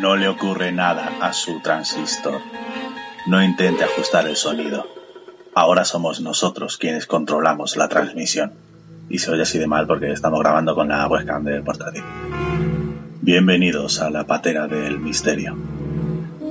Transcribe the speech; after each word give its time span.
No 0.00 0.14
le 0.14 0.28
ocurre 0.28 0.70
nada 0.70 1.10
a 1.20 1.32
su 1.32 1.58
transistor. 1.58 2.40
No 3.26 3.42
intente 3.42 3.82
ajustar 3.82 4.28
el 4.28 4.36
sonido. 4.36 4.86
Ahora 5.54 5.84
somos 5.84 6.20
nosotros 6.20 6.78
quienes 6.78 7.06
controlamos 7.06 7.76
la 7.76 7.88
transmisión. 7.88 8.52
Y 9.08 9.18
se 9.18 9.32
oye 9.32 9.42
así 9.42 9.58
de 9.58 9.66
mal 9.66 9.88
porque 9.88 10.12
estamos 10.12 10.38
grabando 10.38 10.76
con 10.76 10.86
la 10.86 11.08
webcam 11.08 11.42
del 11.42 11.64
portátil. 11.64 12.04
Bienvenidos 13.22 14.00
a 14.00 14.08
la 14.10 14.24
patera 14.24 14.68
del 14.68 15.00
misterio. 15.00 15.56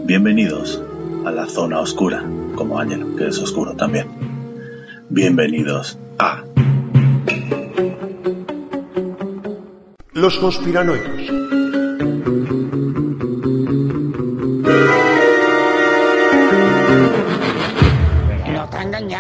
Bienvenidos 0.04 0.82
a 1.26 1.32
la 1.32 1.46
zona 1.46 1.80
oscura, 1.80 2.26
como 2.56 2.80
Ángel, 2.80 3.16
que 3.18 3.28
es 3.28 3.40
oscuro 3.40 3.78
también. 3.78 4.08
Bienvenidos 5.10 5.98
a 6.20 6.44
Los 10.12 10.38
conspiranoicos. 10.38 11.37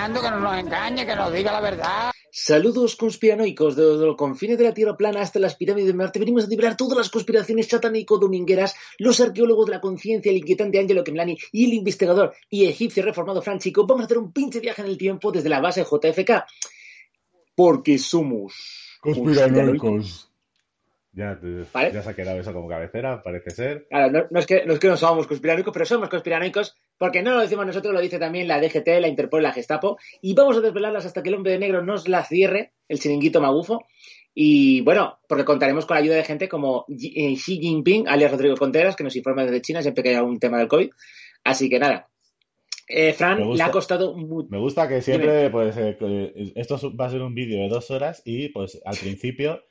Engañando, 0.07 0.21
que 0.21 0.29
no 0.31 0.39
nos 0.39 0.57
engañe, 0.59 1.05
que 1.05 1.15
nos 1.15 1.33
diga 1.33 1.51
la 1.51 1.61
verdad. 1.61 2.11
Saludos 2.29 2.95
conspiranoicos 2.95 3.75
desde 3.75 4.05
los 4.05 4.15
confines 4.15 4.57
de 4.57 4.65
la 4.65 4.73
Tierra 4.73 4.95
plana 4.95 5.21
hasta 5.21 5.39
las 5.39 5.55
pirámides 5.55 5.87
de 5.87 5.93
Marte. 5.93 6.19
Venimos 6.19 6.45
a 6.45 6.47
liberar 6.47 6.77
todas 6.77 6.97
las 6.97 7.09
conspiraciones 7.09 7.67
satánico-domingueras, 7.67 8.75
los 8.99 9.19
arqueólogos 9.19 9.65
de 9.65 9.71
la 9.73 9.81
conciencia, 9.81 10.29
el 10.29 10.37
inquietante 10.37 10.79
Angelo 10.79 11.03
Kemlani 11.03 11.37
y 11.51 11.65
el 11.65 11.73
investigador 11.73 12.33
y 12.49 12.65
egipcio 12.67 13.03
reformado 13.03 13.41
Fran 13.41 13.59
Chico. 13.59 13.85
Vamos 13.87 14.03
a 14.03 14.05
hacer 14.05 14.17
un 14.19 14.31
pinche 14.31 14.59
viaje 14.59 14.81
en 14.81 14.87
el 14.87 14.97
tiempo 14.97 15.31
desde 15.31 15.49
la 15.49 15.59
base 15.61 15.83
JFK. 15.83 16.45
Porque 17.55 17.97
somos 17.97 18.97
Conspiranoicos. 19.01 20.31
Ya, 21.13 21.39
te- 21.39 21.65
¿Vale? 21.73 21.91
ya 21.91 22.03
se 22.03 22.09
ha 22.11 22.13
quedado 22.15 22.39
eso 22.39 22.53
como 22.53 22.67
cabecera, 22.67 23.23
parece 23.23 23.49
ser. 23.49 23.87
Claro, 23.89 24.11
no, 24.11 24.27
no 24.29 24.39
es 24.39 24.45
que, 24.45 24.63
no 24.65 24.73
es 24.73 24.79
que 24.79 24.87
no 24.87 24.97
somos 24.97 25.25
conspiranoicos, 25.25 25.73
pero 25.73 25.85
somos 25.85 26.09
conspiranoicos 26.09 26.75
porque 26.97 27.21
no 27.21 27.31
lo 27.35 27.41
decimos 27.41 27.65
nosotros, 27.65 27.93
lo 27.93 28.01
dice 28.01 28.19
también 28.19 28.47
la 28.47 28.59
DGT, 28.59 28.87
la 28.99 29.07
Interpol, 29.07 29.43
la 29.43 29.53
Gestapo, 29.53 29.97
y 30.21 30.33
vamos 30.33 30.57
a 30.57 30.61
desvelarlas 30.61 31.05
hasta 31.05 31.21
que 31.23 31.29
el 31.29 31.35
hombre 31.35 31.51
de 31.53 31.59
negro 31.59 31.83
nos 31.83 32.07
la 32.07 32.23
cierre, 32.23 32.73
el 32.87 32.99
chiringuito 32.99 33.41
magufo. 33.41 33.85
Y 34.33 34.81
bueno, 34.81 35.17
porque 35.27 35.45
contaremos 35.45 35.85
con 35.87 35.95
la 35.95 36.01
ayuda 36.01 36.15
de 36.15 36.23
gente 36.23 36.47
como 36.47 36.85
Xi 36.87 37.13
eh, 37.15 37.33
Xi 37.35 37.59
Jinping, 37.59 38.07
alias 38.07 38.31
Rodrigo 38.31 38.55
Contreras, 38.55 38.95
que 38.95 39.03
nos 39.03 39.15
informa 39.15 39.43
desde 39.43 39.61
China 39.61 39.81
siempre 39.81 40.03
que 40.03 40.09
haya 40.09 40.23
un 40.23 40.39
tema 40.39 40.59
del 40.59 40.67
COVID. 40.67 40.89
Así 41.43 41.69
que 41.69 41.79
nada. 41.79 42.07
Eh, 42.87 43.13
Fran, 43.13 43.43
gusta. 43.43 43.63
le 43.63 43.69
ha 43.69 43.71
costado 43.71 44.15
mucho. 44.15 44.47
Me 44.49 44.59
gusta 44.59 44.87
que 44.87 45.01
siempre, 45.01 45.49
pues, 45.49 45.75
eh, 45.77 45.97
que 45.99 46.51
esto 46.55 46.75
es- 46.75 46.83
va 46.83 47.07
a 47.07 47.09
ser 47.09 47.21
un 47.21 47.33
vídeo 47.33 47.59
de 47.61 47.67
dos 47.67 47.89
horas 47.91 48.21
y, 48.25 48.49
pues, 48.49 48.79
al 48.85 48.95
principio, 48.95 49.63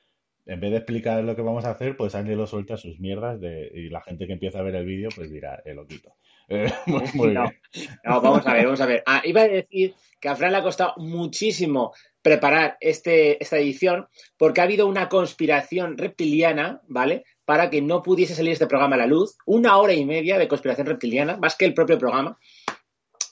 en 0.47 0.61
vez 0.61 0.71
de 0.73 0.77
explicar 0.79 1.23
lo 1.25 1.35
que 1.35 1.43
vamos 1.43 1.65
a 1.65 1.71
hacer, 1.71 1.97
pues 1.97 2.15
Ángelo 2.15 2.47
suelta 2.47 2.77
sus 2.77 3.01
mierdas 3.01 3.41
de, 3.41 3.71
y 3.75 3.89
la 3.89 4.03
gente 4.03 4.27
que 4.27 4.35
empieza 4.35 4.59
a 4.59 4.63
ver 4.63 4.75
el 4.77 4.85
vídeo, 4.85 5.09
pues 5.15 5.31
dirá, 5.31 5.63
el 5.65 5.77
loquito. 5.77 6.13
Eh, 6.49 6.73
muy, 6.87 7.03
muy 7.15 7.29
No. 7.35 7.43
bien. 7.43 7.61
No, 8.05 8.21
vamos 8.21 8.47
a 8.47 8.53
ver, 8.53 8.65
vamos 8.65 8.81
a 8.81 8.87
ver. 8.87 9.03
Ah, 9.07 9.21
iba 9.25 9.43
a 9.43 9.49
decir 9.49 9.95
que 10.21 10.29
a 10.29 10.37
Fran 10.37 10.53
le 10.53 10.59
ha 10.59 10.63
costado 10.63 10.95
muchísimo 10.97 11.93
preparar 12.23 12.77
este, 12.81 13.43
esta 13.43 13.57
edición 13.59 14.09
porque 14.37 14.61
ha 14.61 14.65
habido 14.65 14.87
una 14.87 15.09
conspiración 15.09 15.97
reptiliana, 15.99 16.81
¿vale? 16.89 17.25
Para 17.45 17.71
que 17.71 17.83
no 17.83 18.03
pudiese 18.03 18.35
salir 18.35 18.53
este 18.53 18.67
programa 18.67 18.97
a 18.97 18.99
la 18.99 19.07
luz. 19.07 19.37
Una 19.47 19.77
hora 19.79 19.93
y 19.93 20.05
media 20.05 20.39
de 20.39 20.49
conspiración 20.49 20.87
reptiliana, 20.87 21.37
más 21.37 21.57
que 21.57 21.65
el 21.65 21.75
propio 21.75 21.99
programa. 21.99 22.39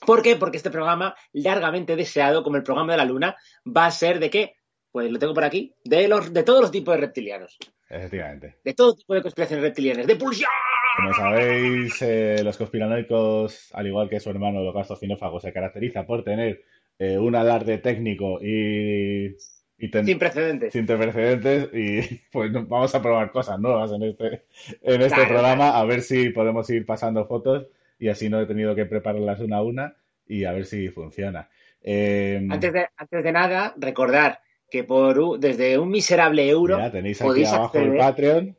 ¿Por 0.05 0.21
qué? 0.21 0.35
Porque 0.35 0.57
este 0.57 0.69
programa, 0.69 1.15
largamente 1.33 1.95
deseado, 1.95 2.43
como 2.43 2.57
el 2.57 2.63
programa 2.63 2.93
de 2.93 2.97
la 2.97 3.05
luna, 3.05 3.35
va 3.65 3.87
a 3.87 3.91
ser 3.91 4.19
de 4.19 4.29
qué? 4.29 4.55
Pues 4.91 5.11
lo 5.11 5.19
tengo 5.19 5.33
por 5.33 5.43
aquí, 5.43 5.73
de, 5.83 6.07
los, 6.07 6.31
de 6.31 6.43
todos 6.43 6.61
los 6.61 6.71
tipos 6.71 6.93
de 6.95 7.01
reptilianos. 7.01 7.57
Efectivamente. 7.89 8.59
De 8.63 8.73
todo 8.73 8.95
tipo 8.95 9.13
de 9.13 9.21
conspiraciones 9.21 9.63
reptilianas. 9.63 10.07
¡De 10.07 10.15
pulsión! 10.15 10.49
Como 10.95 11.13
sabéis, 11.13 12.01
eh, 12.01 12.41
los 12.43 12.57
conspiranoicos, 12.57 13.69
al 13.73 13.87
igual 13.87 14.09
que 14.09 14.19
su 14.19 14.29
hermano 14.29 14.59
Holocausto 14.61 14.95
Cinófago, 14.95 15.39
se 15.39 15.51
caracteriza 15.51 16.05
por 16.05 16.23
tener 16.23 16.63
eh, 16.99 17.17
un 17.17 17.35
alarde 17.35 17.77
técnico 17.79 18.39
y, 18.41 19.35
y 19.77 19.91
ten- 19.91 20.05
Sin 20.05 20.17
precedentes. 20.19 20.71
sin 20.71 20.85
precedentes 20.85 21.69
y 21.73 22.21
pues 22.31 22.51
vamos 22.53 22.95
a 22.95 23.01
probar 23.01 23.31
cosas 23.31 23.59
nuevas 23.59 23.91
en 23.91 24.03
este, 24.03 24.43
en 24.81 25.01
este 25.01 25.15
Claro, 25.15 25.27
programa, 25.27 25.77
a 25.77 25.83
ver 25.85 26.01
si 26.01 26.29
podemos 26.29 26.69
ir 26.69 26.85
pasando 26.85 27.25
fotos 27.25 27.67
y 27.99 28.07
así 28.07 28.29
no 28.29 28.39
he 28.39 28.45
tenido 28.45 28.73
que 28.75 28.85
prepararlas 28.85 29.39
una 29.41 29.57
a 29.57 29.63
una 29.63 29.95
y 30.27 30.45
a 30.45 30.53
ver 30.53 30.65
si 30.65 30.87
funciona. 30.89 31.49
Eh, 31.83 32.39
Antes 32.49 32.71
de, 32.73 32.87
antes 32.97 33.23
de 33.23 33.31
nada, 33.31 33.73
recordar 33.77 34.39
que 34.71 34.83
por 34.83 35.39
desde 35.39 35.77
un 35.77 35.89
miserable 35.89 36.49
euro 36.49 36.77
mira, 36.77 36.91
tenéis 36.91 37.19
aquí 37.21 37.27
podéis 37.27 37.53
abajo 37.53 37.77
el 37.77 37.83
acceder, 37.83 37.97
Patreon. 37.97 38.57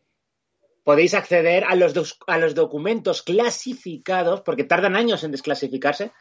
Podéis 0.87 1.15
acceder 1.15 1.65
a 1.65 1.75
los, 1.75 1.93
dos- 1.95 2.17
a 2.29 2.39
los 2.39 2.55
documentos 2.55 3.23
clasificados, 3.23 4.43
porque 4.43 4.63
tardan 4.63 4.95
años 4.95 5.25
en 5.25 5.33
desclasificarse, 5.33 6.13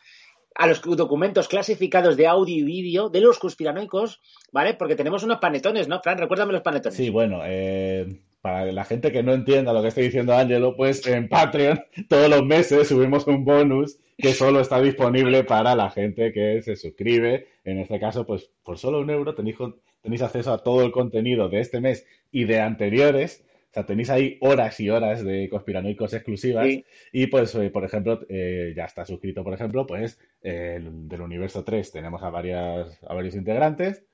a 0.56 0.66
los 0.66 0.82
documentos 0.82 1.48
clasificados 1.48 2.18
de 2.18 2.26
audio 2.26 2.56
y 2.56 2.64
vídeo 2.64 3.10
de 3.10 3.22
los 3.22 3.38
conspiranoicos, 3.38 4.22
¿vale? 4.52 4.74
Porque 4.74 4.96
tenemos 4.96 5.22
unos 5.24 5.38
panetones, 5.38 5.88
¿no, 5.88 6.02
Fran? 6.02 6.18
Recuérdame 6.18 6.54
los 6.54 6.64
panetones. 6.64 6.98
Sí, 6.98 7.10
bueno, 7.12 7.42
eh, 7.46 8.22
para 8.42 8.66
la 8.72 8.86
gente 8.86 9.12
que 9.12 9.22
no 9.22 9.34
entienda 9.34 9.72
lo 9.72 9.84
que 9.84 9.90
estoy 9.90 10.06
diciendo 10.06 10.34
Ángelo, 10.34 10.76
pues 10.76 11.06
en 11.06 11.30
Patreon 11.30 11.80
todos 12.10 12.28
los 12.30 12.44
meses 12.44 12.88
subimos 12.88 13.28
un 13.28 13.46
bonus 13.46 14.00
que 14.18 14.34
solo 14.34 14.62
está 14.62 14.82
disponible 14.82 15.44
para 15.44 15.76
la 15.76 15.92
gente 15.92 16.32
que 16.34 16.62
se 16.64 16.76
suscribe. 16.76 17.50
En 17.66 17.78
este 17.80 18.00
caso, 18.00 18.26
pues 18.26 18.50
por 18.64 18.80
solo 18.80 19.00
un 19.02 19.12
euro 19.12 19.36
tenéis, 19.36 19.58
tenéis 20.02 20.24
acceso 20.24 20.52
a 20.54 20.64
todo 20.64 20.84
el 20.84 20.92
contenido 20.92 21.50
de 21.50 21.60
este 21.60 21.82
mes 21.82 22.08
y 22.32 22.46
de 22.46 22.62
anteriores. 22.62 23.44
O 23.76 23.78
sea, 23.78 23.86
tenéis 23.86 24.10
ahí 24.10 24.38
horas 24.40 24.80
y 24.80 24.90
horas 24.90 25.22
de 25.22 25.50
conspiranoicos 25.50 26.14
exclusivas. 26.14 26.66
Sí. 26.66 26.86
Y 27.12 27.28
pues, 27.28 27.54
eh, 27.56 27.70
por 27.72 27.84
ejemplo, 27.84 28.22
eh, 28.30 28.74
ya 28.74 28.86
está 28.86 29.06
suscrito, 29.06 29.44
por 29.44 29.54
ejemplo, 29.54 29.86
pues 29.86 30.18
eh, 30.42 30.76
el- 30.78 31.10
del 31.10 31.20
universo 31.20 31.66
3 31.66 31.92
tenemos 31.92 32.24
a, 32.24 32.30
varias, 32.30 32.98
a 33.06 33.14
varios 33.14 33.36
integrantes. 33.36 34.06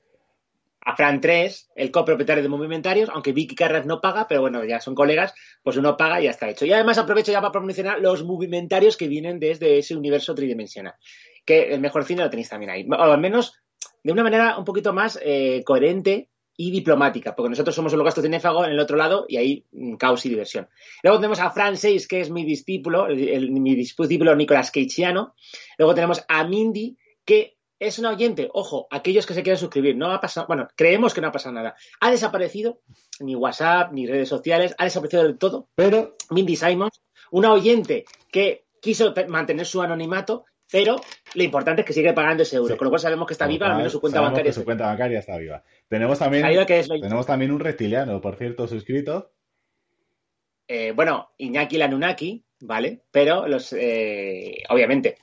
A 0.84 0.96
Fran 0.96 1.22
3, 1.22 1.70
el 1.76 1.92
copropietario 1.92 2.42
de 2.42 2.50
Movimentarios, 2.50 3.08
aunque 3.14 3.34
Vicky 3.34 3.54
Carras 3.54 3.86
no 3.86 4.02
paga, 4.02 4.28
pero 4.28 4.42
bueno, 4.42 4.66
ya 4.66 4.80
son 4.80 4.96
colegas, 4.96 5.32
pues 5.62 5.78
uno 5.78 5.96
paga 5.96 6.20
y 6.20 6.24
ya 6.24 6.32
está 6.32 6.50
hecho. 6.50 6.66
Y 6.66 6.74
además 6.74 6.98
aprovecho 6.98 7.32
ya 7.32 7.40
para 7.40 7.52
promocionar 7.52 8.00
los 8.02 8.24
Movimentarios 8.24 8.98
que 8.98 9.08
vienen 9.08 9.40
desde 9.40 9.78
ese 9.78 9.96
universo 9.96 10.34
tridimensional. 10.34 10.96
Que 11.46 11.72
el 11.72 11.82
mejor 11.82 12.04
cine 12.04 12.24
lo 12.24 12.32
tenéis 12.32 12.50
también 12.50 12.72
ahí. 12.72 12.88
O 12.90 12.96
al 12.96 13.22
menos 13.22 13.54
de 14.04 14.12
una 14.12 14.24
manera 14.24 14.58
un 14.58 14.66
poquito 14.66 14.92
más 14.92 15.20
eh, 15.24 15.62
coherente 15.64 16.30
y 16.68 16.72
diplomática, 16.72 17.36
porque 17.36 17.50
nosotros 17.50 17.76
somos 17.76 17.94
un 17.94 18.04
gasto 18.04 18.22
cinéfago 18.22 18.64
en 18.66 18.72
el 18.72 18.80
otro 18.80 18.98
lado 18.98 19.26
y 19.28 19.38
ahí 19.38 19.66
mm, 19.72 19.96
caos 19.96 20.26
y 20.26 20.30
diversión. 20.30 20.68
Luego 21.04 21.18
tenemos 21.20 21.40
a 21.40 21.50
Fran 21.52 21.76
6, 21.78 22.08
que 22.08 22.22
es 22.22 22.30
mi 22.30 22.44
discípulo, 22.46 23.08
el, 23.08 23.28
el- 23.30 23.52
mi 23.52 23.74
discípulo 23.76 24.36
Nicolás 24.36 24.70
Cageiano. 24.72 25.34
Luego 25.78 25.96
tenemos 25.96 26.24
a 26.28 26.44
Mindy, 26.44 26.98
que 27.26 27.58
es 27.80 27.98
una 27.98 28.12
oyente, 28.12 28.48
ojo, 28.54 28.88
aquellos 28.92 29.26
que 29.26 29.34
se 29.34 29.42
quieran 29.42 29.58
suscribir, 29.58 29.96
no 29.98 30.12
ha 30.12 30.22
pasado, 30.22 30.46
bueno, 30.48 30.68
creemos 30.76 31.16
que 31.16 31.22
no 31.22 31.30
ha 31.30 31.32
pasado 31.32 31.56
nada. 31.56 31.76
Ha 32.00 32.12
desaparecido, 32.12 32.82
ni 33.22 33.34
WhatsApp, 33.36 33.92
ni 33.92 34.06
redes 34.06 34.30
sociales, 34.30 34.76
ha 34.78 34.84
desaparecido 34.84 35.24
del 35.24 35.40
todo. 35.40 35.68
Pero 35.74 36.16
Mindy 36.30 36.56
Simons, 36.56 37.02
una 37.32 37.52
oyente 37.52 38.06
que 38.32 38.66
quiso 38.82 39.14
te- 39.16 39.28
mantener 39.28 39.66
su 39.66 39.82
anonimato, 39.82 40.46
pero 40.72 40.96
lo 41.36 41.44
importante 41.44 41.82
es 41.82 41.88
que 41.88 41.94
sigue 41.94 42.14
pagando 42.14 42.44
ese 42.44 42.56
euro, 42.56 42.74
Sí. 42.74 42.78
con 42.78 42.86
lo 42.86 42.92
cual 42.92 43.02
sabemos 43.02 43.28
que 43.28 43.34
está 43.34 43.46
viva, 43.48 43.68
al 43.68 43.78
menos 43.78 43.92
su 43.92 44.00
cuenta 44.00 44.22
bancaria. 44.22 44.46
que 44.46 44.54
su 44.54 44.64
cuenta 44.64 44.86
bancaria 44.88 45.20
está 45.20 45.38
viva. 45.38 45.64
Tenemos 45.90 46.18
también, 46.20 46.66
que 46.66 46.80
es 46.80 46.88
lo 46.88 47.00
tenemos 47.00 47.26
también 47.26 47.52
un 47.52 47.59
reptiliano, 47.59 48.22
por 48.22 48.36
cierto, 48.38 48.68
suscrito. 48.68 49.31
eh, 50.68 50.94
bueno, 50.96 51.31
Iñaki 51.38 51.78
Lanunaki, 51.78 52.46
¿vale? 52.62 53.02
Pero 53.12 53.46
los, 53.48 53.74
eh, 53.74 54.64
obviamente, 54.70 55.18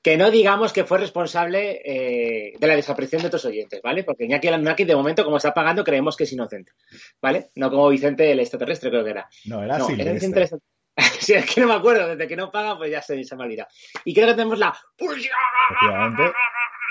que 0.00 0.16
no 0.16 0.30
digamos 0.30 0.72
que 0.72 0.84
fue 0.84 0.96
responsable 0.98 1.82
eh, 1.84 2.54
de 2.58 2.66
la 2.66 2.76
desaparición 2.76 3.20
de 3.20 3.28
otros 3.28 3.44
oyentes, 3.44 3.82
¿vale? 3.82 4.04
Porque 4.04 4.24
Iñaki 4.24 4.48
Lanunaki, 4.48 4.84
de 4.84 4.96
momento, 4.96 5.24
como 5.24 5.36
está 5.36 5.52
pagando, 5.52 5.84
creemos 5.84 6.16
que 6.16 6.24
es 6.24 6.32
inocente, 6.32 6.72
¿vale? 7.20 7.50
No 7.56 7.68
como 7.68 7.88
Vicente 7.90 8.30
el 8.32 8.40
extraterrestre, 8.40 8.88
creo 8.88 9.04
que 9.04 9.10
era. 9.10 9.28
No, 9.44 9.62
era 9.62 9.76
no, 9.76 9.86
era. 9.90 9.96
Vicente 9.96 10.10
el 10.10 10.16
extraterrestre. 10.16 10.58
Sí, 11.20 11.34
es 11.34 11.46
que 11.52 11.60
no 11.60 11.68
me 11.68 11.74
acuerdo, 11.74 12.08
desde 12.08 12.26
que 12.26 12.36
no 12.36 12.50
paga, 12.50 12.76
pues 12.76 12.90
ya 12.90 13.02
se, 13.02 13.22
se 13.22 13.36
me 13.36 13.42
ha 13.42 13.46
olvidado. 13.46 13.68
Y 14.04 14.14
creo 14.14 14.26
que 14.26 14.34
tenemos 14.34 14.58
la 14.58 14.76
pulsión 14.96 15.34
Efectivamente. 15.70 16.32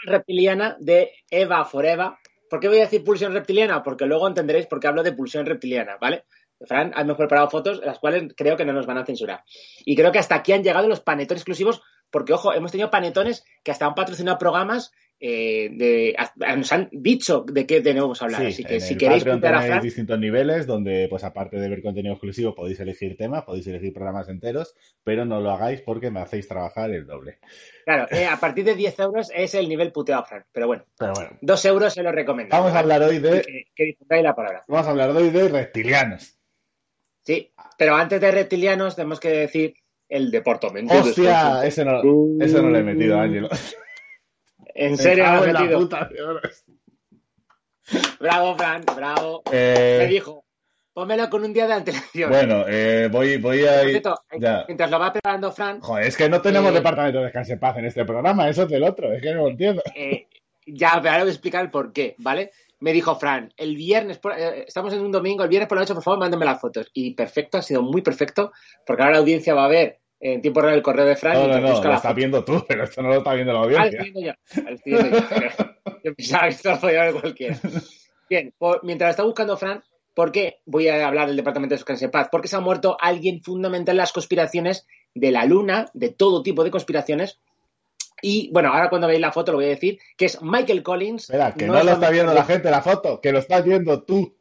reptiliana 0.06 0.77
de 0.80 1.12
Eva 1.30 1.65
Foreva. 1.65 2.19
¿Por 2.50 2.59
qué 2.59 2.69
voy 2.69 2.77
a 2.77 2.81
decir 2.83 3.04
pulsión 3.04 3.33
reptiliana? 3.33 3.83
Porque 3.83 4.06
luego 4.06 4.27
entenderéis 4.27 4.68
por 4.68 4.80
qué 4.80 4.88
hablo 4.88 5.04
de 5.04 5.12
pulsión 5.12 5.45
reptiliana, 5.45 5.98
¿vale? 6.00 6.25
Fran, 6.65 6.94
hemos 6.95 7.18
preparado 7.18 7.50
fotos, 7.50 7.81
las 7.83 8.00
cuales 8.00 8.33
creo 8.36 8.56
que 8.56 8.65
no 8.65 8.74
nos 8.74 8.86
van 8.86 8.98
a 8.98 9.06
censurar. 9.06 9.44
Y 9.86 9.95
creo 9.95 10.12
que 10.12 10.19
hasta 10.19 10.36
aquí 10.36 10.54
han 10.54 10.63
llegado 10.63 10.88
los 10.88 11.01
panetones 11.01 11.42
exclusivos, 11.42 11.81
porque, 12.09 12.33
ojo, 12.33 12.54
hemos 12.54 12.71
tenido 12.71 12.89
panetones 12.89 13.44
que 13.63 13.71
hasta 13.71 13.86
han 13.86 13.94
patrocinado 13.94 14.38
programas 14.38 14.92
eh, 15.19 15.69
de, 15.74 16.16
a- 16.18 16.56
nos 16.56 16.72
han 16.72 16.90
dicho 16.92 17.44
de 17.48 17.66
qué 17.66 17.81
tenemos 17.81 18.19
que 18.19 18.25
hablar. 18.25 18.42
Sí, 18.42 18.48
Así 18.48 18.64
que 18.64 18.80
si 18.80 18.96
queréis 18.98 19.24
putear 19.24 19.56
a 19.56 19.62
Fran, 19.64 19.81
distintos 19.81 20.19
niveles 20.19 20.68
donde, 20.68 21.08
pues 21.10 21.24
aparte 21.24 21.58
de 21.60 21.68
ver 21.69 21.81
contenido 21.81 22.14
exclusivo, 22.14 22.54
podéis 22.54 22.80
elegir 22.80 23.18
temas, 23.18 23.44
podéis 23.44 23.66
elegir 23.68 23.94
programas 23.94 24.30
enteros, 24.30 24.75
pero 25.04 25.25
no 25.25 25.40
lo 25.42 25.50
hagáis 25.52 25.81
porque 25.81 26.12
me 26.12 26.19
hacéis 26.19 26.48
trabajar 26.48 26.92
el 26.92 27.08
doble. 27.08 27.40
claro, 27.84 28.06
eh, 28.12 28.25
a 28.28 28.38
partir 28.40 28.64
de 28.66 28.75
10 28.75 29.00
euros 29.00 29.31
es 29.36 29.56
el 29.56 29.68
nivel 29.68 29.92
puteado 29.92 30.24
Fran. 30.25 30.46
Pero 30.52 30.68
bueno, 30.68 30.86
Pero 31.00 31.14
bueno, 31.14 31.31
2 31.42 31.66
euros 31.66 31.94
se 31.94 32.04
lo 32.04 32.12
recomiendo. 32.12 32.56
vamos 32.56 32.74
a 32.74 32.80
hablar 32.80 33.02
hoy 33.02 33.18
de, 33.19 33.42
Que, 33.42 33.64
que 33.74 33.84
disfrutáis 33.86 34.22
la 34.24 34.36
palabra. 34.36 34.64
vamos 34.68 34.86
a 34.88 34.92
hablar 34.92 35.10
hoy 35.12 35.30
de 35.31 35.50
reptilianos. 35.50 36.38
Sí, 37.24 37.52
pero 37.78 37.96
antes 37.96 38.22
de 38.22 38.31
reptilianos 38.31 38.96
tenemos 38.96 39.19
que 39.19 39.30
decir 39.30 39.74
el 40.08 40.31
departamento 40.31 40.94
de 40.94 41.00
¡Hostia! 41.02 41.60
Wisconsin. 41.62 41.68
Ese 41.68 41.86
no, 41.86 42.02
ese 42.46 42.62
no 42.62 42.69
lo 42.69 42.78
he 42.78 42.84
metido, 42.84 43.19
Ángelo. 43.19 43.50
En 44.77 44.97
serio, 44.97 45.24
Me 45.25 45.29
has 45.29 45.45
en 45.47 45.53
la 45.53 45.59
metido. 45.62 45.79
puta 45.79 46.06
de 46.06 46.21
horas. 46.21 46.65
Bravo, 48.19 48.56
Fran, 48.57 48.83
bravo. 48.95 49.44
Eh, 49.51 49.97
Me 50.00 50.07
dijo, 50.07 50.44
pónmelo 50.94 51.29
con 51.29 51.44
un 51.44 51.53
día 51.53 51.68
de 51.68 51.74
antelación. 51.74 52.29
bueno, 52.29 52.65
eh, 52.68 53.07
voy, 53.12 53.38
voy 53.38 53.62
a 53.65 53.83
ir. 53.89 54.01
Ya. 54.39 54.65
mientras 54.68 54.91
lo 54.91 55.00
va 55.00 55.12
preparando 55.13 55.51
Fran, 55.51 55.79
Joder, 55.81 56.06
es 56.07 56.18
que 56.18 56.27
no 56.29 56.41
tenemos 56.41 56.71
Eh, 56.71 56.75
departamento 56.75 57.19
de 57.19 57.25
descanso 57.25 57.53
en 57.53 57.59
paz 57.59 57.77
en 57.77 57.85
este 57.85 58.03
programa, 58.06 58.50
eso 58.50 58.63
es 58.63 58.69
del 58.69 58.83
otro, 58.83 59.12
es 59.13 59.21
que 59.21 59.33
no 59.33 59.44
lo 59.44 59.50
entiendo. 59.50 59.81
eh, 59.95 60.27
ya, 60.65 60.91
pero 61.01 61.12
ahora 61.12 61.23
voy 61.23 61.30
a 61.30 61.33
explicar 61.33 61.63
el 61.63 61.71
por 61.71 61.94
qué, 61.94 62.15
¿vale? 62.18 62.51
Me 62.80 62.91
dijo 62.91 63.15
Fran, 63.18 63.51
el 63.56 63.75
viernes, 63.77 64.18
por- 64.19 64.33
eh, 64.38 64.65
estamos 64.68 64.94
en 64.94 65.00
un 65.00 65.12
domingo, 65.12 65.44
el 65.44 65.50
viernes 65.50 65.69
por 65.69 65.77
la 65.77 65.83
noche, 65.83 65.94
por 65.94 66.03
favor, 66.03 66.19
mándenme 66.19 66.45
las 66.45 66.59
fotos. 66.59 66.89
Y 66.94 67.13
perfecto, 67.15 67.57
ha 67.57 67.62
sido 67.62 67.81
muy 67.81 68.01
perfecto, 68.01 68.51
porque 68.85 69.01
ahora 69.01 69.13
la 69.13 69.19
audiencia 69.21 69.53
va 69.56 69.63
a 69.65 69.69
ver 69.69 70.00
en 70.19 70.42
tiempo 70.42 70.62
real 70.62 70.75
el 70.75 70.81
correo 70.81 71.06
de 71.06 71.16
Fran 71.16 71.34
No, 71.36 71.48
no, 71.48 71.60
no, 71.60 71.68
lo 71.84 72.00
foto. 72.00 72.14
viendo 72.14 72.44
tú, 72.44 72.66
pero 72.68 72.84
esto 72.86 73.02
no 73.02 73.10
lo 73.10 73.18
está 73.18 73.34
viendo 73.34 73.54
la 73.54 73.60
Ah, 73.60 73.62
lo 73.62 73.68
audiencia. 73.68 74.00
estoy 74.02 74.12
viendo 74.12 74.22
yo. 74.22 74.64
Lo 74.64 74.75
estoy 74.75 74.94
viendo 74.94 75.19
yo, 75.19 76.00
Yo 76.04 76.16
pensaba 76.16 76.44
que 76.44 76.50
esto 76.50 76.69
lo 76.72 76.80
podía 76.80 77.04
ver 77.04 77.14
cualquiera. 77.22 77.60
Bien, 78.30 78.54
por- 78.58 78.84
mientras 78.84 79.12
está 79.12 79.24
buscando 79.24 79.56
Fran, 79.58 79.84
¿por 80.14 80.31
qué 80.31 80.58
voy 80.66 80.88
a 80.88 81.08
hablar 81.08 81.28
del 81.28 81.38
Departamento 81.38 81.74
de 81.74 81.78
Descanso 81.78 82.06
en 82.06 82.12
Paz? 82.12 82.28
Porque 82.31 82.48
se 82.48 82.56
ha 82.56 82.60
muerto 82.60 82.98
alguien 83.00 83.42
fundamental 83.44 83.94
en 83.94 83.98
las 83.98 84.12
conspiraciones 84.14 84.86
de 85.14 85.31
la 85.31 85.46
Luna, 85.46 85.86
de 85.94 86.10
todo 86.10 86.42
tipo 86.44 86.64
de 86.64 86.72
conspiraciones. 86.72 87.40
Y 88.22 88.50
bueno, 88.52 88.69
ahora 88.74 88.90
cuando 88.90 89.08
veáis 89.08 89.22
la 89.22 89.31
foto 89.31 89.52
lo 89.52 89.60
voy 89.60 89.66
a 89.66 89.69
decir, 89.69 90.00
que 90.18 90.25
es 90.25 90.42
Michael 90.42 90.81
Collins. 90.81 91.24
Espera, 91.25 91.54
que 91.54 91.68
no, 91.68 91.84
lo 91.84 91.92
está 91.92 92.10
viendo 92.10 92.34
la 92.34 92.44
gente 92.46 92.72
la 92.72 92.81
foto, 92.81 93.22
que 93.22 93.31
lo 93.31 93.38
estás 93.40 93.64
viendo 93.64 94.04
tú. 94.04 94.36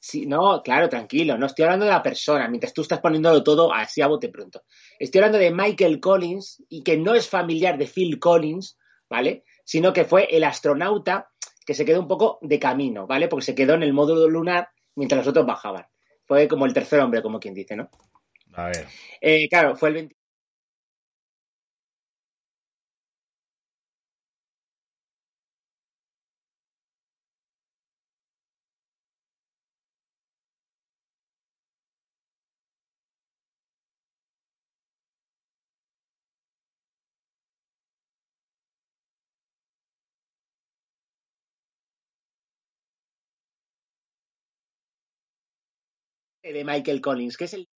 Sí, 0.00 0.26
no, 0.26 0.62
claro, 0.62 0.88
tranquilo, 0.88 1.36
no 1.36 1.46
estoy 1.46 1.64
hablando 1.64 1.84
de 1.84 1.90
la 1.90 2.02
persona, 2.02 2.48
mientras 2.48 2.72
tú 2.72 2.82
estás 2.82 3.00
poniéndolo 3.00 3.42
todo 3.42 3.72
así 3.74 4.00
a 4.00 4.06
bote 4.06 4.28
pronto. 4.28 4.62
Estoy 4.98 5.20
hablando 5.20 5.38
de 5.38 5.50
Michael 5.50 5.98
Collins 5.98 6.62
y 6.68 6.84
que 6.84 6.96
no 6.96 7.14
es 7.14 7.28
familiar 7.28 7.76
de 7.78 7.86
Phil 7.86 8.18
Collins, 8.20 8.78
¿vale? 9.10 9.44
Sino 9.64 9.92
que 9.92 10.04
fue 10.04 10.28
el 10.30 10.44
astronauta 10.44 11.30
que 11.66 11.74
se 11.74 11.84
quedó 11.84 12.00
un 12.00 12.08
poco 12.08 12.38
de 12.42 12.58
camino, 12.58 13.06
¿vale? 13.06 13.28
Porque 13.28 13.44
se 13.44 13.54
quedó 13.54 13.74
en 13.74 13.82
el 13.82 13.92
módulo 13.92 14.28
lunar 14.28 14.68
mientras 14.94 15.18
los 15.18 15.28
otros 15.28 15.46
bajaban. 15.46 15.86
Fue 16.26 16.46
como 16.46 16.64
el 16.64 16.72
tercer 16.72 17.00
hombre, 17.00 17.20
como 17.20 17.40
quien 17.40 17.54
dice, 17.54 17.74
¿no? 17.74 17.90
A 18.54 18.66
ver, 18.66 18.86
Eh, 19.20 19.48
claro, 19.48 19.76
fue 19.76 19.90
el 19.90 20.16
de 46.52 46.64
Michael 46.64 47.00
Collins, 47.00 47.36
que 47.36 47.44
es 47.44 47.54
el 47.54 47.68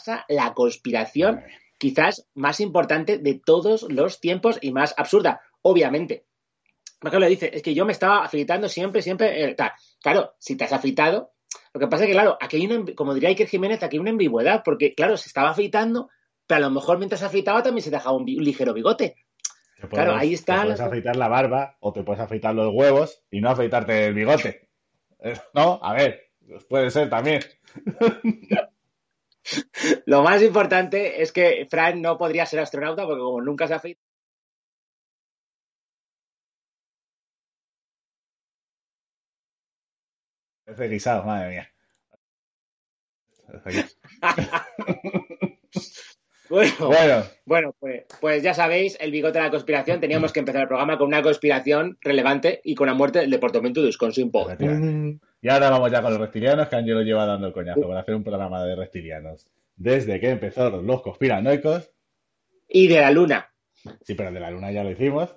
pasa 0.00 0.24
la 0.28 0.54
conspiración 0.54 1.42
quizás 1.76 2.26
más 2.34 2.60
importante 2.60 3.18
de 3.18 3.34
todos 3.34 3.82
los 3.90 4.20
tiempos 4.20 4.58
y 4.62 4.72
más 4.72 4.94
absurda, 4.96 5.42
obviamente. 5.62 6.24
Por 6.98 7.08
ejemplo, 7.08 7.28
dice, 7.28 7.50
es 7.52 7.62
que 7.62 7.74
yo 7.74 7.84
me 7.84 7.92
estaba 7.92 8.24
afeitando 8.24 8.68
siempre, 8.68 9.02
siempre, 9.02 9.44
eh, 9.44 9.54
tal. 9.54 9.72
Claro, 10.02 10.34
si 10.38 10.56
te 10.56 10.64
has 10.64 10.72
afeitado, 10.72 11.32
lo 11.72 11.80
que 11.80 11.86
pasa 11.86 12.04
es 12.04 12.08
que, 12.08 12.14
claro, 12.14 12.36
aquí 12.40 12.56
hay 12.56 12.66
una, 12.66 12.94
como 12.94 13.14
diría 13.14 13.30
Iker 13.30 13.46
Jiménez, 13.46 13.82
aquí 13.82 13.96
hay 13.96 14.00
una 14.00 14.10
ambigüedad, 14.10 14.62
porque, 14.64 14.94
claro, 14.94 15.16
se 15.16 15.28
estaba 15.28 15.50
afeitando, 15.50 16.08
pero 16.46 16.58
a 16.58 16.68
lo 16.68 16.70
mejor 16.70 16.98
mientras 16.98 17.20
se 17.20 17.26
afeitaba 17.26 17.62
también 17.62 17.84
se 17.84 17.90
dejaba 17.90 18.16
un, 18.16 18.24
ligero 18.26 18.74
bigote. 18.74 19.16
te 19.80 19.88
Claro, 19.88 20.14
ahí 20.14 20.34
está 20.34 20.60
Te 20.60 20.62
puedes 20.62 20.80
afeitar 20.80 21.16
la 21.16 21.28
barba 21.28 21.76
o 21.80 21.92
te 21.92 22.02
puedes 22.02 22.20
afeitar 22.20 22.54
los 22.54 22.72
huevos 22.74 23.22
y 23.30 23.40
no 23.40 23.50
afeitarte 23.50 24.06
el 24.06 24.14
bigote. 24.14 24.68
No, 25.52 25.78
a 25.82 25.92
ver, 25.92 26.30
puede 26.66 26.88
ser 26.90 27.10
también. 27.10 27.42
Lo 30.06 30.22
más 30.22 30.42
importante 30.42 31.22
es 31.22 31.32
que 31.32 31.66
Fran 31.70 32.02
no 32.02 32.18
podría 32.18 32.46
ser 32.46 32.60
astronauta 32.60 33.06
porque 33.06 33.20
como 33.20 33.40
nunca 33.40 33.66
se 33.66 33.74
Parece 40.64 40.88
guisado, 40.88 41.24
madre 41.24 41.50
mía. 41.50 41.70
bueno, 46.50 46.72
Bueno, 46.88 47.22
Bueno, 47.46 47.74
pues, 47.78 48.04
pues 48.20 48.42
ya 48.42 48.52
sabéis, 48.52 48.96
el 49.00 49.10
bigote 49.10 49.38
de 49.38 49.44
la 49.44 49.50
conspiración. 49.50 50.00
Teníamos 50.00 50.32
que 50.32 50.40
empezar 50.40 50.62
el 50.62 50.68
programa 50.68 50.98
con 50.98 51.06
una 51.06 51.22
conspiración 51.22 51.96
relevante 52.02 52.60
y 52.64 52.74
con 52.74 52.88
la 52.88 52.94
muerte 52.94 53.20
del 53.20 53.30
departamento 53.30 53.80
de 53.80 53.86
Wisconsin 53.86 54.30
efectivamente. 54.34 55.24
Y 55.42 55.48
ahora 55.48 55.70
vamos 55.70 55.90
ya 55.90 56.02
con 56.02 56.10
los 56.12 56.20
reptilianos, 56.20 56.68
que 56.68 56.76
Angelo 56.76 57.02
lleva 57.02 57.24
dando 57.24 57.46
el 57.46 57.52
coñazo 57.54 57.80
para 57.88 58.00
hacer 58.00 58.14
un 58.14 58.24
programa 58.24 58.62
de 58.64 58.76
reptilianos. 58.76 59.46
Desde 59.76 60.20
que 60.20 60.28
empezaron 60.30 60.86
los 60.86 61.00
conspiranoicos, 61.00 61.90
Y 62.68 62.88
de 62.88 63.00
la 63.00 63.10
luna. 63.10 63.50
sí, 64.02 64.14
pero 64.14 64.28
el 64.28 64.34
de 64.34 64.40
la 64.40 64.50
luna 64.50 64.70
ya 64.72 64.84
lo 64.84 64.90
hicimos, 64.90 65.34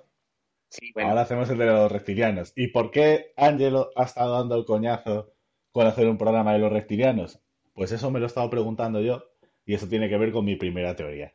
Sí, 0.68 0.90
bueno. 0.92 1.08
ahora 1.10 1.22
hacemos 1.22 1.48
el 1.50 1.56
de 1.58 1.66
los 1.66 1.90
reptilianos. 1.90 2.52
¿Y 2.56 2.66
por 2.68 2.90
qué 2.90 3.32
Angelo 3.36 3.90
ha 3.96 4.04
estado 4.04 4.34
dando 4.38 4.56
el 4.56 4.64
coñazo 4.64 5.32
con 5.72 5.86
hacer 5.86 6.08
un 6.08 6.18
programa 6.18 6.52
de 6.52 6.58
los 6.58 6.72
reptilianos? 6.72 7.40
Pues 7.74 7.90
eso 7.92 8.10
me 8.10 8.18
lo 8.18 8.26
he 8.26 8.28
estado 8.28 8.50
preguntando 8.50 9.00
yo, 9.00 9.24
y 9.66 9.74
eso 9.74 9.88
tiene 9.88 10.08
que 10.08 10.16
ver 10.18 10.32
con 10.32 10.44
mi 10.44 10.56
primera 10.56 10.94
teoría. 10.96 11.32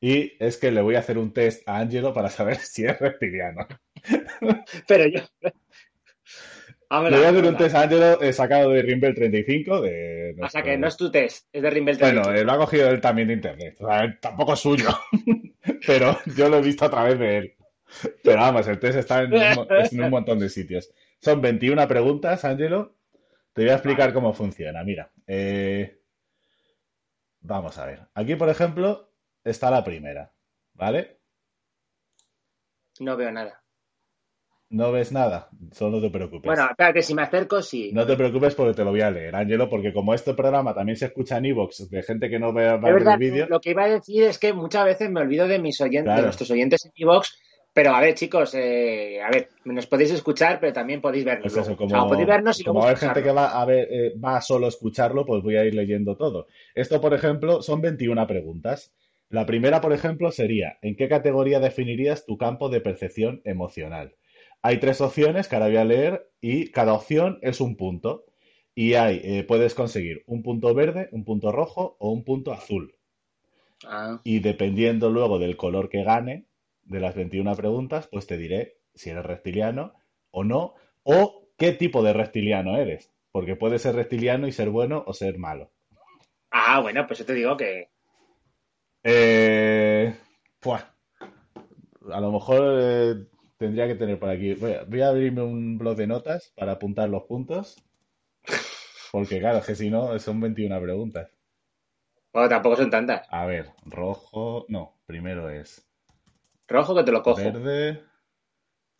Y 0.00 0.32
es 0.40 0.56
que 0.56 0.72
le 0.72 0.80
voy 0.82 0.96
a 0.96 1.00
hacer 1.00 1.16
un 1.18 1.32
test 1.32 1.68
a 1.68 1.78
Angelo 1.78 2.12
para 2.12 2.28
saber 2.28 2.56
si 2.60 2.84
es 2.84 2.98
reptiliano. 2.98 3.66
Pero 4.88 5.06
yo. 5.06 5.20
Le 6.90 7.16
voy 7.16 7.24
a 7.24 7.30
hacer 7.30 7.44
un 7.46 7.56
test 7.56 7.74
a 7.74 7.82
Angelo 7.82 8.20
eh, 8.20 8.32
sacado 8.32 8.70
de 8.70 8.82
Rimbel 8.82 9.14
35. 9.14 9.80
De 9.80 10.30
O 10.32 10.34
sea 10.34 10.34
nuestro- 10.36 10.62
que 10.64 10.78
no 10.78 10.86
es 10.88 10.96
tu 10.96 11.10
test, 11.10 11.48
es 11.52 11.62
de 11.62 11.70
Rimbel 11.70 11.96
Bueno, 11.98 12.22
eh, 12.34 12.44
lo 12.44 12.52
ha 12.52 12.58
cogido 12.58 12.90
él 12.90 13.00
también 13.00 13.28
de 13.28 13.34
internet. 13.34 13.76
O 13.80 13.86
sea, 13.88 14.18
tampoco 14.20 14.52
es 14.54 14.60
suyo. 14.60 14.88
Pero 15.86 16.18
yo 16.36 16.48
lo 16.48 16.58
he 16.58 16.62
visto 16.62 16.84
a 16.84 16.90
través 16.90 17.18
de 17.18 17.36
él. 17.38 17.54
Pero 18.22 18.38
vamos, 18.40 18.66
el 18.68 18.78
test 18.78 18.98
está 18.98 19.22
en 19.22 19.32
un, 19.32 19.54
mo- 19.54 19.66
en 19.70 20.02
un 20.04 20.10
montón 20.10 20.38
de 20.38 20.48
sitios. 20.48 20.90
Son 21.20 21.40
21 21.40 21.86
preguntas, 21.88 22.44
Angelo. 22.44 22.96
Te 23.52 23.62
voy 23.62 23.70
a 23.70 23.74
explicar 23.74 24.12
cómo 24.12 24.32
funciona. 24.34 24.82
Mira, 24.84 25.10
eh, 25.26 25.98
vamos 27.42 27.78
a 27.78 27.86
ver. 27.86 28.08
Aquí, 28.14 28.36
por 28.36 28.48
ejemplo, 28.48 29.10
está 29.44 29.70
la 29.70 29.84
primera. 29.84 30.32
¿Vale? 30.74 31.18
no 33.00 33.16
veo 33.16 33.32
nada. 33.32 33.62
No 34.70 34.90
ves 34.90 35.12
nada. 35.12 35.50
Solo 35.72 35.96
no 35.96 36.02
te 36.02 36.10
preocupes. 36.10 36.46
Bueno, 36.46 36.66
espérate, 36.70 37.02
si 37.02 37.14
me 37.14 37.22
acerco, 37.22 37.60
sí. 37.60 37.90
No 37.92 38.06
te 38.06 38.16
preocupes 38.16 38.54
porque 38.54 38.72
te 38.74 38.84
lo 38.84 38.90
voy 38.90 39.02
a 39.02 39.10
leer, 39.10 39.34
Angelo, 39.36 39.68
porque 39.68 39.92
como 39.92 40.14
este 40.14 40.32
programa 40.32 40.72
también 40.72 40.96
se 40.96 41.06
escucha 41.06 41.36
en 41.36 41.46
Evox 41.46 41.90
de 41.90 42.02
gente 42.02 42.30
que 42.30 42.38
no 42.38 42.52
ve 42.54 42.64
Es 42.64 42.70
va 42.70 42.74
a 42.74 42.78
ver 42.78 42.94
verdad, 42.94 43.14
el 43.14 43.18
vídeo, 43.20 43.46
lo 43.50 43.60
que 43.60 43.70
iba 43.70 43.84
a 43.84 43.88
decir 43.88 44.22
es 44.22 44.38
que 44.38 44.54
muchas 44.54 44.84
veces 44.86 45.10
me 45.10 45.20
olvido 45.20 45.46
de 45.46 45.58
mis 45.58 45.78
oyentes, 45.80 46.04
Claro. 46.04 46.20
de 46.20 46.26
nuestros 46.26 46.50
oyentes 46.50 46.86
en 46.86 46.92
Evox. 46.94 47.38
Pero 47.74 47.94
a 47.94 48.00
ver, 48.00 48.14
chicos, 48.14 48.54
eh, 48.54 49.22
a 49.22 49.30
ver, 49.30 49.48
nos 49.64 49.86
podéis 49.86 50.10
escuchar, 50.10 50.60
pero 50.60 50.74
también 50.74 51.00
podéis 51.00 51.24
vernos. 51.24 51.52
pues 51.52 51.56
O 51.56 51.64
sea, 51.64 51.76
como, 51.76 52.08
podéis 52.08 52.28
vernos 52.28 52.60
y 52.60 52.64
como 52.64 52.86
hay 52.86 52.96
gente 52.96 53.22
que 53.22 53.32
va 53.32 53.60
a 53.60 53.64
ver, 53.64 53.88
eh, 53.90 54.12
va 54.22 54.36
a 54.36 54.42
solo 54.42 54.68
escucharlo, 54.68 55.24
pues 55.24 55.42
voy 55.42 55.56
a 55.56 55.64
ir 55.64 55.74
leyendo 55.74 56.16
todo. 56.16 56.46
Esto, 56.74 57.00
por 57.00 57.14
ejemplo, 57.14 57.62
son 57.62 57.80
21 57.80 58.26
preguntas. 58.26 58.92
La 59.30 59.46
primera, 59.46 59.80
por 59.80 59.94
ejemplo, 59.94 60.30
sería, 60.30 60.78
¿en 60.82 60.96
qué 60.96 61.08
categoría 61.08 61.60
definirías 61.60 62.26
tu 62.26 62.36
campo 62.36 62.68
de 62.68 62.82
percepción 62.82 63.40
emocional? 63.44 64.16
Hay 64.60 64.78
tres 64.78 65.00
opciones 65.00 65.48
que 65.48 65.56
ahora 65.56 65.68
voy 65.68 65.78
a 65.78 65.84
leer 65.86 66.30
y 66.42 66.70
cada 66.70 66.92
opción 66.92 67.38
es 67.40 67.62
un 67.62 67.76
punto. 67.76 68.26
Y 68.74 68.94
hay, 68.94 69.20
eh, 69.24 69.44
puedes 69.44 69.74
conseguir 69.74 70.22
un 70.26 70.42
punto 70.42 70.74
verde, 70.74 71.08
un 71.12 71.24
punto 71.24 71.52
rojo 71.52 71.96
o 71.98 72.10
un 72.10 72.24
punto 72.24 72.52
azul. 72.52 72.94
Ah, 73.86 74.20
Y 74.24 74.40
dependiendo 74.40 75.10
luego 75.10 75.38
del 75.38 75.56
color 75.56 75.88
que 75.88 76.04
gane 76.04 76.46
de 76.84 77.00
las 77.00 77.14
21 77.14 77.54
preguntas, 77.54 78.08
pues 78.08 78.26
te 78.26 78.36
diré 78.36 78.78
si 78.94 79.10
eres 79.10 79.24
reptiliano 79.24 79.94
o 80.30 80.44
no, 80.44 80.74
o 81.02 81.48
qué 81.56 81.72
tipo 81.72 82.02
de 82.02 82.12
reptiliano 82.12 82.76
eres. 82.76 83.10
Porque 83.30 83.56
puede 83.56 83.78
ser 83.78 83.94
reptiliano 83.94 84.46
y 84.46 84.52
ser 84.52 84.68
bueno 84.68 85.04
o 85.06 85.14
ser 85.14 85.38
malo. 85.38 85.70
Ah, 86.50 86.80
bueno, 86.80 87.06
pues 87.06 87.20
yo 87.20 87.24
te 87.24 87.34
digo 87.34 87.56
que. 87.56 87.88
Eh, 89.02 90.14
buah. 90.62 90.82
A 92.12 92.20
lo 92.20 92.30
mejor 92.30 92.78
eh, 92.78 93.14
tendría 93.56 93.86
que 93.86 93.94
tener 93.94 94.18
por 94.18 94.28
aquí. 94.28 94.54
Voy 94.54 94.72
a, 94.72 94.84
voy 94.84 95.00
a 95.00 95.08
abrirme 95.08 95.42
un 95.42 95.78
blog 95.78 95.96
de 95.96 96.06
notas 96.06 96.52
para 96.56 96.72
apuntar 96.72 97.08
los 97.08 97.22
puntos. 97.22 97.82
Porque 99.12 99.38
claro, 99.38 99.58
es 99.58 99.66
que 99.66 99.74
si 99.74 99.88
no, 99.88 100.18
son 100.18 100.40
21 100.40 100.80
preguntas. 100.80 101.30
Bueno, 102.32 102.48
tampoco 102.48 102.76
son 102.76 102.90
tantas. 102.90 103.26
A 103.30 103.46
ver, 103.46 103.70
rojo. 103.84 104.66
No, 104.68 104.98
primero 105.06 105.48
es 105.48 105.86
Rojo 106.72 106.94
que 106.94 107.04
te 107.04 107.12
lo 107.12 107.22
cojo. 107.22 107.36
verde, 107.36 108.02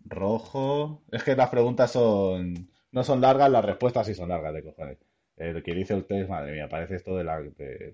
rojo. 0.04 1.02
Es 1.10 1.22
que 1.24 1.34
las 1.36 1.48
preguntas 1.48 1.90
son. 1.90 2.70
No 2.90 3.02
son 3.04 3.20
largas, 3.20 3.50
las 3.50 3.64
respuestas 3.64 4.06
sí 4.06 4.14
son 4.14 4.28
largas, 4.28 4.52
de 4.54 4.62
cojones. 4.62 4.98
El 5.36 5.62
que 5.62 5.74
dice 5.74 6.00
test, 6.02 6.28
madre 6.28 6.52
mía, 6.52 6.68
parece 6.68 6.96
esto 6.96 7.16
de 7.16 7.24
la. 7.24 7.40
de-. 7.40 7.92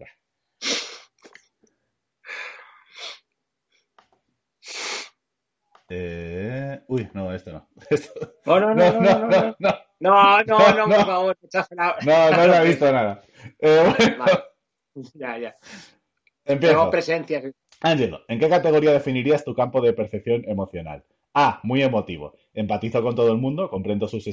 Eh, 5.90 6.80
uy, 6.88 7.08
no, 7.14 7.32
esto 7.32 7.52
no. 7.52 7.68
Esto- 7.90 8.34
No, 8.44 8.60
no, 8.60 8.74
no, 8.74 8.92
no, 8.92 9.00
no, 9.00 9.28
no, 9.28 9.56
no, 9.58 9.78
no, 10.00 10.42
no, 10.44 10.44
no, 10.44 10.74
no, 10.74 10.86
No. 10.86 10.96
por 10.96 11.06
favor, 11.06 11.38
no, 12.04 12.30
no 12.30 12.46
lo 12.46 12.54
he 12.54 12.64
visto 12.66 12.92
nada. 12.92 13.22
Eh, 13.60 13.94
bueno, 13.96 14.18
Vale. 14.18 14.44
Ya, 15.14 15.38
ya. 15.38 15.56
empiezo. 16.44 16.72
Tenemos 16.72 16.88
presencia. 16.90 17.40
Ángelo, 17.80 18.22
¿en 18.26 18.40
qué 18.40 18.48
categoría 18.48 18.92
definirías 18.92 19.44
tu 19.44 19.54
campo 19.54 19.80
de 19.80 19.92
percepción 19.92 20.44
emocional? 20.48 21.04
A. 21.32 21.60
Muy 21.62 21.80
emotivo. 21.80 22.34
Empatizo 22.52 23.00
con 23.02 23.14
todo 23.14 23.30
el 23.30 23.38
mundo, 23.38 23.70
comprendo 23.70 24.08
sus, 24.08 24.24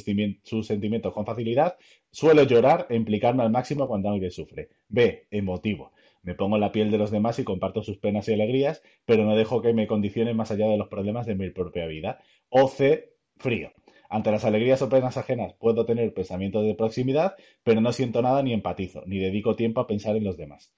sus 0.43 0.65
sentimientos 0.65 1.13
con 1.13 1.27
facilidad, 1.27 1.77
suelo 2.09 2.41
llorar 2.41 2.87
e 2.89 2.95
implicarme 2.95 3.43
al 3.43 3.51
máximo 3.51 3.87
cuando 3.87 4.09
alguien 4.09 4.31
sufre. 4.31 4.69
B. 4.87 5.27
Emotivo. 5.29 5.91
Me 6.23 6.33
pongo 6.33 6.55
en 6.55 6.61
la 6.61 6.71
piel 6.71 6.89
de 6.89 6.97
los 6.97 7.11
demás 7.11 7.37
y 7.37 7.43
comparto 7.43 7.83
sus 7.83 7.99
penas 7.99 8.27
y 8.27 8.33
alegrías, 8.33 8.81
pero 9.05 9.25
no 9.25 9.35
dejo 9.35 9.61
que 9.61 9.73
me 9.73 9.85
condicionen 9.85 10.35
más 10.35 10.49
allá 10.49 10.65
de 10.67 10.77
los 10.77 10.87
problemas 10.87 11.27
de 11.27 11.35
mi 11.35 11.51
propia 11.51 11.85
vida. 11.85 12.23
O 12.49 12.67
C. 12.67 13.13
Frío. 13.37 13.73
Ante 14.09 14.31
las 14.31 14.43
alegrías 14.43 14.81
o 14.81 14.89
penas 14.89 15.17
ajenas 15.17 15.53
puedo 15.53 15.85
tener 15.85 16.11
pensamientos 16.15 16.65
de 16.65 16.73
proximidad, 16.73 17.35
pero 17.63 17.79
no 17.79 17.91
siento 17.91 18.23
nada 18.23 18.41
ni 18.41 18.53
empatizo, 18.53 19.03
ni 19.05 19.19
dedico 19.19 19.55
tiempo 19.55 19.81
a 19.81 19.87
pensar 19.87 20.15
en 20.15 20.23
los 20.23 20.35
demás. 20.35 20.73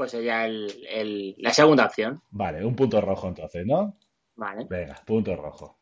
Pues 0.00 0.12
sería 0.12 0.46
el, 0.46 0.66
el- 0.88 1.34
la 1.36 1.52
segunda 1.52 1.84
opción. 1.84 2.22
Vale, 2.30 2.64
un 2.64 2.74
punto 2.74 3.02
rojo 3.02 3.28
entonces, 3.28 3.66
¿no? 3.66 3.98
Vale. 4.34 4.66
Venga, 4.70 4.94
punto 5.04 5.36
rojo. 5.36 5.78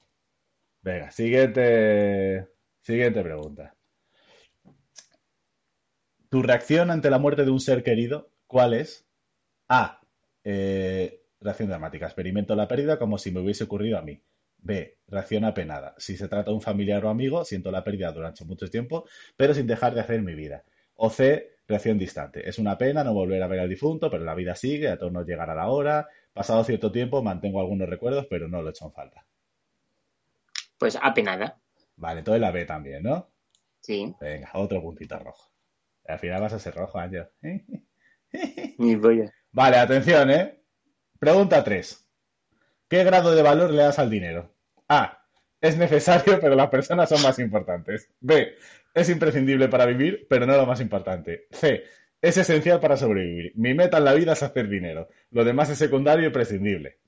Venga, 0.82 1.12
siguiente, 1.12 2.48
siguiente 2.82 3.22
pregunta. 3.22 3.76
¿Tu 6.30 6.42
reacción 6.42 6.90
ante 6.90 7.10
la 7.10 7.18
muerte 7.18 7.44
de 7.44 7.50
un 7.50 7.60
ser 7.60 7.82
querido, 7.82 8.30
cuál 8.46 8.74
es? 8.74 9.06
A. 9.68 10.00
eh, 10.44 11.22
reacción 11.40 11.68
dramática. 11.68 12.06
Experimento 12.06 12.56
la 12.56 12.68
pérdida 12.68 12.98
como 12.98 13.18
si 13.18 13.30
me 13.30 13.40
hubiese 13.40 13.64
ocurrido 13.64 13.98
a 13.98 14.02
mí. 14.02 14.20
B. 14.58 14.98
Reacción 15.06 15.44
apenada. 15.44 15.94
Si 15.98 16.16
se 16.16 16.28
trata 16.28 16.50
de 16.50 16.56
un 16.56 16.62
familiar 16.62 17.04
o 17.04 17.10
amigo, 17.10 17.44
siento 17.44 17.70
la 17.70 17.84
pérdida 17.84 18.12
durante 18.12 18.44
mucho 18.44 18.68
tiempo, 18.68 19.06
pero 19.36 19.54
sin 19.54 19.66
dejar 19.66 19.94
de 19.94 20.00
hacer 20.00 20.22
mi 20.22 20.34
vida. 20.34 20.64
O 20.94 21.10
C. 21.10 21.57
Reacción 21.68 21.98
distante. 21.98 22.48
Es 22.48 22.58
una 22.58 22.78
pena 22.78 23.04
no 23.04 23.12
volver 23.12 23.42
a 23.42 23.46
ver 23.46 23.60
al 23.60 23.68
difunto, 23.68 24.10
pero 24.10 24.24
la 24.24 24.34
vida 24.34 24.54
sigue, 24.56 24.88
a 24.88 24.98
todos 24.98 25.12
nos 25.12 25.26
llegará 25.26 25.54
la 25.54 25.68
hora. 25.68 26.08
Pasado 26.32 26.64
cierto 26.64 26.90
tiempo 26.90 27.22
mantengo 27.22 27.60
algunos 27.60 27.88
recuerdos, 27.88 28.26
pero 28.30 28.48
no 28.48 28.62
lo 28.62 28.68
he 28.68 28.70
hecho 28.70 28.86
en 28.86 28.92
falta. 28.92 29.26
Pues 30.78 30.98
apenada. 31.00 31.60
Vale, 31.96 32.20
entonces 32.20 32.40
la 32.40 32.50
B 32.52 32.64
también, 32.64 33.02
¿no? 33.02 33.30
Sí. 33.80 34.14
Venga, 34.20 34.50
otro 34.54 34.80
puntito 34.80 35.18
rojo. 35.18 35.52
Al 36.06 36.18
final 36.18 36.40
vas 36.40 36.54
a 36.54 36.58
ser 36.58 36.74
rojo, 36.74 36.98
Ángel. 36.98 37.28
Ni 38.78 38.96
voy 38.96 39.22
a- 39.22 39.32
Vale, 39.52 39.76
atención, 39.76 40.30
¿eh? 40.30 40.62
Pregunta 41.18 41.62
3. 41.62 42.08
¿Qué 42.88 43.04
grado 43.04 43.34
de 43.34 43.42
valor 43.42 43.70
le 43.70 43.82
das 43.82 43.98
al 43.98 44.08
dinero? 44.08 44.54
A. 44.88 45.17
Es 45.60 45.76
necesario, 45.76 46.38
pero 46.40 46.54
las 46.54 46.68
personas 46.68 47.08
son 47.08 47.22
más 47.22 47.38
importantes. 47.38 48.08
B. 48.20 48.54
Es 48.94 49.08
imprescindible 49.08 49.68
para 49.68 49.86
vivir, 49.86 50.26
pero 50.28 50.46
no 50.46 50.56
lo 50.56 50.66
más 50.66 50.80
importante. 50.80 51.46
C. 51.50 51.84
Es 52.20 52.36
esencial 52.36 52.80
para 52.80 52.96
sobrevivir. 52.96 53.52
Mi 53.56 53.74
meta 53.74 53.98
en 53.98 54.04
la 54.04 54.14
vida 54.14 54.32
es 54.32 54.42
hacer 54.42 54.68
dinero. 54.68 55.08
Lo 55.30 55.44
demás 55.44 55.70
es 55.70 55.78
secundario 55.78 56.28
y 56.28 56.32
prescindible. 56.32 56.98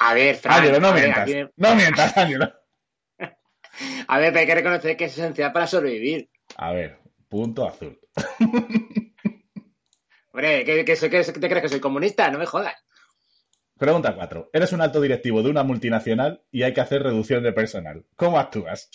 A 0.00 0.14
ver, 0.14 0.34
Fran. 0.36 0.58
Ángelo, 0.60 0.80
no 0.80 0.88
a 0.88 0.92
ver, 0.92 1.02
mientas. 1.04 1.52
No 1.56 1.74
mientas, 1.74 2.16
Ángelo. 2.16 2.52
A 4.08 4.18
ver, 4.18 4.28
pero 4.32 4.40
hay 4.40 4.46
que 4.46 4.54
reconocer 4.54 4.96
que 4.96 5.04
es 5.06 5.18
esencial 5.18 5.52
para 5.52 5.66
sobrevivir. 5.66 6.28
A 6.56 6.72
ver, 6.72 6.98
punto 7.28 7.66
azul. 7.66 7.98
Hombre, 10.32 10.64
¿qué, 10.64 10.84
qué, 10.84 10.96
qué- 10.96 11.10
qué 11.10 11.22
te 11.32 11.48
crees 11.48 11.62
que 11.62 11.68
soy 11.68 11.80
comunista? 11.80 12.30
No 12.30 12.38
me 12.38 12.46
jodas. 12.46 12.74
Pregunta 13.78 14.14
4. 14.14 14.50
Eres 14.52 14.72
un 14.72 14.80
alto 14.80 15.00
directivo 15.00 15.42
de 15.42 15.50
una 15.50 15.64
multinacional 15.64 16.42
y 16.52 16.62
hay 16.62 16.72
que 16.72 16.80
hacer 16.80 17.02
reducción 17.02 17.42
de 17.42 17.52
personal. 17.52 18.04
¿Cómo 18.14 18.38
actúas? 18.38 18.88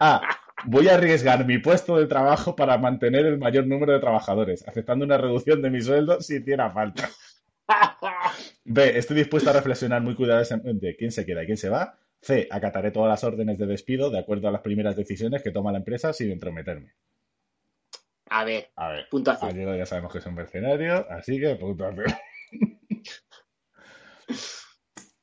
A. 0.00 0.22
Voy 0.64 0.88
a 0.88 0.94
arriesgar 0.94 1.46
mi 1.46 1.58
puesto 1.58 1.96
de 1.96 2.06
trabajo 2.06 2.56
para 2.56 2.78
mantener 2.78 3.26
el 3.26 3.38
mayor 3.38 3.66
número 3.66 3.92
de 3.92 4.00
trabajadores, 4.00 4.66
aceptando 4.66 5.04
una 5.04 5.18
reducción 5.18 5.62
de 5.62 5.70
mi 5.70 5.80
sueldo 5.80 6.20
si 6.20 6.36
hiciera 6.36 6.70
falta. 6.70 7.08
B. 8.64 8.98
Estoy 8.98 9.16
dispuesto 9.18 9.50
a 9.50 9.52
reflexionar 9.52 10.02
muy 10.02 10.16
cuidadosamente 10.16 10.96
quién 10.96 11.12
se 11.12 11.24
queda 11.24 11.44
y 11.44 11.46
quién 11.46 11.58
se 11.58 11.68
va. 11.68 11.98
C. 12.20 12.48
Acataré 12.50 12.90
todas 12.90 13.08
las 13.08 13.22
órdenes 13.22 13.58
de 13.58 13.66
despido 13.66 14.10
de 14.10 14.18
acuerdo 14.18 14.48
a 14.48 14.52
las 14.52 14.62
primeras 14.62 14.96
decisiones 14.96 15.42
que 15.42 15.52
toma 15.52 15.70
la 15.70 15.78
empresa 15.78 16.12
sin 16.12 16.32
entrometerme. 16.32 16.94
A 18.28 18.44
ver, 18.44 18.70
A 18.74 18.88
ver. 18.88 19.06
Angelo 19.42 19.76
ya 19.76 19.86
sabemos 19.86 20.12
que 20.12 20.18
es 20.18 20.26
un 20.26 20.34
mercenario, 20.34 21.06
así 21.10 21.38
que 21.38 21.54
punto 21.54 21.86
azul. 21.86 22.04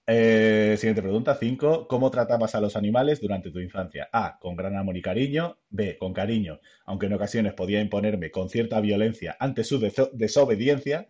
Eh, 0.05 0.75
siguiente 0.77 1.01
pregunta, 1.01 1.35
5. 1.35 1.87
¿Cómo 1.87 2.11
tratabas 2.11 2.55
a 2.55 2.59
los 2.59 2.75
animales 2.75 3.21
durante 3.21 3.51
tu 3.51 3.59
infancia? 3.59 4.09
A. 4.11 4.37
Con 4.37 4.57
gran 4.57 4.75
amor 4.75 4.97
y 4.97 5.01
cariño. 5.01 5.59
B. 5.69 5.97
Con 5.97 6.13
cariño, 6.13 6.59
aunque 6.85 7.05
en 7.05 7.13
ocasiones 7.13 7.53
podía 7.53 7.79
imponerme 7.79 8.29
con 8.29 8.49
cierta 8.49 8.81
violencia 8.81 9.37
ante 9.39 9.63
su 9.63 9.79
deso- 9.79 10.11
desobediencia. 10.11 11.07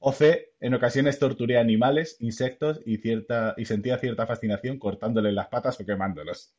O 0.00 0.12
C. 0.12 0.54
En 0.58 0.74
ocasiones 0.74 1.20
torturé 1.20 1.56
animales, 1.58 2.16
insectos 2.18 2.80
y, 2.84 2.96
cierta, 2.98 3.54
y 3.56 3.64
sentía 3.64 3.98
cierta 3.98 4.26
fascinación 4.26 4.78
cortándoles 4.80 5.32
las 5.34 5.46
patas 5.46 5.78
o 5.80 5.86
quemándolos. 5.86 6.52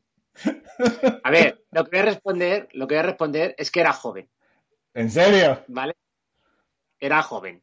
A 1.24 1.32
ver, 1.32 1.66
lo 1.72 1.84
que 1.84 1.90
voy 1.92 2.00
a 2.00 2.06
responder, 2.12 2.70
lo 2.74 2.88
que 2.88 2.96
voy 2.96 3.00
a 3.00 3.08
responder 3.08 3.56
es 3.58 3.72
que 3.72 3.82
era 3.82 3.92
joven, 3.94 4.30
¿En 4.94 5.10
serio? 5.12 5.60
¿vale? 5.68 5.94
Era 7.00 7.22
joven. 7.22 7.62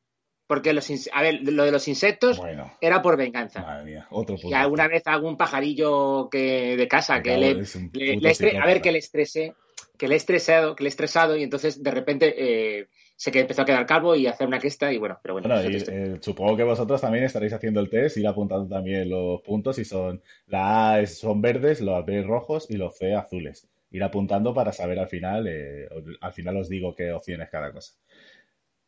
Porque 0.51 0.73
los 0.73 0.91
a 1.13 1.23
ver, 1.23 1.43
lo 1.45 1.63
de 1.63 1.71
los 1.71 1.87
insectos 1.87 2.39
Bueno, 2.39 2.73
era 2.81 3.01
por 3.03 3.17
venganza. 3.17 3.61
madre 3.61 3.85
mía, 3.85 4.09
otro 4.11 4.35
punto. 4.35 4.51
Y 4.51 4.55
alguna 4.55 4.89
vez 4.89 5.05
algún 5.07 5.37
pajarillo 5.37 6.29
que 6.29 6.77
de 6.77 6.89
casa 6.89 7.23
que 7.23 7.37
le, 7.39 7.55
le- 7.55 8.17
estre- 8.19 8.61
a 8.61 8.67
ver 8.67 8.83
que 8.83 8.91
le 8.91 8.99
estresé, 8.99 9.55
que 9.97 10.09
le 10.09 10.15
he 10.15 10.17
estresado, 10.17 10.75
que 10.75 10.83
le 10.83 10.89
he 10.89 10.91
estresado 10.91 11.37
y 11.37 11.45
entonces 11.45 11.81
de 11.81 11.91
repente 11.93 12.35
eh, 12.37 12.89
se 13.15 13.31
que 13.31 13.39
empezó 13.39 13.63
a 13.63 13.65
quedar 13.65 13.87
calvo 13.87 14.17
y 14.17 14.27
a 14.27 14.33
hacer 14.33 14.49
una 14.49 14.59
cresta 14.59 14.93
y 14.93 14.99
bueno, 14.99 15.21
pero 15.23 15.35
bueno, 15.35 15.55
y, 15.71 15.77
eh, 15.77 16.17
supongo 16.21 16.57
que 16.57 16.65
vosotros 16.65 17.01
también 17.01 17.23
estaréis 17.23 17.53
haciendo 17.53 17.79
el 17.79 17.89
test, 17.89 18.17
ir 18.17 18.27
apuntando 18.27 18.67
también 18.67 19.09
los 19.09 19.41
puntos 19.43 19.79
y 19.79 19.85
son 19.85 20.21
la 20.49 20.95
A 20.95 21.07
son 21.07 21.41
verdes, 21.41 21.81
los 21.81 22.05
B 22.05 22.23
rojos 22.23 22.69
y 22.69 22.77
los 22.77 22.99
C 22.99 23.15
azules. 23.15 23.69
Ir 23.93 24.03
apuntando 24.03 24.53
para 24.53 24.73
saber 24.73 24.99
al 24.99 25.07
final, 25.09 25.47
eh, 25.47 25.89
al 26.21 26.33
final 26.33 26.57
os 26.57 26.69
digo 26.69 26.93
qué 26.97 27.13
opción 27.13 27.41
es 27.41 27.51
cada 27.51 27.73
cosa. 27.73 27.93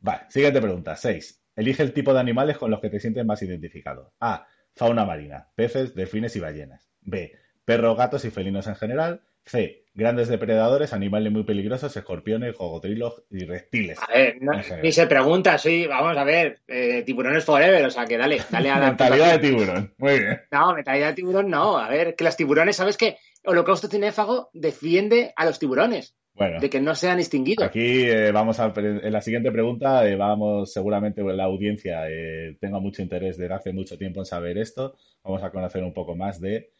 Vale, 0.01 0.23
siguiente 0.29 0.61
pregunta, 0.61 0.97
6. 0.97 1.42
Elige 1.57 1.83
el 1.83 1.93
tipo 1.93 2.15
de 2.15 2.21
animales 2.21 2.57
con 2.59 2.71
los 2.71 2.81
que 2.81 2.91
te 2.91 3.01
sientes 3.01 3.25
más 3.25 3.43
identificado. 3.43 4.13
A. 4.21 4.47
Fauna 4.75 5.05
marina, 5.05 5.49
peces, 5.55 5.95
delfines 5.95 6.35
y 6.37 6.41
ballenas. 6.41 6.89
B. 7.03 7.33
Perros, 7.65 7.97
gatos 7.97 8.25
y 8.25 8.31
felinos 8.31 8.67
en 8.67 8.75
general. 8.77 9.23
C. 9.45 9.85
Grandes 9.95 10.29
depredadores, 10.29 10.95
animales 10.95 11.31
muy 11.31 11.43
peligrosos, 11.45 11.95
escorpiones, 11.95 12.57
cocodrilos 12.57 13.25
y 13.31 13.45
reptiles. 13.45 13.99
A 14.01 14.07
ver, 14.11 14.37
no- 14.41 14.53
ni 14.83 14.91
se 14.93 15.07
pregunta, 15.07 15.59
soy, 15.59 15.87
vamos 15.87 16.17
a 16.17 16.25
ver, 16.25 16.61
eh, 16.69 17.03
tiburones 17.03 17.45
forever, 17.45 17.85
o 17.85 17.91
sea 17.91 18.07
que 18.07 18.17
dale, 18.17 18.41
dale 18.51 18.71
a 18.71 18.79
la 18.79 18.87
Mentalidad 18.89 19.33
de 19.33 19.39
tiburón. 19.41 19.95
Muy 19.99 20.19
bien. 20.21 20.41
No, 20.51 20.75
mentalidad 20.75 21.09
de 21.09 21.15
tiburón 21.15 21.51
no. 21.51 21.77
A 21.77 21.89
ver, 21.91 22.15
que 22.17 22.25
los 22.25 22.37
tiburones, 22.37 22.77
¿sabes 22.77 22.97
qué? 22.97 23.19
Holocausto 23.45 23.89
Cinéfago 23.89 24.51
defiende 24.53 25.33
a 25.37 25.45
los 25.45 25.59
tiburones 25.59 26.17
Bueno, 26.35 26.61
de 26.61 26.71
que 26.71 26.81
no 26.81 26.95
sean 26.95 27.19
extinguidos. 27.19 27.65
aquí 27.65 28.03
eh, 28.03 28.31
vamos 28.33 28.61
a. 28.61 28.73
En 28.77 29.13
la 29.13 29.21
siguiente 29.21 29.51
pregunta, 29.51 30.09
eh, 30.09 30.17
vamos, 30.17 30.73
seguramente 30.73 31.23
la 31.23 31.45
audiencia 31.45 32.09
eh, 32.09 32.57
tenga 32.61 32.79
mucho 32.79 33.03
interés 33.03 33.37
desde 33.37 33.55
hace 33.55 33.73
mucho 33.73 33.99
tiempo 33.99 34.21
en 34.21 34.27
saber 34.27 34.59
esto. 34.59 34.97
Vamos 35.23 35.43
a 35.43 35.51
conocer 35.51 35.83
un 35.83 35.93
poco 35.93 36.15
más 36.15 36.41
de 36.41 36.71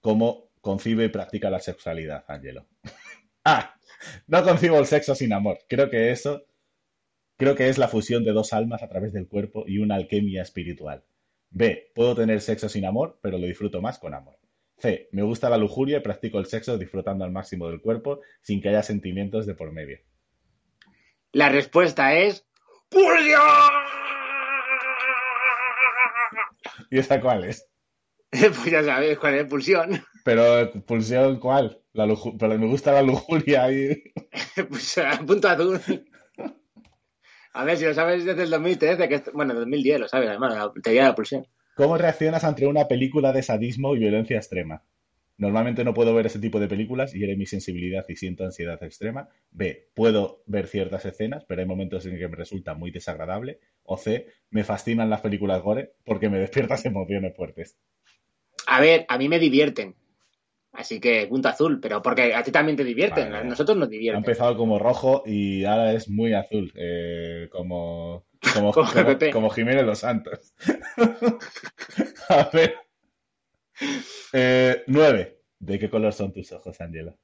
cómo 0.00 0.50
concibe 0.60 1.04
y 1.04 1.08
practica 1.08 1.50
la 1.50 1.60
sexualidad, 1.60 2.24
Angelo. 2.28 2.66
ah, 3.44 3.74
no 4.26 4.42
concibo 4.42 4.78
el 4.78 4.86
sexo 4.86 5.14
sin 5.14 5.32
amor. 5.32 5.58
Creo 5.68 5.88
que 5.88 6.10
eso. 6.10 6.44
Creo 7.36 7.54
que 7.54 7.68
es 7.68 7.78
la 7.78 7.86
fusión 7.86 8.24
de 8.24 8.32
dos 8.32 8.52
almas 8.52 8.82
a 8.82 8.88
través 8.88 9.12
del 9.12 9.28
cuerpo 9.28 9.64
y 9.64 9.78
una 9.78 9.94
alquimia 9.94 10.42
espiritual. 10.42 11.04
B. 11.50 11.92
Puedo 11.94 12.16
tener 12.16 12.40
sexo 12.40 12.68
sin 12.68 12.84
amor, 12.84 13.20
pero 13.22 13.38
lo 13.38 13.46
disfruto 13.46 13.80
más 13.80 14.00
con 14.00 14.12
amor. 14.12 14.37
C. 14.78 15.08
Me 15.12 15.22
gusta 15.22 15.50
la 15.50 15.58
lujuria 15.58 15.98
y 15.98 16.00
practico 16.00 16.38
el 16.38 16.46
sexo 16.46 16.78
disfrutando 16.78 17.24
al 17.24 17.32
máximo 17.32 17.68
del 17.68 17.80
cuerpo 17.80 18.20
sin 18.40 18.60
que 18.60 18.68
haya 18.68 18.82
sentimientos 18.82 19.46
de 19.46 19.54
por 19.54 19.72
medio. 19.72 19.98
La 21.32 21.48
respuesta 21.48 22.14
es 22.14 22.46
¡Pulsión! 22.88 23.40
¿Y 26.90 26.98
esa 26.98 27.20
cuál 27.20 27.44
es? 27.44 27.68
Pues 28.30 28.70
ya 28.70 28.84
sabes 28.84 29.18
cuál 29.18 29.34
es 29.34 29.46
pulsión. 29.46 30.02
Pero, 30.24 30.70
¿pulsión 30.86 31.38
cuál? 31.38 31.80
La 31.92 32.06
pero 32.38 32.58
me 32.58 32.66
gusta 32.66 32.92
la 32.92 33.02
lujuria 33.02 33.70
y... 33.72 34.12
Pues 34.68 34.98
a 34.98 35.18
punto 35.18 35.48
azul. 35.48 35.80
A 37.54 37.64
ver, 37.64 37.76
si 37.78 37.84
lo 37.84 37.94
sabes 37.94 38.24
desde 38.24 38.44
el 38.44 38.50
2013, 38.50 39.08
que 39.08 39.22
bueno, 39.32 39.54
2010 39.54 40.00
lo 40.00 40.08
sabes, 40.08 40.28
además, 40.28 40.54
la 40.54 40.72
teoría 40.82 41.02
de 41.02 41.08
la 41.08 41.14
pulsión. 41.14 41.46
¿Cómo 41.78 41.96
reaccionas 41.96 42.42
ante 42.42 42.66
una 42.66 42.88
película 42.88 43.32
de 43.32 43.40
sadismo 43.40 43.94
y 43.94 44.00
violencia 44.00 44.36
extrema? 44.36 44.82
Normalmente 45.36 45.84
no 45.84 45.94
puedo 45.94 46.12
ver 46.12 46.26
ese 46.26 46.40
tipo 46.40 46.58
de 46.58 46.66
películas, 46.66 47.12
hiere 47.12 47.36
mi 47.36 47.46
sensibilidad 47.46 48.04
y 48.08 48.16
siento 48.16 48.44
ansiedad 48.44 48.82
extrema. 48.82 49.28
B. 49.52 49.86
Puedo 49.94 50.42
ver 50.46 50.66
ciertas 50.66 51.04
escenas, 51.04 51.44
pero 51.44 51.60
hay 51.60 51.68
momentos 51.68 52.04
en 52.06 52.18
que 52.18 52.26
me 52.26 52.34
resulta 52.34 52.74
muy 52.74 52.90
desagradable. 52.90 53.60
O 53.84 53.96
C. 53.96 54.26
Me 54.50 54.64
fascinan 54.64 55.08
las 55.08 55.20
películas 55.20 55.62
gore 55.62 55.92
porque 56.04 56.28
me 56.28 56.38
despiertas 56.40 56.84
emociones 56.84 57.36
fuertes. 57.36 57.78
A 58.66 58.80
ver, 58.80 59.06
a 59.08 59.16
mí 59.16 59.28
me 59.28 59.38
divierten. 59.38 59.94
Así 60.72 61.00
que 61.00 61.26
punto 61.26 61.48
azul, 61.48 61.80
pero 61.80 62.02
porque 62.02 62.34
a 62.34 62.42
ti 62.42 62.52
también 62.52 62.76
te 62.76 62.84
divierten, 62.84 63.30
Vale. 63.30 63.38
a 63.38 63.44
nosotros 63.44 63.76
nos 63.76 63.88
Ha 63.88 63.90
divierten. 63.90 64.18
empezado 64.18 64.56
como 64.56 64.78
rojo 64.78 65.22
y 65.26 65.64
ahora 65.64 65.92
es 65.92 66.08
muy 66.08 66.34
azul, 66.34 66.72
eh, 66.76 67.48
como, 67.50 68.26
como, 68.54 68.72
Jiménez 69.50 69.84
Los 69.84 70.00
Santos. 70.00 70.54
A 72.28 72.50
ver. 72.52 72.76
Eh, 74.32 74.84
nueve. 74.86 75.42
¿De 75.58 75.78
qué 75.78 75.90
color 75.90 76.12
son 76.12 76.32
tus 76.32 76.52
ojos, 76.52 76.80
Angela? 76.80 77.16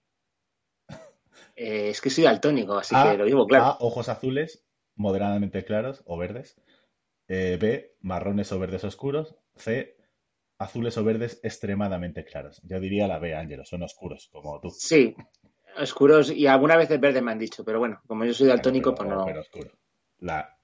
Eh, 1.56 1.90
es 1.90 2.00
que 2.00 2.10
soy 2.10 2.24
daltónico, 2.24 2.78
así 2.78 2.94
A, 2.96 3.12
que 3.12 3.18
lo 3.18 3.24
digo 3.26 3.46
claro. 3.46 3.64
A, 3.64 3.76
ojos 3.80 4.08
azules, 4.08 4.66
moderadamente 4.96 5.64
claros 5.64 6.02
o 6.06 6.16
verdes. 6.18 6.60
Eh, 7.28 7.58
B, 7.60 7.96
marrones 8.00 8.50
o 8.52 8.58
verdes 8.58 8.82
oscuros. 8.84 9.36
C, 9.54 9.96
azules 10.64 10.96
o 10.98 11.04
verdes 11.04 11.40
extremadamente 11.42 12.24
claros. 12.24 12.60
Yo 12.64 12.80
diría 12.80 13.06
la 13.06 13.18
B, 13.18 13.34
Ángelo, 13.34 13.64
son 13.64 13.82
oscuros, 13.82 14.28
como 14.32 14.60
tú. 14.60 14.70
Sí, 14.70 15.14
oscuros 15.78 16.30
y 16.30 16.46
algunas 16.46 16.78
veces 16.78 17.00
verdes 17.00 17.22
me 17.22 17.32
han 17.32 17.38
dicho, 17.38 17.64
pero 17.64 17.78
bueno, 17.78 18.00
como 18.06 18.24
yo 18.24 18.34
soy 18.34 18.48
daltónico, 18.48 18.94
pues 18.94 19.08
no. 19.08 19.24
Pero 19.24 19.40
oscuro. 19.40 19.70
La, 20.20 20.54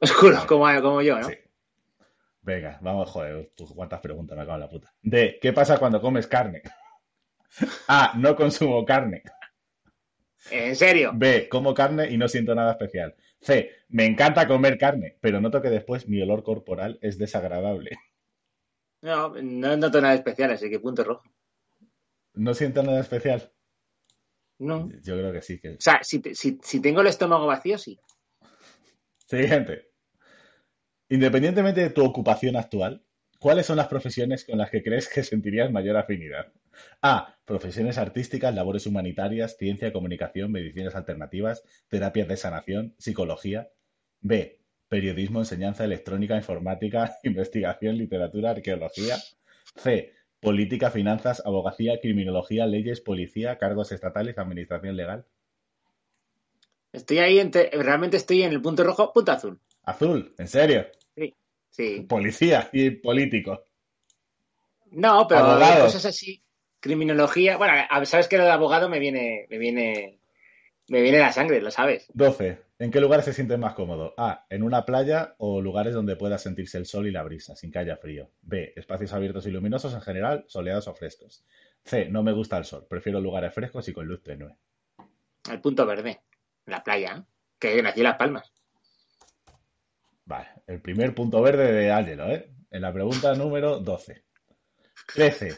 Oscuros, 0.00 0.44
como, 0.44 0.66
como 0.80 1.02
yo, 1.02 1.18
¿no? 1.18 1.28
Sí. 1.28 1.34
Venga, 2.42 2.78
vamos, 2.80 3.10
joder, 3.10 3.50
tú 3.56 3.66
cuántas 3.74 4.00
preguntas 4.00 4.38
me 4.38 4.44
en 4.44 4.60
la 4.60 4.68
puta. 4.68 4.92
D, 5.02 5.38
¿qué 5.40 5.52
pasa 5.52 5.78
cuando 5.78 6.00
comes 6.00 6.26
carne? 6.26 6.62
A, 7.88 8.14
no 8.16 8.36
consumo 8.36 8.84
carne. 8.84 9.22
En 10.50 10.76
serio. 10.76 11.10
B, 11.14 11.48
como 11.48 11.74
carne 11.74 12.10
y 12.10 12.16
no 12.16 12.28
siento 12.28 12.54
nada 12.54 12.72
especial. 12.72 13.16
C, 13.40 13.70
me 13.88 14.06
encanta 14.06 14.46
comer 14.46 14.78
carne, 14.78 15.16
pero 15.20 15.40
noto 15.40 15.60
que 15.60 15.68
después 15.68 16.08
mi 16.08 16.22
olor 16.22 16.42
corporal 16.42 16.98
es 17.02 17.18
desagradable. 17.18 17.90
No, 19.02 19.30
no 19.40 19.76
noto 19.76 20.00
nada 20.00 20.14
especial, 20.14 20.50
así 20.52 20.68
que 20.70 20.80
punto 20.80 21.04
rojo. 21.04 21.22
¿No 22.34 22.54
siento 22.54 22.82
nada 22.82 23.00
especial? 23.00 23.52
No. 24.58 24.90
Yo 25.02 25.16
creo 25.16 25.32
que 25.32 25.42
sí 25.42 25.60
que. 25.60 25.70
O 25.70 25.80
sea, 25.80 26.00
si, 26.02 26.18
te- 26.20 26.34
si, 26.34 26.58
si 26.62 26.80
tengo 26.80 27.00
el 27.00 27.06
estómago 27.06 27.46
vacío, 27.46 27.78
sí. 27.78 27.98
Siguiente. 29.26 29.90
Independientemente 31.08 31.80
de 31.80 31.90
tu 31.90 32.04
ocupación 32.04 32.56
actual, 32.56 33.02
¿cuáles 33.38 33.66
son 33.66 33.76
las 33.76 33.88
profesiones 33.88 34.44
con 34.44 34.58
las 34.58 34.70
que 34.70 34.82
crees 34.82 35.08
que 35.08 35.22
sentirías 35.22 35.70
mayor 35.70 35.96
afinidad? 35.96 36.52
A. 37.02 37.36
Profesiones 37.44 37.98
artísticas, 37.98 38.54
labores 38.54 38.86
humanitarias, 38.86 39.56
ciencia, 39.56 39.92
comunicación, 39.92 40.52
medicinas 40.52 40.94
alternativas, 40.94 41.62
terapias 41.88 42.28
de 42.28 42.36
sanación, 42.36 42.94
psicología. 42.98 43.70
B. 44.20 44.57
Periodismo, 44.88 45.40
enseñanza, 45.40 45.84
electrónica, 45.84 46.36
informática, 46.36 47.18
investigación, 47.22 47.96
literatura, 47.98 48.50
arqueología. 48.50 49.16
C. 49.76 50.12
Política, 50.40 50.90
finanzas, 50.90 51.42
abogacía, 51.44 51.98
criminología, 52.00 52.64
leyes, 52.66 53.00
policía, 53.00 53.58
cargos 53.58 53.90
estatales, 53.92 54.38
administración 54.38 54.96
legal. 54.96 55.26
Estoy 56.92 57.18
ahí, 57.18 57.38
entre- 57.40 57.70
realmente 57.72 58.16
estoy 58.16 58.42
en 58.44 58.52
el 58.52 58.62
punto 58.62 58.84
rojo, 58.84 59.12
punto 59.12 59.32
azul. 59.32 59.60
Azul, 59.82 60.34
¿en 60.38 60.48
serio? 60.48 60.86
Sí. 61.70 62.06
Policía 62.08 62.68
y 62.72 62.90
político. 62.90 63.66
No, 64.90 65.26
pero 65.28 65.40
Abogado. 65.42 65.84
cosas 65.84 66.04
así. 66.06 66.42
Criminología. 66.80 67.56
Bueno, 67.56 67.74
sabes 68.04 68.26
que 68.26 68.38
lo 68.38 68.44
de 68.44 68.50
abogado 68.50 68.88
me 68.88 68.98
viene, 68.98 69.46
me 69.50 69.58
viene, 69.58 70.18
me 70.88 71.02
viene 71.02 71.18
la 71.18 71.30
sangre, 71.30 71.60
lo 71.60 71.70
sabes. 71.70 72.06
12. 72.14 72.58
¿En 72.80 72.92
qué 72.92 73.00
lugares 73.00 73.24
se 73.24 73.32
siente 73.32 73.56
más 73.56 73.74
cómodo? 73.74 74.14
A. 74.16 74.46
En 74.50 74.62
una 74.62 74.84
playa 74.84 75.34
o 75.38 75.60
lugares 75.60 75.94
donde 75.94 76.14
pueda 76.14 76.38
sentirse 76.38 76.78
el 76.78 76.86
sol 76.86 77.08
y 77.08 77.10
la 77.10 77.24
brisa, 77.24 77.56
sin 77.56 77.72
que 77.72 77.80
haya 77.80 77.96
frío. 77.96 78.30
B. 78.42 78.72
Espacios 78.76 79.12
abiertos 79.12 79.46
y 79.46 79.50
luminosos 79.50 79.94
en 79.94 80.00
general, 80.00 80.44
soleados 80.46 80.86
o 80.86 80.94
frescos. 80.94 81.44
C. 81.84 82.08
No 82.08 82.22
me 82.22 82.32
gusta 82.32 82.56
el 82.56 82.64
sol, 82.64 82.86
prefiero 82.88 83.20
lugares 83.20 83.52
frescos 83.52 83.88
y 83.88 83.92
con 83.92 84.06
luz 84.06 84.22
tenue. 84.22 84.54
El 85.50 85.60
punto 85.60 85.86
verde, 85.86 86.20
la 86.66 86.84
playa, 86.84 87.16
¿eh? 87.16 87.22
que 87.58 87.82
nací 87.82 87.98
en 87.98 88.04
Las 88.04 88.16
Palmas. 88.16 88.52
Vale, 90.24 90.48
el 90.68 90.80
primer 90.80 91.14
punto 91.16 91.42
verde 91.42 91.72
de 91.72 91.90
Ángelo, 91.90 92.30
¿eh? 92.30 92.48
En 92.70 92.82
la 92.82 92.92
pregunta 92.92 93.34
número 93.34 93.80
12. 93.80 94.24
13. 95.14 95.56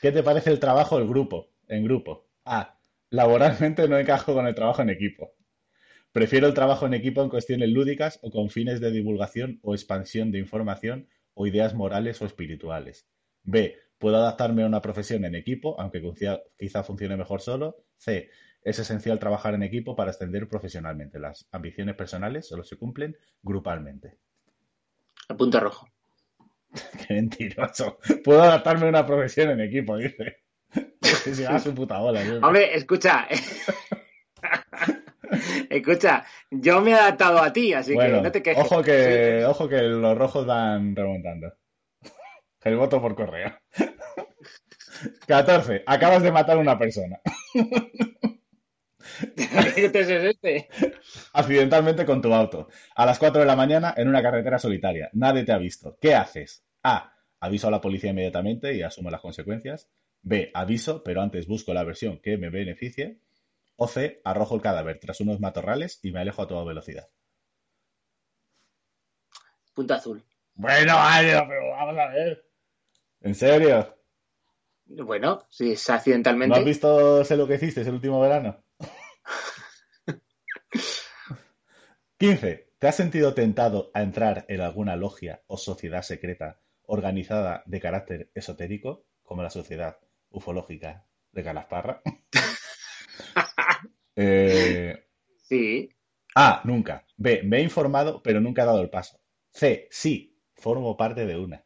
¿Qué 0.00 0.12
te 0.12 0.22
parece 0.22 0.50
el 0.50 0.60
trabajo 0.60 0.98
del 0.98 1.08
grupo? 1.08 1.50
En 1.68 1.84
grupo. 1.84 2.28
A. 2.46 2.78
Laboralmente 3.10 3.86
no 3.86 3.98
encajo 3.98 4.32
con 4.32 4.46
el 4.46 4.54
trabajo 4.54 4.80
en 4.80 4.90
equipo. 4.90 5.32
Prefiero 6.16 6.46
el 6.46 6.54
trabajo 6.54 6.86
en 6.86 6.94
equipo 6.94 7.22
en 7.22 7.28
cuestiones 7.28 7.68
lúdicas 7.68 8.18
o 8.22 8.30
con 8.30 8.48
fines 8.48 8.80
de 8.80 8.90
divulgación 8.90 9.60
o 9.62 9.74
expansión 9.74 10.32
de 10.32 10.38
información 10.38 11.06
o 11.34 11.46
ideas 11.46 11.74
morales 11.74 12.22
o 12.22 12.24
espirituales. 12.24 13.06
B. 13.42 13.76
Puedo 13.98 14.16
adaptarme 14.16 14.62
a 14.62 14.66
una 14.66 14.80
profesión 14.80 15.26
en 15.26 15.34
equipo, 15.34 15.78
aunque 15.78 16.00
quizá- 16.58 16.82
funcione 16.82 17.18
mejor 17.18 17.42
solo. 17.42 17.84
C. 17.98 18.30
Es 18.62 18.78
esencial 18.78 19.18
trabajar 19.18 19.52
en 19.52 19.62
equipo 19.62 19.94
para 19.94 20.08
ascender 20.08 20.48
profesionalmente. 20.48 21.18
Las 21.18 21.46
ambiciones 21.52 21.96
personales 21.96 22.48
solo 22.48 22.64
se 22.64 22.78
cumplen 22.78 23.14
grupalmente. 23.42 24.16
El 25.28 25.36
punto 25.36 25.60
rojo. 25.60 25.86
Qué 27.06 27.12
mentiroso. 27.12 27.98
Puedo 28.24 28.42
adaptarme 28.42 28.86
a 28.86 28.88
una 28.88 29.04
profesión 29.04 29.50
en 29.50 29.60
equipo, 29.60 29.98
dice. 29.98 30.38
A 31.46 31.58
su 31.58 31.74
puta 31.74 31.98
bola. 31.98 32.22
Hombre, 32.42 32.74
escucha. 32.74 33.28
escucha, 35.70 36.24
yo 36.50 36.80
me 36.80 36.92
he 36.92 36.94
adaptado 36.94 37.38
a 37.42 37.52
ti, 37.52 37.72
así 37.72 37.94
bueno, 37.94 38.16
que 38.16 38.22
no 38.22 38.32
te 38.32 38.42
quejes. 38.42 38.64
ojo 38.64 38.82
que, 38.82 39.44
ojo 39.44 39.68
que 39.68 39.82
los 39.82 40.16
rojos 40.16 40.46
van 40.46 40.94
remontando. 40.94 41.52
El 42.64 42.76
voto 42.76 43.00
por 43.00 43.14
correo. 43.14 43.52
14. 45.26 45.82
Acabas 45.86 46.22
de 46.22 46.32
matar 46.32 46.56
a 46.56 46.60
una 46.60 46.78
persona. 46.78 47.20
Entonces 49.76 50.10
es 50.10 50.24
este. 50.24 50.68
Accidentalmente 51.32 52.04
con 52.04 52.20
tu 52.20 52.32
auto. 52.34 52.68
A 52.94 53.06
las 53.06 53.18
4 53.18 53.40
de 53.40 53.46
la 53.46 53.56
mañana 53.56 53.94
en 53.96 54.08
una 54.08 54.22
carretera 54.22 54.58
solitaria. 54.58 55.10
Nadie 55.12 55.44
te 55.44 55.52
ha 55.52 55.58
visto. 55.58 55.96
¿Qué 56.00 56.14
haces? 56.14 56.64
A. 56.82 57.12
Aviso 57.40 57.68
a 57.68 57.70
la 57.70 57.80
policía 57.80 58.10
inmediatamente 58.10 58.74
y 58.74 58.82
asumo 58.82 59.10
las 59.10 59.20
consecuencias. 59.20 59.88
B. 60.22 60.50
Aviso, 60.54 61.02
pero 61.04 61.22
antes 61.22 61.46
busco 61.46 61.72
la 61.74 61.84
versión 61.84 62.18
que 62.20 62.36
me 62.38 62.50
beneficie. 62.50 63.20
O 63.76 63.88
C. 63.88 64.20
Arrojo 64.24 64.54
el 64.54 64.62
cadáver 64.62 64.98
tras 65.00 65.20
unos 65.20 65.40
matorrales 65.40 66.00
y 66.02 66.12
me 66.12 66.20
alejo 66.20 66.42
a 66.42 66.48
toda 66.48 66.64
velocidad. 66.64 67.08
Punto 69.74 69.94
azul. 69.94 70.24
Bueno, 70.54 70.94
vaya, 70.94 71.46
pero 71.46 71.70
vamos 71.70 71.98
a 71.98 72.06
ver. 72.08 72.44
¿En 73.20 73.34
serio? 73.34 73.94
Bueno, 74.86 75.46
si 75.50 75.72
es 75.72 75.88
¿No 75.88 75.94
accidentalmente. 75.94 76.58
has 76.58 76.64
visto 76.64 77.24
sé 77.24 77.36
lo 77.36 77.46
que 77.46 77.56
hiciste 77.56 77.82
el 77.82 77.90
último 77.90 78.20
verano? 78.20 78.64
15. 82.18 82.72
¿Te 82.78 82.88
has 82.88 82.96
sentido 82.96 83.34
tentado 83.34 83.90
a 83.92 84.02
entrar 84.02 84.46
en 84.48 84.60
alguna 84.60 84.96
logia 84.96 85.42
o 85.46 85.58
sociedad 85.58 86.02
secreta 86.02 86.60
organizada 86.86 87.62
de 87.66 87.80
carácter 87.80 88.30
esotérico, 88.34 89.04
como 89.22 89.42
la 89.42 89.50
sociedad 89.50 89.98
ufológica 90.30 91.06
de 91.32 91.44
Calasparra. 91.44 92.02
Eh, 94.16 95.02
Sí. 95.48 95.88
A, 96.34 96.60
nunca. 96.64 97.06
B, 97.16 97.42
me 97.44 97.58
he 97.58 97.62
informado, 97.62 98.20
pero 98.22 98.40
nunca 98.40 98.62
he 98.62 98.66
dado 98.66 98.80
el 98.82 98.90
paso. 98.90 99.20
C, 99.52 99.86
sí, 99.90 100.36
formo 100.54 100.96
parte 100.96 101.24
de 101.24 101.38
una. 101.38 101.64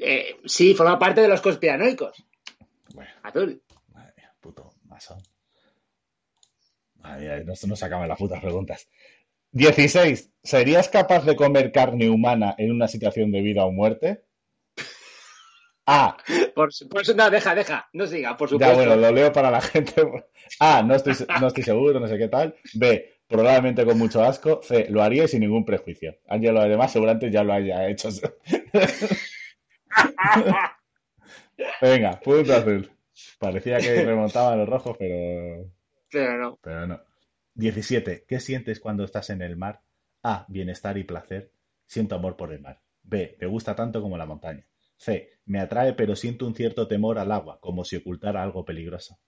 Eh, 0.00 0.36
sí, 0.44 0.74
forma 0.74 0.98
parte 0.98 1.20
de 1.20 1.28
los 1.28 1.40
conspiranoicos. 1.40 2.24
Bueno, 2.94 3.10
Azul. 3.22 3.62
madre 3.92 4.12
mía, 4.16 4.32
puto 4.40 4.70
masón. 4.84 5.18
Madre 6.96 7.20
mía, 7.20 7.44
no, 7.44 7.52
no 7.66 7.76
se 7.76 7.84
acaban 7.84 8.08
las 8.08 8.18
putas 8.18 8.40
preguntas. 8.40 8.88
16. 9.52 10.30
¿Serías 10.42 10.88
capaz 10.88 11.24
de 11.24 11.36
comer 11.36 11.70
carne 11.70 12.08
humana 12.10 12.54
en 12.58 12.72
una 12.72 12.88
situación 12.88 13.30
de 13.30 13.40
vida 13.42 13.64
o 13.64 13.72
muerte? 13.72 14.24
A. 15.90 16.16
Por, 16.54 16.68
por 16.90 17.00
eso, 17.02 17.14
no, 17.14 17.30
deja, 17.30 17.54
deja. 17.54 17.88
No 17.94 18.06
siga, 18.06 18.36
por 18.36 18.48
Ya, 18.50 18.50
supuesto. 18.50 18.74
bueno, 18.74 18.96
lo 18.96 19.10
leo 19.12 19.32
para 19.32 19.50
la 19.50 19.60
gente. 19.62 19.94
A. 20.60 20.82
No 20.82 20.94
estoy, 20.94 21.14
no 21.40 21.46
estoy 21.48 21.62
seguro, 21.64 21.98
no 22.00 22.08
sé 22.08 22.18
qué 22.18 22.28
tal. 22.28 22.54
B. 22.74 23.14
Probablemente 23.26 23.84
con 23.84 23.98
mucho 23.98 24.22
asco. 24.22 24.60
C. 24.62 24.86
Lo 24.90 25.02
haría 25.02 25.24
y 25.24 25.28
sin 25.28 25.40
ningún 25.40 25.64
prejuicio. 25.64 26.16
Ángelo, 26.28 26.60
además, 26.60 26.92
seguramente 26.92 27.30
ya 27.30 27.42
lo 27.42 27.52
haya 27.54 27.88
hecho. 27.88 28.08
Venga, 31.80 32.20
punto 32.20 32.52
azul. 32.54 32.90
Parecía 33.38 33.78
que 33.78 34.04
remontaban 34.04 34.58
los 34.58 34.68
rojos, 34.68 34.96
pero, 34.98 35.70
Pero 36.10 36.38
no. 36.38 36.58
pero 36.62 36.86
no. 36.86 37.00
17. 37.54 38.24
¿Qué 38.28 38.40
sientes 38.40 38.80
cuando 38.80 39.04
estás 39.04 39.30
en 39.30 39.42
el 39.42 39.56
mar? 39.56 39.80
A. 40.22 40.44
Bienestar 40.48 40.96
y 40.98 41.04
placer. 41.04 41.50
Siento 41.86 42.14
amor 42.14 42.36
por 42.36 42.52
el 42.52 42.60
mar. 42.60 42.80
B. 43.02 43.36
Me 43.40 43.46
gusta 43.46 43.74
tanto 43.74 44.00
como 44.02 44.16
la 44.18 44.26
montaña. 44.26 44.64
C. 44.98 45.30
Me 45.46 45.60
atrae 45.60 45.94
pero 45.94 46.14
siento 46.14 46.46
un 46.46 46.54
cierto 46.54 46.86
temor 46.86 47.18
al 47.18 47.32
agua, 47.32 47.58
como 47.60 47.84
si 47.84 47.96
ocultara 47.96 48.42
algo 48.42 48.64
peligroso. 48.66 49.18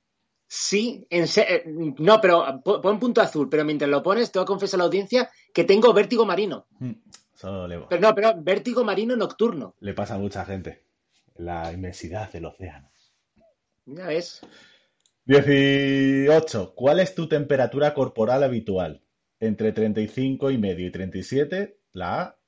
Sí, 0.47 1.07
en 1.11 1.27
se- 1.29 1.47
eh, 1.55 1.63
no, 1.67 2.21
pero 2.21 2.45
po- 2.63 2.81
pon 2.81 2.99
punto 2.99 3.21
azul, 3.21 3.49
pero 3.49 3.65
mientras 3.65 3.89
lo 3.91 4.03
pones, 4.03 4.31
te 4.33 4.39
voy 4.41 4.45
a 4.45 4.47
confesar 4.47 4.79
a 4.79 4.83
la 4.83 4.85
audiencia 4.87 5.31
que 5.55 5.65
tengo 5.65 5.93
vértigo 5.95 6.27
marino. 6.27 6.67
Hmm, 6.81 6.93
Solo 7.35 7.67
le, 7.69 7.79
Pero 7.89 8.03
no, 8.03 8.15
pero 8.15 8.35
vértigo 8.37 8.85
marino 8.85 9.17
nocturno. 9.17 9.75
le 9.81 9.95
pasa 9.95 10.17
a 10.17 10.19
mucha 10.19 10.45
gente. 10.45 10.83
La 11.37 11.73
inmensidad 11.73 12.31
del 12.33 12.45
océano. 12.47 12.91
Ya 13.87 14.09
ves. 14.09 14.41
18. 15.25 16.75
¿Cuál 16.75 17.01
es 17.01 17.15
tu 17.15 17.29
temperatura 17.29 17.95
corporal 17.95 18.43
habitual? 18.43 19.03
Entre 19.39 19.73
35 19.73 20.51
y 20.51 20.59
medio 20.59 20.87
y 20.87 20.91
37, 20.91 21.79
la 21.93 22.21
A. 22.21 22.39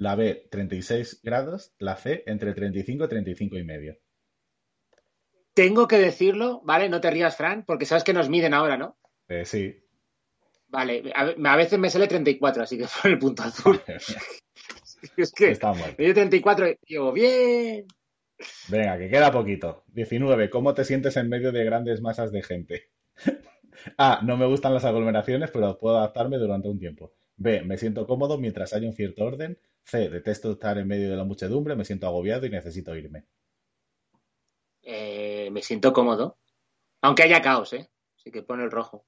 La 0.00 0.14
B, 0.14 0.48
36 0.50 1.20
grados. 1.22 1.74
La 1.78 1.94
C, 1.94 2.22
entre 2.26 2.54
35 2.54 3.04
y 3.04 3.08
35 3.08 3.58
y 3.58 3.64
medio. 3.64 3.98
Tengo 5.52 5.86
que 5.86 5.98
decirlo, 5.98 6.62
¿vale? 6.64 6.88
No 6.88 7.02
te 7.02 7.10
rías, 7.10 7.36
Fran, 7.36 7.64
porque 7.66 7.84
sabes 7.84 8.02
que 8.02 8.14
nos 8.14 8.30
miden 8.30 8.54
ahora, 8.54 8.78
¿no? 8.78 8.96
Eh, 9.28 9.44
sí. 9.44 9.76
Vale, 10.68 11.12
a, 11.14 11.34
a 11.52 11.56
veces 11.56 11.78
me 11.78 11.90
sale 11.90 12.06
34, 12.06 12.62
así 12.62 12.78
que 12.78 12.86
pon 13.02 13.10
el 13.12 13.18
punto 13.18 13.42
azul. 13.42 13.78
es 15.18 15.32
que 15.32 15.50
Está 15.50 15.74
mal. 15.74 15.94
dio 15.98 16.14
34 16.14 16.68
y 16.70 16.78
digo, 16.88 17.12
bien. 17.12 17.84
Venga, 18.68 18.96
que 18.96 19.10
queda 19.10 19.30
poquito. 19.30 19.84
19. 19.88 20.48
¿Cómo 20.48 20.72
te 20.72 20.84
sientes 20.84 21.14
en 21.18 21.28
medio 21.28 21.52
de 21.52 21.62
grandes 21.62 22.00
masas 22.00 22.32
de 22.32 22.42
gente? 22.42 22.88
A. 23.98 24.22
No 24.22 24.38
me 24.38 24.46
gustan 24.46 24.72
las 24.72 24.86
aglomeraciones, 24.86 25.50
pero 25.50 25.76
puedo 25.78 25.98
adaptarme 25.98 26.38
durante 26.38 26.68
un 26.70 26.78
tiempo. 26.78 27.12
B. 27.36 27.62
Me 27.64 27.76
siento 27.76 28.06
cómodo 28.06 28.38
mientras 28.38 28.72
haya 28.72 28.86
un 28.88 28.94
cierto 28.94 29.24
orden. 29.24 29.58
C. 29.84 30.08
Detesto 30.08 30.52
estar 30.52 30.78
en 30.78 30.88
medio 30.88 31.10
de 31.10 31.16
la 31.16 31.24
muchedumbre, 31.24 31.76
me 31.76 31.84
siento 31.84 32.06
agobiado 32.06 32.46
y 32.46 32.50
necesito 32.50 32.94
irme. 32.94 33.26
Eh, 34.82 35.50
me 35.50 35.62
siento 35.62 35.92
cómodo. 35.92 36.38
Aunque 37.02 37.22
haya 37.22 37.40
caos, 37.40 37.72
¿eh? 37.72 37.90
Así 38.16 38.30
que 38.30 38.42
pon 38.42 38.60
el 38.60 38.70
rojo. 38.70 39.06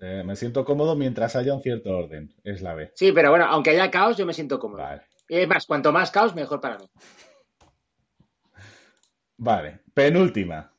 Eh, 0.00 0.22
me 0.24 0.36
siento 0.36 0.64
cómodo 0.64 0.96
mientras 0.96 1.36
haya 1.36 1.54
un 1.54 1.62
cierto 1.62 1.90
orden. 1.90 2.34
Es 2.42 2.60
la 2.60 2.74
B. 2.74 2.92
Sí, 2.94 3.12
pero 3.12 3.30
bueno, 3.30 3.46
aunque 3.46 3.70
haya 3.70 3.90
caos, 3.90 4.16
yo 4.16 4.26
me 4.26 4.34
siento 4.34 4.58
cómodo. 4.58 4.82
Vale. 4.82 5.02
Y 5.28 5.38
es 5.38 5.48
más, 5.48 5.64
cuanto 5.66 5.92
más 5.92 6.10
caos, 6.10 6.34
mejor 6.34 6.60
para 6.60 6.78
mí. 6.78 6.90
Vale. 9.36 9.80
Penúltima. 9.94 10.74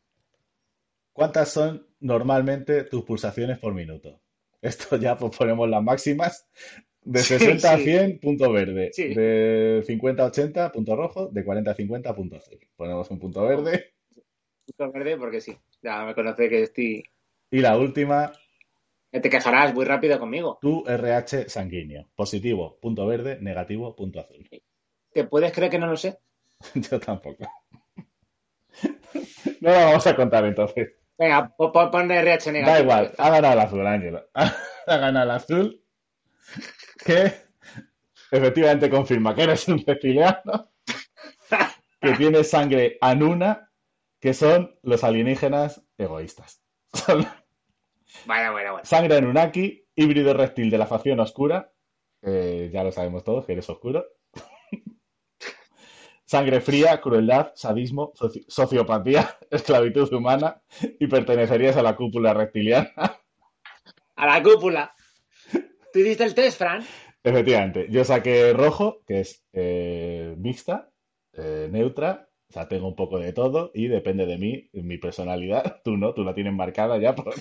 ¿Cuántas 1.13 1.52
son 1.52 1.88
normalmente 2.00 2.84
tus 2.84 3.04
pulsaciones 3.04 3.60
por 3.60 3.74
minuto? 3.74 4.22
Esto 4.62 4.98
ya 4.98 5.18
pues 5.18 5.36
ponemos 5.38 5.70
las 5.70 5.84
máximas. 5.84 6.48
De 7.06 7.20
Sí, 7.20 7.38
60 7.38 7.74
a 7.74 7.78
sí. 7.78 7.84
100, 7.84 8.20
punto 8.20 8.52
verde. 8.52 8.92
De 8.96 9.84
50 9.86 10.24
a 10.24 10.28
80, 10.28 10.72
punto 10.72 10.96
rojo. 10.96 11.28
De 11.28 11.44
40 11.44 11.72
a 11.72 11.76
50, 11.76 12.16
punto 12.16 12.36
azul. 12.38 12.60
Ponemos 12.76 13.10
un 13.12 13.20
punto 13.20 13.44
verde. 13.44 13.94
Punto 14.66 14.92
verde 14.94 15.18
porque 15.18 15.42
sí. 15.42 15.58
Ya 15.82 16.06
me 16.06 16.13
conoce 16.16 16.48
que 16.50 16.63
estoy... 16.63 17.04
Y 17.52 17.60
la 17.60 17.78
última, 17.78 18.32
Te 19.12 19.22
quejarás 19.30 19.74
muy 19.74 19.86
rápido 19.86 20.18
conmigo. 20.20 20.58
tu 20.62 20.84
RH 20.88 21.50
sanguíneo. 21.50 22.10
Positivo, 22.16 22.80
punto 22.82 23.06
verde. 23.06 23.38
Negativo, 23.42 23.96
punto 23.96 24.22
azul. 24.22 24.48
¿Te 25.13 25.26
puedes 25.26 25.52
creer 25.52 25.70
que 25.72 25.80
no 25.80 25.88
lo 25.88 25.98
sé? 25.98 26.18
Yo 26.76 27.00
tampoco. 27.00 27.46
No 29.62 29.70
lo 29.70 29.76
vamos 29.78 30.08
a 30.08 30.16
contar 30.16 30.44
entonces. 30.46 30.89
Venga, 31.18 31.54
po- 31.56 31.72
po- 31.72 31.92
pon 31.92 32.10
RH 32.12 32.52
negativo. 32.52 32.74
Da 32.76 32.82
igual, 32.82 33.13
ha 33.18 33.30
ganado 33.30 33.54
el 33.54 33.60
azul, 33.60 33.88
Ángelo. 33.88 34.24
Ha 34.88 34.98
ganado 34.98 35.24
el 35.26 35.32
azul. 35.32 35.84
Que 37.06 37.34
efectivamente 38.32 38.89
confirma 38.89 39.34
que 39.36 39.43
eres 39.43 39.67
un 39.67 39.84
reptiliano. 39.86 40.71
Que 42.01 42.13
tienes 42.13 42.49
sangre 42.49 42.97
anuna, 43.01 43.71
que 44.19 44.34
son 44.34 44.77
los 44.84 45.03
alienígenas 45.03 45.82
egoístas. 45.97 46.62
Son 46.93 47.25
Vaya, 48.25 48.51
bueno, 48.51 48.71
bueno. 48.73 48.86
sangre 48.86 49.17
anunnaki, 49.17 49.86
híbrido 49.95 50.34
reptil 50.34 50.69
de 50.69 50.77
la 50.77 50.86
facción 50.86 51.19
oscura. 51.19 51.71
ya 52.21 52.84
lo 52.84 52.91
sabemos 52.91 53.23
todos, 53.23 53.45
que 53.45 53.53
eres 53.53 53.69
oscuro. 53.69 54.06
Sangre 56.25 56.62
fría, 56.62 56.99
crueldad, 57.01 57.51
sadismo, 57.56 58.12
soci- 58.13 58.45
sociopatía, 58.47 59.38
esclavitud 59.51 60.12
humana 60.13 60.62
y 60.99 61.08
pertenecerías 61.08 61.77
a 61.77 61.84
la 61.84 61.95
cúpula 61.95 62.34
reptiliana. 62.34 62.91
A 64.15 64.25
la 64.27 64.41
cúpula. 64.43 64.95
¿Tú 65.93 65.99
hiciste 65.99 66.23
el 66.23 66.34
test, 66.34 66.58
Fran? 66.58 66.84
Efectivamente, 67.23 67.86
yo 67.88 68.03
saqué 68.03 68.51
rojo, 68.51 69.03
que 69.06 69.19
es 69.19 69.45
eh, 69.53 70.34
mixta, 70.39 70.89
eh, 71.34 71.69
neutra, 71.71 72.29
o 72.49 72.53
sea, 72.53 72.67
tengo 72.67 72.88
un 72.88 72.95
poco 72.95 73.19
de 73.19 73.32
todo 73.32 73.69
y 73.75 73.88
depende 73.89 74.25
de 74.25 74.39
mí, 74.39 74.69
mi 74.73 74.97
personalidad. 74.97 75.82
Tú 75.84 75.95
no, 75.95 76.15
tú 76.15 76.23
la 76.23 76.34
tienes 76.34 76.53
marcada 76.53 76.97
ya 76.97 77.13
por, 77.15 77.36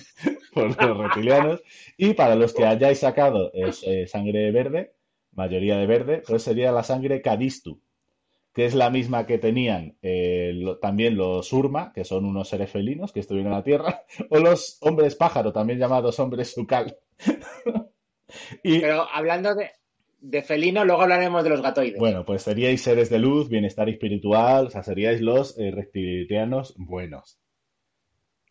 los 0.55 0.97
reptilianos. 0.97 1.63
Y 1.97 2.13
para 2.13 2.35
los 2.35 2.53
que 2.53 2.65
hayáis 2.65 2.99
sacado 2.99 3.51
es, 3.53 3.81
eh, 3.87 4.05
sangre 4.05 4.51
verde, 4.51 4.93
mayoría 5.31 5.77
de 5.77 5.87
verde, 5.87 6.21
pues 6.25 6.43
sería 6.43 6.71
la 6.71 6.83
sangre 6.83 7.23
Cadistu, 7.23 7.81
que 8.53 8.65
es 8.65 8.75
la 8.75 8.91
misma 8.91 9.25
que 9.25 9.39
tenían 9.39 9.97
también 10.79 11.17
los 11.17 11.51
Urma, 11.51 11.91
que 11.91 12.03
son 12.03 12.25
unos 12.25 12.49
seres 12.49 12.69
felinos 12.69 13.11
que 13.11 13.19
estuvieron 13.21 13.51
en 13.51 13.57
la 13.57 13.63
Tierra, 13.63 14.03
o 14.29 14.37
los 14.37 14.77
hombres 14.81 15.15
pájaro, 15.15 15.51
también 15.51 15.79
llamados 15.79 16.19
hombres 16.19 16.53
Sukal. 16.53 16.95
Y 18.63 18.79
Pero 18.79 19.07
hablando 19.11 19.55
de, 19.55 19.71
de 20.19 20.41
felino, 20.41 20.85
luego 20.85 21.01
hablaremos 21.03 21.43
de 21.43 21.49
los 21.49 21.61
gatoides. 21.61 21.99
bueno, 21.99 22.25
pues 22.25 22.41
seríais 22.43 22.81
seres 22.81 23.09
de 23.09 23.19
luz, 23.19 23.49
bienestar 23.49 23.89
espiritual, 23.89 24.67
o 24.67 24.69
sea, 24.69 24.83
seríais 24.83 25.21
los 25.21 25.57
eh, 25.59 25.71
reptilianos 25.71 26.73
buenos. 26.77 27.39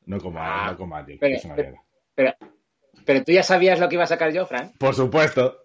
No 0.05 0.19
como, 0.21 0.39
Ah, 0.41 0.69
no 0.73 0.77
como 0.77 0.97
pero- 1.21 1.35
es 1.37 1.45
una. 1.45 1.57
Pero, 2.15 2.35
pero 3.07 3.25
tú 3.25 3.33
ya 3.33 3.43
sabías 3.43 3.79
lo 3.81 3.89
que 3.89 3.95
iba 3.95 4.05
a 4.05 4.09
sacar 4.09 4.33
yo, 4.33 4.45
Fran. 4.47 4.73
Por 4.79 4.95
supuesto. 4.95 5.57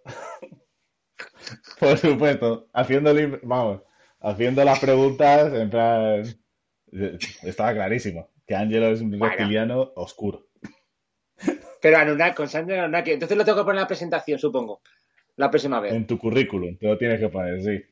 Por 1.79 1.97
supuesto. 1.97 2.67
Haciendo, 2.73 3.13
vamos, 3.43 3.81
haciendo 4.19 4.63
las 4.63 4.79
preguntas, 4.79 5.53
en 5.53 5.69
plan, 5.69 6.23
eh, 6.91 7.17
estaba 7.43 7.73
clarísimo 7.73 8.29
que 8.45 8.55
Ángelo 8.55 8.87
es 8.87 9.01
un 9.01 9.09
Bueno. 9.11 9.25
reptiliano 9.35 9.91
oscuro. 9.95 10.46
Pero 11.81 11.97
Anunnaki, 11.97 12.35
con 12.35 12.47
sangre 12.47 12.79
Anunnaki. 12.79 13.11
Entonces 13.11 13.37
lo 13.37 13.45
tengo 13.45 13.59
que 13.59 13.63
poner 13.63 13.77
en 13.77 13.81
la 13.81 13.87
presentación, 13.87 14.39
supongo. 14.39 14.81
La 15.35 15.49
próxima 15.49 15.79
vez. 15.79 15.93
En 15.93 16.07
tu 16.07 16.17
currículum, 16.17 16.77
te 16.77 16.87
lo 16.87 16.97
tienes 16.97 17.19
que 17.19 17.29
poner, 17.29 17.61
sí. 17.61 17.83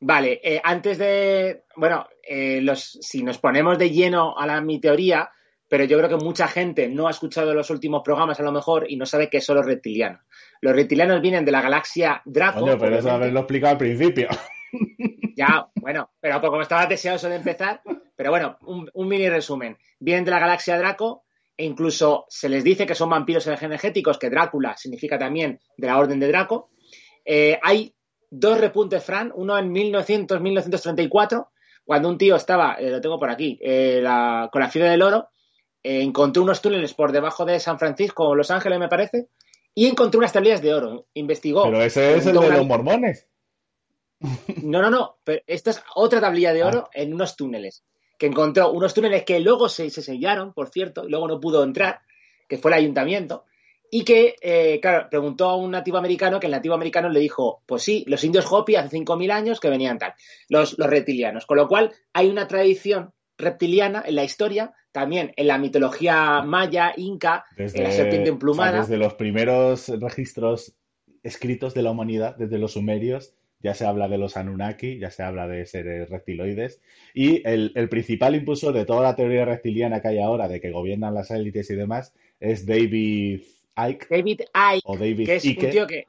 Vale, 0.00 0.40
eh, 0.42 0.60
antes 0.62 0.98
de. 0.98 1.64
Bueno, 1.76 2.06
eh, 2.22 2.60
los, 2.62 2.98
si 3.00 3.22
nos 3.22 3.38
ponemos 3.38 3.78
de 3.78 3.90
lleno 3.90 4.36
a 4.36 4.46
la, 4.46 4.60
mi 4.60 4.80
teoría, 4.80 5.30
pero 5.68 5.84
yo 5.84 5.98
creo 5.98 6.08
que 6.08 6.24
mucha 6.24 6.48
gente 6.48 6.88
no 6.88 7.06
ha 7.06 7.10
escuchado 7.10 7.54
los 7.54 7.70
últimos 7.70 8.02
programas 8.02 8.40
a 8.40 8.42
lo 8.42 8.52
mejor 8.52 8.90
y 8.90 8.96
no 8.96 9.06
sabe 9.06 9.28
qué 9.28 9.40
son 9.40 9.56
los 9.56 9.66
reptilianos. 9.66 10.20
Los 10.62 10.74
reptilianos 10.74 11.20
vienen 11.20 11.44
de 11.44 11.52
la 11.52 11.62
galaxia 11.62 12.22
Draco. 12.24 12.60
Coño, 12.60 12.78
pero 12.78 12.98
eso 12.98 13.10
haberlo 13.10 13.40
explicado 13.40 13.72
al 13.72 13.78
principio. 13.78 14.28
Ya, 15.36 15.68
bueno, 15.76 16.10
pero 16.20 16.38
como 16.42 16.60
estaba 16.60 16.84
deseoso 16.84 17.26
de 17.30 17.36
empezar, 17.36 17.80
pero 18.14 18.28
bueno, 18.28 18.58
un, 18.60 18.90
un 18.92 19.08
mini 19.08 19.26
resumen. 19.30 19.78
Vienen 19.98 20.26
de 20.26 20.32
la 20.32 20.38
galaxia 20.38 20.76
Draco 20.76 21.24
e 21.60 21.64
incluso 21.64 22.24
se 22.30 22.48
les 22.48 22.64
dice 22.64 22.86
que 22.86 22.94
son 22.94 23.10
vampiros 23.10 23.46
energéticos, 23.46 24.18
que 24.18 24.30
Drácula 24.30 24.76
significa 24.78 25.18
también 25.18 25.60
de 25.76 25.86
la 25.86 25.98
Orden 25.98 26.18
de 26.18 26.28
Draco. 26.28 26.70
Eh, 27.24 27.58
hay 27.62 27.94
dos 28.30 28.58
repuntes, 28.58 29.04
Fran, 29.04 29.30
uno 29.34 29.58
en 29.58 29.70
1900-1934, 29.70 31.48
cuando 31.84 32.08
un 32.08 32.16
tío 32.18 32.36
estaba, 32.36 32.74
eh, 32.74 32.90
lo 32.90 33.00
tengo 33.00 33.18
por 33.18 33.28
aquí, 33.30 33.58
eh, 33.62 34.00
la- 34.02 34.48
con 34.50 34.60
la 34.62 34.70
fiebre 34.70 34.90
del 34.90 35.02
oro, 35.02 35.28
encontró 35.82 36.42
unos 36.42 36.62
túneles 36.62 36.94
por 36.94 37.12
debajo 37.12 37.44
de 37.44 37.58
San 37.60 37.78
Francisco 37.78 38.24
o 38.28 38.34
Los 38.34 38.50
Ángeles, 38.50 38.78
me 38.78 38.88
parece, 38.88 39.28
y 39.74 39.86
encontró 39.86 40.18
unas 40.18 40.32
tablillas 40.32 40.62
de 40.62 40.72
oro. 40.74 41.06
Investigó. 41.14 41.64
Pero 41.64 41.82
ese 41.82 42.16
es 42.16 42.26
el 42.26 42.32
de 42.32 42.38
una- 42.38 42.56
los 42.56 42.66
mormones. 42.66 43.28
No, 44.62 44.82
no, 44.82 44.90
no, 44.90 45.18
pero 45.24 45.42
esta 45.46 45.70
es 45.70 45.82
otra 45.94 46.20
tablilla 46.20 46.52
de 46.52 46.62
oro 46.64 46.88
en 46.92 47.14
unos 47.14 47.36
túneles. 47.36 47.82
Que 48.20 48.26
encontró 48.26 48.70
unos 48.70 48.92
túneles 48.92 49.24
que 49.24 49.40
luego 49.40 49.70
se, 49.70 49.88
se 49.88 50.02
sellaron, 50.02 50.52
por 50.52 50.68
cierto, 50.68 51.06
y 51.06 51.10
luego 51.10 51.26
no 51.26 51.40
pudo 51.40 51.64
entrar, 51.64 52.00
que 52.46 52.58
fue 52.58 52.70
el 52.70 52.76
ayuntamiento. 52.76 53.46
Y 53.90 54.04
que, 54.04 54.36
eh, 54.42 54.78
claro, 54.82 55.08
preguntó 55.10 55.48
a 55.48 55.56
un 55.56 55.70
nativo 55.70 55.96
americano, 55.96 56.38
que 56.38 56.46
el 56.46 56.52
nativo 56.52 56.74
americano 56.74 57.08
le 57.08 57.18
dijo, 57.18 57.62
pues 57.64 57.82
sí, 57.82 58.04
los 58.06 58.22
indios 58.22 58.44
Hopi 58.52 58.76
hace 58.76 58.98
5.000 58.98 59.32
años 59.32 59.58
que 59.58 59.70
venían 59.70 59.98
tal, 59.98 60.12
los, 60.50 60.78
los 60.78 60.90
reptilianos. 60.90 61.46
Con 61.46 61.56
lo 61.56 61.66
cual, 61.66 61.92
hay 62.12 62.28
una 62.28 62.46
tradición 62.46 63.14
reptiliana 63.38 64.04
en 64.06 64.16
la 64.16 64.24
historia, 64.24 64.74
también 64.92 65.32
en 65.36 65.46
la 65.46 65.56
mitología 65.56 66.42
maya, 66.42 66.92
inca, 66.98 67.46
en 67.56 67.64
la 67.82 67.90
serpiente 67.90 68.22
o 68.22 68.24
sea, 68.24 68.32
emplumada. 68.34 68.80
desde 68.80 68.98
los 68.98 69.14
primeros 69.14 69.88
registros 69.88 70.76
escritos 71.22 71.72
de 71.72 71.82
la 71.82 71.90
humanidad, 71.90 72.36
desde 72.36 72.58
los 72.58 72.72
sumerios, 72.74 73.34
ya 73.62 73.74
se 73.74 73.84
habla 73.86 74.08
de 74.08 74.18
los 74.18 74.36
Anunnaki, 74.36 74.98
ya 74.98 75.10
se 75.10 75.22
habla 75.22 75.46
de 75.46 75.66
seres 75.66 76.08
reptiloides. 76.08 76.80
Y 77.14 77.46
el, 77.48 77.72
el 77.74 77.88
principal 77.88 78.34
impulsor 78.34 78.72
de 78.72 78.84
toda 78.86 79.02
la 79.02 79.14
teoría 79.16 79.44
reptiliana 79.44 80.00
que 80.00 80.08
hay 80.08 80.18
ahora, 80.18 80.48
de 80.48 80.60
que 80.60 80.70
gobiernan 80.70 81.14
las 81.14 81.30
élites 81.30 81.70
y 81.70 81.74
demás, 81.74 82.14
es 82.40 82.64
David 82.66 83.42
Icke 83.76 84.06
David 84.10 84.40
Icke, 84.40 84.82
o 84.84 84.96
David 84.96 85.26
que 85.26 85.36
es 85.36 85.44
Icke. 85.44 85.64
un 85.66 85.70
tío 85.70 85.86
que, 85.86 86.06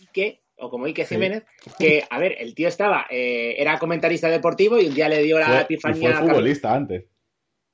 Ike, 0.00 0.40
o 0.58 0.70
como 0.70 0.86
Ike 0.86 1.04
Sí. 1.04 1.14
Jiménez, 1.14 1.44
que, 1.78 2.04
a 2.08 2.18
ver, 2.18 2.36
el 2.38 2.54
tío 2.54 2.68
estaba, 2.68 3.06
eh, 3.10 3.54
era 3.58 3.78
comentarista 3.78 4.28
deportivo 4.28 4.78
y 4.80 4.86
un 4.86 4.94
día 4.94 5.08
le 5.08 5.22
dio 5.22 5.38
la 5.38 5.46
Fue- 5.46 5.56
y 5.56 5.60
epifanía 5.62 6.16
fue 6.18 6.28
futbolista 6.28 6.74
antes. 6.74 7.04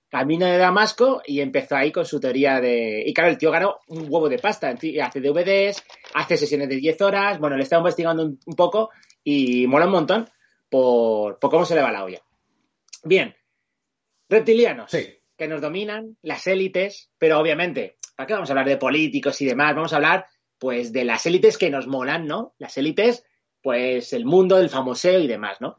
camino 0.09 0.45
de 0.47 0.59
Damasco 0.59 1.23
y 1.27 1.41
empezó 1.41 1.75
ahí 1.77 1.91
con 1.91 2.05
su 2.05 2.21
teoría 2.21 2.61
de... 2.61 3.03
Y 3.07 3.15
claro, 3.15 3.31
el 3.31 3.39
tío 3.39 3.51
ganó 3.51 3.79
un 3.87 4.03
huevo 4.03 4.29
de 4.29 4.39
pasta, 4.39 4.69
hace 4.69 5.21
DVDs, 5.21 5.83
hace 6.15 6.37
sesiones 6.37 6.69
de 6.69 6.77
10 6.77 7.01
horas, 7.01 7.39
bueno, 7.39 7.57
le 7.57 7.63
estaba 7.63 7.81
investigando 7.81 8.23
un, 8.25 8.39
un 8.45 8.55
poco 8.55 8.91
y 9.25 9.67
mola 9.67 9.87
un 9.87 9.93
montón 9.93 10.29
por, 10.69 11.39
por 11.39 11.51
cómo 11.51 11.65
se 11.65 11.75
le 11.75 11.83
va 11.83 11.93
la 11.93 12.05
olla. 12.05 12.21
Bien, 13.05 13.35
reptilianos 14.29 14.91
Sí. 14.91 15.07
que 15.37 15.49
nos 15.49 15.61
dominan, 15.61 16.17
las 16.23 16.47
élites, 16.47 17.11
pero 17.19 17.39
obviamente, 17.39 17.99
¿para 18.17 18.27
qué 18.27 18.35
vamos 18.35 18.49
a 18.51 18.53
hablar 18.53 18.69
de 18.69 18.77
políticos 18.77 19.41
y 19.43 19.47
demás? 19.47 19.75
Vamos 19.75 19.93
a 19.93 19.97
hablar, 19.97 20.27
pues, 20.59 20.93
de 20.93 21.05
las 21.05 21.27
élites 21.27 21.59
que 21.59 21.71
nos 21.71 21.87
molan, 21.87 22.27
¿no? 22.27 22.55
Las 22.59 22.77
élites, 22.79 23.25
pues, 23.63 24.13
el 24.13 24.25
mundo 24.25 24.57
del 24.57 24.71
famoseo 24.71 25.19
y 25.21 25.27
demás, 25.27 25.61
¿no? 25.61 25.77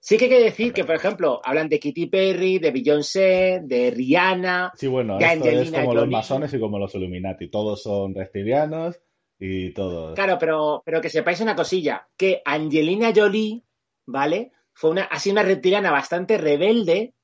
Sí 0.00 0.18
que 0.18 0.24
hay 0.24 0.30
que 0.30 0.40
decir 0.40 0.72
que, 0.72 0.84
por 0.84 0.96
ejemplo, 0.96 1.40
hablan 1.44 1.68
de 1.68 1.78
Katy 1.78 2.06
Perry, 2.06 2.58
de 2.58 2.72
Beyoncé, 2.72 3.60
de 3.62 3.92
Rihanna, 3.92 4.72
Sí, 4.74 4.88
bueno, 4.88 5.16
de 5.16 5.24
esto 5.26 5.48
es 5.48 5.70
como 5.70 5.94
los 5.94 6.08
masones 6.08 6.52
y 6.52 6.58
como 6.58 6.78
los 6.78 6.92
Illuminati. 6.96 7.48
Todos 7.48 7.82
son 7.84 8.12
reptilianos 8.14 9.00
y 9.44 9.72
todos. 9.72 10.14
Claro, 10.14 10.38
pero, 10.38 10.82
pero 10.84 11.00
que 11.00 11.10
sepáis 11.10 11.40
una 11.40 11.56
cosilla, 11.56 12.06
que 12.16 12.42
Angelina 12.44 13.12
Jolie, 13.14 13.64
¿vale? 14.06 14.52
Fue 14.72 14.90
una, 14.90 15.02
ha 15.02 15.18
sido 15.18 15.34
una 15.34 15.42
reptiliana 15.42 15.90
bastante 15.90 16.38
rebelde, 16.38 17.14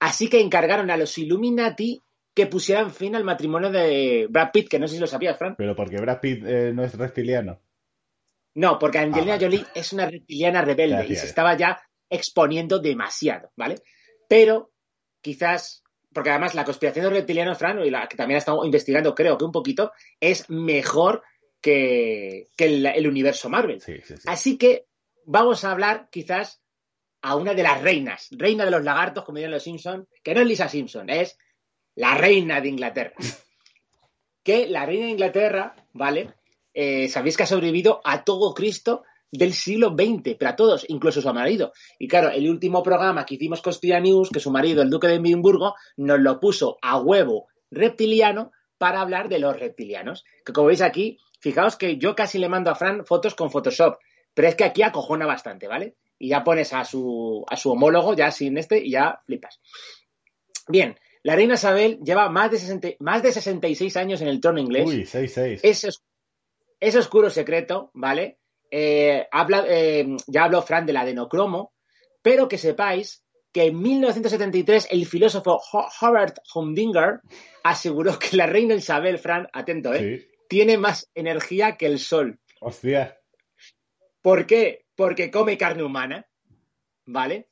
así 0.00 0.28
que 0.28 0.40
encargaron 0.40 0.90
a 0.90 0.96
los 0.96 1.18
Illuminati 1.18 2.00
que 2.34 2.46
pusieran 2.46 2.90
fin 2.90 3.14
al 3.14 3.24
matrimonio 3.24 3.70
de 3.70 4.26
Brad 4.30 4.50
Pitt, 4.50 4.70
que 4.70 4.78
no 4.78 4.88
sé 4.88 4.94
si 4.94 5.00
lo 5.00 5.06
sabías, 5.06 5.36
Fran. 5.36 5.54
Pero 5.56 5.76
porque 5.76 6.00
Brad 6.00 6.20
Pitt 6.20 6.42
eh, 6.46 6.72
no 6.72 6.82
es 6.84 6.94
reptiliano. 6.96 7.60
No, 8.54 8.78
porque 8.78 8.98
Angelina 8.98 9.34
Ah. 9.34 9.38
Jolie 9.38 9.66
es 9.74 9.92
una 9.92 10.06
reptiliana 10.06 10.62
rebelde 10.62 11.06
y 11.06 11.16
se 11.16 11.26
estaba 11.26 11.54
ya 11.54 11.82
exponiendo 12.08 12.78
demasiado, 12.78 13.50
¿vale? 13.56 13.76
Pero 14.26 14.72
quizás, 15.20 15.82
porque 16.14 16.30
además 16.30 16.54
la 16.54 16.64
conspiración 16.64 17.04
de 17.04 17.10
los 17.10 17.18
reptilianos, 17.18 17.58
Fran, 17.58 17.78
y 17.84 17.90
la 17.90 18.08
que 18.08 18.16
también 18.16 18.36
ha 18.36 18.38
estado 18.38 18.64
investigando, 18.64 19.14
creo 19.14 19.36
que 19.36 19.44
un 19.44 19.52
poquito, 19.52 19.92
es 20.18 20.48
mejor 20.48 21.22
que, 21.62 22.48
que 22.56 22.64
el, 22.66 22.84
el 22.84 23.06
universo 23.06 23.48
Marvel. 23.48 23.80
Sí, 23.80 23.94
sí, 24.04 24.16
sí. 24.16 24.22
Así 24.26 24.58
que 24.58 24.86
vamos 25.24 25.64
a 25.64 25.70
hablar 25.70 26.08
quizás 26.10 26.62
a 27.22 27.36
una 27.36 27.54
de 27.54 27.62
las 27.62 27.80
reinas, 27.80 28.28
reina 28.32 28.64
de 28.64 28.72
los 28.72 28.82
lagartos, 28.82 29.24
como 29.24 29.36
dirían 29.36 29.52
los 29.52 29.62
Simpson, 29.62 30.08
que 30.22 30.34
no 30.34 30.40
es 30.40 30.46
Lisa 30.46 30.68
Simpson, 30.68 31.08
es 31.08 31.38
la 31.94 32.16
reina 32.16 32.60
de 32.60 32.68
Inglaterra. 32.68 33.14
Que 34.44 34.66
la 34.66 34.84
reina 34.84 35.04
de 35.04 35.12
Inglaterra, 35.12 35.76
¿vale? 35.92 36.34
Eh, 36.74 37.08
Sabéis 37.08 37.36
que 37.36 37.44
ha 37.44 37.46
sobrevivido 37.46 38.00
a 38.02 38.24
todo 38.24 38.54
Cristo 38.54 39.04
del 39.30 39.52
siglo 39.52 39.94
XX, 39.96 40.34
pero 40.36 40.50
a 40.50 40.56
todos, 40.56 40.84
incluso 40.88 41.20
a 41.20 41.22
su 41.22 41.32
marido. 41.32 41.72
Y 42.00 42.08
claro, 42.08 42.28
el 42.28 42.50
último 42.50 42.82
programa 42.82 43.24
que 43.24 43.36
hicimos 43.36 43.62
Conspira 43.62 44.00
News, 44.00 44.30
que 44.30 44.40
su 44.40 44.50
marido, 44.50 44.82
el 44.82 44.90
duque 44.90 45.06
de 45.06 45.14
Edimburgo, 45.14 45.76
nos 45.96 46.18
lo 46.18 46.40
puso 46.40 46.76
a 46.82 46.98
huevo 46.98 47.46
reptiliano 47.70 48.50
para 48.78 49.00
hablar 49.00 49.28
de 49.28 49.38
los 49.38 49.56
reptilianos. 49.56 50.24
Que 50.44 50.52
como 50.52 50.66
veis 50.66 50.82
aquí, 50.82 51.18
fijaos 51.42 51.76
que 51.76 51.98
yo 51.98 52.14
casi 52.14 52.38
le 52.38 52.48
mando 52.48 52.70
a 52.70 52.74
Fran 52.74 53.04
fotos 53.04 53.34
con 53.34 53.50
Photoshop, 53.50 53.98
pero 54.32 54.48
es 54.48 54.54
que 54.54 54.64
aquí 54.64 54.82
acojona 54.82 55.26
bastante, 55.26 55.68
¿vale? 55.68 55.96
Y 56.18 56.28
ya 56.30 56.42
pones 56.44 56.72
a 56.72 56.84
su, 56.84 57.44
a 57.48 57.56
su 57.56 57.70
homólogo, 57.72 58.14
ya 58.14 58.30
sin 58.30 58.56
este, 58.56 58.78
y 58.78 58.92
ya 58.92 59.20
flipas. 59.26 59.60
Bien, 60.68 60.96
la 61.22 61.34
reina 61.36 61.54
Isabel 61.54 61.98
lleva 62.04 62.28
más 62.28 62.50
de, 62.50 62.58
60 62.58 62.88
más 63.00 63.22
de 63.22 63.32
66 63.32 63.96
años 63.96 64.20
en 64.22 64.28
el 64.28 64.40
trono 64.40 64.60
inglés. 64.60 64.86
Uy, 64.86 65.02
6-6. 65.02 65.60
Ese, 65.62 65.88
ese 66.80 66.98
oscuro 66.98 67.28
secreto, 67.30 67.90
¿vale? 67.94 68.38
Eh, 68.70 69.26
habla, 69.30 69.64
eh, 69.68 70.06
ya 70.28 70.44
habló 70.44 70.62
Fran 70.62 70.86
de 70.86 70.92
la 70.92 71.00
adenocromo, 71.02 71.72
pero 72.22 72.48
que 72.48 72.56
sepáis 72.58 73.24
que 73.52 73.64
en 73.64 73.82
1973 73.82 74.88
el 74.92 75.04
filósofo 75.04 75.60
Ho- 75.72 75.88
Howard 76.00 76.34
Humdinger 76.54 77.20
aseguró 77.64 78.18
que 78.18 78.36
la 78.36 78.46
reina 78.46 78.74
Isabel, 78.74 79.18
Fran, 79.18 79.48
atento, 79.52 79.92
¿eh? 79.92 80.20
Sí. 80.20 80.28
Tiene 80.52 80.76
más 80.76 81.10
energía 81.14 81.78
que 81.78 81.86
el 81.86 81.98
sol. 81.98 82.38
Hostia. 82.60 83.18
¿Por 84.20 84.46
qué? 84.46 84.84
Porque 84.94 85.30
come 85.30 85.56
carne 85.56 85.82
humana, 85.82 86.26
¿vale? 87.06 87.48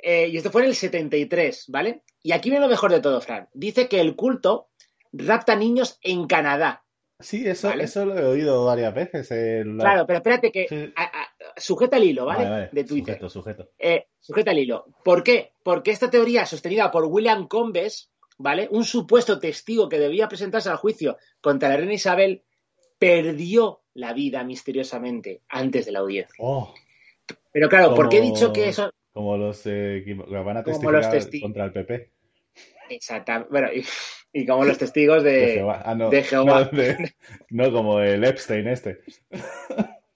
Eh, 0.00 0.26
y 0.26 0.36
esto 0.36 0.50
fue 0.50 0.62
en 0.62 0.68
el 0.70 0.74
73, 0.74 1.66
¿vale? 1.68 2.02
Y 2.20 2.32
aquí 2.32 2.50
viene 2.50 2.64
lo 2.64 2.70
mejor 2.70 2.90
de 2.90 2.98
todo, 2.98 3.20
Fran. 3.20 3.48
Dice 3.54 3.88
que 3.88 4.00
el 4.00 4.16
culto 4.16 4.70
rapta 5.12 5.54
niños 5.54 6.00
en 6.02 6.26
Canadá. 6.26 6.84
Sí, 7.20 7.46
eso, 7.46 7.68
Vale. 7.68 7.84
eso 7.84 8.04
lo 8.04 8.18
he 8.18 8.24
oído 8.24 8.64
varias 8.64 8.92
veces. 8.92 9.30
en 9.30 9.76
la- 9.78 9.84
Claro, 9.84 10.06
pero 10.08 10.16
espérate 10.16 10.50
que 10.50 10.66
Sí. 10.68 10.92
a- 10.96 11.04
a- 11.04 11.28
sujeta 11.56 11.98
el 11.98 12.04
hilo, 12.04 12.24
¿vale? 12.26 12.42
Vale, 12.42 12.50
vale. 12.50 12.68
De 12.72 12.82
Twitter. 12.82 13.14
Sujeto, 13.14 13.28
sujeto. 13.28 13.70
Eh, 13.78 14.08
sujeta 14.18 14.50
el 14.50 14.58
hilo. 14.58 14.86
¿Por 15.04 15.22
qué? 15.22 15.52
Porque 15.62 15.92
esta 15.92 16.10
teoría 16.10 16.46
sostenida 16.46 16.90
por 16.90 17.04
William 17.04 17.46
Combes, 17.46 18.10
¿vale? 18.42 18.68
Un 18.70 18.84
supuesto 18.84 19.38
testigo 19.38 19.88
que 19.88 19.98
debía 19.98 20.28
presentarse 20.28 20.68
al 20.68 20.76
juicio 20.76 21.16
contra 21.40 21.68
la 21.68 21.76
reina 21.76 21.94
Isabel, 21.94 22.42
perdió 22.98 23.80
la 23.94 24.12
vida 24.12 24.44
misteriosamente 24.44 25.40
antes 25.48 25.86
de 25.86 25.92
la 25.92 26.00
audiencia. 26.00 26.34
Oh, 26.38 26.74
Pero 27.52 27.68
claro, 27.68 27.94
¿por 27.94 28.08
qué 28.08 28.18
he 28.18 28.20
Como- 28.20 28.34
dicho 28.34 28.52
que 28.52 28.68
eso... 28.68 28.90
como 29.12 29.36
los 29.36 29.62
eh, 29.66 30.04
van 30.06 30.56
a 30.58 30.62
Como 30.62 30.90
testificar 30.90 31.40
contra 31.42 31.64
el 31.66 31.72
PP. 31.72 32.10
Exactamente. 32.90 33.48
Bueno, 33.50 33.68
y, 33.72 33.84
y 34.32 34.46
como 34.46 34.64
los 34.64 34.78
testigos 34.78 35.22
De 35.22 35.30
de... 35.32 35.52
Jehová. 35.54 35.82
Ah, 35.84 35.94
no. 35.94 36.10
de 36.10 36.22
Jehová. 36.22 36.68
No, 36.72 36.76
de- 36.78 37.14
no, 37.50 37.72
como 37.72 38.00
el 38.00 38.24
Epstein 38.24 38.68
este. 38.68 39.00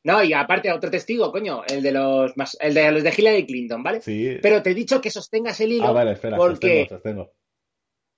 No, 0.04 0.22
y 0.22 0.32
aparte 0.32 0.70
otro 0.72 0.88
testigo, 0.90 1.32
coño, 1.32 1.62
el 1.68 1.82
de 1.82 1.90
los 1.92 2.36
más, 2.36 2.56
el 2.60 2.74
de 2.74 2.92
los 2.92 3.02
de 3.02 3.12
Hillary 3.16 3.44
Clinton, 3.44 3.82
¿vale? 3.82 4.00
Sí. 4.00 4.38
Pero 4.40 4.62
te 4.62 4.70
he 4.70 4.74
dicho 4.74 5.00
que 5.00 5.10
sostengas 5.10 5.60
el 5.60 5.72
hilo 5.72 5.88
Ah, 5.88 5.92
vale, 5.92 6.12
espera, 6.12 6.36
porque 6.36 6.86
sostengo, 6.88 7.24
sostengo. 7.26 7.32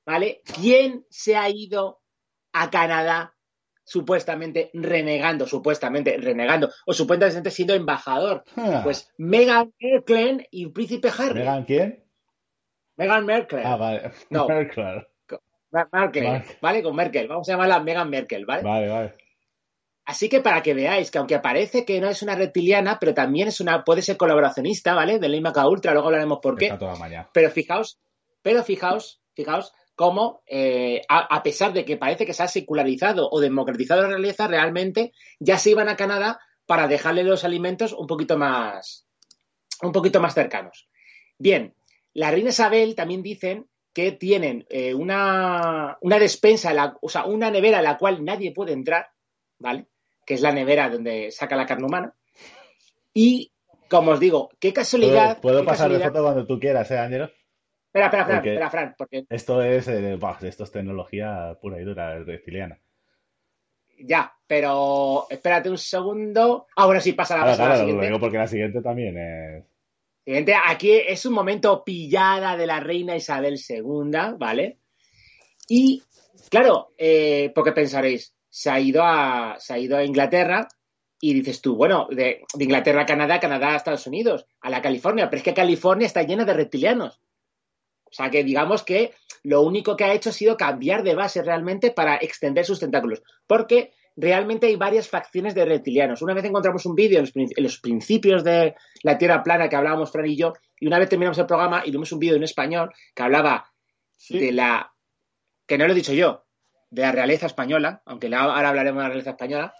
¿Vale? 0.09 0.40
¿Quién 0.55 1.05
se 1.11 1.37
ha 1.37 1.51
ido 1.51 2.01
a 2.55 2.71
Canadá 2.71 3.35
supuestamente 3.85 4.71
renegando, 4.73 5.47
supuestamente 5.47 6.16
renegando, 6.16 6.71
o 6.87 6.94
supuestamente 6.94 7.51
siendo 7.51 7.75
embajador? 7.75 8.42
Ah, 8.57 8.81
Pues 8.83 9.12
Meghan 9.18 9.75
Merkel 9.79 10.49
y 10.51 10.66
príncipe 10.71 11.11
Harry. 11.16 11.40
¿Megan 11.40 11.64
quién? 11.64 12.05
Meghan 12.97 13.27
Merkel. 13.27 13.62
Ah, 13.62 13.77
vale. 13.77 14.11
No. 14.31 14.49
Merkel. 14.49 15.07
Merkel. 15.92 16.42
¿vale? 16.62 16.83
Con 16.83 16.97
Merkel. 16.97 17.29
Vamos 17.29 17.47
a 17.47 17.53
llamarla 17.53 17.81
Meghan 17.81 18.09
Merkel, 18.09 18.47
¿vale? 18.47 18.62
Vale, 18.62 18.88
vale. 18.88 19.14
Así 20.07 20.31
que 20.31 20.40
para 20.40 20.62
que 20.62 20.73
veáis 20.73 21.11
que 21.11 21.18
aunque 21.18 21.38
parece 21.38 21.85
que 21.85 22.01
no 22.01 22.09
es 22.09 22.23
una 22.23 22.35
reptiliana, 22.35 22.97
pero 22.99 23.12
también 23.12 23.49
es 23.49 23.61
una, 23.61 23.85
puede 23.85 24.01
ser 24.01 24.16
colaboracionista, 24.16 24.94
¿vale? 24.94 25.18
De 25.18 25.40
Maca 25.42 25.68
Ultra, 25.68 25.92
luego 25.92 26.09
hablaremos 26.09 26.38
por 26.40 26.57
qué. 26.57 26.68
Está 26.68 26.79
toda. 26.79 27.31
Pero 27.35 27.51
fijaos, 27.51 28.01
pero 28.40 28.64
fijaos, 28.64 29.21
fijaos 29.35 29.75
cómo, 29.99 30.43
eh, 30.47 31.03
a, 31.09 31.19
a 31.37 31.43
pesar 31.43 31.73
de 31.73 31.85
que 31.85 31.97
parece 31.97 32.25
que 32.25 32.33
se 32.33 32.45
ha 32.45 32.47
secularizado 32.49 33.29
o 33.33 33.41
democratizado 33.41 34.03
la 34.03 34.09
realeza, 34.11 34.47
realmente 34.47 35.13
ya 35.41 35.59
se 35.59 35.71
iban 35.71 35.89
a 35.89 35.97
Canadá 35.97 36.39
para 36.67 36.87
dejarle 36.87 37.25
los 37.25 37.43
alimentos 37.43 37.93
un 37.93 38.07
poquito 38.07 38.39
más, 38.39 39.09
un 39.83 39.91
poquito 39.91 40.21
más 40.21 40.35
cercanos. 40.35 40.89
Bien, 41.37 41.75
la 42.15 42.31
reina 42.31 42.51
Isabel 42.51 42.95
también 42.95 43.25
dicen 43.25 43.67
que 43.93 44.13
tienen 44.13 44.65
eh, 44.71 44.95
una, 44.95 45.99
una 46.01 46.19
despensa, 46.21 46.73
la- 46.73 46.97
o 47.03 47.09
sea, 47.09 47.25
una 47.25 47.51
nevera 47.51 47.79
en 47.79 47.85
la 47.85 47.99
cual 47.99 48.25
nadie 48.25 48.53
puede 48.53 48.75
entrar, 48.75 49.09
¿vale? 49.59 49.89
Que 50.25 50.35
es 50.35 50.43
la 50.43 50.53
nevera 50.53 50.89
donde 50.91 51.33
saca 51.33 51.57
la 51.57 51.67
carne 51.67 51.87
humana. 51.87 52.15
Y 53.13 53.51
como 53.91 54.13
os 54.13 54.21
digo, 54.21 54.51
qué 54.61 54.73
casualidad. 54.73 55.41
Puedo, 55.41 55.41
puedo 55.41 55.61
qué 55.63 55.67
pasar 55.67 55.91
de 55.91 55.99
foto 56.05 56.23
cuando 56.23 56.47
tú 56.47 56.61
quieras, 56.61 56.89
¿eh, 56.93 56.99
Ángelo? 56.99 57.31
Espera, 57.88 58.07
espera, 58.07 58.24
Fran, 58.24 58.37
Porque- 58.37 58.51
espera, 58.53 58.70
Fran, 58.70 58.94
porque 58.98 59.24
Esto 59.31 59.62
es, 59.62 59.88
eh, 59.88 60.16
bah, 60.20 60.38
esto 60.42 60.64
es 60.64 60.70
tecnología 60.70 61.57
pura 61.61 61.81
y 61.81 61.85
dura, 61.85 62.18
reptiliana. 62.22 62.79
ya, 64.01 64.33
pero 64.46 65.27
espérate 65.31 65.68
un 65.70 65.79
segundo. 65.79 66.66
Ah, 66.77 66.87
bueno, 66.87 67.01
sí, 67.01 67.12
pasa 67.14 67.37
la, 67.37 67.42
Claro, 67.44 67.59
la 67.59 67.74
claro, 67.77 67.92
lo 67.92 68.03
digo 68.03 68.20
porque 68.20 68.38
la 68.38 68.46
siguiente 68.46 68.81
también 68.83 69.16
es... 69.18 69.64
Siguiente, 70.24 70.55
aquí 70.66 70.92
es 70.92 71.24
un 71.27 71.33
momento 71.33 71.83
pillada 71.85 72.57
de 72.57 72.66
la 72.66 72.79
reina 72.81 73.16
Isabel 73.16 73.59
II, 73.66 74.37
¿vale? 74.38 74.79
Y, 75.66 76.03
claro, 76.51 76.92
eh, 76.98 77.51
porque 77.55 77.72
pensaréis, 77.72 78.35
se 78.48 78.70
ha 78.70 78.79
ido 78.79 79.03
a, 79.03 79.57
se 79.59 79.72
ha 79.72 79.79
ido 79.79 79.96
a 79.96 80.05
Inglaterra 80.05 80.68
y 81.20 81.33
dices 81.35 81.61
tú, 81.62 81.74
bueno, 81.77 82.07
de, 82.11 82.42
de 82.55 82.64
Inglaterra 82.64 83.03
a 83.03 83.07
Canadá, 83.07 83.40
Canadá 83.40 83.72
a 83.72 83.77
Estados 83.77 84.07
Unidos, 84.07 84.46
a 84.61 84.68
la 84.70 84.83
California, 84.83 85.29
pero 85.31 85.38
es 85.38 85.42
que 85.44 85.55
California 85.55 86.07
está 86.07 86.22
llena 86.22 86.44
de 86.44 86.53
reptilianos. 86.55 87.20
O 88.11 88.14
sea 88.14 88.31
que 88.31 88.44
digamos 88.44 88.83
que 88.83 89.12
lo 89.42 89.62
único 89.62 89.97
que 89.97 90.05
ha 90.05 90.12
hecho 90.12 90.31
ha 90.31 90.33
sido 90.33 90.57
cambiar 90.57 91.03
de 91.03 91.14
base 91.14 91.42
realmente 91.42 91.90
para 91.90 92.16
extender 92.16 92.64
sus 92.64 92.81
tentáculos. 92.81 93.23
Porque 93.47 93.92
realmente 94.16 94.66
hay 94.66 94.77
varias 94.77 95.09
facciones 95.09 95.55
de 95.55 95.64
reptilianos. 95.64 96.23
Una 96.23 96.35
vez 96.35 96.44
encontramos 96.44 96.85
un 96.87 96.94
vídeo 96.94 97.18
en, 97.18 97.25
los 97.25 97.33
prin- 97.33 97.53
en 97.57 97.62
los 97.62 97.79
principios 97.79 98.42
de 98.42 98.75
la 99.03 99.16
Tierra 99.16 99.42
plana 99.42 99.68
que 99.68 99.77
hablábamos 99.77 100.11
Fran 100.11 100.27
y 100.27 100.37
yo, 100.37 100.55
y 100.81 100.87
una 100.87 100.99
vez 100.99 101.09
terminamos 101.09 101.38
el 101.38 101.47
programa 101.47 101.83
y 101.85 101.90
vimos 101.92 102.11
un 102.12 102.18
vídeo 102.18 102.37
en 102.37 102.42
español 102.42 102.90
que 103.14 103.23
hablaba 103.23 103.71
de 104.29 104.51
la, 104.53 104.92
que 105.66 105.79
no 105.79 105.87
lo 105.87 105.92
he 105.92 105.97
dicho 105.97 106.12
yo, 106.12 106.47
de 106.90 107.03
la 107.03 107.12
realeza 107.12 107.47
española, 107.47 108.03
aunque 108.07 108.27
ahora 108.35 108.71
hablaremos 108.71 108.99
de 108.99 109.03
la 109.05 109.09
realeza 109.09 109.31
española, 109.31 109.75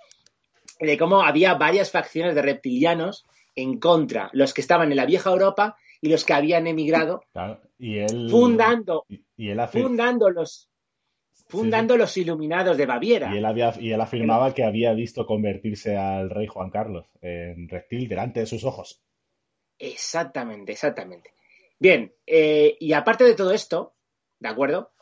de 0.79 0.97
cómo 0.97 1.23
había 1.23 1.55
varias 1.55 1.91
facciones 1.91 2.37
de 2.37 2.43
reptilianos 2.43 3.27
en 3.57 3.81
contra, 3.81 4.31
los 4.33 4.55
que 4.55 4.61
estaban 4.61 4.93
en 4.93 4.97
la 4.97 5.07
vieja 5.07 5.31
Europa 5.31 5.77
y 6.01 6.09
los 6.09 6.25
que 6.25 6.33
habían 6.33 6.67
emigrado, 6.67 7.23
Claro, 7.33 7.61
y 7.79 7.99
él... 7.99 8.29
fundando, 8.31 9.05
Y, 9.09 9.49
él 9.49 9.61
fundando 9.69 10.31
los, 10.31 10.69
fundando 11.49 11.97
los 11.97 12.17
iluminados 12.17 12.77
de 12.77 12.87
Baviera. 12.87 13.35
y 13.35 13.39
él 13.39 13.45
había, 13.45 13.75
y 13.79 13.93
él 13.93 14.01
afirmaba 14.01 14.55
que 14.55 14.65
había 14.65 14.93
visto 14.93 15.27
convertirse 15.27 15.97
al 15.97 16.31
rey 16.31 16.47
Juan 16.47 16.71
Carlos 16.71 17.07
en 17.21 17.69
reptil 17.69 18.09
delante 18.09 18.41
de 18.41 18.47
sus 18.47 18.65
ojos. 18.65 19.03
Exactamente, 19.79 20.73
exactamente. 20.73 21.35
Bien, 21.79 22.13
eh, 22.27 22.77
y 22.81 22.93
aparte 22.93 23.25
de 23.25 23.35
todo 23.35 23.53
esto, 23.53 23.95
¿de 24.41 24.49
acuerdo? 24.49 24.93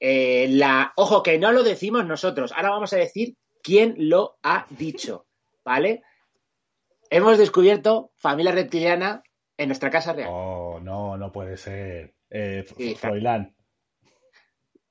Eh, 0.00 0.48
la, 0.48 0.92
ojo, 0.96 1.22
que 1.22 1.38
no 1.38 1.52
lo 1.52 1.62
decimos 1.62 2.06
nosotros. 2.06 2.52
Ahora 2.52 2.70
vamos 2.70 2.92
a 2.92 2.96
decir 2.96 3.36
quién 3.62 3.94
lo 3.98 4.38
ha 4.42 4.66
dicho, 4.70 5.26
¿vale? 5.64 6.02
Hemos 7.10 7.36
descubierto 7.38 8.10
familia 8.16 8.52
reptiliana 8.52 9.22
en 9.56 9.68
nuestra 9.68 9.90
casa 9.90 10.12
real. 10.12 10.28
Oh, 10.30 10.80
no, 10.82 11.16
no 11.16 11.30
puede 11.32 11.56
ser. 11.56 12.14
Eh, 12.30 12.64
Sí, 12.76 12.94
Froilán. 12.94 13.54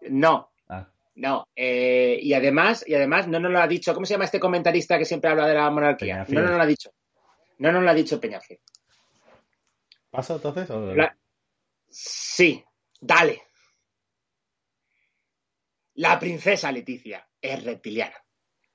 No, 0.09 0.51
Ah, 0.69 0.87
no. 1.15 1.47
eh, 1.55 2.17
y 2.21 2.33
además, 2.33 2.83
y 2.87 2.93
además 2.95 3.27
no 3.27 3.39
nos 3.39 3.51
lo 3.51 3.59
ha 3.59 3.67
dicho. 3.67 3.93
¿Cómo 3.93 4.05
se 4.05 4.13
llama 4.13 4.25
este 4.25 4.39
comentarista 4.39 4.97
que 4.97 5.05
siempre 5.05 5.29
habla 5.29 5.47
de 5.47 5.53
la 5.55 5.69
monarquía? 5.69 6.15
Peñafiel. 6.25 6.41
No 6.41 6.47
nos 6.47 6.57
lo 6.57 6.63
ha 6.63 6.67
dicho. 6.67 6.91
No 7.59 7.71
nos 7.71 7.83
lo 7.83 7.89
ha 7.89 7.93
dicho 7.93 8.19
Peñafiel. 8.19 8.59
¿Paso 10.09 10.35
entonces? 10.35 10.69
o- 10.69 10.93
La- 10.95 11.15
Sí, 11.89 12.63
dale. 12.99 13.41
La 15.95 16.17
princesa 16.19 16.71
Leticia 16.71 17.27
es 17.41 17.63
reptiliana. 17.63 18.15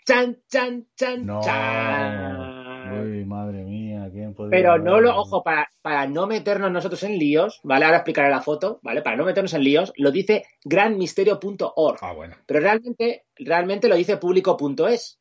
Chan, 0.07 0.43
chan, 0.49 0.87
chan, 0.95 1.27
No. 1.27 1.41
chan. 1.43 3.01
Uy, 3.03 3.25
madre 3.25 3.65
mía, 3.65 3.86
¿quién 4.11 4.35
podría 4.35 4.59
Pero 4.59 4.79
no 4.79 5.01
lo, 5.01 5.17
ojo, 5.17 5.43
para, 5.43 5.71
para 5.83 6.07
no 6.07 6.27
meternos 6.27 6.71
nosotros 6.71 7.03
en 7.03 7.19
líos, 7.19 7.61
¿vale? 7.63 7.85
Ahora 7.85 7.99
explicaré 7.99 8.31
la 8.31 8.43
foto, 8.43 8.81
¿vale? 8.83 9.03
Para 9.03 9.17
no 9.17 9.25
meternos 9.25 9.55
en 9.55 9.65
líos, 9.65 9.93
lo 9.97 10.11
dice 10.11 10.45
granmisterio.org. 10.65 11.99
Ah, 12.01 12.13
bueno. 12.13 12.37
Pero 12.47 12.61
realmente, 12.61 13.27
realmente 13.37 13.89
lo 13.89 13.97
dice 13.97 14.17
público.es, 14.17 15.19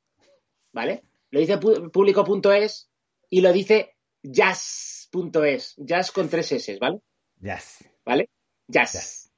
¿vale? 0.71 1.03
Lo 1.31 1.39
dice 1.39 1.57
público.es 1.57 2.89
y 3.29 3.41
lo 3.41 3.51
dice 3.51 3.95
jazz.es, 4.23 5.75
jazz 5.77 6.11
con 6.11 6.29
tres 6.29 6.51
S, 6.51 6.77
¿vale? 6.79 7.01
Yes. 7.41 7.87
¿Vale? 8.05 8.29
Jazz. 8.67 8.93
Jazz. 8.93 9.31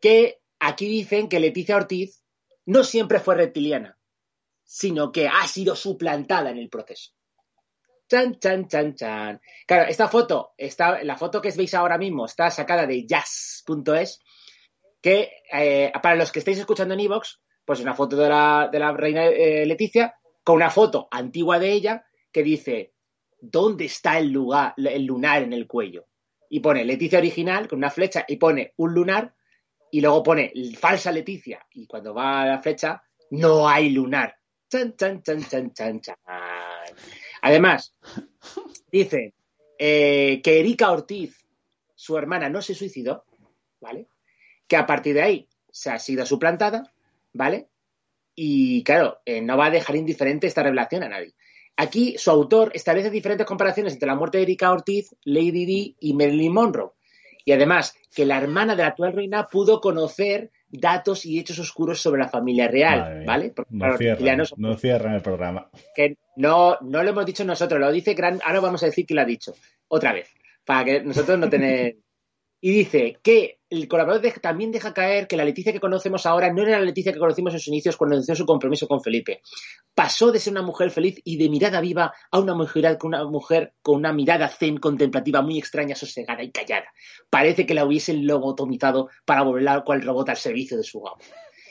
Que 0.00 0.40
aquí 0.58 0.88
dicen 0.88 1.28
que 1.28 1.40
Leticia 1.40 1.76
Ortiz 1.76 2.22
no 2.66 2.84
siempre 2.84 3.20
fue 3.20 3.34
reptiliana, 3.34 3.98
sino 4.64 5.12
que 5.12 5.28
ha 5.28 5.46
sido 5.46 5.74
suplantada 5.76 6.50
en 6.50 6.58
el 6.58 6.68
proceso. 6.68 7.12
Chan, 8.10 8.40
chan, 8.40 8.66
chan, 8.66 8.94
chan. 8.96 9.40
Claro, 9.64 9.88
esta 9.88 10.08
foto, 10.08 10.54
está, 10.58 11.04
la 11.04 11.16
foto 11.16 11.40
que 11.40 11.52
veis 11.52 11.74
ahora 11.74 11.96
mismo 11.96 12.26
está 12.26 12.50
sacada 12.50 12.84
de 12.84 13.06
jazz.es, 13.06 14.20
que 15.00 15.30
eh, 15.52 15.92
para 16.02 16.16
los 16.16 16.32
que 16.32 16.40
estáis 16.40 16.58
escuchando 16.58 16.94
en 16.94 17.00
Evox, 17.00 17.40
pues 17.64 17.78
es 17.78 17.84
una 17.84 17.94
foto 17.94 18.16
de 18.16 18.28
la, 18.28 18.68
de 18.70 18.80
la 18.80 18.92
reina 18.92 19.26
eh, 19.26 19.64
Leticia 19.64 20.16
con 20.42 20.56
una 20.56 20.70
foto 20.70 21.06
antigua 21.08 21.60
de 21.60 21.70
ella 21.70 22.04
que 22.32 22.42
dice, 22.42 22.94
¿dónde 23.40 23.84
está 23.84 24.18
el, 24.18 24.32
lugar, 24.32 24.74
el 24.76 25.04
lunar 25.04 25.44
en 25.44 25.52
el 25.52 25.68
cuello? 25.68 26.08
Y 26.48 26.58
pone 26.58 26.84
Leticia 26.84 27.20
original 27.20 27.68
con 27.68 27.78
una 27.78 27.90
flecha 27.90 28.24
y 28.26 28.38
pone 28.38 28.74
un 28.78 28.92
lunar 28.92 29.36
y 29.92 30.00
luego 30.00 30.24
pone 30.24 30.52
falsa 30.76 31.12
Leticia 31.12 31.64
y 31.70 31.86
cuando 31.86 32.12
va 32.12 32.42
a 32.42 32.46
la 32.46 32.60
flecha 32.60 33.04
no 33.30 33.68
hay 33.68 33.90
lunar. 33.90 34.36
Chan, 34.68 34.96
chan, 34.96 35.22
chan, 35.22 35.44
chan, 35.48 35.72
chan, 35.72 36.00
chan. 36.00 36.16
Además, 37.42 37.94
dice 38.92 39.34
eh, 39.78 40.40
que 40.42 40.60
Erika 40.60 40.90
Ortiz, 40.90 41.44
su 41.94 42.16
hermana, 42.16 42.48
no 42.48 42.62
se 42.62 42.74
suicidó, 42.74 43.24
¿vale? 43.80 44.06
Que 44.66 44.76
a 44.76 44.86
partir 44.86 45.14
de 45.14 45.22
ahí 45.22 45.48
se 45.70 45.90
ha 45.90 45.98
sido 45.98 46.26
suplantada, 46.26 46.92
¿vale? 47.32 47.68
Y 48.34 48.82
claro, 48.84 49.18
eh, 49.24 49.40
no 49.40 49.56
va 49.56 49.66
a 49.66 49.70
dejar 49.70 49.96
indiferente 49.96 50.46
esta 50.46 50.62
revelación 50.62 51.02
a 51.02 51.08
nadie. 51.08 51.34
Aquí 51.76 52.16
su 52.18 52.30
autor 52.30 52.72
establece 52.74 53.10
diferentes 53.10 53.46
comparaciones 53.46 53.94
entre 53.94 54.06
la 54.06 54.14
muerte 54.14 54.38
de 54.38 54.44
Erika 54.44 54.70
Ortiz, 54.70 55.16
Lady 55.24 55.64
Di 55.64 55.96
y 56.00 56.14
Marilyn 56.14 56.52
Monroe. 56.52 56.92
Y 57.44 57.52
además, 57.52 57.94
que 58.14 58.26
la 58.26 58.36
hermana 58.36 58.76
de 58.76 58.82
la 58.82 58.88
actual 58.88 59.14
reina 59.14 59.48
pudo 59.48 59.80
conocer 59.80 60.50
datos 60.70 61.26
y 61.26 61.38
hechos 61.38 61.58
oscuros 61.58 62.00
sobre 62.00 62.22
la 62.22 62.28
familia 62.28 62.68
real. 62.68 63.24
¿vale? 63.26 63.52
Porque 63.54 63.70
No 63.72 63.78
claro, 63.78 63.98
cierran, 63.98 64.42
no 64.56 64.76
cierran 64.76 65.14
el 65.14 65.22
programa. 65.22 65.70
que 65.94 66.16
no, 66.36 66.78
no 66.80 67.02
lo 67.02 67.10
hemos 67.10 67.26
dicho 67.26 67.44
nosotros, 67.44 67.80
lo 67.80 67.90
dice 67.92 68.14
Gran. 68.14 68.40
Ahora 68.44 68.60
vamos 68.60 68.82
a 68.82 68.86
decir 68.86 69.06
que 69.06 69.14
lo 69.14 69.20
ha 69.22 69.24
dicho. 69.26 69.54
Otra 69.88 70.12
vez. 70.12 70.28
Para 70.64 70.84
que 70.84 71.02
nosotros 71.02 71.38
no 71.38 71.48
tener. 71.48 71.96
Y 72.60 72.72
dice 72.72 73.18
que 73.22 73.60
el 73.70 73.88
colaborador 73.88 74.32
también 74.40 74.72
deja 74.72 74.92
caer 74.92 75.26
que 75.26 75.36
la 75.36 75.44
Leticia 75.44 75.72
que 75.72 75.80
conocemos 75.80 76.26
ahora 76.26 76.52
no 76.52 76.62
era 76.62 76.78
la 76.78 76.84
Leticia 76.84 77.12
que 77.12 77.18
conocimos 77.18 77.54
en 77.54 77.60
sus 77.60 77.68
inicios 77.68 77.96
cuando 77.96 78.16
anunció 78.16 78.34
su 78.34 78.44
compromiso 78.44 78.86
con 78.86 79.00
Felipe. 79.00 79.40
Pasó 79.94 80.30
de 80.32 80.40
ser 80.40 80.52
una 80.52 80.62
mujer 80.62 80.90
feliz 80.90 81.20
y 81.24 81.38
de 81.38 81.48
mirada 81.48 81.80
viva 81.80 82.12
a 82.30 82.38
una 82.38 82.54
mujer, 82.54 82.98
con 82.98 83.14
una 83.14 83.24
mujer 83.24 83.72
con 83.80 83.96
una 83.96 84.12
mirada 84.12 84.48
zen 84.48 84.76
contemplativa 84.76 85.40
muy 85.40 85.58
extraña, 85.58 85.94
sosegada 85.94 86.42
y 86.42 86.50
callada. 86.50 86.92
Parece 87.30 87.64
que 87.64 87.74
la 87.74 87.84
hubiesen 87.84 88.26
lobotomizado 88.26 89.08
para 89.24 89.42
volverla 89.42 89.82
cual 89.82 90.02
robot 90.02 90.28
al 90.28 90.36
servicio 90.36 90.76
de 90.76 90.82
su 90.82 90.98
amo. 91.06 91.18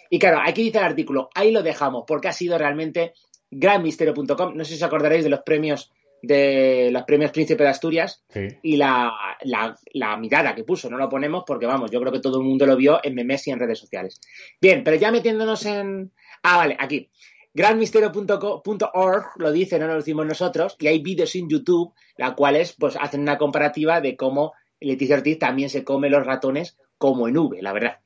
Y 0.09 0.17
claro, 0.17 0.39
aquí 0.43 0.63
dice 0.63 0.79
el 0.79 0.85
artículo, 0.85 1.29
ahí 1.35 1.51
lo 1.51 1.61
dejamos, 1.61 2.05
porque 2.07 2.29
ha 2.29 2.33
sido 2.33 2.57
realmente 2.57 3.13
granmisterio.com. 3.51 4.55
No 4.55 4.63
sé 4.63 4.71
si 4.71 4.77
os 4.77 4.83
acordaréis 4.83 5.23
de 5.23 5.29
los 5.29 5.41
premios 5.41 5.91
de 6.21 6.89
los 6.91 7.03
premios 7.03 7.31
Príncipe 7.31 7.63
de 7.63 7.69
Asturias 7.69 8.23
Sí. 8.29 8.47
y 8.63 8.77
la, 8.77 9.11
la- 9.41 9.75
la 9.93 10.17
mirada 10.17 10.53
que 10.55 10.63
puso. 10.63 10.89
No 10.89 10.97
lo 10.97 11.09
ponemos 11.09 11.43
porque, 11.45 11.65
vamos, 11.65 11.89
yo 11.91 11.99
creo 11.99 12.11
que 12.11 12.19
todo 12.19 12.39
el 12.39 12.45
mundo 12.47 12.65
lo 12.65 12.75
vio 12.75 12.99
en 13.03 13.15
memes 13.15 13.47
y 13.47 13.51
en 13.51 13.59
redes 13.59 13.79
sociales. 13.79 14.19
Bien, 14.61 14.83
pero 14.83 14.97
ya 14.97 15.11
metiéndonos 15.11 15.65
en... 15.65 16.11
Ah, 16.43 16.57
vale, 16.57 16.75
aquí. 16.79 17.09
Granmisterio.org 17.53 19.25
lo 19.37 19.51
dice, 19.51 19.79
no 19.79 19.87
lo 19.87 19.95
decimos 19.95 20.25
nosotros, 20.25 20.75
y 20.79 20.87
hay 20.87 20.99
vídeos 21.01 21.33
en 21.35 21.49
YouTube, 21.49 21.93
las 22.17 22.33
cuales 22.33 22.75
pues 22.77 22.95
hacen 22.99 23.21
una 23.21 23.37
comparativa 23.37 24.01
de 24.01 24.15
cómo 24.15 24.53
Leticia 24.79 25.15
Ortiz 25.17 25.39
también 25.39 25.69
se 25.69 25.83
come 25.83 26.09
los 26.09 26.25
ratones 26.25 26.77
como 26.97 27.27
en 27.27 27.37
V, 27.37 27.61
la 27.61 27.73
verdad. 27.73 27.99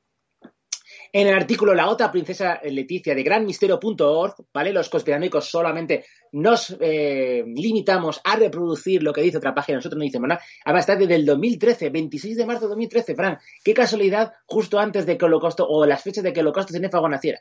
En 1.12 1.28
el 1.28 1.34
artículo 1.34 1.74
La 1.74 1.88
otra 1.88 2.10
princesa 2.10 2.60
Leticia 2.64 3.14
de 3.14 3.22
granmisterio.org, 3.22 4.34
¿vale? 4.52 4.72
Los 4.72 4.88
conspiranoicos 4.88 5.48
solamente 5.48 6.04
nos 6.34 6.76
eh, 6.80 7.44
limitamos 7.46 8.20
a 8.24 8.34
reproducir 8.34 9.04
lo 9.04 9.12
que 9.12 9.22
dice 9.22 9.38
otra 9.38 9.54
página, 9.54 9.78
nosotros 9.78 9.98
no 9.98 10.04
decimos 10.04 10.28
nada. 10.28 10.40
Además, 10.64 10.80
está 10.80 10.96
desde 10.96 11.14
el 11.14 11.24
2013, 11.24 11.90
26 11.90 12.36
de 12.36 12.44
marzo 12.46 12.62
de 12.62 12.70
2013, 12.70 13.14
Fran. 13.14 13.38
Qué 13.62 13.72
casualidad, 13.72 14.32
justo 14.44 14.80
antes 14.80 15.06
de 15.06 15.16
que 15.16 15.24
Holocausto, 15.24 15.64
o 15.68 15.86
las 15.86 16.02
fechas 16.02 16.24
de 16.24 16.32
que 16.32 16.40
Holocausto 16.40 16.72
Cinéfago 16.72 17.08
naciera. 17.08 17.40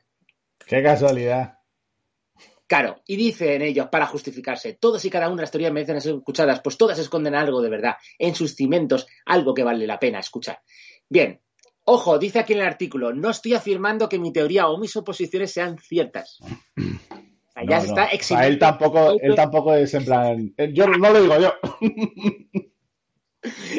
Qué 0.63 0.83
casualidad. 0.83 1.57
Claro, 2.67 3.01
y 3.07 3.15
dice 3.15 3.55
en 3.55 3.63
ellos, 3.63 3.87
para 3.91 4.05
justificarse, 4.05 4.73
todas 4.73 5.03
y 5.05 5.09
cada 5.09 5.27
una 5.27 5.37
de 5.37 5.41
las 5.41 5.51
teorías 5.51 5.73
merecen 5.73 5.99
ser 5.99 6.13
escuchadas, 6.13 6.61
pues 6.61 6.77
todas 6.77 6.99
esconden 6.99 7.33
algo 7.33 7.63
de 7.63 7.69
verdad, 7.69 7.95
en 8.19 8.35
sus 8.35 8.55
cimientos, 8.55 9.07
algo 9.25 9.55
que 9.55 9.63
vale 9.63 9.87
la 9.87 9.99
pena 9.99 10.19
escuchar. 10.19 10.59
Bien, 11.09 11.41
ojo, 11.83 12.19
dice 12.19 12.39
aquí 12.39 12.53
en 12.53 12.59
el 12.59 12.67
artículo, 12.67 13.11
no 13.11 13.31
estoy 13.31 13.55
afirmando 13.55 14.07
que 14.07 14.19
mi 14.19 14.31
teoría 14.31 14.67
o 14.67 14.77
mis 14.77 14.91
suposiciones 14.91 15.51
sean 15.51 15.79
ciertas. 15.79 16.37
ya 17.67 17.75
No, 17.77 17.81
se 17.81 17.87
no. 17.87 17.93
está 17.93 18.05
exhibiendo. 18.07 18.47
él 18.49 18.59
tampoco, 18.59 19.17
él 19.21 19.35
tampoco 19.35 19.73
es 19.75 19.93
en 19.93 20.05
plan. 20.05 20.53
eh, 20.57 20.71
Yo 20.73 20.87
no 20.87 21.09
lo 21.11 21.21
digo 21.21 21.39
yo. 21.39 21.53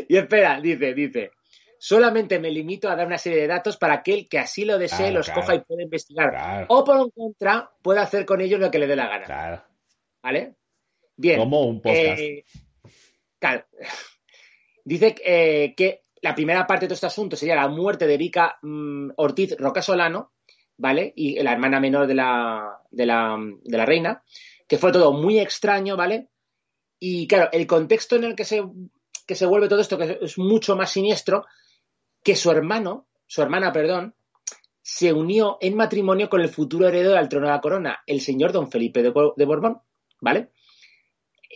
Y 0.09 0.17
espera, 0.17 0.61
dice, 0.61 0.93
dice. 0.95 1.31
Solamente 1.79 2.39
me 2.39 2.51
limito 2.51 2.89
a 2.89 2.97
dar 2.97 3.07
una 3.07 3.19
serie 3.19 3.41
de 3.41 3.47
datos 3.47 3.77
para 3.77 3.95
aquel 3.95 4.29
que 4.29 4.39
así 4.39 4.65
lo 4.65 4.79
desee 4.79 4.99
Claro, 4.99 5.15
los 5.15 5.27
claro. 5.27 5.41
coja 5.41 5.55
y 5.55 5.61
pueda 5.61 5.83
investigar. 5.83 6.31
Claro, 6.31 6.67
O 6.71 6.85
por 6.85 6.97
un 6.99 7.11
contra, 7.11 7.71
pueda 7.83 8.03
hacer 8.03 8.25
con 8.27 8.41
ellos 8.41 8.61
lo 8.61 8.71
que 8.71 8.79
le 8.79 8.87
dé 8.87 8.97
la 8.97 9.09
gana. 9.09 9.25
claro. 9.25 9.63
¿Vale? 10.23 10.55
Bien. 11.17 11.39
Como 11.39 11.63
un 11.63 11.81
podcast. 11.83 12.19
Eh, 12.21 12.45
claro. 13.39 13.65
Dice 14.85 15.15
eh, 15.25 15.75
que 15.77 16.01
la 16.23 16.35
primera 16.35 16.67
parte 16.67 16.85
de 16.85 16.89
todo 16.89 16.95
este 16.95 17.07
asunto 17.07 17.37
sería 17.37 17.57
la 17.57 17.69
muerte 17.69 18.07
de 18.07 18.15
Erika 18.15 18.59
mm, 18.63 19.11
Ortiz 19.17 19.57
Rocasolano, 19.59 20.33
¿vale? 20.77 21.13
Y 21.17 21.41
la 21.43 21.53
hermana 21.53 21.81
menor 21.81 22.07
de 22.07 22.15
la, 22.15 22.79
de, 22.91 23.07
la, 23.07 23.37
de 23.63 23.77
la 23.77 23.87
reina, 23.87 24.23
que 24.67 24.79
fue 24.79 24.93
todo 24.93 25.13
muy 25.13 25.39
extraño, 25.39 25.97
¿vale? 25.97 26.29
Y 26.99 27.27
claro, 27.27 27.51
el 27.53 27.67
contexto 27.67 28.17
en 28.17 28.25
el 28.25 28.35
que 28.35 28.45
se, 28.45 28.63
que 29.27 29.35
se 29.35 29.47
vuelve 29.47 29.69
todo 29.69 29.81
esto, 29.81 29.99
que 29.99 30.19
es 30.21 30.39
mucho 30.39 30.77
más 30.77 30.91
siniestro, 30.91 31.45
que 32.23 32.37
su 32.37 32.51
hermano, 32.51 33.07
su 33.27 33.43
hermana, 33.43 33.73
perdón, 33.73 34.15
se 34.81 35.13
unió 35.13 35.59
en 35.61 35.77
matrimonio 35.77 36.29
con 36.29 36.41
el 36.41 36.49
futuro 36.49 36.89
heredero 36.89 37.17
al 37.17 37.29
trono 37.29 37.47
de 37.47 37.53
la 37.53 37.61
corona, 37.61 38.01
el 38.07 38.21
señor 38.21 38.53
don 38.53 38.71
Felipe 38.71 39.03
de, 39.03 39.13
de 39.37 39.45
Borbón, 39.45 39.81
¿vale? 40.21 40.51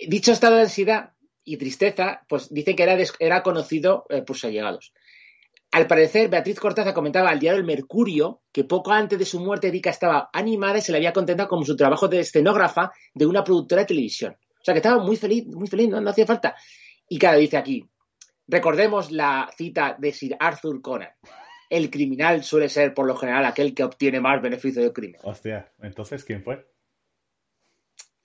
Dicho 0.06 0.32
estado 0.32 0.56
de 0.56 0.62
ansiedad 0.62 1.12
y 1.44 1.56
tristeza, 1.56 2.24
pues 2.28 2.52
dice 2.52 2.76
que 2.76 2.82
era, 2.82 2.96
era 3.18 3.42
conocido 3.42 4.06
eh, 4.08 4.22
por 4.22 4.36
sus 4.36 4.46
allegados. 4.46 4.92
Al 5.70 5.86
parecer, 5.86 6.30
Beatriz 6.30 6.58
Cortaza 6.58 6.94
comentaba 6.94 7.28
al 7.28 7.38
diario 7.38 7.60
El 7.60 7.66
Mercurio 7.66 8.40
que 8.52 8.64
poco 8.64 8.90
antes 8.90 9.18
de 9.18 9.26
su 9.26 9.38
muerte 9.38 9.68
Erika 9.68 9.90
estaba 9.90 10.30
animada 10.32 10.78
y 10.78 10.80
se 10.80 10.92
le 10.92 10.98
había 10.98 11.12
contentado 11.12 11.48
con 11.48 11.64
su 11.64 11.76
trabajo 11.76 12.08
de 12.08 12.20
escenógrafa 12.20 12.90
de 13.14 13.26
una 13.26 13.44
productora 13.44 13.82
de 13.82 13.88
televisión. 13.88 14.32
O 14.32 14.64
sea, 14.64 14.72
que 14.72 14.78
estaba 14.78 15.02
muy 15.02 15.16
feliz, 15.16 15.46
muy 15.46 15.68
feliz, 15.68 15.88
no, 15.88 16.00
no 16.00 16.10
hacía 16.10 16.26
falta. 16.26 16.56
Y 17.08 17.18
claro, 17.18 17.38
dice 17.38 17.58
aquí, 17.58 17.86
recordemos 18.46 19.10
la 19.10 19.50
cita 19.56 19.94
de 19.98 20.12
Sir 20.12 20.36
Arthur 20.40 20.80
Conan. 20.80 21.10
El 21.68 21.90
criminal 21.90 22.42
suele 22.44 22.70
ser, 22.70 22.94
por 22.94 23.06
lo 23.06 23.14
general, 23.14 23.44
aquel 23.44 23.74
que 23.74 23.84
obtiene 23.84 24.20
más 24.20 24.40
beneficio 24.40 24.80
del 24.80 24.94
crimen. 24.94 25.20
Hostia, 25.22 25.70
entonces, 25.82 26.24
¿quién 26.24 26.42
fue? 26.42 26.66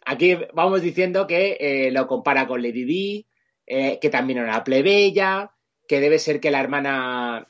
Aquí 0.05 0.37
vamos 0.53 0.81
diciendo 0.81 1.27
que 1.27 1.57
eh, 1.59 1.91
lo 1.91 2.07
compara 2.07 2.47
con 2.47 2.61
Lady 2.61 2.85
Di, 2.85 3.27
eh, 3.65 3.99
que 4.01 4.09
también 4.09 4.39
era 4.39 4.49
una 4.49 4.63
plebeya, 4.63 5.52
que 5.87 5.99
debe 5.99 6.19
ser 6.19 6.39
que 6.39 6.51
la 6.51 6.59
hermana 6.59 7.47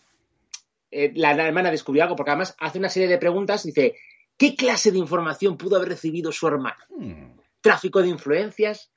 eh, 0.95 1.11
la, 1.15 1.33
la 1.33 1.47
hermana 1.47 1.71
descubrió 1.71 2.03
algo, 2.03 2.15
porque 2.15 2.31
además 2.31 2.55
hace 2.59 2.77
una 2.77 2.89
serie 2.89 3.09
de 3.09 3.17
preguntas, 3.17 3.63
dice, 3.63 3.95
¿qué 4.37 4.55
clase 4.55 4.91
de 4.91 4.99
información 4.99 5.57
pudo 5.57 5.77
haber 5.77 5.89
recibido 5.89 6.31
su 6.31 6.47
hermana? 6.47 6.85
Hmm, 6.95 7.39
¿Tráfico 7.61 8.03
de 8.03 8.09
influencias? 8.09 8.91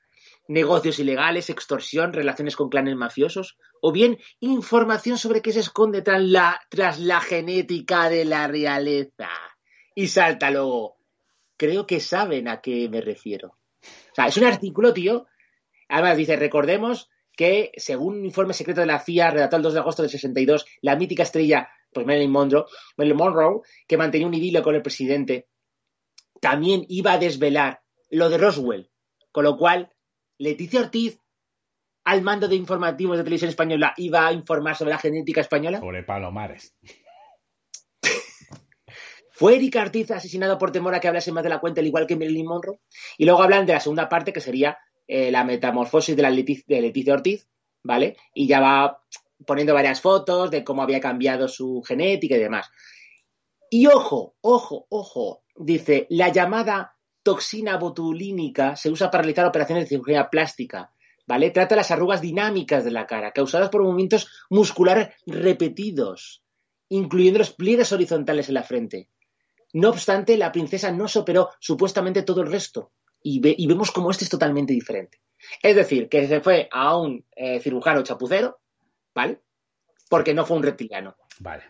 ¿Negocios 0.47 0.99
ilegales? 0.99 1.49
¿Extorsión? 1.49 2.13
¿Relaciones 2.13 2.55
con 2.55 2.69
clanes 2.69 2.95
mafiosos? 2.95 3.57
¿O 3.81 3.91
bien 3.91 4.19
información 4.39 5.17
sobre 5.17 5.41
qué 5.41 5.51
se 5.51 5.61
esconde 5.61 6.03
tras 6.03 6.21
la, 6.21 6.61
tras 6.69 6.99
la 6.99 7.19
genética 7.19 8.09
de 8.09 8.25
la 8.25 8.47
realeza? 8.47 9.29
Y 9.95 10.07
salta 10.07 10.51
luego, 10.51 10.97
creo 11.57 11.87
que 11.87 11.99
saben 11.99 12.47
a 12.47 12.61
qué 12.61 12.87
me 12.89 13.01
refiero. 13.01 13.57
O 14.11 14.15
sea, 14.15 14.27
es 14.27 14.37
un 14.37 14.45
artículo, 14.45 14.93
tío. 14.93 15.25
Además 15.89 16.15
dice, 16.15 16.35
recordemos 16.35 17.09
que 17.37 17.71
según 17.77 18.17
un 18.17 18.25
informe 18.25 18.53
secreto 18.53 18.81
de 18.81 18.87
la 18.87 18.99
CIA 18.99 19.29
redactado 19.29 19.57
el 19.57 19.63
2 19.63 19.73
de 19.75 19.79
agosto 19.79 20.01
del 20.01 20.09
62, 20.09 20.65
la 20.81 20.95
mítica 20.95 21.23
estrella, 21.23 21.69
pues 21.93 22.05
Marilyn 22.05 22.31
Monroe, 22.31 22.65
Marilyn 22.97 23.17
Monroe, 23.17 23.61
que 23.87 23.95
mantenía 23.95 24.27
un 24.27 24.33
idilio 24.33 24.63
con 24.63 24.75
el 24.75 24.81
presidente, 24.81 25.47
también 26.41 26.83
iba 26.89 27.13
a 27.13 27.19
desvelar 27.19 27.81
lo 28.09 28.29
de 28.29 28.39
Roswell. 28.39 28.89
Con 29.31 29.43
lo 29.43 29.55
cual, 29.55 29.93
Leticia 30.39 30.81
Ortiz, 30.81 31.21
al 32.05 32.23
mando 32.23 32.47
de 32.47 32.55
informativos 32.55 33.17
de 33.17 33.23
televisión 33.23 33.49
española, 33.49 33.93
iba 33.97 34.27
a 34.27 34.33
informar 34.33 34.75
sobre 34.75 34.91
la 34.91 34.97
genética 34.97 35.41
española. 35.41 35.79
sobre 35.79 36.01
Palomares. 36.03 36.75
¿Fue 39.29 39.57
Erika 39.57 39.83
Ortiz 39.83 40.09
asesinado 40.09 40.57
por 40.57 40.71
temor 40.71 40.95
a 40.95 40.99
que 40.99 41.07
hablase 41.07 41.31
más 41.31 41.43
de 41.43 41.49
la 41.49 41.59
cuenta, 41.59 41.81
al 41.81 41.87
igual 41.87 42.07
que 42.07 42.15
Marilyn 42.15 42.47
Monroe? 42.47 42.79
Y 43.19 43.25
luego 43.25 43.43
hablan 43.43 43.67
de 43.67 43.73
la 43.73 43.79
segunda 43.79 44.09
parte, 44.09 44.33
que 44.33 44.41
sería 44.41 44.79
eh, 45.07 45.31
la 45.31 45.43
metamorfosis 45.43 46.15
de, 46.15 46.21
la 46.21 46.31
de 46.31 46.81
Leticia 46.81 47.13
Ortiz, 47.13 47.47
¿vale? 47.83 48.17
Y 48.33 48.47
ya 48.47 48.59
va 48.59 49.03
poniendo 49.45 49.73
varias 49.73 50.01
fotos 50.01 50.51
de 50.51 50.63
cómo 50.63 50.81
había 50.81 50.99
cambiado 50.99 51.47
su 51.47 51.81
genética 51.83 52.35
y 52.35 52.39
demás. 52.39 52.69
Y 53.69 53.87
ojo, 53.87 54.35
ojo, 54.41 54.87
ojo, 54.89 55.43
dice, 55.55 56.07
la 56.09 56.29
llamada 56.29 56.97
toxina 57.23 57.77
botulínica 57.77 58.75
se 58.75 58.89
usa 58.89 59.11
para 59.11 59.23
realizar 59.23 59.45
operaciones 59.45 59.83
de 59.83 59.89
cirugía 59.89 60.29
plástica, 60.29 60.93
¿vale? 61.25 61.51
Trata 61.51 61.75
las 61.75 61.91
arrugas 61.91 62.21
dinámicas 62.21 62.85
de 62.85 62.91
la 62.91 63.05
cara, 63.05 63.31
causadas 63.31 63.69
por 63.69 63.83
movimientos 63.83 64.29
musculares 64.49 65.09
repetidos, 65.25 66.43
incluyendo 66.89 67.39
los 67.39 67.51
pliegues 67.51 67.91
horizontales 67.91 68.47
en 68.47 68.53
la 68.53 68.63
frente. 68.63 69.09
No 69.73 69.89
obstante, 69.89 70.37
la 70.37 70.51
princesa 70.51 70.91
no 70.91 71.07
se 71.07 71.19
operó 71.19 71.49
supuestamente 71.59 72.23
todo 72.23 72.41
el 72.41 72.51
resto. 72.51 72.93
Y, 73.23 73.39
ve- 73.39 73.55
y 73.57 73.67
vemos 73.67 73.91
como 73.91 74.11
este 74.11 74.23
es 74.23 74.29
totalmente 74.29 74.73
diferente. 74.73 75.19
Es 75.61 75.75
decir, 75.75 76.09
que 76.09 76.27
se 76.27 76.41
fue 76.41 76.67
a 76.71 76.97
un 76.97 77.25
eh, 77.35 77.59
cirujano 77.59 78.03
chapucero, 78.03 78.59
¿vale? 79.13 79.41
Porque 80.09 80.33
no 80.33 80.45
fue 80.45 80.57
un 80.57 80.63
reptiliano. 80.63 81.15
Vale. 81.39 81.63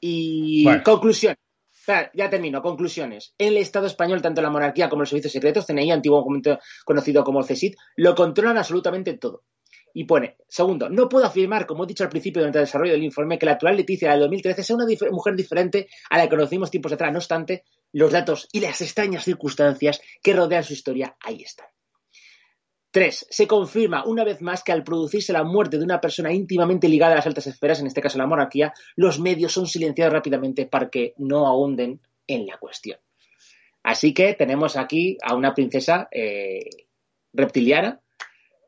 Y 0.00 0.64
Bueno. 0.64 0.82
conclusión. 0.84 1.36
Ya 2.14 2.30
termino. 2.30 2.62
Conclusiones. 2.62 3.34
En 3.38 3.48
el 3.48 3.56
Estado 3.56 3.86
español, 3.86 4.22
tanto 4.22 4.40
la 4.40 4.50
monarquía 4.50 4.88
como 4.88 5.02
los 5.02 5.08
servicios 5.08 5.32
secretos, 5.32 5.66
CNI, 5.66 5.90
antiguo 5.90 6.18
documento 6.18 6.58
conocido 6.84 7.24
como 7.24 7.42
CSID, 7.42 7.74
lo 7.96 8.14
controlan 8.14 8.56
absolutamente 8.56 9.14
todo. 9.18 9.42
Y 9.94 10.04
pone, 10.04 10.36
segundo, 10.48 10.88
no 10.88 11.08
puedo 11.08 11.26
afirmar, 11.26 11.66
como 11.66 11.84
he 11.84 11.86
dicho 11.86 12.02
al 12.04 12.08
principio 12.08 12.40
durante 12.40 12.58
el 12.60 12.64
desarrollo 12.64 12.92
del 12.92 13.02
informe, 13.02 13.38
que 13.38 13.46
la 13.46 13.52
actual 13.52 13.76
Leticia 13.76 14.12
del 14.12 14.20
2013 14.20 14.62
sea 14.62 14.76
una 14.76 14.86
dif- 14.86 15.10
mujer 15.10 15.34
diferente 15.34 15.88
a 16.08 16.16
la 16.18 16.24
que 16.24 16.30
conocimos 16.30 16.70
tiempos 16.70 16.92
atrás. 16.92 17.12
No 17.12 17.18
obstante, 17.18 17.64
los 17.92 18.12
datos 18.12 18.48
y 18.52 18.60
las 18.60 18.80
extrañas 18.80 19.24
circunstancias 19.24 20.00
que 20.22 20.32
rodean 20.32 20.64
su 20.64 20.72
historia 20.72 21.16
ahí 21.20 21.42
están. 21.42 21.66
Tres, 22.90 23.26
se 23.30 23.46
confirma 23.46 24.04
una 24.04 24.22
vez 24.22 24.42
más 24.42 24.62
que 24.62 24.70
al 24.70 24.84
producirse 24.84 25.32
la 25.32 25.44
muerte 25.44 25.78
de 25.78 25.84
una 25.84 26.00
persona 26.00 26.30
íntimamente 26.30 26.88
ligada 26.88 27.14
a 27.14 27.16
las 27.16 27.26
altas 27.26 27.46
esferas, 27.46 27.80
en 27.80 27.86
este 27.86 28.02
caso 28.02 28.18
la 28.18 28.26
monarquía, 28.26 28.74
los 28.96 29.18
medios 29.18 29.52
son 29.52 29.66
silenciados 29.66 30.12
rápidamente 30.12 30.66
para 30.66 30.90
que 30.90 31.14
no 31.16 31.46
ahonden 31.46 32.00
en 32.26 32.46
la 32.46 32.58
cuestión. 32.58 32.98
Así 33.82 34.12
que 34.12 34.34
tenemos 34.34 34.76
aquí 34.76 35.16
a 35.22 35.34
una 35.34 35.54
princesa 35.54 36.08
eh, 36.10 36.68
reptiliana, 37.32 38.00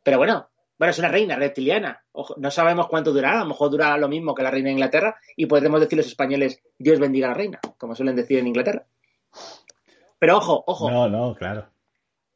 pero 0.02 0.16
bueno, 0.16 0.48
bueno, 0.78 0.90
es 0.90 0.98
una 0.98 1.08
reina 1.08 1.36
reptiliana. 1.36 2.02
Ojo, 2.12 2.34
no 2.38 2.50
sabemos 2.50 2.88
cuánto 2.88 3.12
durará, 3.12 3.40
a 3.40 3.44
lo 3.44 3.50
mejor 3.50 3.70
durará 3.70 3.98
lo 3.98 4.08
mismo 4.08 4.34
que 4.34 4.42
la 4.42 4.50
reina 4.50 4.68
de 4.68 4.72
Inglaterra 4.72 5.16
y 5.36 5.44
podemos 5.46 5.80
decir 5.80 5.98
los 5.98 6.06
españoles, 6.06 6.62
Dios 6.78 6.98
bendiga 6.98 7.26
a 7.26 7.30
la 7.30 7.36
reina, 7.36 7.60
como 7.76 7.94
suelen 7.94 8.16
decir 8.16 8.38
en 8.38 8.46
Inglaterra. 8.46 8.86
Pero 10.24 10.38
ojo, 10.38 10.64
ojo, 10.66 10.90
No, 10.90 11.06
no, 11.06 11.34
claro. 11.34 11.68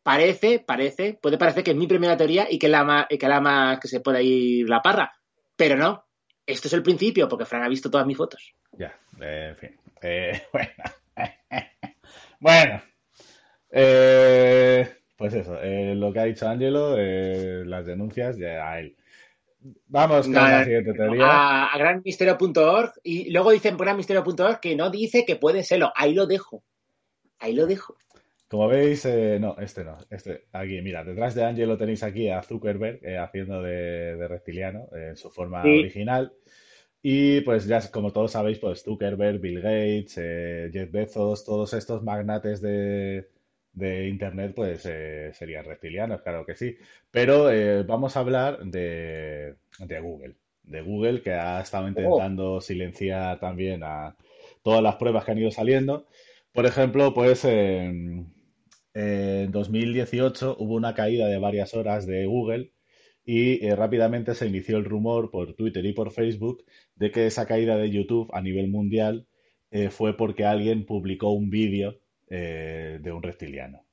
parece, 0.02 0.60
parece, 0.60 1.14
puede 1.14 1.38
parecer 1.38 1.64
que 1.64 1.70
es 1.70 1.76
mi 1.78 1.86
primera 1.86 2.18
teoría 2.18 2.46
y 2.50 2.58
que 2.58 2.68
la 2.68 2.84
más, 2.84 3.06
que, 3.08 3.26
la 3.26 3.40
más 3.40 3.80
que 3.80 3.88
se 3.88 4.00
pueda 4.00 4.20
ir 4.20 4.68
la 4.68 4.82
parra. 4.82 5.10
Pero 5.56 5.74
no, 5.74 6.04
esto 6.44 6.68
es 6.68 6.74
el 6.74 6.82
principio, 6.82 7.26
porque 7.30 7.46
Fran 7.46 7.62
ha 7.62 7.68
visto 7.68 7.90
todas 7.90 8.06
mis 8.06 8.18
fotos. 8.18 8.54
Ya, 8.72 8.94
eh, 9.22 9.46
en 9.48 9.56
fin. 9.56 9.80
Eh, 10.02 10.42
bueno. 10.52 10.70
bueno. 12.40 12.82
Eh, 13.70 14.86
pues 15.16 15.32
eso, 15.32 15.58
eh, 15.58 15.94
lo 15.94 16.12
que 16.12 16.20
ha 16.20 16.24
dicho 16.24 16.46
Angelo, 16.46 16.94
las 16.94 17.86
denuncias 17.86 18.36
ya 18.36 18.70
a 18.70 18.80
él. 18.80 18.98
Vamos 19.86 20.26
con 20.26 20.34
la 20.34 20.62
siguiente 20.62 20.92
teoría. 20.92 21.24
A, 21.24 21.72
a 21.72 21.78
granmisterio.org 21.78 22.92
y 23.02 23.30
luego 23.30 23.50
dicen 23.50 23.78
granmisterio.org 23.78 24.60
que 24.60 24.76
no 24.76 24.90
dice 24.90 25.24
que 25.24 25.36
puede 25.36 25.64
serlo. 25.64 25.90
Ahí 25.96 26.12
lo 26.12 26.26
dejo. 26.26 26.62
Ahí 27.38 27.54
lo 27.54 27.66
dejo. 27.66 27.96
Como 28.48 28.66
veis, 28.66 29.04
eh, 29.04 29.38
no, 29.38 29.56
este 29.58 29.84
no, 29.84 29.98
este, 30.08 30.44
aquí, 30.52 30.80
mira, 30.80 31.04
detrás 31.04 31.34
de 31.34 31.44
Angelo 31.44 31.76
tenéis 31.76 32.02
aquí 32.02 32.30
a 32.30 32.42
Zuckerberg 32.42 33.00
eh, 33.04 33.18
haciendo 33.18 33.62
de, 33.62 34.16
de 34.16 34.28
reptiliano 34.28 34.88
eh, 34.96 35.08
en 35.10 35.16
su 35.16 35.30
forma 35.30 35.62
Sí. 35.62 35.68
original. 35.80 36.32
Y 37.02 37.42
pues 37.42 37.66
ya 37.66 37.80
como 37.90 38.10
todos 38.10 38.32
sabéis, 38.32 38.58
pues 38.58 38.82
Zuckerberg, 38.82 39.38
Bill 39.38 39.60
Gates, 39.60 40.14
Jeff 40.72 40.90
Bezos, 40.90 41.44
todos 41.44 41.72
estos 41.74 42.02
magnates 42.02 42.60
de, 42.62 43.28
de 43.72 44.08
Internet, 44.08 44.52
pues 44.56 44.84
eh, 44.86 45.30
serían 45.34 45.64
reptilianos, 45.66 46.22
claro 46.22 46.44
que 46.46 46.56
sí. 46.56 46.74
Pero 47.10 47.44
vamos 47.86 48.16
a 48.16 48.20
hablar 48.20 48.64
de, 48.64 49.54
de 49.78 50.00
Google, 50.00 50.34
de 50.62 50.80
Google 50.80 51.20
que 51.22 51.32
ha 51.32 51.60
estado 51.60 51.86
intentando 51.86 52.60
silenciar 52.60 53.38
también 53.38 53.82
a 53.84 54.16
todas 54.62 54.82
las 54.82 54.96
pruebas 54.96 55.24
que 55.24 55.30
han 55.32 55.38
ido 55.38 55.50
saliendo. 55.50 56.06
Por 56.52 56.66
ejemplo, 56.66 57.14
pues 57.14 57.44
en, 57.44 58.32
en 58.94 59.52
2018 59.52 60.56
hubo 60.58 60.74
una 60.74 60.94
caída 60.94 61.28
de 61.28 61.38
varias 61.38 61.74
horas 61.74 62.06
de 62.06 62.26
Google 62.26 62.72
y 63.28 63.62
eh, 63.66 63.76
rápidamente 63.76 64.34
se 64.34 64.46
inició 64.46 64.78
el 64.78 64.86
rumor 64.86 65.30
por 65.30 65.52
Twitter 65.52 65.84
y 65.84 65.92
por 65.92 66.12
Facebook 66.12 66.64
de 66.94 67.10
que 67.10 67.26
esa 67.26 67.46
caída 67.46 67.76
de 67.76 67.90
YouTube 67.90 68.30
a 68.32 68.40
nivel 68.40 68.68
mundial 68.68 69.26
eh, 69.70 69.90
fue 69.90 70.16
porque 70.16 70.46
alguien 70.46 70.86
publicó 70.86 71.30
un 71.32 71.50
vídeo 71.50 72.00
eh, 72.30 72.98
de 73.02 73.12
un 73.12 73.22
reptiliano. 73.22 73.84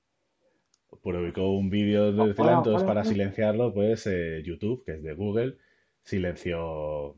Publicó 1.02 1.52
un 1.52 1.70
vídeo 1.70 2.14
de 2.14 2.22
Oh, 2.22 2.26
reptiliano, 2.28 2.60
entonces 2.60 2.88
para 2.88 3.04
silenciarlo, 3.04 3.74
pues 3.74 4.10
YouTube, 4.46 4.86
que 4.86 4.94
es 4.94 5.04
de 5.04 5.14
Google, 5.14 5.58
silenció, 6.02 7.18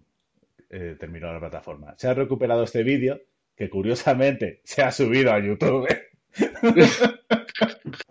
terminó 0.67 1.31
la 1.31 1.39
plataforma. 1.39 1.93
Se 1.97 2.07
ha 2.07 2.15
recuperado 2.15 2.63
este 2.63 2.81
vídeo, 2.81 3.21
que 3.57 3.69
curiosamente 3.69 4.61
se 4.63 4.83
ha 4.83 4.91
subido 4.91 5.33
a 5.33 5.39
YouTube. 5.39 5.87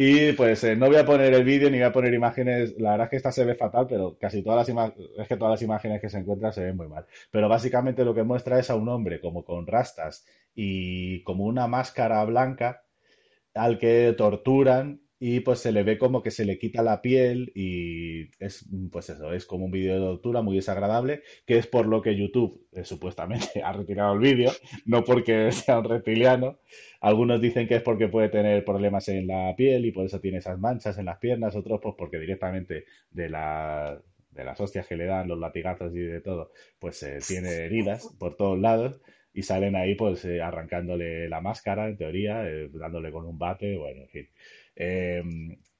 Y 0.00 0.30
pues 0.34 0.62
eh, 0.62 0.76
no 0.76 0.86
voy 0.86 0.94
a 0.94 1.04
poner 1.04 1.34
el 1.34 1.42
vídeo 1.42 1.68
ni 1.68 1.78
voy 1.78 1.86
a 1.86 1.92
poner 1.92 2.14
imágenes. 2.14 2.78
La 2.78 2.92
verdad 2.92 3.06
es 3.06 3.10
que 3.10 3.16
esta 3.16 3.32
se 3.32 3.44
ve 3.44 3.56
fatal, 3.56 3.88
pero 3.88 4.16
casi 4.16 4.44
todas 4.44 4.58
las 4.58 4.68
imágenes, 4.68 5.10
es 5.18 5.26
que 5.26 5.36
todas 5.36 5.50
las 5.50 5.62
imágenes 5.62 6.00
que 6.00 6.08
se 6.08 6.18
encuentran 6.18 6.52
se 6.52 6.62
ven 6.62 6.76
muy 6.76 6.86
mal. 6.86 7.04
Pero 7.32 7.48
básicamente 7.48 8.04
lo 8.04 8.14
que 8.14 8.22
muestra 8.22 8.60
es 8.60 8.70
a 8.70 8.76
un 8.76 8.88
hombre 8.88 9.20
como 9.20 9.44
con 9.44 9.66
rastas 9.66 10.24
y 10.54 11.24
como 11.24 11.46
una 11.46 11.66
máscara 11.66 12.24
blanca 12.24 12.84
al 13.54 13.80
que 13.80 14.14
torturan 14.16 15.00
y 15.20 15.40
pues 15.40 15.58
se 15.58 15.72
le 15.72 15.82
ve 15.82 15.98
como 15.98 16.22
que 16.22 16.30
se 16.30 16.44
le 16.44 16.58
quita 16.58 16.82
la 16.82 17.02
piel 17.02 17.50
y 17.54 18.30
es 18.38 18.66
pues 18.90 19.10
eso, 19.10 19.32
es 19.32 19.46
como 19.46 19.64
un 19.64 19.70
vídeo 19.72 19.94
de 19.94 20.00
tortura 20.00 20.42
muy 20.42 20.56
desagradable, 20.56 21.22
que 21.44 21.58
es 21.58 21.66
por 21.66 21.86
lo 21.86 22.02
que 22.02 22.16
YouTube 22.16 22.66
eh, 22.72 22.84
supuestamente 22.84 23.62
ha 23.64 23.72
retirado 23.72 24.14
el 24.14 24.20
vídeo, 24.20 24.52
no 24.86 25.04
porque 25.04 25.50
sea 25.52 25.78
un 25.78 25.84
reptiliano. 25.84 26.58
Algunos 27.00 27.40
dicen 27.40 27.66
que 27.68 27.76
es 27.76 27.82
porque 27.82 28.08
puede 28.08 28.28
tener 28.28 28.64
problemas 28.64 29.08
en 29.08 29.26
la 29.26 29.54
piel 29.56 29.86
y 29.86 29.92
por 29.92 30.06
eso 30.06 30.20
tiene 30.20 30.38
esas 30.38 30.58
manchas 30.58 30.98
en 30.98 31.06
las 31.06 31.18
piernas, 31.18 31.56
otros 31.56 31.80
pues 31.82 31.94
porque 31.98 32.18
directamente 32.18 32.84
de 33.10 33.28
la 33.28 34.00
de 34.30 34.44
las 34.44 34.60
hostias 34.60 34.86
que 34.86 34.96
le 34.96 35.06
dan, 35.06 35.26
los 35.26 35.38
latigazos 35.38 35.92
y 35.96 35.98
de 35.98 36.20
todo, 36.20 36.52
pues 36.78 37.02
eh, 37.02 37.18
tiene 37.26 37.50
heridas 37.50 38.14
por 38.20 38.36
todos 38.36 38.56
lados 38.56 39.00
y 39.38 39.42
salen 39.42 39.76
ahí 39.76 39.94
pues 39.94 40.24
eh, 40.24 40.40
arrancándole 40.42 41.28
la 41.28 41.40
máscara, 41.40 41.88
en 41.88 41.96
teoría, 41.96 42.48
eh, 42.48 42.68
dándole 42.72 43.10
con 43.12 43.26
un 43.26 43.38
bate, 43.38 43.76
bueno, 43.76 44.02
en 44.02 44.08
fin. 44.08 44.28
Eh, 44.76 45.22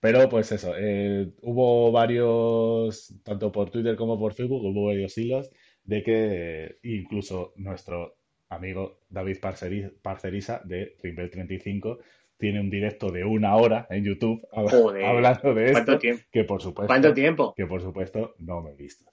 pero 0.01 0.29
pues 0.29 0.53
eso, 0.53 0.75
eh, 0.79 1.27
hubo 1.43 1.91
varios, 1.91 3.15
tanto 3.25 3.51
por 3.51 3.71
Twitter 3.71 3.97
como 3.97 4.19
por 4.19 4.33
Facebook, 4.35 4.65
hubo 4.65 4.87
varios 4.87 5.17
hilos 5.19 5.51
de 5.85 6.03
que 6.03 6.77
incluso 6.83 7.53
nuestro 7.57 8.17
amigo 8.49 9.01
David 9.09 9.39
Parceri- 9.41 9.93
Parcerisa 10.01 10.61
de 10.65 10.95
Triple 11.01 11.29
35 11.29 11.99
tiene 12.37 12.61
un 12.61 12.71
directo 12.71 13.11
de 13.11 13.25
una 13.25 13.57
hora 13.57 13.87
en 13.91 14.05
YouTube 14.05 14.47
Joder, 14.53 15.05
hablando 15.05 15.53
de 15.55 15.73
¿Cuánto 15.73 15.93
esto, 15.93 15.99
tiempo? 15.99 16.23
que 16.31 16.45
por 16.45 16.63
supuesto 16.63 16.87
¿Cuánto 16.87 17.13
tiempo? 17.15 17.55
que 17.57 17.67
por 17.67 17.83
supuesto 17.83 18.35
no 18.39 18.63
me 18.63 18.71
he 18.71 18.77
visto. 18.77 19.05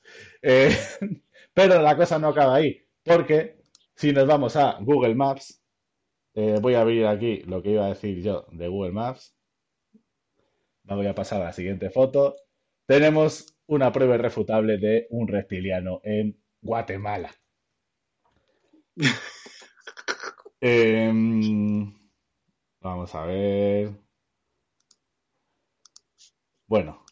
Eh, 0.43 0.70
pero 1.54 1.82
la 1.82 1.96
cosa 1.98 2.20
no 2.20 2.28
acaba 2.28 2.56
ahí, 2.56 2.80
porque 3.04 3.56
si 3.96 4.12
nos 4.12 4.28
vamos 4.28 4.56
a 4.56 4.78
Google 4.82 5.16
Maps, 5.16 5.62
eh, 6.34 6.60
voy 6.62 6.76
a 6.76 6.82
abrir 6.82 7.06
aquí 7.08 7.38
lo 7.43 7.62
que 7.62 7.72
iba 7.72 7.86
a 7.86 7.89
decir 7.89 8.22
yo 8.22 8.46
de 8.52 8.68
Google 8.68 8.91
Maps. 8.91 9.36
Voy 10.84 11.08
a 11.08 11.16
pasar 11.16 11.41
a 11.41 11.46
la 11.46 11.54
siguiente 11.54 11.89
foto. 11.89 12.36
Tenemos 12.86 13.56
una 13.68 13.91
prueba 13.91 14.16
irrefutable 14.16 14.78
de 14.78 15.08
un 15.10 15.28
reptiliano 15.28 16.02
en 16.04 16.38
Guatemala. 16.62 17.32
Em, 20.62 21.93
vamos 22.82 23.14
a 23.14 23.26
ver. 23.26 23.91
Bueno, 26.68 27.05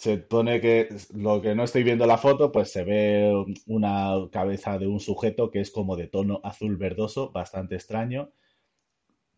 se 0.00 0.16
pone 0.16 0.62
que 0.62 0.88
lo 1.12 1.42
que 1.42 1.54
no 1.54 1.64
estoy 1.64 1.82
viendo 1.82 2.06
la 2.06 2.16
foto, 2.16 2.50
pues 2.50 2.72
se 2.72 2.84
ve 2.84 3.34
una 3.66 4.14
cabeza 4.32 4.78
de 4.78 4.86
un 4.86 4.98
sujeto 4.98 5.50
que 5.50 5.60
es 5.60 5.70
como 5.70 5.94
de 5.94 6.06
tono 6.06 6.40
azul 6.42 6.78
verdoso, 6.78 7.32
bastante 7.32 7.74
extraño. 7.74 8.32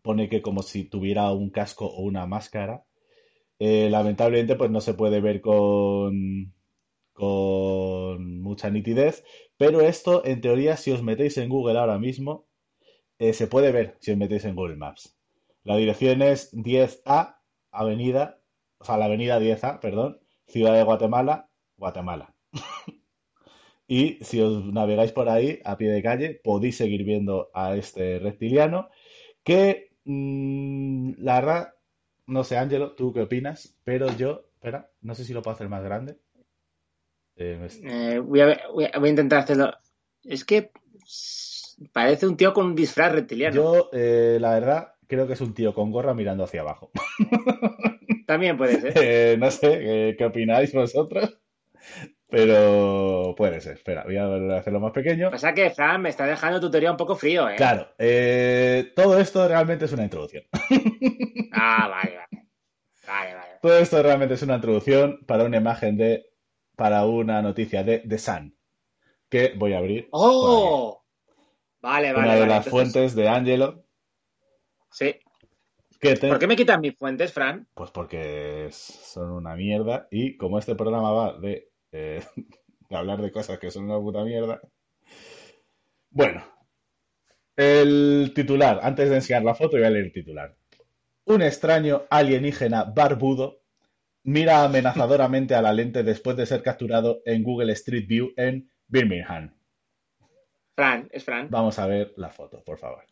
Pone 0.03 0.29
que 0.29 0.41
como 0.41 0.63
si 0.63 0.85
tuviera 0.85 1.33
un 1.33 1.51
casco 1.51 1.87
o 1.87 2.03
una 2.03 2.27
máscara. 2.27 2.85
Eh, 3.59 3.89
lamentablemente, 3.91 4.55
pues 4.55 4.71
no 4.71 4.81
se 4.81 4.95
puede 4.95 5.21
ver 5.21 5.41
con, 5.41 6.55
con 7.13 8.41
mucha 8.41 8.71
nitidez, 8.71 9.25
pero 9.57 9.81
esto, 9.81 10.25
en 10.25 10.41
teoría, 10.41 10.77
si 10.77 10.93
os 10.93 11.03
metéis 11.03 11.39
en 11.39 11.49
Google 11.49 11.79
ahora 11.81 11.99
mismo, 11.99 12.47
eh, 13.19 13.33
se 13.33 13.49
puede 13.49 13.73
ver 13.73 13.97
si 14.01 14.13
os 14.13 14.17
metéis 14.19 14.45
en 14.45 14.55
Google 14.55 14.77
Maps. 14.77 15.17
La 15.65 15.77
dirección 15.77 16.23
es 16.23 16.53
10A, 16.55 17.41
Avenida, 17.73 18.41
o 18.79 18.85
sea, 18.85 18.97
la 18.97 19.07
Avenida 19.07 19.41
10A, 19.41 19.81
perdón, 19.81 20.22
Ciudad 20.47 20.75
de 20.75 20.83
Guatemala, 20.85 21.49
Guatemala. 21.77 22.35
Y 23.89 24.19
si 24.25 24.41
os 24.41 24.65
navegáis 24.73 25.13
por 25.13 25.29
ahí 25.29 25.61
a 25.65 25.77
pie 25.77 25.91
de 25.91 26.03
calle, 26.03 26.41
podéis 26.43 26.77
seguir 26.79 27.05
viendo 27.05 27.51
a 27.53 27.75
este 27.77 28.19
reptiliano 28.21 28.89
que, 29.45 29.91
mm, 30.05 31.15
la 31.19 31.41
verdad, 31.41 31.75
no 32.27 32.43
sé, 32.45 32.57
Ángelo, 32.57 32.93
¿tú 32.95 33.13
qué 33.13 33.21
opinas? 33.23 33.77
Pero 33.85 34.07
yo, 34.17 34.45
espera, 34.55 34.89
no 35.03 35.15
sé 35.15 35.25
si 35.25 35.35
lo 35.35 35.43
puedo 35.43 35.57
hacer 35.57 35.69
más 35.69 35.83
grande. 35.83 36.17
Eh, 37.37 37.59
me- 37.61 38.15
Eh, 38.15 38.19
voy, 38.21 38.41
a 38.41 38.47
ver- 38.47 38.63
voy 38.73 38.85
a 38.91 38.99
voy 38.99 39.09
a 39.09 39.11
intentar 39.11 39.41
hacerlo. 39.41 39.75
Es 40.25 40.45
que 40.45 40.71
parece 41.93 42.27
un 42.27 42.37
tío 42.37 42.55
con 42.55 42.67
un 42.67 42.75
disfraz 42.75 43.13
reptiliano. 43.13 43.55
Yo, 43.57 43.91
eh, 43.93 44.39
la 44.41 44.55
verdad, 44.55 44.95
creo 45.07 45.27
que 45.27 45.33
es 45.35 45.41
un 45.41 45.53
tío 45.55 45.75
con 45.75 45.91
gorra 45.91 46.15
mirando 46.15 46.45
hacia 46.45 46.61
abajo. 46.63 46.91
También 48.33 48.57
puede 48.57 48.81
ser. 48.81 48.93
Eh, 49.03 49.37
no 49.39 49.51
sé, 49.51 49.79
¿qué, 49.79 50.15
qué 50.19 50.25
opináis 50.25 50.73
vosotros? 50.73 51.39
Pero 52.29 53.35
puede 53.37 53.61
ser. 53.61 53.75
Espera, 53.75 54.05
voy 54.05 54.17
a 54.17 54.57
hacerlo 54.57 54.81
más 54.81 54.93
pequeño. 54.93 55.31
Pasa 55.31 55.53
que, 55.53 55.71
Fran, 55.71 56.01
me 56.01 56.09
está 56.09 56.25
dejando 56.27 56.61
tu 56.61 56.71
teoría 56.71 56.91
un 56.91 56.97
poco 56.97 57.15
frío, 57.15 57.49
¿eh? 57.51 57.57
Claro, 57.57 57.89
eh, 57.99 58.93
todo 58.97 59.19
esto 59.19 59.47
realmente 59.47 59.85
es 59.85 59.93
una 59.93 60.05
introducción. 60.05 60.45
Ah, 61.55 61.87
vale, 61.87 62.17
vale. 62.17 62.47
Vale, 63.07 63.35
vale. 63.35 63.51
Todo 63.61 63.79
esto 63.79 64.03
realmente 64.03 64.35
es 64.35 64.43
una 64.43 64.55
introducción 64.55 65.21
para 65.27 65.45
una 65.45 65.59
imagen 65.59 65.99
de, 65.99 66.25
para 66.77 67.05
una 67.05 67.43
noticia 67.43 67.85
de 67.85 67.99
The 67.99 68.17
Sun, 68.17 68.57
que 69.29 69.53
voy 69.55 69.75
a 69.75 69.79
abrir. 69.79 70.09
¡Oh! 70.13 71.05
Vale, 71.83 72.11
vale. 72.15 72.25
Una 72.25 72.35
de 72.35 72.41
vale, 72.41 72.51
las 72.55 72.67
entonces- 72.67 72.71
fuentes 72.71 73.15
de 73.15 73.29
Angelo. 73.29 73.85
Sí. 74.91 75.15
Te- 76.03 76.17
¿Por 76.17 76.39
qué 76.41 76.49
me 76.49 76.57
quitan 76.57 76.81
mis 76.81 76.97
fuentes, 76.97 77.33
Fran? 77.33 77.69
Pues 77.75 77.93
porque 77.93 78.67
son 78.73 79.31
una 79.31 79.55
mierda 79.55 80.09
y 80.11 80.37
como 80.37 80.59
este 80.59 80.75
programa 80.75 81.13
va 81.13 81.39
de, 81.39 81.71
eh, 81.93 82.21
de 82.91 82.97
hablar 82.97 83.23
de 83.23 83.31
cosas 83.31 83.61
que 83.61 83.71
son 83.71 83.85
una 83.85 84.01
puta 84.01 84.25
mierda. 84.25 84.61
Bueno, 86.11 86.43
el 87.57 88.33
titular, 88.35 88.81
antes 88.83 89.11
de 89.11 89.15
enseñar 89.17 89.45
la 89.45 89.55
foto 89.55 89.77
voy 89.77 89.87
a 89.87 89.91
leer 89.91 90.07
el 90.07 90.13
titular. 90.13 90.57
Un 91.27 91.41
extraño 91.43 92.03
alienígena 92.11 92.83
barbudo 92.83 93.61
mira 94.25 94.65
amenazadoramente 94.65 95.55
a 95.55 95.63
la 95.63 95.73
lente 95.73 96.03
después 96.03 96.37
de 96.37 96.47
ser 96.47 96.65
capturado 96.65 97.21
en 97.25 97.45
Google 97.45 97.73
Street 97.75 98.09
View 98.09 98.33
en 98.37 98.69
Birmingham. 98.89 99.55
Fran, 100.75 101.09
es 101.13 101.25
Fran. 101.25 101.49
Vamos 101.49 101.79
a 101.79 101.87
ver 101.87 102.13
la 102.17 102.31
foto, 102.31 102.65
por 102.65 102.79
favor. 102.79 103.05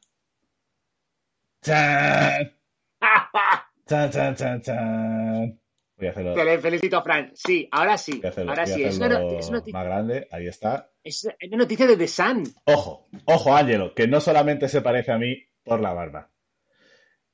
¡Chan, 3.86 4.10
chan, 4.10 4.34
chan, 4.36 4.62
chan! 4.62 5.60
Voy 5.96 6.06
a 6.06 6.10
hacerlo. 6.10 6.34
Te 6.34 6.44
le 6.44 6.58
felicito, 6.58 7.02
Fran. 7.02 7.30
Sí, 7.34 7.68
ahora 7.72 7.98
sí. 7.98 8.12
Voy 8.18 8.26
a 8.26 8.28
hacerlo, 8.30 8.50
Ahora 8.52 8.66
sí. 8.66 8.82
Es 8.84 8.96
una, 8.96 9.06
hacerlo 9.06 9.30
no- 9.32 9.38
es 9.38 9.48
una 9.48 9.58
noti- 9.60 9.72
más 9.72 9.84
grande. 9.84 10.28
Ahí 10.30 10.46
está. 10.46 10.90
es 11.04 11.28
una 11.48 11.56
noticia 11.58 11.86
de 11.86 11.96
The 11.96 12.08
Sun. 12.08 12.44
Ojo, 12.64 13.08
ojo, 13.26 13.54
Ángelo, 13.56 13.94
que 13.94 14.06
no 14.08 14.20
solamente 14.20 14.68
se 14.68 14.80
parece 14.80 15.12
a 15.12 15.18
mí 15.18 15.36
por 15.64 15.80
la 15.80 15.92
barba. 15.92 16.30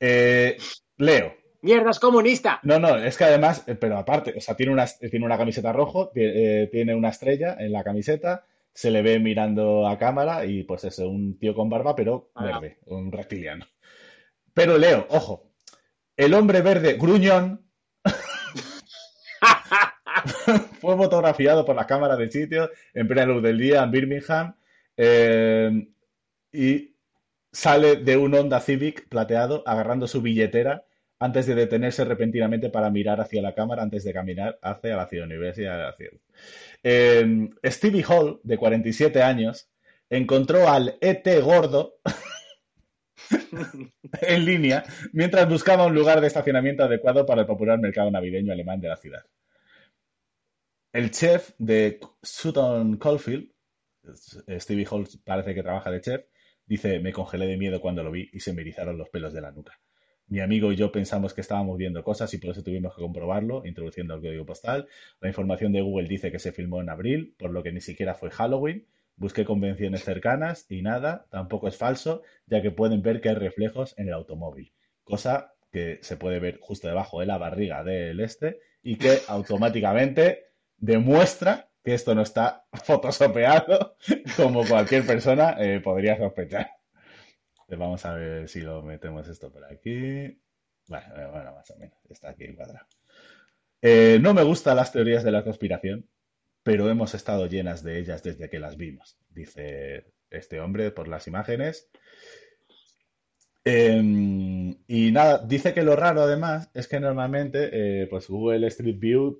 Eh, 0.00 0.56
Leo. 0.98 1.34
¡Mierda, 1.62 1.90
es 1.90 1.98
comunista! 1.98 2.60
No, 2.62 2.78
no, 2.78 2.96
es 2.96 3.16
que 3.16 3.24
además, 3.24 3.64
eh, 3.66 3.74
pero 3.74 3.96
aparte, 3.98 4.34
o 4.36 4.40
sea, 4.40 4.54
tiene 4.56 4.72
una, 4.72 4.86
tiene 4.86 5.24
una 5.24 5.38
camiseta 5.38 5.72
rojo, 5.72 6.12
eh, 6.14 6.68
tiene 6.70 6.94
una 6.94 7.08
estrella 7.08 7.56
en 7.58 7.72
la 7.72 7.82
camiseta, 7.82 8.44
se 8.72 8.90
le 8.90 9.02
ve 9.02 9.18
mirando 9.18 9.88
a 9.88 9.98
cámara 9.98 10.44
y 10.44 10.62
pues 10.64 10.84
es 10.84 10.98
un 11.00 11.38
tío 11.38 11.54
con 11.54 11.68
barba, 11.68 11.96
pero 11.96 12.30
Ah. 12.34 12.44
verde, 12.44 12.78
un 12.86 13.10
reptiliano. 13.10 13.66
Pero 14.54 14.78
Leo, 14.78 15.06
ojo, 15.10 15.45
el 16.16 16.34
hombre 16.34 16.62
verde 16.62 16.94
gruñón 16.94 17.64
fue 20.80 20.96
fotografiado 20.96 21.64
por 21.64 21.76
la 21.76 21.86
cámara 21.86 22.16
del 22.16 22.30
sitio 22.30 22.70
en 22.94 23.08
plena 23.08 23.26
luz 23.26 23.42
del 23.42 23.58
día 23.58 23.82
en 23.82 23.90
Birmingham 23.90 24.54
eh, 24.96 25.88
y 26.52 26.94
sale 27.52 27.96
de 27.96 28.16
un 28.16 28.34
Honda 28.34 28.60
Civic 28.60 29.08
plateado 29.08 29.62
agarrando 29.66 30.06
su 30.06 30.22
billetera 30.22 30.84
antes 31.18 31.46
de 31.46 31.54
detenerse 31.54 32.04
repentinamente 32.04 32.68
para 32.68 32.90
mirar 32.90 33.20
hacia 33.20 33.40
la 33.40 33.54
cámara 33.54 33.82
antes 33.82 34.04
de 34.04 34.12
caminar 34.12 34.58
hacia 34.62 34.96
la 34.96 35.08
ciudad 35.08 35.26
universidad 35.26 35.76
de 35.76 35.82
la 35.82 35.92
ciudad. 35.94 36.12
Eh, 36.82 37.48
Stevie 37.64 38.04
Hall, 38.06 38.40
de 38.42 38.58
47 38.58 39.22
años, 39.22 39.68
encontró 40.10 40.68
al 40.68 40.98
ET 41.00 41.26
gordo 41.42 41.94
en 44.20 44.44
línea 44.44 44.84
mientras 45.12 45.48
buscaba 45.48 45.86
un 45.86 45.94
lugar 45.94 46.20
de 46.20 46.26
estacionamiento 46.26 46.84
adecuado 46.84 47.24
para 47.26 47.42
el 47.42 47.46
popular 47.46 47.78
mercado 47.78 48.10
navideño 48.10 48.52
alemán 48.52 48.80
de 48.80 48.88
la 48.88 48.96
ciudad. 48.96 49.24
El 50.92 51.10
chef 51.10 51.50
de 51.58 52.00
Sutton 52.22 52.96
Coldfield, 52.96 53.50
Stevie 54.58 54.86
Hall 54.90 55.06
parece 55.24 55.54
que 55.54 55.62
trabaja 55.62 55.90
de 55.90 56.00
chef, 56.00 56.24
Dice, 56.66 56.98
me 56.98 57.12
congelé 57.12 57.46
de 57.46 57.56
miedo 57.56 57.80
cuando 57.80 58.02
lo 58.02 58.10
vi 58.10 58.28
y 58.32 58.40
se 58.40 58.52
me 58.52 58.62
erizaron 58.62 58.98
los 58.98 59.08
pelos 59.08 59.32
de 59.32 59.40
la 59.40 59.52
nuca. 59.52 59.78
Mi 60.26 60.40
amigo 60.40 60.72
y 60.72 60.76
yo 60.76 60.90
pensamos 60.90 61.32
que 61.32 61.40
estábamos 61.40 61.78
viendo 61.78 62.02
cosas 62.02 62.34
y 62.34 62.38
por 62.38 62.50
eso 62.50 62.64
tuvimos 62.64 62.96
que 62.96 63.02
comprobarlo, 63.02 63.64
introduciendo 63.64 64.14
el 64.14 64.20
código 64.20 64.44
postal. 64.44 64.88
La 65.20 65.28
información 65.28 65.70
de 65.72 65.82
Google 65.82 66.08
dice 66.08 66.32
que 66.32 66.40
se 66.40 66.50
filmó 66.50 66.80
en 66.80 66.90
abril, 66.90 67.36
por 67.38 67.52
lo 67.52 67.62
que 67.62 67.70
ni 67.70 67.80
siquiera 67.80 68.14
fue 68.14 68.30
Halloween. 68.32 68.84
Busqué 69.16 69.44
convenciones 69.44 70.04
cercanas 70.04 70.66
y 70.68 70.82
nada, 70.82 71.26
tampoco 71.30 71.68
es 71.68 71.76
falso, 71.76 72.22
ya 72.46 72.60
que 72.60 72.70
pueden 72.70 73.02
ver 73.02 73.20
que 73.20 73.30
hay 73.30 73.34
reflejos 73.34 73.94
en 73.98 74.08
el 74.08 74.14
automóvil, 74.14 74.74
cosa 75.04 75.54
que 75.72 75.98
se 76.02 76.16
puede 76.16 76.38
ver 76.38 76.58
justo 76.60 76.88
debajo 76.88 77.20
de 77.20 77.26
la 77.26 77.38
barriga 77.38 77.82
del 77.82 78.20
este 78.20 78.60
y 78.82 78.96
que 78.96 79.18
automáticamente 79.28 80.46
demuestra 80.76 81.70
que 81.82 81.94
esto 81.94 82.14
no 82.14 82.22
está 82.22 82.66
fotosopeado 82.84 83.96
como 84.36 84.66
cualquier 84.66 85.06
persona 85.06 85.56
eh, 85.58 85.80
podría 85.80 86.16
sospechar. 86.18 86.70
Vamos 87.68 88.04
a 88.04 88.14
ver 88.14 88.48
si 88.48 88.60
lo 88.60 88.82
metemos 88.82 89.26
esto 89.28 89.50
por 89.50 89.64
aquí. 89.64 90.40
Bueno, 90.88 91.06
bueno 91.32 91.52
más 91.52 91.70
o 91.70 91.76
menos, 91.78 91.98
está 92.08 92.30
aquí 92.30 92.54
cuadrado. 92.54 92.86
Eh, 93.82 94.18
no 94.20 94.34
me 94.34 94.42
gustan 94.42 94.76
las 94.76 94.92
teorías 94.92 95.24
de 95.24 95.32
la 95.32 95.44
conspiración, 95.44 96.08
pero 96.66 96.90
hemos 96.90 97.14
estado 97.14 97.46
llenas 97.46 97.84
de 97.84 98.00
ellas 98.00 98.24
desde 98.24 98.50
que 98.50 98.58
las 98.58 98.76
vimos, 98.76 99.16
dice 99.30 100.06
este 100.30 100.58
hombre 100.58 100.90
por 100.90 101.06
las 101.06 101.28
imágenes. 101.28 101.88
Em, 103.64 104.76
y 104.88 105.12
nada, 105.12 105.38
dice 105.46 105.72
que 105.72 105.84
lo 105.84 105.94
raro 105.94 106.22
además 106.22 106.68
es 106.74 106.88
que 106.88 106.98
normalmente 106.98 107.70
eh, 107.72 108.08
pues 108.08 108.26
Google 108.26 108.66
Street 108.66 108.98
View 108.98 109.38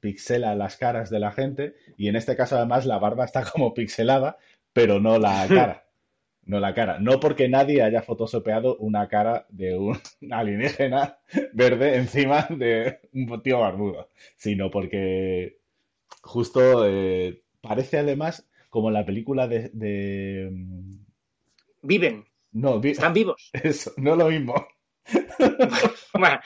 pixela 0.00 0.54
las 0.54 0.76
caras 0.76 1.08
de 1.08 1.18
la 1.18 1.32
gente 1.32 1.76
y 1.96 2.08
en 2.08 2.16
este 2.16 2.36
caso 2.36 2.56
además 2.56 2.84
la 2.84 2.98
barba 2.98 3.24
está 3.24 3.42
como 3.50 3.72
pixelada, 3.72 4.36
pero 4.74 5.00
no 5.00 5.18
la 5.18 5.46
cara. 5.48 5.86
No 6.44 6.60
la 6.60 6.74
cara. 6.74 6.98
No 7.00 7.20
porque 7.20 7.48
nadie 7.48 7.82
haya 7.82 8.02
fotosopeado 8.02 8.76
una 8.76 9.08
cara 9.08 9.46
de 9.48 9.78
un 9.78 9.98
alienígena 10.30 11.18
verde 11.54 11.96
encima 11.96 12.46
de 12.50 13.00
un 13.14 13.42
tío 13.42 13.60
barbudo, 13.60 14.10
sino 14.36 14.70
porque 14.70 15.55
justo 16.22 16.86
eh, 16.86 17.42
parece 17.60 17.98
además 17.98 18.46
como 18.70 18.90
la 18.90 19.04
película 19.04 19.48
de... 19.48 19.70
de... 19.72 20.50
Viven. 21.82 22.24
No, 22.52 22.80
Están 22.82 23.12
vivos. 23.12 23.50
Eso, 23.52 23.92
no 23.96 24.16
lo 24.16 24.28
mismo. 24.28 24.54
bueno, 26.14 26.40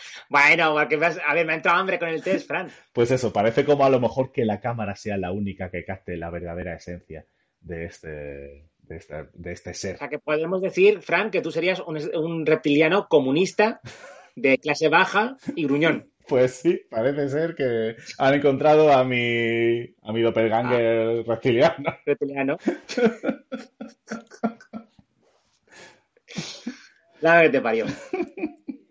porque 0.75 0.97
a 1.27 1.35
ver, 1.35 1.47
me 1.47 1.53
ha 1.53 1.57
entrado 1.57 1.79
hambre 1.79 1.99
con 1.99 2.09
el 2.09 2.23
test, 2.23 2.47
Fran. 2.47 2.71
Pues 2.93 3.11
eso, 3.11 3.33
parece 3.33 3.65
como 3.65 3.85
a 3.85 3.91
lo 3.91 4.01
mejor 4.01 4.33
que 4.33 4.45
la 4.45 4.61
cámara 4.61 4.97
sea 4.97 5.17
la 5.17 5.33
única 5.33 5.71
que 5.71 5.85
capte 5.85 6.17
la 6.19 6.29
verdadera 6.29 6.75
esencia 6.75 7.25
de 7.61 7.87
este, 7.87 8.09
de 8.83 8.97
este, 8.97 9.15
de 9.33 9.53
este 9.53 9.73
ser. 9.73 9.95
O 9.95 9.99
sea, 9.99 10.09
que 10.09 10.19
podemos 10.19 10.61
decir, 10.61 11.01
Fran, 11.01 11.31
que 11.31 11.41
tú 11.41 11.51
serías 11.51 11.81
un, 11.81 11.99
un 12.15 12.45
reptiliano 12.45 13.09
comunista 13.09 13.81
de 14.37 14.59
clase 14.59 14.89
baja 14.89 15.37
y 15.57 15.65
gruñón. 15.65 16.11
Pues 16.31 16.61
sí, 16.61 16.81
parece 16.89 17.29
ser 17.29 17.57
que 17.57 17.97
han 18.17 18.35
encontrado 18.35 18.93
a 18.93 19.03
mi, 19.03 19.81
a 20.01 20.13
mi 20.13 20.23
doppelganger 20.23 21.19
ah, 21.19 21.23
reptiliano. 21.27 21.97
Reptiliano. 22.07 22.57
La 27.21 27.43
que 27.43 27.49
te 27.49 27.61
parió. 27.61 27.87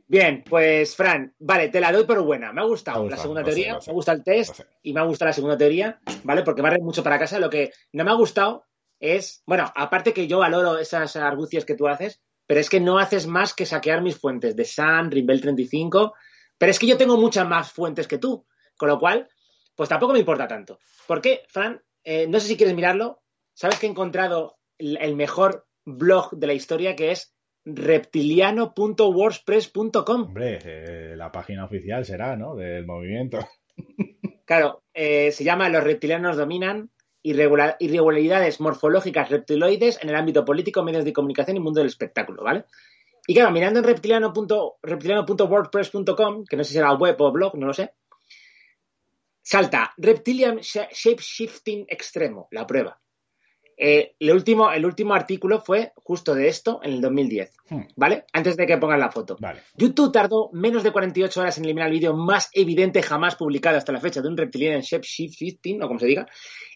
Bien, 0.05 0.43
pues 0.49 0.97
Fran, 0.97 1.33
vale, 1.39 1.69
te 1.69 1.79
la 1.79 1.93
doy 1.93 2.03
por 2.03 2.21
buena. 2.23 2.51
Me 2.51 2.59
ha 2.59 2.65
gustado 2.65 3.03
Me 3.03 3.11
la 3.11 3.15
gusta, 3.15 3.21
segunda 3.21 3.41
sé, 3.41 3.45
teoría, 3.45 3.79
sé, 3.79 3.89
me 3.89 3.93
gusta 3.93 4.11
el 4.11 4.23
test 4.25 4.59
y 4.83 4.91
me 4.91 4.99
ha 4.99 5.03
gustado 5.03 5.29
la 5.29 5.33
segunda 5.33 5.57
teoría, 5.57 6.01
¿vale? 6.23 6.43
Porque 6.43 6.61
barre 6.61 6.79
mucho 6.81 7.03
para 7.03 7.19
casa. 7.19 7.39
Lo 7.39 7.49
que 7.49 7.71
no 7.93 8.03
me 8.03 8.11
ha 8.11 8.15
gustado 8.15 8.65
es, 8.99 9.43
bueno, 9.45 9.71
aparte 9.77 10.11
que 10.11 10.27
yo 10.27 10.39
valoro 10.39 10.77
esas 10.77 11.15
argucias 11.15 11.63
que 11.63 11.75
tú 11.75 11.87
haces, 11.87 12.19
pero 12.45 12.59
es 12.59 12.69
que 12.69 12.81
no 12.81 12.99
haces 12.99 13.27
más 13.27 13.53
que 13.53 13.65
saquear 13.65 14.01
mis 14.01 14.17
fuentes 14.17 14.57
de 14.57 14.65
Sun, 14.65 15.09
Rimbel 15.09 15.39
35, 15.39 16.13
pero 16.59 16.69
es 16.69 16.77
que 16.77 16.85
yo 16.85 16.97
tengo 16.97 17.17
muchas 17.17 17.47
más 17.47 17.71
fuentes 17.71 18.07
que 18.07 18.19
tú, 18.19 18.45
con 18.77 18.89
lo 18.89 18.99
cual, 18.99 19.27
pues 19.75 19.89
tampoco 19.89 20.13
me 20.13 20.19
importa 20.19 20.47
tanto. 20.47 20.77
¿Por 21.07 21.19
qué, 21.21 21.41
Fran? 21.47 21.81
Eh, 22.03 22.27
no 22.27 22.39
sé 22.39 22.47
si 22.47 22.57
quieres 22.57 22.75
mirarlo. 22.75 23.21
¿Sabes 23.53 23.79
que 23.79 23.87
he 23.87 23.89
encontrado 23.89 24.57
el 24.77 25.15
mejor 25.15 25.65
blog 25.85 26.31
de 26.37 26.47
la 26.47 26.53
historia 26.53 26.95
que 26.95 27.11
es 27.11 27.33
reptiliano.wordpress.com? 27.65 30.21
Hombre, 30.23 30.59
eh, 30.63 31.13
la 31.15 31.31
página 31.31 31.65
oficial 31.65 32.05
será, 32.05 32.35
¿no? 32.35 32.55
Del 32.55 32.85
movimiento. 32.85 33.39
Claro, 34.45 34.83
eh, 34.95 35.31
se 35.31 35.43
llama 35.43 35.69
Los 35.69 35.83
reptilianos 35.83 36.35
dominan 36.35 36.89
irregula- 37.21 37.75
irregularidades 37.79 38.59
morfológicas 38.59 39.29
reptiloides 39.29 40.01
en 40.01 40.09
el 40.09 40.15
ámbito 40.15 40.43
político, 40.43 40.81
medios 40.83 41.05
de 41.05 41.13
comunicación 41.13 41.57
y 41.57 41.59
mundo 41.59 41.81
del 41.81 41.89
espectáculo, 41.89 42.43
¿vale? 42.43 42.65
Y 43.29 43.33
claro, 43.35 43.51
mirando 43.51 43.77
en 43.77 43.85
reptiliano 43.85 44.33
reptiliano.wordpress.com, 44.81 46.45
que 46.45 46.57
no 46.57 46.63
sé 46.63 46.69
si 46.69 46.73
será 46.73 46.93
web 46.93 47.15
o 47.21 47.31
blog, 47.31 47.55
no 47.59 47.67
lo 47.67 47.73
sé, 47.75 47.93
salta 49.43 49.93
Reptilian 49.97 50.57
Sh- 50.57 50.89
Shapeshifting 50.91 51.85
Extremo, 51.87 52.47
la 52.49 52.65
prueba. 52.65 52.99
Eh, 53.81 54.13
el, 54.19 54.31
último, 54.33 54.69
el 54.73 54.85
último 54.85 55.13
artículo 55.13 55.61
fue 55.61 55.93
justo 55.95 56.35
de 56.35 56.49
esto 56.49 56.81
en 56.83 56.91
el 56.93 57.01
2010, 57.01 57.55
Hmm. 57.69 57.83
¿vale? 57.95 58.25
Antes 58.33 58.57
de 58.57 58.67
que 58.67 58.77
pongas 58.77 58.99
la 58.99 59.09
foto. 59.09 59.37
Vale. 59.39 59.61
YouTube 59.77 60.11
tardó 60.11 60.49
menos 60.51 60.83
de 60.83 60.91
48 60.91 61.39
horas 61.39 61.57
en 61.57 61.63
eliminar 61.65 61.87
el 61.87 61.93
vídeo 61.93 62.13
más 62.13 62.49
evidente 62.53 63.01
jamás 63.01 63.35
publicado 63.37 63.77
hasta 63.77 63.91
la 63.93 64.01
fecha 64.01 64.21
de 64.21 64.27
un 64.27 64.35
reptiliano 64.35 64.75
en 64.75 64.81
shapeshifting, 64.81 65.81
o 65.81 65.87
como 65.87 65.99
se 65.99 66.07
diga. 66.07 66.27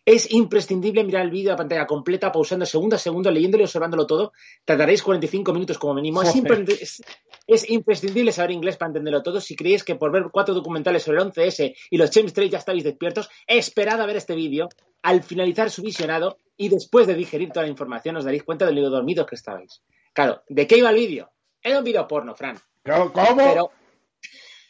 Es 0.06 0.32
imprescindible 0.32 1.04
mirar 1.04 1.24
el 1.24 1.32
vídeo 1.32 1.52
a 1.54 1.56
pantalla 1.58 1.86
completa, 1.88 2.32
pausando 2.32 2.66
segundo 2.66 2.96
a 2.96 3.00
segundo, 3.00 3.32
leyéndolo 3.32 3.64
y 3.64 3.66
observándolo 3.66 4.06
todo. 4.08 4.32
Tardaréis 4.64 5.02
45 5.04 5.52
minutos 5.54 5.78
como 5.78 5.96
mínimo. 5.96 6.22
Es, 6.22 6.36
es- 6.82 7.04
es 7.48 7.70
imprescindible 7.70 8.32
saber 8.32 8.52
inglés 8.52 8.78
para 8.78 8.88
entenderlo 8.92 9.22
todo. 9.24 9.42
Si 9.42 9.56
creéis 9.58 9.84
que 9.84 9.96
por 9.96 10.12
ver 10.12 10.24
cuatro 10.32 10.54
documentales 10.54 11.04
sobre 11.04 11.18
el 11.22 11.24
11S 11.32 11.76
y 11.90 11.98
los 11.98 12.12
chemtrails 12.12 12.52
ya 12.52 12.58
estáis 12.60 12.84
despiertos, 12.84 13.30
esperad 13.48 14.00
a 14.00 14.06
ver 14.06 14.16
este 14.18 14.36
vídeo. 14.36 14.70
Al 15.04 15.22
finalizar 15.22 15.70
su 15.70 15.84
visionado 15.84 16.40
y 16.58 16.70
después 16.70 17.08
de 17.08 17.14
digerir 17.14 17.50
toda 17.52 17.66
la 17.66 17.72
información, 17.72 18.18
os 18.18 18.26
daréis 18.26 18.44
cuenta 18.44 18.66
de 18.66 18.74
lo 18.74 18.90
dormidos 18.90 19.28
que 19.28 19.36
estabais. 19.36 19.84
Claro, 20.14 20.44
¿de 20.48 20.66
qué 20.66 20.78
iba 20.78 20.90
el 20.90 20.96
vídeo? 20.96 21.32
Era 21.62 21.78
un 21.78 21.84
vídeo 21.84 22.08
porno, 22.08 22.36
Fran. 22.36 22.60
¿Cómo? 22.84 23.36
Pero 23.38 23.72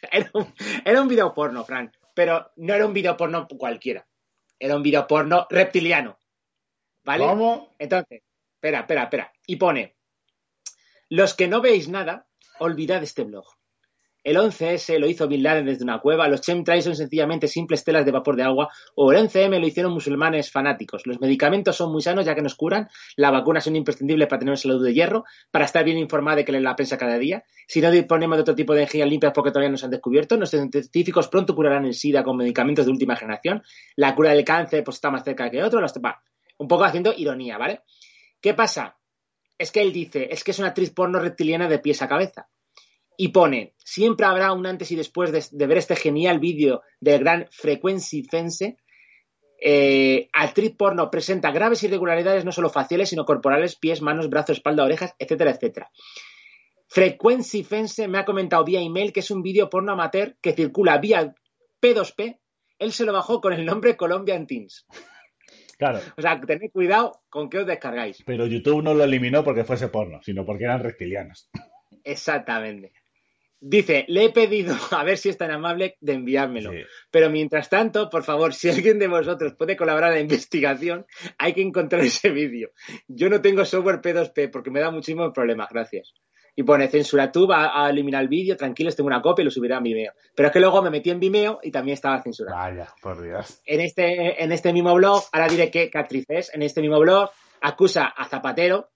era 0.12 0.30
un, 0.34 0.54
era 0.86 1.02
un 1.02 1.08
video 1.08 1.34
porno, 1.34 1.64
Fran. 1.64 1.92
Pero 2.14 2.52
no 2.58 2.74
era 2.74 2.86
un 2.86 2.94
video 2.94 3.16
porno 3.18 3.48
cualquiera. 3.48 4.06
Era 4.60 4.76
un 4.76 4.84
video 4.84 5.08
porno 5.08 5.48
reptiliano. 5.50 6.18
¿Vale? 7.04 7.26
¿Cómo? 7.26 7.76
Entonces, 7.80 8.24
espera, 8.56 8.82
espera, 8.82 9.04
espera. 9.04 9.34
Y 9.46 9.56
pone, 9.58 9.96
los 11.10 11.34
que 11.34 11.48
no 11.48 11.62
veis 11.62 11.90
nada, 11.90 12.28
olvidad 12.60 13.04
este 13.04 13.24
blog. 13.24 13.46
El 14.24 14.38
11S 14.38 15.00
lo 15.00 15.08
hizo 15.08 15.28
Bin 15.28 15.44
Laden 15.44 15.66
desde 15.66 15.84
una 15.84 16.00
cueva, 16.00 16.30
los 16.30 16.40
chemtrails 16.40 16.86
son 16.86 16.96
sencillamente 16.96 17.50
simples 17.50 17.84
telas 17.84 18.06
de 18.06 18.12
vapor 18.12 18.38
de 18.38 18.44
agua, 18.44 18.70
o 18.96 19.12
el 19.12 19.18
11M 19.28 19.60
lo 19.60 19.68
hicieron 19.68 19.92
musulmanes 19.92 20.50
fanáticos. 20.50 21.06
Los 21.06 21.20
medicamentos 21.20 21.76
son 21.76 21.92
muy 21.92 22.02
sanos 22.02 22.26
ya 22.26 22.34
que 22.34 22.42
nos 22.42 22.56
curan, 22.56 22.88
las 23.18 23.32
vacunas 23.34 23.66
son 23.66 23.76
imprescindibles 23.76 24.30
para 24.30 24.40
tener 24.40 24.58
salud 24.58 24.82
de 24.82 24.94
hierro, 24.94 25.26
para 25.52 25.66
estar 25.66 25.84
bien 25.84 25.98
informada 25.98 26.38
de 26.38 26.46
que 26.46 26.54
leen 26.54 26.64
la 26.64 26.76
prensa 26.76 26.98
cada 26.98 27.18
día. 27.18 27.44
Si 27.68 27.82
no 27.82 27.92
disponemos 27.92 28.38
de 28.38 28.42
otro 28.44 28.56
tipo 28.56 28.74
de 28.74 28.80
energías 28.84 29.10
limpias 29.10 29.34
porque 29.36 29.52
todavía 29.52 29.70
no 29.70 29.78
se 29.78 29.86
han 29.86 29.92
descubierto, 29.92 30.38
nuestros 30.38 30.70
científicos 30.72 31.28
pronto 31.28 31.54
curarán 31.54 31.86
el 31.86 31.94
SIDA 31.94 32.24
con 32.24 32.38
medicamentos 32.38 32.86
de 32.86 32.92
última 32.92 33.18
generación. 33.18 33.62
La 33.98 34.16
cura 34.16 34.32
del 34.32 34.46
cáncer 34.46 34.86
pues 34.86 34.96
está 34.96 35.12
más 35.12 35.26
cerca 35.26 35.50
que 35.50 35.62
otro. 35.62 35.82
Los... 35.82 35.94
un 36.60 36.68
poco 36.70 36.86
haciendo 36.86 37.14
ironía, 37.16 37.58
¿vale? 37.58 37.82
¿Qué 38.40 38.54
pasa? 38.54 38.98
Es 39.58 39.72
que 39.72 39.82
él 39.82 39.92
dice, 39.92 40.30
es 40.32 40.46
que 40.46 40.52
es 40.52 40.60
una 40.60 40.70
actriz 40.70 40.92
porno 40.92 41.20
reptiliana 41.20 41.68
de 41.68 41.80
pies 41.80 42.02
a 42.02 42.08
cabeza. 42.08 42.48
Y 43.18 43.30
pone, 43.30 43.76
siempre 43.78 44.26
habrá 44.26 44.52
un 44.54 44.66
antes 44.66 44.92
y 44.92 44.96
después 44.96 45.32
de, 45.32 45.44
de 45.52 45.68
ver 45.68 45.78
este 45.78 45.96
genial 45.96 46.40
vídeo 46.40 46.82
del 47.00 47.20
gran 47.20 47.48
Frequency 47.52 48.24
Fense. 48.24 48.78
Eh, 49.66 50.30
actriz 50.34 50.76
porno 50.76 51.10
presenta 51.10 51.52
graves 51.52 51.84
irregularidades 51.84 52.44
no 52.44 52.52
solo 52.52 52.70
faciales, 52.70 53.10
sino 53.10 53.24
corporales, 53.24 53.78
pies, 53.78 54.02
manos, 54.02 54.30
brazos, 54.30 54.58
espalda, 54.58 54.84
orejas, 54.84 55.16
etcétera, 55.20 55.52
etcétera. 55.52 55.92
Frequency 56.88 57.64
Fense 57.64 58.08
me 58.08 58.18
ha 58.18 58.26
comentado 58.26 58.66
vía 58.66 58.82
email 58.82 59.14
que 59.14 59.22
es 59.22 59.32
un 59.32 59.42
vídeo 59.42 59.70
porno 59.70 59.94
amateur 59.94 60.36
que 60.42 60.54
circula 60.54 60.98
vía 60.98 61.34
P2P. 61.82 62.40
Él 62.78 62.92
se 62.92 63.06
lo 63.06 63.14
bajó 63.14 63.40
con 63.42 63.54
el 63.54 63.66
nombre 63.66 63.96
Colombian 63.96 64.48
Teens. 64.48 64.86
Claro. 65.78 66.00
O 66.18 66.22
sea, 66.22 66.40
tened 66.40 66.72
cuidado 66.72 67.22
con 67.30 67.50
qué 67.50 67.60
os 67.60 67.68
descargáis. 67.68 68.22
Pero 68.26 68.46
YouTube 68.46 68.84
no 68.84 68.94
lo 68.94 69.04
eliminó 69.04 69.44
porque 69.44 69.64
fuese 69.64 69.88
porno, 69.88 70.22
sino 70.22 70.46
porque 70.46 70.66
eran 70.66 70.84
reptilianos. 70.84 71.50
Exactamente. 72.04 72.92
Dice, 73.66 74.06
le 74.10 74.26
he 74.26 74.30
pedido, 74.30 74.76
a 74.92 75.04
ver 75.04 75.18
si 75.18 75.30
es 75.30 75.38
tan 75.38 75.52
amable, 75.52 75.98
de 76.02 76.14
enviármelo. 76.14 76.72
Sí. 76.72 76.80
Pero 77.12 77.30
mientras 77.30 77.70
tanto, 77.70 78.10
por 78.10 78.24
favor, 78.24 78.54
si 78.54 78.70
alguien 78.70 79.00
de 79.00 79.08
vosotros 79.08 79.54
puede 79.58 79.78
colaborar 79.78 80.12
en 80.12 80.18
la 80.18 80.22
investigación, 80.22 81.06
hay 81.38 81.54
que 81.54 81.62
encontrar 81.62 82.02
ese 82.04 82.30
vídeo. 82.30 82.72
Yo 83.08 83.30
no 83.30 83.42
tengo 83.42 83.64
software 83.66 84.02
P2P 84.02 84.52
porque 84.52 84.72
me 84.72 84.80
da 84.80 84.92
muchísimos 84.92 85.32
problemas, 85.34 85.70
gracias. 85.72 86.14
Y 86.56 86.64
pone, 86.64 86.88
censura 86.88 87.32
tú, 87.32 87.48
va 87.48 87.84
a 87.84 87.90
eliminar 87.90 88.22
el 88.22 88.28
vídeo, 88.28 88.56
tranquilos, 88.56 88.96
tengo 88.96 89.08
una 89.08 89.22
copia 89.22 89.42
y 89.42 89.46
lo 89.46 89.52
subiré 89.52 89.74
a 89.74 89.80
Vimeo. 89.80 90.12
Pero 90.36 90.48
es 90.48 90.54
que 90.54 90.60
luego 90.60 90.84
me 90.84 90.92
metí 90.92 91.10
en 91.10 91.20
Vimeo 91.20 91.60
y 91.64 91.72
también 91.72 91.94
estaba 91.96 92.22
censurado. 92.22 92.58
Vaya, 92.58 92.94
por 93.02 93.20
Dios. 93.20 93.62
En 93.66 93.82
este, 93.82 94.44
en 94.44 94.52
este 94.52 94.72
mismo 94.72 94.94
blog, 94.94 95.24
ahora 95.32 95.48
diré 95.48 95.72
qué, 95.72 95.90
qué 95.90 95.98
actriz 95.98 96.26
es, 96.28 96.54
en 96.54 96.62
este 96.62 96.82
mismo 96.82 97.00
blog 97.00 97.32
acusa 97.62 98.06
a 98.06 98.26
Zapatero 98.26 98.90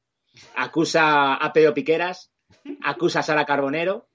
acusa 0.56 1.36
a 1.36 1.54
Pedro 1.54 1.74
Piqueras, 1.74 2.32
acusa 2.84 3.20
a 3.20 3.24
Sara 3.24 3.46
Carbonero, 3.46 4.08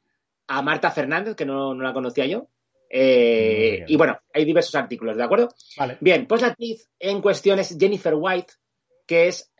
a 0.47 0.63
Marta 0.63 0.91
Fernández, 0.91 1.37
que 1.37 1.47
no, 1.47 1.75
no 1.75 1.83
la 1.83 1.93
conocía 1.93 2.27
yo. 2.27 2.49
eh, 2.91 3.85
y 3.89 3.97
bueno, 3.97 4.19
hay 4.35 4.45
diversos 4.45 4.75
artículos, 4.75 5.17
¿de 5.17 5.25
acuerdo? 5.25 5.49
Vale. 5.79 5.97
Bien, 6.01 6.27
pues 6.27 6.43
la 6.43 6.49
actriz 6.49 6.91
en 6.99 7.23
cuestión 7.23 7.59
es 7.59 7.77
Jennifer 7.79 8.15
White, 8.15 8.53
que 9.07 9.29
es, 9.29 9.51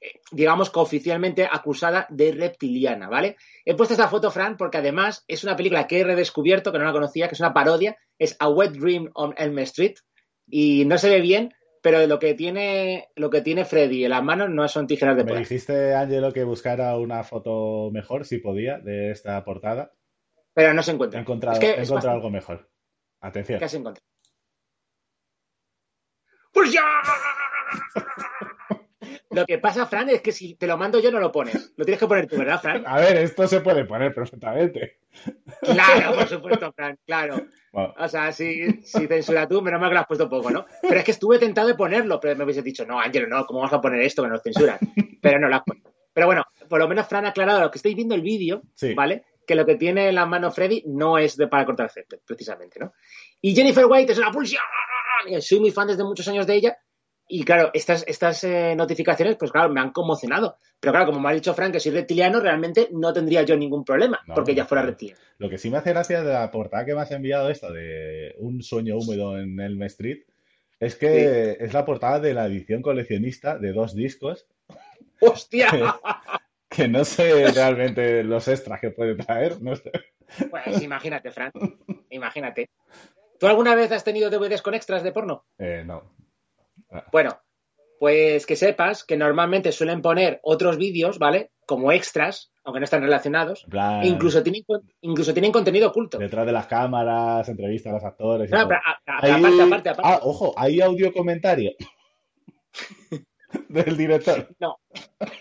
eh, 0.00 0.20
digamos, 0.30 0.70
cooficialmente 0.70 1.48
acusada 1.50 2.06
de 2.08 2.30
reptiliana, 2.32 3.08
¿vale? 3.08 3.36
He 3.64 3.74
puesto 3.74 3.94
esta 3.94 4.08
foto, 4.08 4.30
Fran, 4.30 4.56
porque 4.56 4.78
además 4.78 5.24
es 5.26 5.42
una 5.42 5.56
película 5.56 5.86
que 5.88 6.00
he 6.00 6.04
redescubierto, 6.04 6.70
que 6.70 6.78
no 6.78 6.84
la 6.84 6.92
conocía, 6.92 7.26
que 7.28 7.34
es 7.34 7.40
una 7.40 7.52
parodia, 7.52 7.96
es 8.18 8.36
A 8.38 8.48
Wet 8.48 8.72
Dream 8.72 9.10
on 9.14 9.34
Elm 9.36 9.58
Street, 9.60 9.96
y 10.46 10.84
no 10.84 10.98
se 10.98 11.10
ve 11.10 11.20
bien, 11.20 11.52
pero 11.82 12.06
lo 12.06 12.18
que 12.18 12.34
tiene, 12.34 13.08
lo 13.16 13.30
que 13.30 13.40
tiene 13.40 13.64
Freddy 13.64 14.04
en 14.04 14.10
las 14.10 14.22
manos 14.22 14.50
no 14.50 14.66
son 14.68 14.86
tijeras 14.86 15.16
de 15.16 15.24
Me 15.24 15.38
dijiste, 15.38 15.94
Ángelo, 15.94 16.32
que 16.32 16.44
buscara 16.44 16.96
una 16.96 17.24
foto 17.24 17.90
mejor, 17.92 18.24
si 18.24 18.38
podía, 18.38 18.78
de 18.78 19.10
esta 19.10 19.44
portada. 19.44 19.92
Pero 20.58 20.74
no 20.74 20.82
se 20.82 20.90
He 20.90 20.94
encuentra. 20.94 21.20
encontrado, 21.20 21.54
es 21.54 21.60
que 21.60 21.70
he 21.70 21.82
encontrado 21.84 22.16
algo 22.16 22.30
mejor. 22.30 22.68
Atención. 23.20 23.60
¿Qué 23.60 23.64
has 23.64 23.74
encontrado? 23.74 24.04
¡Pues 26.52 26.72
ya! 26.72 26.82
Lo 29.30 29.44
que 29.46 29.58
pasa, 29.58 29.86
Fran, 29.86 30.08
es 30.08 30.20
que 30.22 30.32
si 30.32 30.54
te 30.56 30.66
lo 30.66 30.76
mando 30.76 30.98
yo 31.00 31.12
no 31.12 31.20
lo 31.20 31.30
pones. 31.30 31.72
Lo 31.76 31.84
tienes 31.84 32.00
que 32.00 32.08
poner 32.08 32.26
tú, 32.26 32.36
¿verdad, 32.38 32.60
Fran? 32.60 32.82
A 32.86 32.98
ver, 32.98 33.18
esto 33.18 33.46
se 33.46 33.60
puede 33.60 33.84
poner 33.84 34.12
perfectamente. 34.12 34.98
Claro, 35.62 36.16
por 36.16 36.26
supuesto, 36.28 36.72
Fran, 36.72 36.98
claro. 37.06 37.36
Bueno, 37.70 37.94
O 37.98 38.08
sea, 38.08 38.32
si, 38.32 38.82
si 38.82 39.06
censura 39.06 39.46
tú, 39.46 39.62
menos 39.62 39.80
mal 39.80 39.90
que 39.90 39.94
lo 39.94 40.00
has 40.00 40.06
puesto 40.08 40.28
poco, 40.28 40.50
¿no? 40.50 40.66
Pero 40.82 40.96
es 40.96 41.04
que 41.04 41.12
estuve 41.12 41.38
tentado 41.38 41.68
de 41.68 41.74
ponerlo, 41.76 42.18
pero 42.18 42.34
me 42.34 42.42
hubiese 42.44 42.62
dicho, 42.62 42.84
no, 42.84 42.98
Ángelo, 42.98 43.28
no, 43.28 43.46
¿cómo 43.46 43.60
vas 43.60 43.72
a 43.72 43.80
poner 43.80 44.00
esto 44.00 44.22
que 44.24 44.28
nos 44.30 44.42
censuran? 44.42 44.78
Pero 45.22 45.38
no 45.38 45.46
lo 45.48 45.54
has 45.56 45.62
puesto. 45.64 45.92
Pero 46.12 46.26
bueno, 46.26 46.42
por 46.68 46.80
lo 46.80 46.88
menos 46.88 47.06
Fran 47.06 47.26
ha 47.26 47.28
aclarado 47.28 47.60
a 47.60 47.64
lo 47.64 47.70
que 47.70 47.78
estáis 47.78 47.94
viendo 47.94 48.16
el 48.16 48.22
vídeo, 48.22 48.62
Sí. 48.74 48.94
¿vale? 48.94 49.24
Que 49.48 49.54
lo 49.54 49.64
que 49.64 49.76
tiene 49.76 50.10
en 50.10 50.14
la 50.14 50.26
mano 50.26 50.50
Freddy 50.50 50.84
no 50.86 51.16
es 51.16 51.34
de 51.38 51.48
para 51.48 51.64
cortar 51.64 51.90
césped, 51.90 52.18
precisamente, 52.26 52.78
¿no? 52.78 52.92
Y 53.40 53.54
Jennifer 53.54 53.86
White 53.86 54.12
es 54.12 54.18
una 54.18 54.30
pulsión. 54.30 54.60
Soy 55.40 55.60
muy 55.60 55.70
fan 55.70 55.88
desde 55.88 56.04
muchos 56.04 56.28
años 56.28 56.46
de 56.46 56.54
ella. 56.54 56.76
Y 57.26 57.44
claro, 57.44 57.70
estas, 57.72 58.04
estas 58.06 58.44
eh, 58.44 58.74
notificaciones, 58.76 59.36
pues 59.36 59.50
claro, 59.50 59.70
me 59.70 59.80
han 59.80 59.90
conmocionado. 59.90 60.58
Pero 60.78 60.92
claro, 60.92 61.06
como 61.06 61.20
me 61.20 61.30
ha 61.30 61.32
dicho 61.32 61.54
Frank 61.54 61.72
que 61.72 61.80
soy 61.80 61.92
reptiliano, 61.92 62.40
realmente 62.40 62.90
no 62.92 63.10
tendría 63.14 63.42
yo 63.42 63.56
ningún 63.56 63.84
problema, 63.84 64.20
No, 64.26 64.34
porque 64.34 64.52
ella 64.52 64.66
fuera 64.66 64.82
reptiliano. 64.82 65.20
Lo 65.38 65.48
que 65.48 65.56
sí 65.56 65.70
me 65.70 65.78
hace 65.78 65.90
gracia 65.90 66.22
de 66.22 66.32
la 66.32 66.50
portada 66.50 66.84
que 66.84 66.94
me 66.94 67.00
has 67.00 67.10
enviado, 67.10 67.48
esto 67.48 67.72
de 67.72 68.34
un 68.38 68.62
sueño 68.62 68.98
húmedo 68.98 69.38
en 69.38 69.58
Elm 69.60 69.82
Street, 69.84 70.24
es 70.78 70.94
que 70.96 71.56
es 71.58 71.72
la 71.72 71.86
portada 71.86 72.20
de 72.20 72.34
la 72.34 72.46
edición 72.46 72.82
coleccionista 72.82 73.58
de 73.58 73.72
dos 73.72 73.94
discos, 73.94 74.46
¡Hostia! 75.20 75.70
que 76.78 76.88
no 76.88 77.04
sé 77.04 77.50
realmente 77.52 78.22
los 78.24 78.46
extras 78.48 78.80
que 78.80 78.90
puede 78.90 79.14
traer. 79.16 79.60
No 79.60 79.74
sé. 79.76 79.90
Pues 80.50 80.80
imagínate, 80.82 81.30
Fran. 81.30 81.50
Imagínate. 82.10 82.70
¿Tú 83.40 83.46
alguna 83.46 83.74
vez 83.74 83.90
has 83.92 84.04
tenido 84.04 84.30
DVDs 84.30 84.62
con 84.62 84.74
extras 84.74 85.02
de 85.02 85.12
porno? 85.12 85.44
Eh, 85.58 85.82
no. 85.84 86.02
Bueno, 87.12 87.38
pues 87.98 88.46
que 88.46 88.56
sepas 88.56 89.04
que 89.04 89.16
normalmente 89.16 89.72
suelen 89.72 90.02
poner 90.02 90.38
otros 90.42 90.76
vídeos, 90.78 91.18
¿vale? 91.18 91.50
Como 91.66 91.92
extras, 91.92 92.52
aunque 92.64 92.80
no 92.80 92.84
están 92.84 93.02
relacionados. 93.02 93.64
Plan, 93.68 94.02
E 94.02 94.06
incluso 94.08 94.42
tienen, 94.42 94.62
incluso 95.02 95.32
tienen 95.32 95.52
contenido 95.52 95.88
oculto. 95.88 96.18
detrás 96.18 96.46
de 96.46 96.52
las 96.52 96.66
cámaras, 96.66 97.48
entrevistas 97.48 97.90
a 97.92 97.96
los 97.96 98.04
actores. 98.04 98.48
y 98.48 98.52
No, 98.52 98.58
todo. 98.60 98.68
pero 98.68 98.80
a- 98.84 99.12
a- 99.12 99.24
Hay- 99.24 99.30
aparte, 99.32 99.62
aparte, 99.62 99.88
aparte. 99.90 100.10
Ah, 100.14 100.20
ojo, 100.22 100.54
hay 100.56 100.80
audio 100.80 101.12
comentario 101.12 101.72
del 103.68 103.96
director. 103.96 104.48
No, 104.58 104.76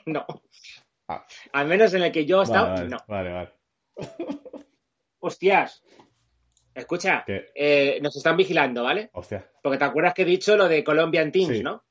no. 0.05 0.25
Ah. 1.08 1.26
Al 1.53 1.68
menos 1.68 1.93
en 1.93 2.03
el 2.03 2.12
que 2.12 2.26
yo 2.26 2.41
he 2.41 2.43
estado, 2.43 2.68
Vale, 2.68 2.82
vale, 2.84 2.89
no. 2.89 2.97
vale, 3.08 3.32
vale. 3.32 3.49
Hostias. 5.20 5.84
Escucha, 6.74 7.26
eh, 7.28 7.97
nos 8.01 8.16
están 8.16 8.38
vigilando, 8.38 8.84
¿vale? 8.84 9.10
Hostia. 9.14 9.49
Porque 9.64 9.80
te 9.80 9.84
acuerdas 9.86 10.14
que 10.14 10.22
he 10.22 10.26
dicho 10.26 10.55
lo 10.55 10.68
de 10.68 10.84
Colombian 10.84 11.32
Teams, 11.32 11.58
Sí. 11.58 11.64
¿no? 11.64 11.84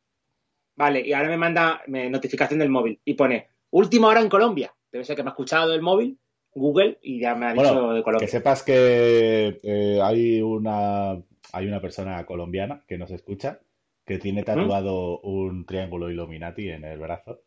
Vale, 0.76 1.00
y 1.00 1.12
ahora 1.12 1.28
me 1.28 1.36
manda 1.36 1.82
me- 1.88 2.08
notificación 2.08 2.60
del 2.60 2.68
móvil 2.68 3.00
y 3.04 3.14
pone 3.14 3.48
última 3.70 4.08
hora 4.08 4.20
en 4.20 4.28
Colombia. 4.28 4.72
Debe 4.92 5.04
ser 5.04 5.16
que 5.16 5.22
me 5.24 5.30
ha 5.30 5.32
escuchado 5.32 5.74
el 5.74 5.82
móvil, 5.82 6.18
Google, 6.54 6.98
y 7.02 7.18
ya 7.20 7.34
me 7.34 7.46
ha 7.46 7.52
dicho 7.52 7.64
Bueno, 7.74 7.92
de 7.94 8.00
que 8.00 8.04
Colombia. 8.04 8.28
sepas 8.28 8.62
que 8.62 9.58
eh, 9.62 10.00
hay 10.02 10.40
una 10.40 11.12
hay 11.52 11.66
una 11.66 11.80
persona 11.80 12.24
colombiana 12.26 12.84
que 12.86 12.98
nos 12.98 13.10
escucha 13.10 13.60
que 14.04 14.18
tiene 14.18 14.42
tatuado 14.44 15.18
un 15.20 15.64
triángulo 15.66 16.10
Illuminati 16.10 16.68
en 16.68 16.84
el 16.84 16.98
brazo. 16.98 17.40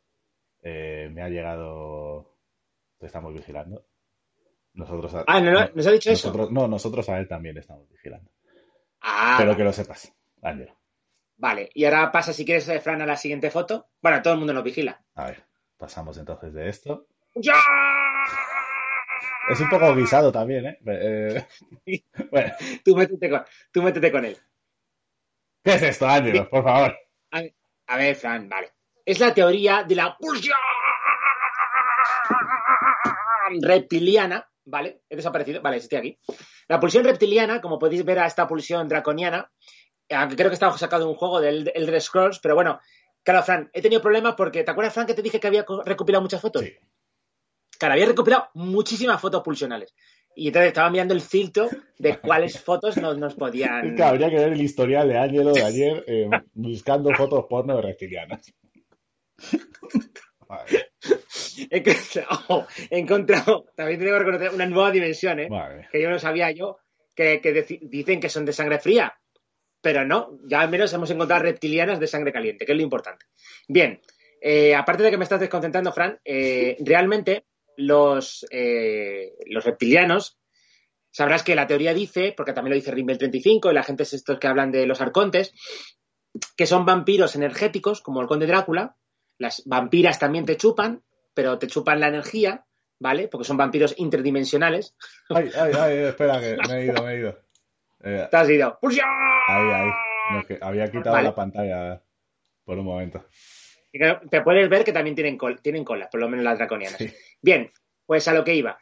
Eh, 0.62 1.10
me 1.12 1.22
ha 1.22 1.30
llegado. 1.30 2.38
Te 2.98 3.06
estamos 3.06 3.34
vigilando. 3.34 3.86
Nosotros 4.74 5.14
a- 5.16 5.24
Ah, 5.28 5.40
¿no, 5.42 5.52
no, 5.52 5.70
¿nos 5.74 5.88
ha 5.88 5.92
dicho 5.92 6.12
eso? 6.12 6.28
nosotros, 6.28 6.52
no, 6.52 6.68
nosotros 6.68 7.08
a 7.10 7.18
él 7.20 7.28
también 7.28 7.56
le 7.56 7.62
estamos 7.62 7.90
vigilando. 7.90 8.32
Ah, 9.02 9.36
Pero 9.40 9.56
que 9.56 9.64
lo 9.64 9.72
sepas, 9.74 10.14
Ángelo. 10.42 10.78
vale. 11.38 11.70
Y 11.74 11.86
ahora 11.86 12.12
pasa, 12.12 12.34
si 12.34 12.46
quieres, 12.46 12.68
eh, 12.70 12.80
Fran, 12.82 13.02
a 13.02 13.06
la 13.06 13.16
siguiente 13.16 13.50
foto. 13.50 13.90
Bueno, 14.02 14.22
todo 14.22 14.34
el 14.34 14.40
mundo 14.40 14.54
nos 14.54 14.64
vigila. 14.64 15.02
A 15.16 15.26
ver, 15.28 15.44
pasamos 15.78 16.18
entonces 16.18 16.54
de 16.54 16.68
esto. 16.70 17.08
¡Ya! 17.36 17.54
Es 19.50 19.60
un 19.62 19.70
poco 19.70 19.96
guisado 19.96 20.32
también, 20.32 20.66
¿eh? 20.66 20.80
Eh, 20.86 21.46
bueno, 22.32 22.54
Tú 22.84 22.96
métete 22.96 23.30
con, 23.30 23.44
tú 23.72 23.82
métete 23.82 24.12
con 24.12 24.26
él. 24.26 24.38
¿qué 25.64 25.74
es 25.76 25.82
esto, 25.84 26.08
Ángelo? 26.08 26.50
Por 26.50 26.64
favor. 26.64 26.96
A 27.32 27.42
ver, 27.42 27.56
a 27.88 27.98
ver, 27.98 28.16
Fran, 28.16 28.48
vale. 28.50 28.72
Es 29.10 29.20
la 29.20 29.34
teoría 29.34 29.84
de 29.84 29.96
la 29.96 30.16
pulsión 30.18 30.56
reptiliana, 33.62 34.48
¿vale? 34.66 35.02
He 35.10 35.16
desaparecido, 35.16 35.62
vale, 35.62 35.78
estoy 35.78 35.98
aquí. 35.98 36.20
La 36.68 36.80
pulsión 36.80 37.04
reptiliana, 37.04 37.60
como 37.62 37.80
podéis 37.80 38.06
ver 38.06 38.20
a 38.20 38.28
esta 38.28 38.48
pulsión 38.48 38.88
draconiana, 38.88 39.52
aunque 40.12 40.36
creo 40.36 40.50
que 40.50 40.54
está 40.54 40.72
sacado 40.78 41.06
de 41.06 41.10
un 41.10 41.16
juego 41.16 41.42
del 41.42 41.72
Elder 41.74 42.00
Scrolls, 42.02 42.40
pero 42.40 42.56
bueno, 42.56 42.80
claro, 43.24 43.42
Fran, 43.44 43.70
he 43.74 43.82
tenido 43.82 44.02
problemas 44.02 44.36
porque, 44.36 44.64
¿te 44.64 44.72
acuerdas, 44.72 44.94
Fran, 44.94 45.08
que 45.08 45.14
te 45.16 45.22
dije 45.24 45.40
que 45.40 45.48
había 45.48 45.66
co- 45.66 45.82
recopilado 45.84 46.22
muchas 46.22 46.42
fotos? 46.42 46.62
Sí. 46.64 46.74
Claro, 47.80 47.94
había 47.94 48.06
recopilado 48.08 48.50
muchísimas 48.54 49.20
fotos 49.20 49.42
pulsionales. 49.42 49.96
Y 50.36 50.48
entonces 50.48 50.68
estaba 50.68 50.90
mirando 50.92 51.16
el 51.16 51.22
filtro 51.22 51.68
de 51.98 52.20
cuáles 52.20 52.60
fotos 52.64 52.98
nos, 52.98 53.18
nos 53.18 53.34
podían... 53.34 53.88
Es 53.88 53.96
que 53.96 54.04
habría 54.04 54.30
que 54.30 54.36
ver 54.36 54.54
el 54.54 54.62
historial 54.62 55.08
de 55.08 55.18
Ángelo 55.18 55.54
de 55.54 55.64
ayer 55.64 56.04
eh, 56.06 56.30
buscando 56.54 57.12
fotos 57.16 57.46
porno 57.50 57.76
de 57.78 57.82
reptilianas. 57.82 58.54
Vale, 60.48 60.90
He 61.70 61.78
encontrado, 61.78 62.68
he 62.90 62.98
encontrado, 62.98 63.66
también 63.76 64.00
tengo 64.00 64.14
que 64.14 64.20
reconocer, 64.20 64.50
una 64.52 64.66
nueva 64.66 64.90
dimensión, 64.90 65.40
¿eh? 65.40 65.48
vale. 65.48 65.88
que 65.92 66.02
yo 66.02 66.10
no 66.10 66.18
sabía 66.18 66.50
yo, 66.50 66.80
que, 67.16 67.80
dicen 67.82 68.20
que 68.20 68.30
son 68.30 68.46
de 68.46 68.54
sangre 68.54 68.80
fría. 68.80 69.14
Pero 69.82 70.06
no, 70.06 70.40
ya 70.46 70.62
al 70.62 70.70
menos 70.70 70.92
hemos 70.94 71.10
encontrado 71.12 71.44
reptilianas 71.44 72.00
de 72.00 72.08
sangre 72.08 72.34
caliente, 72.34 72.66
que 72.66 72.74
es 72.74 72.78
lo 72.78 72.84
importante. 72.84 73.26
Bien, 73.68 74.02
eh, 74.42 74.76
aparte 74.76 75.04
de 75.04 75.12
que 75.12 75.18
me 75.18 75.24
estás 75.24 75.40
desconcentrando, 75.40 75.94
Fran, 75.94 76.20
eh, 76.26 76.76
realmente 76.80 77.46
los, 77.78 78.46
eh, 78.52 79.34
los 79.46 79.64
reptilianos, 79.64 80.38
sabrás 81.12 81.44
que 81.44 81.56
la 81.56 81.68
teoría 81.68 81.94
dice, 81.94 82.34
porque 82.36 82.54
también 82.54 82.72
lo 82.72 82.76
dice 82.76 82.92
Rimbel 82.92 83.18
35 83.18 83.72
y 83.72 83.74
la 83.74 83.84
gente 83.84 84.04
es 84.04 84.14
estos 84.14 84.38
que 84.38 84.48
hablan 84.48 84.72
de 84.72 84.86
los 84.86 85.00
arcontes, 85.00 85.54
que 86.58 86.66
son 86.66 86.86
vampiros 86.86 87.36
energéticos, 87.36 88.02
como 88.02 88.22
el 88.22 88.28
conde 88.28 88.48
Drácula. 88.48 88.98
Las 89.40 89.64
vampiras 89.66 90.20
también 90.20 90.46
te 90.46 90.56
chupan, 90.58 91.02
pero 91.34 91.58
te 91.58 91.66
chupan 91.66 92.00
la 92.00 92.10
energía, 92.10 92.66
¿vale? 93.00 93.28
Porque 93.28 93.46
son 93.48 93.58
vampiros 93.58 93.96
interdimensionales. 93.98 94.96
Ay, 95.30 95.50
ay, 95.60 95.72
ay, 95.76 95.98
espera, 96.10 96.40
que 96.40 96.58
me 96.68 96.76
he 96.82 96.86
ido, 96.86 97.04
me 97.04 97.14
he 97.14 97.18
ido. 97.20 97.40
Eh, 98.04 98.28
Te 98.30 98.38
has 98.38 98.50
ido. 98.50 98.78
¡Pulsión! 98.80 99.08
ahí, 99.48 99.72
ahí. 99.72 99.90
No, 100.32 100.46
que 100.46 100.60
había 100.62 100.92
quitado 100.92 101.12
Vale. 101.16 101.30
la 101.30 101.34
pantalla 101.36 102.04
por 102.64 102.78
un 102.78 102.86
momento. 102.86 103.26
Te 104.30 104.42
puedes 104.42 104.70
ver 104.70 104.84
que 104.84 104.94
también 104.94 105.16
tienen, 105.16 105.36
col- 105.38 105.60
tienen 105.62 105.84
cola, 105.84 106.08
por 106.12 106.20
lo 106.20 106.30
menos 106.30 106.46
las 106.46 106.60
draconianas. 106.60 106.98
Sí. 107.00 107.12
Bien, 107.42 107.72
pues 108.06 108.28
a 108.28 108.34
lo 108.34 108.44
que 108.44 108.54
iba. 108.54 108.78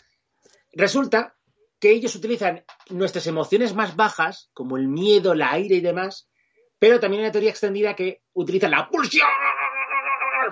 Resulta 0.74 1.36
que 1.80 1.92
ellos 1.92 2.16
utilizan 2.16 2.66
nuestras 2.90 3.26
emociones 3.28 3.74
más 3.74 3.96
bajas, 3.96 4.50
como 4.54 4.76
el 4.78 4.88
miedo, 4.88 5.34
la 5.36 5.58
ira 5.58 5.76
y 5.76 5.82
demás, 5.82 6.30
pero 6.80 7.00
también 7.00 7.22
hay 7.22 7.26
una 7.28 7.32
teoría 7.32 7.50
extendida 7.52 7.96
que 7.96 8.24
utilizan 8.34 8.72
la 8.72 8.90
pulsión 8.90 9.28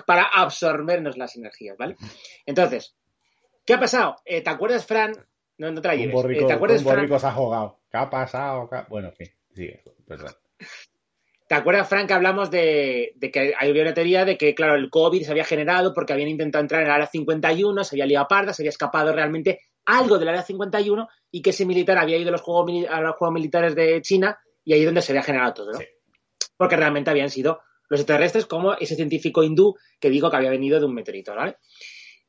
para 0.06 0.24
absorbernos 0.24 1.18
las 1.18 1.36
energías, 1.36 1.78
¿vale? 1.78 1.96
Entonces, 2.46 2.96
¿qué 3.66 3.74
ha 3.76 3.80
pasado? 3.80 4.18
Eh, 4.26 4.41
¿Te 4.41 4.50
acuerdas, 4.50 4.86
Fran? 4.86 5.14
No, 5.58 5.72
no 5.72 5.82
te 5.82 5.88
la 5.88 5.93
Un 5.93 6.00
lleves. 6.02 6.14
borrico, 6.16 6.43
Eh, 6.43 6.48
¿Te 6.48 6.54
acuerdas, 6.54 6.82
un 6.84 6.91
Fran? 6.91 7.20
se 7.20 7.28
ha 7.28 7.32
jugado. 7.32 7.80
¿Qué 7.89 7.98
ha 7.98 8.10
pasado? 8.10 8.70
¿Qué 8.70 8.76
ha- 8.76 8.86
Bueno, 8.89 9.08
en 9.10 9.14
fin, 9.16 9.28
sigue, 9.54 9.84
perdón. 10.08 10.32
¿Te 11.48 11.54
acuerdas, 11.54 11.88
Frank, 11.88 12.08
que 12.08 12.14
hablamos 12.14 12.50
de, 12.50 13.14
de 13.16 13.30
que 13.32 13.54
había 13.60 13.84
una 13.84 13.93
teoría 13.93 14.26
de 14.26 14.36
que, 14.36 14.56
claro, 14.56 14.74
el 14.76 14.89
COVID 14.89 15.24
se 15.24 15.30
había 15.32 15.43
generado 15.46 15.93
porque 15.93 16.12
habían 16.12 16.30
intentado 16.30 16.64
entrar 16.64 16.82
en 16.82 16.88
el 16.88 16.93
área 16.93 17.06
51, 17.08 17.84
se 17.84 17.96
había 17.96 18.08
liado 18.08 18.28
parda, 18.28 18.52
se 18.52 18.64
había 18.64 18.72
escapado 18.72 19.14
realmente 19.14 19.60
algo 19.86 20.18
del 20.18 20.30
área 20.30 20.41
51 20.41 21.08
y 21.30 21.43
que 21.43 21.52
ese 21.52 21.66
militar 21.68 22.00
había 22.00 22.18
ido 22.18 22.30
a 22.30 22.32
los 22.32 22.41
juegos, 22.41 22.72
a 22.89 23.00
los 23.00 23.16
juegos 23.16 23.34
militares 23.36 23.76
de 23.76 24.02
China 24.02 24.39
y 24.64 24.74
ahí 24.74 24.80
es 24.80 24.86
donde 24.86 25.04
se 25.04 25.12
había 25.12 25.22
generado 25.22 25.54
todo, 25.54 25.72
¿no? 25.74 25.78
Sí. 25.78 25.86
Porque 26.58 26.76
realmente 26.78 27.12
habían 27.12 27.30
sido 27.30 27.62
los 27.90 28.00
extraterrestres 28.00 28.46
como 28.46 28.74
ese 28.74 28.96
científico 28.96 29.44
hindú 29.44 29.76
que 30.00 30.10
dijo 30.10 30.30
que 30.30 30.38
había 30.38 30.50
venido 30.50 30.80
de 30.80 30.86
un 30.86 30.94
meteorito, 30.94 31.36
¿vale? 31.36 31.58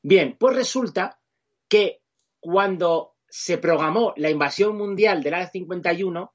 Bien, 0.02 0.36
pues 0.38 0.56
resulta 0.56 1.20
que 1.68 2.00
cuando 2.40 3.14
se 3.28 3.58
programó 3.58 4.14
la 4.16 4.30
invasión 4.30 4.76
mundial 4.76 5.22
del 5.22 5.34
Área 5.34 5.50
51, 5.50 6.32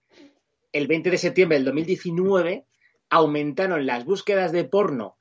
el 0.73 0.87
20 0.87 1.09
de 1.09 1.17
septiembre 1.17 1.57
del 1.57 1.65
2019, 1.65 2.65
aumentaron 3.09 3.85
las 3.85 4.05
búsquedas 4.05 4.51
de 4.51 4.65
porno, 4.65 5.17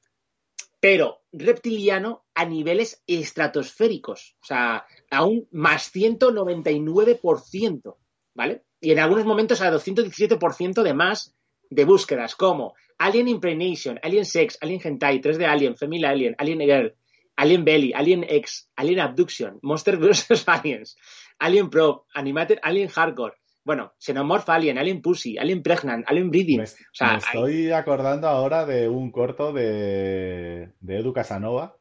pero 0.81 1.23
reptiliano 1.33 2.25
a 2.35 2.45
niveles 2.45 3.03
estratosféricos, 3.07 4.37
o 4.43 4.47
sea, 4.47 4.85
a 5.11 5.25
un 5.25 5.47
más 5.51 5.95
199%, 5.95 7.97
¿vale? 8.35 8.65
Y 8.81 8.93
en 8.93 8.99
algunos 8.99 9.27
momentos 9.27 9.61
a 9.61 9.71
217% 9.71 10.83
de 10.83 10.95
más 10.95 11.37
de 11.69 11.85
búsquedas, 11.85 12.35
como 12.35 12.75
Alien 13.01 13.29
Impregnation, 13.29 13.99
Alien 14.03 14.25
Sex, 14.27 14.59
Alien 14.61 14.81
Hentai, 14.85 15.21
3D 15.21 15.47
Alien, 15.47 15.77
Female 15.77 16.07
Alien, 16.07 16.35
Alien 16.39 16.61
Girl, 16.61 16.95
Alien 17.37 17.65
Belly, 17.65 17.93
Alien 17.95 18.25
X, 18.29 18.71
Alien 18.77 19.01
Abduction, 19.01 19.59
Monster 19.63 19.97
vs. 19.97 20.45
Aliens, 20.47 20.97
Alien 21.39 21.71
Pro, 21.71 22.07
Animated 22.15 22.59
Alien 22.63 22.89
Hardcore, 22.89 23.37
bueno, 23.65 23.95
Xenomorph 23.99 24.49
Alien, 24.51 24.77
Alien 24.79 25.01
Pussy, 25.01 25.39
Alien 25.39 25.63
Pregnant, 25.63 26.05
Alien 26.09 26.31
Breeding. 26.31 26.59
Me, 26.59 26.65
o 26.65 26.67
sea, 26.93 27.07
me 27.09 27.13
hay- 27.15 27.19
estoy 27.21 27.71
acordando 27.73 28.29
ahora 28.29 28.67
de 28.67 28.89
un 28.89 29.11
corto 29.11 29.53
de, 29.53 30.73
de 30.81 30.97
Edu 30.99 31.13
Casanova. 31.15 31.77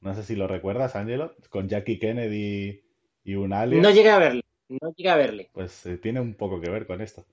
No 0.00 0.14
sé 0.14 0.22
si 0.22 0.34
lo 0.36 0.46
recuerdas, 0.46 0.94
Ángelo, 0.96 1.34
con 1.50 1.68
Jackie 1.68 1.98
Kennedy 1.98 2.82
y 3.24 3.34
un 3.34 3.52
alien. 3.52 3.82
no 3.82 3.90
llegué 3.90 4.10
a 4.10 4.18
verle, 4.18 4.42
no 4.68 4.92
llegué 4.96 5.10
a 5.10 5.16
verle. 5.16 5.50
Pues 5.52 5.84
eh, 5.86 5.98
tiene 5.98 6.20
un 6.20 6.34
poco 6.34 6.60
que 6.60 6.70
ver 6.70 6.86
con 6.86 7.00
esto. 7.00 7.26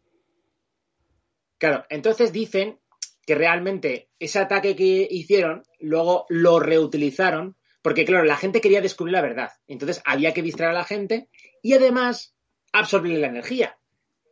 Claro, 1.60 1.86
entonces 1.90 2.32
dicen 2.34 2.80
que 3.28 3.36
realmente 3.36 4.10
ese 4.20 4.40
ataque 4.40 4.74
que 4.78 5.06
hicieron, 5.12 5.64
luego 5.80 6.26
lo 6.30 6.62
reutilizaron, 6.62 7.58
porque 7.82 8.06
claro, 8.06 8.24
la 8.24 8.38
gente 8.38 8.62
quería 8.62 8.80
descubrir 8.80 9.12
la 9.14 9.22
verdad. 9.22 9.52
Entonces 9.68 10.02
había 10.06 10.34
que 10.34 10.42
distraer 10.42 10.72
a 10.72 10.80
la 10.80 10.86
gente 10.86 11.28
y 11.62 11.74
además 11.74 12.34
absorberle 12.72 13.20
la 13.20 13.28
energía. 13.28 13.78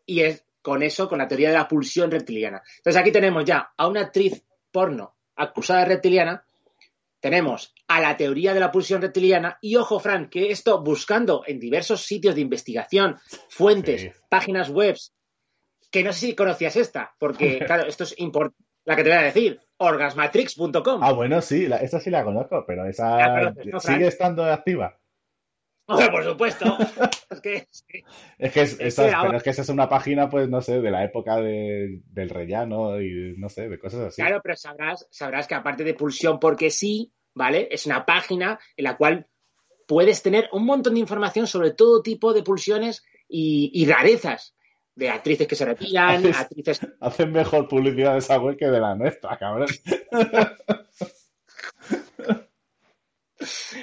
Y 0.06 0.22
es 0.22 0.46
con 0.62 0.82
eso, 0.82 1.10
con 1.10 1.18
la 1.20 1.28
teoría 1.28 1.50
de 1.50 1.58
la 1.58 1.68
pulsión 1.68 2.10
reptiliana. 2.10 2.64
Entonces 2.78 3.02
aquí 3.02 3.12
tenemos 3.12 3.44
ya 3.44 3.70
a 3.76 3.88
una 3.88 4.00
actriz 4.00 4.46
porno 4.72 5.18
acusada 5.36 5.82
de 5.82 5.88
reptiliana, 5.88 6.46
tenemos 7.20 7.74
a 7.88 8.00
la 8.00 8.16
teoría 8.16 8.54
de 8.54 8.62
la 8.62 8.72
pulsión 8.72 9.02
reptiliana 9.02 9.58
y 9.62 9.76
ojo, 9.76 10.00
Fran, 10.00 10.30
que 10.30 10.52
esto 10.52 10.82
buscando 10.82 11.44
en 11.46 11.60
diversos 11.60 12.04
sitios 12.04 12.34
de 12.36 12.42
investigación, 12.42 13.20
fuentes, 13.50 14.02
Sí. 14.04 14.12
páginas 14.30 14.70
web, 14.70 14.96
que 15.92 16.04
no 16.04 16.14
sé 16.14 16.28
si 16.28 16.36
conocías 16.36 16.78
esta, 16.78 17.14
porque 17.20 17.60
claro, 17.68 17.88
esto 17.88 18.06
es 18.06 18.18
importante. 18.20 18.65
La 18.86 18.96
que 18.96 19.04
te 19.04 19.10
voy 19.10 19.18
a 19.18 19.22
decir, 19.24 19.60
orgasmatrix.com. 19.78 21.04
Ah, 21.04 21.12
bueno, 21.12 21.42
sí, 21.42 21.68
la- 21.68 21.78
esa 21.78 22.00
sí 22.00 22.10
la 22.10 22.24
conozco, 22.24 22.64
pero 22.68 22.86
esa 22.86 23.18
conoces, 23.28 23.66
¿no, 23.68 23.80
Fran? 23.80 23.96
sigue 23.96 24.08
estando 24.08 24.44
activa. 24.46 25.00
Hombre, 25.88 26.10
por 26.10 26.24
supuesto. 26.24 26.66
es 27.30 27.42
que 27.42 27.68
sí. 27.70 28.04
Es 28.40 28.52
que, 28.52 28.62
es, 28.62 28.74
Es 28.80 28.98
esa- 29.00 29.22
pero 29.22 29.38
es 29.38 29.44
que 29.44 29.50
esa 29.52 29.62
es 29.62 29.70
una 29.70 29.88
página, 29.90 30.30
pues, 30.30 30.50
no 30.50 30.62
sé, 30.62 30.82
de 30.82 30.92
la 30.92 31.04
época 31.04 31.38
de- 31.38 32.02
del 32.06 32.30
rellano 32.30 33.00
y 33.02 33.36
no 33.38 33.50
sé, 33.50 33.70
de 33.70 33.78
cosas 33.80 34.02
así. 34.02 34.22
Claro, 34.22 34.40
pero 34.44 34.56
sabrás, 34.56 35.08
sabrás 35.12 35.48
que 35.48 35.56
aparte 35.56 35.84
de 35.84 35.94
pulsión 35.94 36.40
porque 36.40 36.70
sí, 36.72 37.12
¿vale? 37.36 37.68
Es 37.72 37.86
una 37.86 38.06
página 38.06 38.60
en 38.78 38.84
la 38.84 38.98
cual 38.98 39.28
puedes 39.88 40.24
tener 40.24 40.50
un 40.52 40.66
montón 40.66 40.96
de 40.96 41.02
información 41.02 41.46
sobre 41.46 41.72
todo 41.72 42.02
tipo 42.02 42.34
de 42.34 42.42
pulsiones 42.44 43.04
y, 43.28 43.70
y 43.74 43.86
rarezas. 43.86 44.55
De 44.96 45.10
actrices 45.10 45.48
que 45.48 45.56
se 45.56 45.66
retiran, 45.66 46.24
Haces- 46.24 46.36
actrices. 46.38 46.80
Hacen 47.02 47.32
mejor 47.34 47.68
publicidad 47.68 48.14
de 48.14 48.20
esa 48.20 48.40
web 48.40 48.56
que 48.58 48.68
de 48.68 48.80
la 48.80 48.96
nuestra, 48.96 49.38
cabrón. 49.38 49.68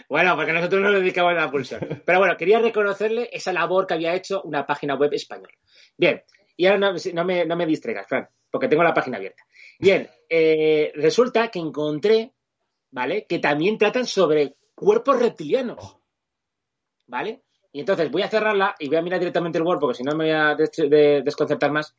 Bueno, 0.08 0.34
porque 0.36 0.52
nosotros 0.52 0.80
no 0.80 0.90
nos 0.90 1.00
dedicamos 1.00 1.32
a 1.32 1.36
la 1.36 1.50
pulsión. 1.50 2.02
Pero 2.06 2.18
bueno, 2.18 2.36
quería 2.36 2.58
reconocerle 2.58 3.28
esa 3.32 3.52
labor 3.52 3.86
que 3.86 3.94
había 3.94 4.14
hecho 4.14 4.42
una 4.42 4.66
página 4.66 4.94
web 4.94 5.12
española. 5.12 5.52
Bien, 5.96 6.22
y 6.56 6.66
ahora 6.66 6.78
no, 6.78 6.94
no 7.12 7.24
me, 7.24 7.44
no 7.44 7.56
me 7.56 7.66
distraigas, 7.66 8.06
Fran, 8.08 8.28
porque 8.50 8.68
tengo 8.68 8.82
la 8.82 8.94
página 8.94 9.18
abierta. 9.18 9.42
Bien, 9.78 10.08
eh, 10.28 10.92
resulta 10.94 11.48
que 11.48 11.58
encontré, 11.58 12.32
¿vale? 12.90 13.26
Que 13.26 13.38
también 13.38 13.76
tratan 13.76 14.06
sobre 14.06 14.56
cuerpos 14.74 15.20
reptilianos. 15.20 15.98
¿Vale? 17.06 17.42
Y 17.72 17.80
entonces 17.80 18.10
voy 18.10 18.22
a 18.22 18.28
cerrarla 18.28 18.74
y 18.78 18.88
voy 18.88 18.96
a 18.96 19.02
mirar 19.02 19.18
directamente 19.18 19.58
el 19.58 19.64
Word 19.64 19.80
porque 19.80 19.96
si 19.96 20.02
no 20.02 20.14
me 20.14 20.24
voy 20.24 20.32
a 20.34 20.54
des- 20.54 20.70
de- 20.76 21.22
desconcertar 21.24 21.72
más. 21.72 21.96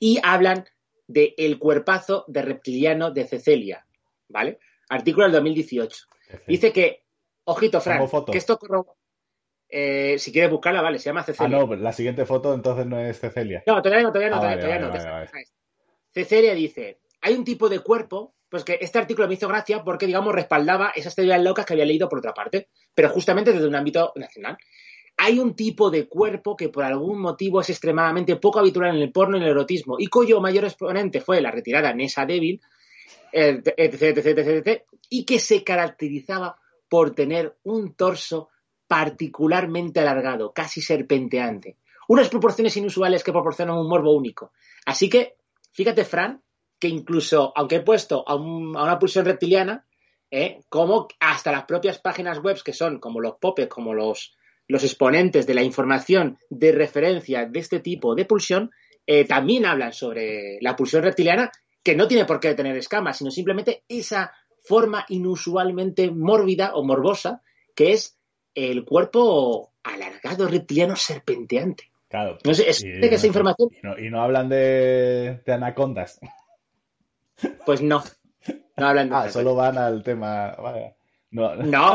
Y 0.00 0.20
hablan 0.22 0.64
de 1.06 1.34
el 1.36 1.58
cuerpazo 1.58 2.24
de 2.28 2.42
reptiliano 2.42 3.10
de 3.10 3.26
Cecilia, 3.26 3.86
¿vale? 4.28 4.58
Artículo 4.88 5.24
del 5.24 5.32
2018. 5.32 6.06
Dice 6.46 6.72
que, 6.72 7.02
ojito, 7.44 7.80
Fran, 7.80 7.98
Pongo 7.98 8.08
foto. 8.08 8.32
que 8.32 8.38
esto 8.38 8.58
corro- 8.58 8.94
eh, 9.70 10.18
si 10.18 10.32
quieres 10.32 10.50
buscarla, 10.50 10.80
vale, 10.80 10.98
se 10.98 11.06
llama 11.06 11.20
Ah, 11.20 11.24
Cecilia. 11.24 11.58
no, 11.58 11.74
la 11.74 11.92
siguiente 11.92 12.24
foto 12.24 12.54
entonces 12.54 12.86
no 12.86 12.98
es 13.00 13.18
Cecilia. 13.18 13.62
No, 13.66 13.82
todavía 13.82 14.04
no, 14.04 14.12
todavía 14.12 14.30
no, 14.30 14.36
Ah, 14.36 14.40
todavía, 14.40 14.56
vale, 14.68 14.80
todavía 14.80 15.02
no. 15.02 15.10
vale, 15.14 15.30
vale, 15.32 15.44
Cecelia 16.12 16.54
dice, 16.54 17.00
hay 17.20 17.34
un 17.34 17.44
tipo 17.44 17.68
de 17.68 17.80
cuerpo, 17.80 18.34
pues 18.48 18.64
que 18.64 18.78
este 18.80 18.98
artículo 18.98 19.28
me 19.28 19.34
hizo 19.34 19.48
gracia 19.48 19.82
porque, 19.84 20.06
digamos, 20.06 20.34
respaldaba 20.34 20.92
esas 20.94 21.14
teorías 21.14 21.42
locas 21.42 21.66
que 21.66 21.74
había 21.74 21.84
leído 21.84 22.08
por 22.08 22.18
otra 22.18 22.34
parte, 22.34 22.68
pero 22.94 23.10
justamente 23.10 23.52
desde 23.52 23.66
un 23.66 23.74
ámbito 23.74 24.12
nacional. 24.16 24.56
Hay 25.16 25.38
un 25.38 25.56
tipo 25.56 25.90
de 25.90 26.06
cuerpo 26.06 26.56
que 26.56 26.68
por 26.68 26.84
algún 26.84 27.20
motivo 27.20 27.60
es 27.60 27.70
extremadamente 27.70 28.36
poco 28.36 28.60
habitual 28.60 28.94
en 28.94 29.02
el 29.02 29.10
porno 29.10 29.36
y 29.36 29.40
en 29.40 29.46
el 29.46 29.50
erotismo 29.50 29.96
y 29.98 30.06
cuyo 30.06 30.40
mayor 30.40 30.64
exponente 30.64 31.20
fue 31.20 31.40
la 31.40 31.50
retirada 31.50 31.92
Nessa 31.92 32.24
Devil, 32.24 32.60
etc, 33.32 33.74
etc, 33.76 34.18
etc, 34.18 34.38
etc, 34.38 34.82
y 35.10 35.24
que 35.24 35.40
se 35.40 35.64
caracterizaba 35.64 36.56
por 36.88 37.14
tener 37.14 37.56
un 37.64 37.94
torso 37.94 38.48
particularmente 38.86 40.00
alargado, 40.00 40.52
casi 40.52 40.80
serpenteante. 40.80 41.76
Unas 42.08 42.28
proporciones 42.28 42.76
inusuales 42.76 43.22
que 43.22 43.32
proporcionan 43.32 43.76
un 43.76 43.88
morbo 43.88 44.14
único. 44.16 44.52
Así 44.86 45.10
que, 45.10 45.36
fíjate, 45.72 46.04
Fran, 46.04 46.42
que 46.78 46.88
incluso, 46.88 47.52
aunque 47.56 47.76
he 47.76 47.80
puesto 47.80 48.24
a, 48.26 48.34
un- 48.34 48.76
a 48.76 48.82
una 48.84 48.98
pulsión 48.98 49.24
reptiliana, 49.24 49.84
¿eh? 50.30 50.60
como 50.68 51.08
hasta 51.20 51.52
las 51.52 51.64
propias 51.64 51.98
páginas 51.98 52.38
web 52.40 52.62
que 52.62 52.72
son 52.72 52.98
como 53.00 53.20
los 53.20 53.36
popes, 53.40 53.68
como 53.68 53.94
los, 53.94 54.36
los 54.68 54.84
exponentes 54.84 55.46
de 55.46 55.54
la 55.54 55.62
información 55.62 56.38
de 56.50 56.72
referencia 56.72 57.46
de 57.46 57.58
este 57.60 57.80
tipo 57.80 58.14
de 58.14 58.24
pulsión, 58.26 58.70
eh, 59.06 59.24
también 59.24 59.64
hablan 59.66 59.92
sobre 59.92 60.58
la 60.60 60.76
pulsión 60.76 61.02
reptiliana, 61.02 61.50
que 61.82 61.96
no 61.96 62.06
tiene 62.06 62.26
por 62.26 62.40
qué 62.40 62.54
tener 62.54 62.76
escamas, 62.76 63.16
sino 63.18 63.30
simplemente 63.30 63.82
esa 63.88 64.32
forma 64.62 65.06
inusualmente 65.08 66.10
mórbida 66.10 66.74
o 66.74 66.84
morbosa 66.84 67.42
que 67.74 67.92
es 67.92 68.18
el 68.54 68.84
cuerpo 68.84 69.72
alargado 69.84 70.46
reptiliano 70.48 70.96
serpenteante. 70.96 71.84
Claro. 72.08 72.38
No 72.44 72.52
sé, 72.54 72.68
es 72.68 72.82
Y, 72.84 73.00
que 73.00 73.14
esa 73.14 73.26
información, 73.26 73.68
y 73.70 73.86
no, 73.86 73.98
y 73.98 74.10
no 74.10 74.20
hablan 74.22 74.48
de, 74.48 75.40
de 75.46 75.52
anacondas. 75.52 76.18
Pues 77.66 77.82
no. 77.82 78.02
No 78.76 78.86
hablan 78.86 79.08
de 79.08 79.16
Ah, 79.16 79.30
solo 79.30 79.54
van 79.54 79.78
al 79.78 80.02
tema. 80.02 80.54
Vale. 80.56 80.96
No, 81.30 81.54
No. 81.56 81.94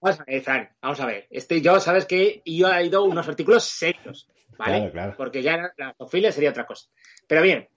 Vamos 0.00 0.18
a 0.18 0.24
ver, 0.24 0.42
Fran, 0.42 0.68
vamos 0.82 0.98
a 0.98 1.06
ver. 1.06 1.28
Este, 1.30 1.60
yo, 1.60 1.78
sabes 1.78 2.06
que 2.06 2.42
yo 2.44 2.68
he 2.72 2.86
ido 2.86 3.04
unos 3.04 3.28
artículos 3.28 3.62
serios, 3.62 4.28
¿vale? 4.58 4.78
Claro, 4.78 4.92
claro. 4.92 5.14
Porque 5.16 5.42
ya 5.42 5.72
la 5.76 5.94
zoofilia 5.96 6.32
sería 6.32 6.50
otra 6.50 6.66
cosa. 6.66 6.88
Pero 7.28 7.40
bien. 7.40 7.68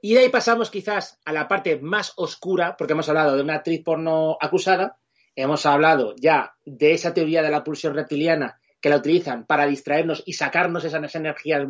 Y 0.00 0.14
de 0.14 0.20
ahí 0.20 0.28
pasamos 0.30 0.70
quizás 0.70 1.20
a 1.26 1.32
la 1.32 1.46
parte 1.46 1.78
más 1.78 2.14
oscura, 2.16 2.74
porque 2.74 2.94
hemos 2.94 3.08
hablado 3.10 3.36
de 3.36 3.42
una 3.42 3.56
actriz 3.56 3.82
porno 3.84 4.38
acusada, 4.40 4.96
hemos 5.36 5.66
hablado 5.66 6.14
ya 6.16 6.54
de 6.64 6.92
esa 6.92 7.12
teoría 7.12 7.42
de 7.42 7.50
la 7.50 7.62
pulsión 7.62 7.94
reptiliana 7.94 8.58
que 8.80 8.88
la 8.88 8.96
utilizan 8.96 9.44
para 9.44 9.66
distraernos 9.66 10.22
y 10.24 10.32
sacarnos 10.32 10.84
esas 10.84 11.14
energías, 11.14 11.66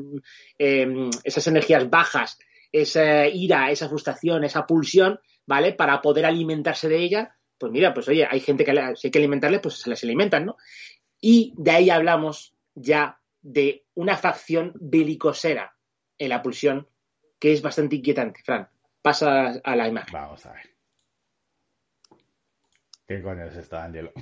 eh, 0.59 1.11
esas 1.25 1.47
energías 1.49 1.89
bajas, 1.91 2.39
esa 2.73 3.27
ira, 3.27 3.71
esa 3.71 3.89
frustración, 3.89 4.45
esa 4.45 4.67
pulsión, 4.67 5.21
¿vale? 5.47 5.73
Para 5.73 6.01
poder 6.03 6.27
alimentarse 6.27 6.89
de 6.89 6.99
ella. 6.99 7.37
Pues 7.59 7.73
mira, 7.73 7.93
pues 7.95 8.09
oye, 8.09 8.27
hay 8.31 8.41
gente 8.41 8.65
que 8.65 8.73
la- 8.73 8.95
si 8.95 9.09
hay 9.09 9.11
que 9.11 9.19
alimentarle, 9.19 9.59
pues 9.61 9.77
se 9.81 9.91
les 9.91 10.03
alimentan, 10.05 10.47
¿no? 10.47 10.57
Y 11.21 11.55
de 11.57 11.71
ahí 11.73 11.91
hablamos 11.91 12.55
ya 12.75 13.21
de 13.41 13.85
una 13.95 14.17
facción 14.17 14.73
belicosera 14.77 15.75
en 16.19 16.29
la 16.29 16.43
pulsión 16.43 16.89
que 17.39 17.53
es 17.53 17.63
bastante 17.63 17.97
inquietante. 17.97 18.41
Fran, 18.45 18.69
pasa 19.03 19.61
a 19.65 19.77
la 19.77 19.89
imagen. 19.89 20.13
Vamos 20.13 20.45
a 20.47 20.53
ver. 20.53 20.71
¿Qué 23.07 23.23
coño 23.23 23.45
es 23.47 23.57
esto, 23.57 23.79
Ángelo? 23.79 24.13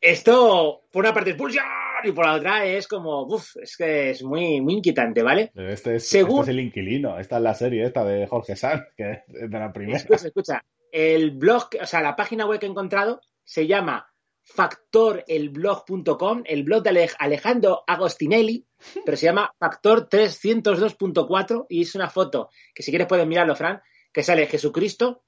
Esto, 0.00 0.84
por 0.92 1.04
una 1.04 1.12
parte 1.14 1.30
es 1.30 1.36
pulsión 1.36 1.64
y 2.04 2.12
por 2.12 2.26
la 2.26 2.34
otra 2.34 2.64
es 2.66 2.86
como, 2.88 3.22
uff, 3.24 3.56
es 3.62 3.76
que 3.76 4.10
es 4.10 4.22
muy, 4.22 4.60
muy 4.60 4.74
inquietante, 4.74 5.22
¿vale? 5.22 5.50
Pero 5.54 5.70
Este 5.70 5.96
es, 5.96 6.08
Según- 6.08 6.40
este 6.40 6.50
es 6.52 6.56
el 6.56 6.60
inquilino. 6.64 7.18
Esta 7.18 7.36
es 7.36 7.42
la 7.42 7.54
serie 7.54 7.84
esta 7.84 8.04
de 8.04 8.26
Jorge 8.26 8.56
Sanz, 8.56 8.82
que 8.96 9.10
es 9.12 9.18
de 9.50 9.58
la 9.58 9.72
primera. 9.72 9.98
Escucha, 9.98 10.26
escucha. 10.28 10.64
El 10.92 11.32
blog, 11.32 11.68
o 11.82 11.86
sea, 11.86 12.00
la 12.02 12.14
página 12.16 12.46
web 12.46 12.58
que 12.60 12.66
he 12.66 12.70
encontrado 12.70 13.20
se 13.44 13.66
llama 13.66 14.06
factorelblog.com, 14.44 16.42
el 16.46 16.62
blog 16.62 16.82
de 16.84 16.90
Ale- 16.90 17.10
Alejandro 17.18 17.82
Agostinelli, 17.86 18.64
pero 19.04 19.16
se 19.16 19.26
llama 19.26 19.52
factor302.4 19.60 21.66
y 21.68 21.82
es 21.82 21.94
una 21.96 22.08
foto 22.08 22.48
que 22.74 22.82
si 22.82 22.90
quieres 22.92 23.08
puedes 23.08 23.26
mirarlo, 23.26 23.56
Fran, 23.56 23.82
que 24.12 24.22
sale 24.22 24.46
Jesucristo 24.46 25.24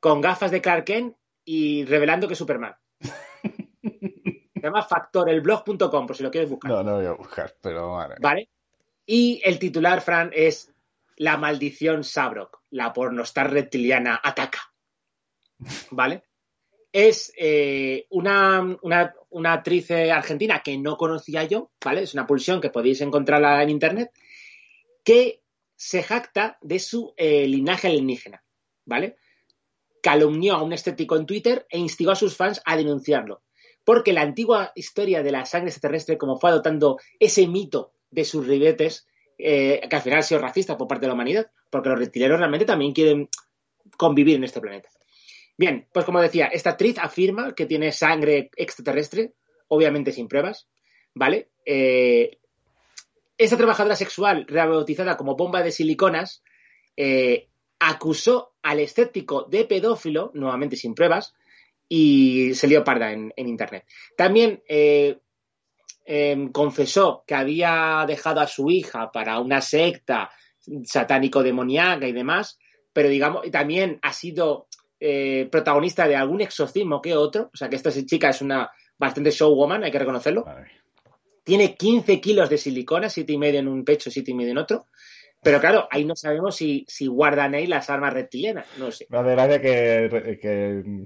con 0.00 0.20
gafas 0.20 0.50
de 0.50 0.60
Clark 0.62 0.84
Kent 0.84 1.14
y 1.44 1.84
revelando 1.84 2.26
que 2.26 2.32
es 2.32 2.38
Superman. 2.38 2.74
Se 4.60 4.66
llama 4.66 4.82
factorelblog.com, 4.82 6.06
por 6.06 6.16
si 6.16 6.22
lo 6.22 6.30
quieres 6.30 6.50
buscar. 6.50 6.70
No, 6.70 6.82
no 6.82 6.96
voy 6.96 7.06
a 7.06 7.12
buscar, 7.12 7.54
pero. 7.60 7.98
¿Vale? 8.20 8.48
Y 9.06 9.40
el 9.44 9.58
titular, 9.58 10.00
Fran, 10.00 10.30
es 10.34 10.72
La 11.16 11.36
maldición 11.36 12.04
Sabrok, 12.04 12.60
la 12.70 12.92
pornostar 12.92 13.50
reptiliana 13.50 14.20
ataca. 14.22 14.60
¿Vale? 15.90 16.24
Es 16.92 17.32
eh, 17.36 18.06
una, 18.10 18.76
una, 18.82 19.14
una 19.30 19.52
actriz 19.54 19.90
eh, 19.90 20.10
argentina 20.12 20.62
que 20.62 20.76
no 20.78 20.96
conocía 20.96 21.44
yo, 21.44 21.70
¿vale? 21.84 22.02
Es 22.02 22.14
una 22.14 22.26
pulsión 22.26 22.60
que 22.60 22.70
podéis 22.70 23.00
encontrarla 23.00 23.62
en 23.62 23.70
internet, 23.70 24.10
que 25.04 25.42
se 25.74 26.02
jacta 26.02 26.58
de 26.60 26.78
su 26.78 27.14
eh, 27.16 27.46
linaje 27.46 27.86
alienígena, 27.86 28.42
¿vale? 28.84 29.16
Calumnió 30.02 30.54
a 30.54 30.62
un 30.62 30.72
estético 30.72 31.16
en 31.16 31.24
Twitter 31.24 31.66
e 31.70 31.78
instigó 31.78 32.10
a 32.10 32.16
sus 32.16 32.36
fans 32.36 32.60
a 32.64 32.76
denunciarlo. 32.76 33.42
Porque 33.88 34.12
la 34.12 34.20
antigua 34.20 34.70
historia 34.74 35.22
de 35.22 35.32
la 35.32 35.46
sangre 35.46 35.70
extraterrestre, 35.70 36.18
como 36.18 36.38
fue 36.38 36.50
adoptando 36.50 36.98
ese 37.18 37.46
mito 37.46 37.94
de 38.10 38.26
sus 38.26 38.46
ribetes, 38.46 39.08
eh, 39.38 39.80
que 39.88 39.96
al 39.96 40.02
final 40.02 40.18
ha 40.18 40.22
sido 40.22 40.42
racista 40.42 40.76
por 40.76 40.86
parte 40.86 41.06
de 41.06 41.06
la 41.06 41.14
humanidad, 41.14 41.50
porque 41.70 41.88
los 41.88 41.98
reptilianos 41.98 42.38
realmente 42.38 42.66
también 42.66 42.92
quieren 42.92 43.30
convivir 43.96 44.36
en 44.36 44.44
este 44.44 44.60
planeta. 44.60 44.90
Bien, 45.56 45.86
pues 45.90 46.04
como 46.04 46.20
decía, 46.20 46.48
esta 46.48 46.68
actriz 46.68 46.98
afirma 46.98 47.54
que 47.54 47.64
tiene 47.64 47.90
sangre 47.90 48.50
extraterrestre, 48.56 49.32
obviamente 49.68 50.12
sin 50.12 50.28
pruebas, 50.28 50.68
¿vale? 51.14 51.48
Eh, 51.64 52.40
esta 53.38 53.56
trabajadora 53.56 53.96
sexual, 53.96 54.44
rebautizada 54.46 55.16
como 55.16 55.34
bomba 55.34 55.62
de 55.62 55.72
siliconas, 55.72 56.42
eh, 56.94 57.48
acusó 57.78 58.52
al 58.60 58.80
escéptico 58.80 59.44
de 59.44 59.64
pedófilo, 59.64 60.30
nuevamente 60.34 60.76
sin 60.76 60.94
pruebas, 60.94 61.32
y 61.88 62.54
se 62.54 62.68
lió 62.68 62.84
parda 62.84 63.12
en, 63.12 63.32
en 63.36 63.48
Internet. 63.48 63.84
También 64.16 64.62
eh, 64.68 65.18
eh, 66.04 66.48
confesó 66.52 67.24
que 67.26 67.34
había 67.34 68.04
dejado 68.06 68.40
a 68.40 68.46
su 68.46 68.70
hija 68.70 69.10
para 69.10 69.38
una 69.40 69.60
secta 69.60 70.30
satánico-demoníaca 70.84 72.06
y 72.06 72.12
demás, 72.12 72.58
pero 72.92 73.08
digamos, 73.08 73.50
también 73.50 73.98
ha 74.02 74.12
sido 74.12 74.68
eh, 75.00 75.48
protagonista 75.50 76.08
de 76.08 76.16
algún 76.16 76.40
exorcismo 76.40 77.00
que 77.00 77.14
otro, 77.14 77.50
o 77.52 77.56
sea 77.56 77.68
que 77.68 77.76
esta 77.76 77.90
chica 77.92 78.30
es 78.30 78.42
una 78.42 78.70
bastante 78.98 79.30
showwoman, 79.30 79.84
hay 79.84 79.90
que 79.90 79.98
reconocerlo. 79.98 80.44
Tiene 81.44 81.76
15 81.76 82.20
kilos 82.20 82.50
de 82.50 82.58
silicona, 82.58 83.08
siete 83.08 83.32
y 83.32 83.38
medio 83.38 83.60
en 83.60 83.68
un 83.68 83.84
pecho, 83.84 84.10
siete 84.10 84.32
y 84.32 84.34
medio 84.34 84.50
en 84.50 84.58
otro. 84.58 84.86
Pero 85.42 85.60
claro, 85.60 85.86
ahí 85.90 86.04
no 86.04 86.16
sabemos 86.16 86.56
si, 86.56 86.84
si 86.88 87.06
guardan 87.06 87.54
ahí 87.54 87.66
las 87.66 87.88
armas 87.90 88.12
reptilianas, 88.12 88.66
no 88.76 88.90
sé. 88.90 89.06
Me 89.08 89.18
hace 89.18 89.30
gracia 89.30 89.60
que, 89.60 90.38
que, 90.42 91.04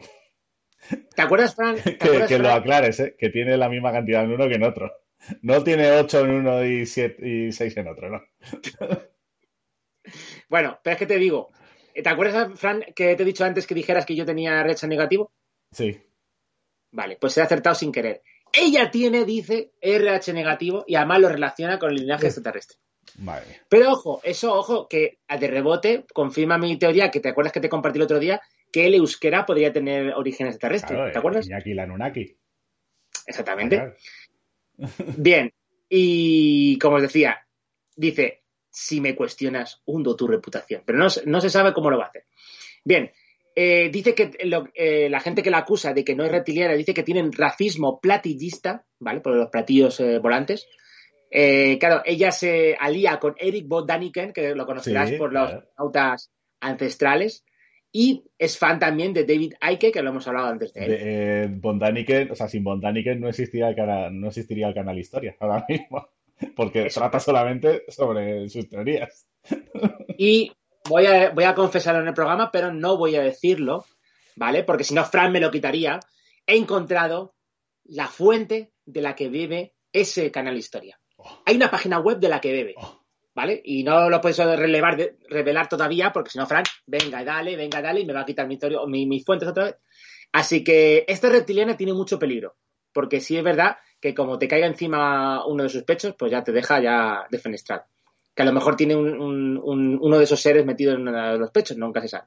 ¿Te 1.14 1.22
acuerdas, 1.22 1.54
Fran? 1.54 1.76
¿Te 1.76 1.82
que, 1.98 2.04
acuerdas, 2.04 2.28
que 2.28 2.38
lo 2.38 2.50
aclares, 2.50 3.00
¿eh? 3.00 3.16
que 3.18 3.30
tiene 3.30 3.56
la 3.56 3.68
misma 3.68 3.92
cantidad 3.92 4.24
en 4.24 4.32
uno 4.32 4.48
que 4.48 4.54
en 4.54 4.64
otro. 4.64 4.92
No 5.42 5.62
tiene 5.62 5.90
8 5.92 6.20
en 6.20 6.30
uno 6.30 6.64
y 6.64 6.84
7 6.86 7.28
y 7.28 7.52
6 7.52 7.76
en 7.76 7.88
otro, 7.88 8.10
¿no? 8.10 8.22
Bueno, 10.48 10.80
pero 10.82 10.94
es 10.94 10.98
que 10.98 11.06
te 11.06 11.16
digo, 11.16 11.52
¿te 11.94 12.08
acuerdas, 12.08 12.58
Fran, 12.58 12.84
que 12.94 13.14
te 13.14 13.22
he 13.22 13.26
dicho 13.26 13.44
antes 13.44 13.68
que 13.68 13.74
dijeras 13.74 14.04
que 14.04 14.16
yo 14.16 14.26
tenía 14.26 14.60
RH 14.60 14.88
negativo? 14.88 15.32
Sí. 15.70 15.96
Vale, 16.90 17.16
pues 17.20 17.38
ha 17.38 17.44
acertado 17.44 17.76
sin 17.76 17.92
querer. 17.92 18.20
Ella 18.52 18.90
tiene, 18.90 19.24
dice, 19.24 19.72
RH 19.80 20.32
negativo 20.32 20.84
y 20.86 20.96
además 20.96 21.20
lo 21.20 21.28
relaciona 21.28 21.78
con 21.78 21.90
el 21.90 21.98
linaje 21.98 22.26
extraterrestre. 22.26 22.78
Mía. 23.16 23.42
Pero 23.68 23.92
ojo, 23.92 24.20
eso, 24.24 24.52
ojo, 24.54 24.88
que 24.88 25.20
de 25.28 25.46
rebote 25.46 26.04
confirma 26.12 26.58
mi 26.58 26.76
teoría, 26.78 27.10
que 27.10 27.20
te 27.20 27.28
acuerdas 27.30 27.52
que 27.52 27.60
te 27.60 27.68
compartí 27.68 27.98
el 27.98 28.04
otro 28.04 28.18
día, 28.18 28.40
que 28.72 28.86
el 28.86 28.94
euskera 28.94 29.44
podría 29.46 29.72
tener 29.72 30.14
origen 30.14 30.46
extraterrestre. 30.48 30.96
Claro, 30.96 31.12
¿Te 31.12 31.18
acuerdas? 31.18 31.46
Iñaki 31.46 31.74
Lanunaki. 31.74 32.36
Exactamente. 33.26 33.76
Claro. 33.76 33.94
Bien, 35.18 35.52
y 35.88 36.78
como 36.78 36.96
os 36.96 37.02
decía, 37.02 37.46
dice, 37.94 38.42
si 38.70 39.00
me 39.00 39.14
cuestionas, 39.14 39.82
hundo 39.84 40.16
tu 40.16 40.26
reputación. 40.26 40.82
Pero 40.86 40.98
no, 40.98 41.10
se- 41.10 41.26
no 41.26 41.40
se 41.40 41.50
sabe 41.50 41.72
cómo 41.74 41.90
lo 41.90 41.98
va 41.98 42.06
a 42.06 42.08
hacer. 42.08 42.24
Bien, 42.84 43.12
eh, 43.54 43.90
dice 43.92 44.14
que 44.14 44.30
lo- 44.44 44.68
eh, 44.74 45.10
la 45.10 45.20
gente 45.20 45.42
que 45.42 45.50
la 45.50 45.58
acusa 45.58 45.92
de 45.92 46.02
que 46.04 46.14
no 46.14 46.24
es 46.24 46.32
reptiliana 46.32 46.72
dice 46.74 46.94
que 46.94 47.02
tienen 47.02 47.30
racismo 47.32 48.00
platillista, 48.00 48.86
¿vale? 48.98 49.20
Por 49.20 49.36
los 49.36 49.50
platillos 49.50 50.00
eh, 50.00 50.18
volantes. 50.18 50.66
Claro, 51.78 52.02
ella 52.04 52.30
se 52.30 52.76
alía 52.78 53.18
con 53.18 53.34
Eric 53.38 53.66
Von 53.66 53.86
Daniken, 53.86 54.32
que 54.34 54.54
lo 54.54 54.66
conocerás 54.66 55.08
Sí, 55.10 55.16
por 55.16 55.32
los 55.32 55.48
claro. 55.48 55.66
autas 55.76 56.30
ancestrales, 56.60 57.44
y 57.92 58.24
es 58.38 58.58
fan 58.58 58.78
también 58.78 59.12
de 59.12 59.24
David 59.24 59.52
Icke, 59.60 59.92
que 59.92 60.02
lo 60.02 60.10
hemos 60.10 60.26
hablado 60.26 60.48
antes 60.48 60.72
de 60.72 60.84
él. 60.84 60.90
De, 60.90 61.50
eh, 61.54 62.28
o 62.30 62.34
sea, 62.34 62.48
sin 62.48 62.64
Von 62.64 62.80
Daniken 62.80 63.20
no 63.20 63.28
existiría 63.28 63.68
el 63.68 63.76
canal, 63.76 64.18
no 64.18 64.28
existiría 64.28 64.68
el 64.68 64.74
canal 64.74 64.98
Historia 64.98 65.36
ahora 65.38 65.66
mismo. 65.68 66.08
Porque 66.56 66.86
Eso. 66.86 67.00
trata 67.00 67.20
solamente 67.20 67.84
sobre 67.88 68.48
sus 68.48 68.68
teorías. 68.68 69.28
Y 70.18 70.52
voy 70.88 71.06
a, 71.06 71.30
voy 71.30 71.44
a 71.44 71.54
confesarlo 71.54 72.00
en 72.00 72.06
el 72.08 72.14
programa, 72.14 72.50
pero 72.52 72.72
no 72.72 72.96
voy 72.96 73.16
a 73.16 73.22
decirlo, 73.22 73.84
¿vale? 74.36 74.62
Porque 74.62 74.84
si 74.84 74.94
no, 74.94 75.04
Fran 75.04 75.32
me 75.32 75.40
lo 75.40 75.50
quitaría. 75.50 75.98
He 76.46 76.56
encontrado 76.56 77.34
la 77.84 78.06
fuente 78.06 78.72
de 78.84 79.00
la 79.00 79.16
que 79.16 79.28
bebe 79.28 79.74
ese 79.92 80.30
canal 80.30 80.56
Historia. 80.56 81.00
Hay 81.44 81.56
una 81.56 81.70
página 81.70 81.98
web 81.98 82.18
de 82.18 82.28
la 82.28 82.40
que 82.40 82.52
bebe, 82.52 82.74
Oh. 82.76 83.01
¿Vale? 83.34 83.60
Y 83.64 83.82
no 83.84 84.10
lo 84.10 84.20
puedo 84.20 84.56
relevar, 84.56 84.98
revelar 85.28 85.68
todavía, 85.68 86.12
porque 86.12 86.30
si 86.30 86.38
no, 86.38 86.46
Fran, 86.46 86.64
venga, 86.86 87.24
dale, 87.24 87.56
venga, 87.56 87.80
dale, 87.82 88.00
y 88.00 88.06
me 88.06 88.12
va 88.12 88.20
a 88.20 88.26
quitar 88.26 88.46
mi, 88.46 88.54
historia- 88.54 88.80
mi- 88.86 89.06
mis 89.06 89.24
fuentes 89.24 89.48
otra 89.48 89.64
vez. 89.64 89.76
Así 90.32 90.64
que 90.64 91.04
esta 91.08 91.28
reptiliana 91.28 91.76
tiene 91.76 91.92
mucho 91.92 92.18
peligro, 92.18 92.56
porque 92.92 93.20
sí 93.20 93.36
es 93.36 93.44
verdad 93.44 93.76
que 94.00 94.14
como 94.14 94.38
te 94.38 94.48
caiga 94.48 94.66
encima 94.66 95.46
uno 95.46 95.62
de 95.62 95.68
sus 95.68 95.84
pechos, 95.84 96.14
pues 96.18 96.32
ya 96.32 96.42
te 96.42 96.52
deja 96.52 96.80
ya 96.80 97.26
defenestrado. 97.30 97.84
Que 98.34 98.42
a 98.42 98.46
lo 98.46 98.52
mejor 98.52 98.76
tiene 98.76 98.96
un- 98.96 99.20
un- 99.20 99.60
un- 99.62 99.98
uno 100.00 100.18
de 100.18 100.24
esos 100.24 100.40
seres 100.40 100.64
metido 100.64 100.92
en 100.94 101.02
uno 101.02 101.32
de 101.32 101.38
los 101.38 101.50
pechos, 101.50 101.76
nunca 101.76 102.00
se 102.00 102.08
sabe. 102.08 102.24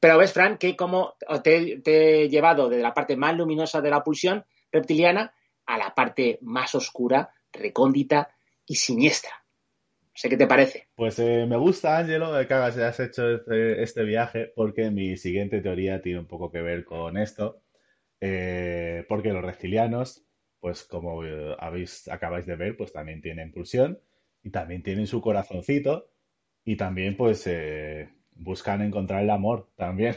Pero 0.00 0.18
ves, 0.18 0.32
Fran, 0.32 0.58
que 0.58 0.76
como 0.76 1.14
te, 1.42 1.78
te 1.80 2.22
he 2.24 2.28
llevado 2.28 2.68
de 2.68 2.78
la 2.82 2.92
parte 2.92 3.16
más 3.16 3.36
luminosa 3.36 3.80
de 3.80 3.90
la 3.90 4.02
pulsión 4.02 4.44
reptiliana 4.70 5.32
a 5.66 5.78
la 5.78 5.94
parte 5.94 6.38
más 6.42 6.74
oscura, 6.74 7.30
recóndita 7.52 8.28
y 8.66 8.74
siniestra. 8.74 9.43
Sé 10.14 10.28
qué 10.28 10.36
te 10.36 10.46
parece. 10.46 10.88
Pues 10.94 11.18
eh, 11.18 11.44
me 11.48 11.56
gusta, 11.56 11.98
Ángelo, 11.98 12.32
que 12.46 12.54
hagas, 12.54 12.78
has 12.78 13.00
hecho 13.00 13.34
este, 13.34 13.82
este 13.82 14.04
viaje, 14.04 14.52
porque 14.54 14.90
mi 14.90 15.16
siguiente 15.16 15.60
teoría 15.60 16.00
tiene 16.00 16.20
un 16.20 16.26
poco 16.26 16.50
que 16.50 16.62
ver 16.62 16.84
con 16.84 17.16
esto. 17.16 17.62
Eh, 18.20 19.04
porque 19.08 19.32
los 19.32 19.44
reptilianos, 19.44 20.24
pues 20.60 20.84
como 20.84 21.24
eh, 21.24 21.56
habéis, 21.58 22.08
acabáis 22.08 22.46
de 22.46 22.56
ver, 22.56 22.76
pues 22.76 22.92
también 22.92 23.20
tienen 23.20 23.52
pulsión 23.52 24.00
y 24.42 24.50
también 24.50 24.82
tienen 24.82 25.06
su 25.06 25.20
corazoncito 25.20 26.08
y 26.64 26.76
también 26.76 27.16
pues 27.16 27.46
eh, 27.46 28.08
buscan 28.32 28.82
encontrar 28.82 29.22
el 29.24 29.30
amor 29.30 29.68
también. 29.76 30.16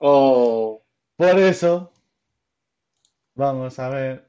O 0.00 0.82
Por 1.16 1.38
eso, 1.38 1.92
vamos 3.34 3.78
a 3.78 3.88
ver. 3.88 4.28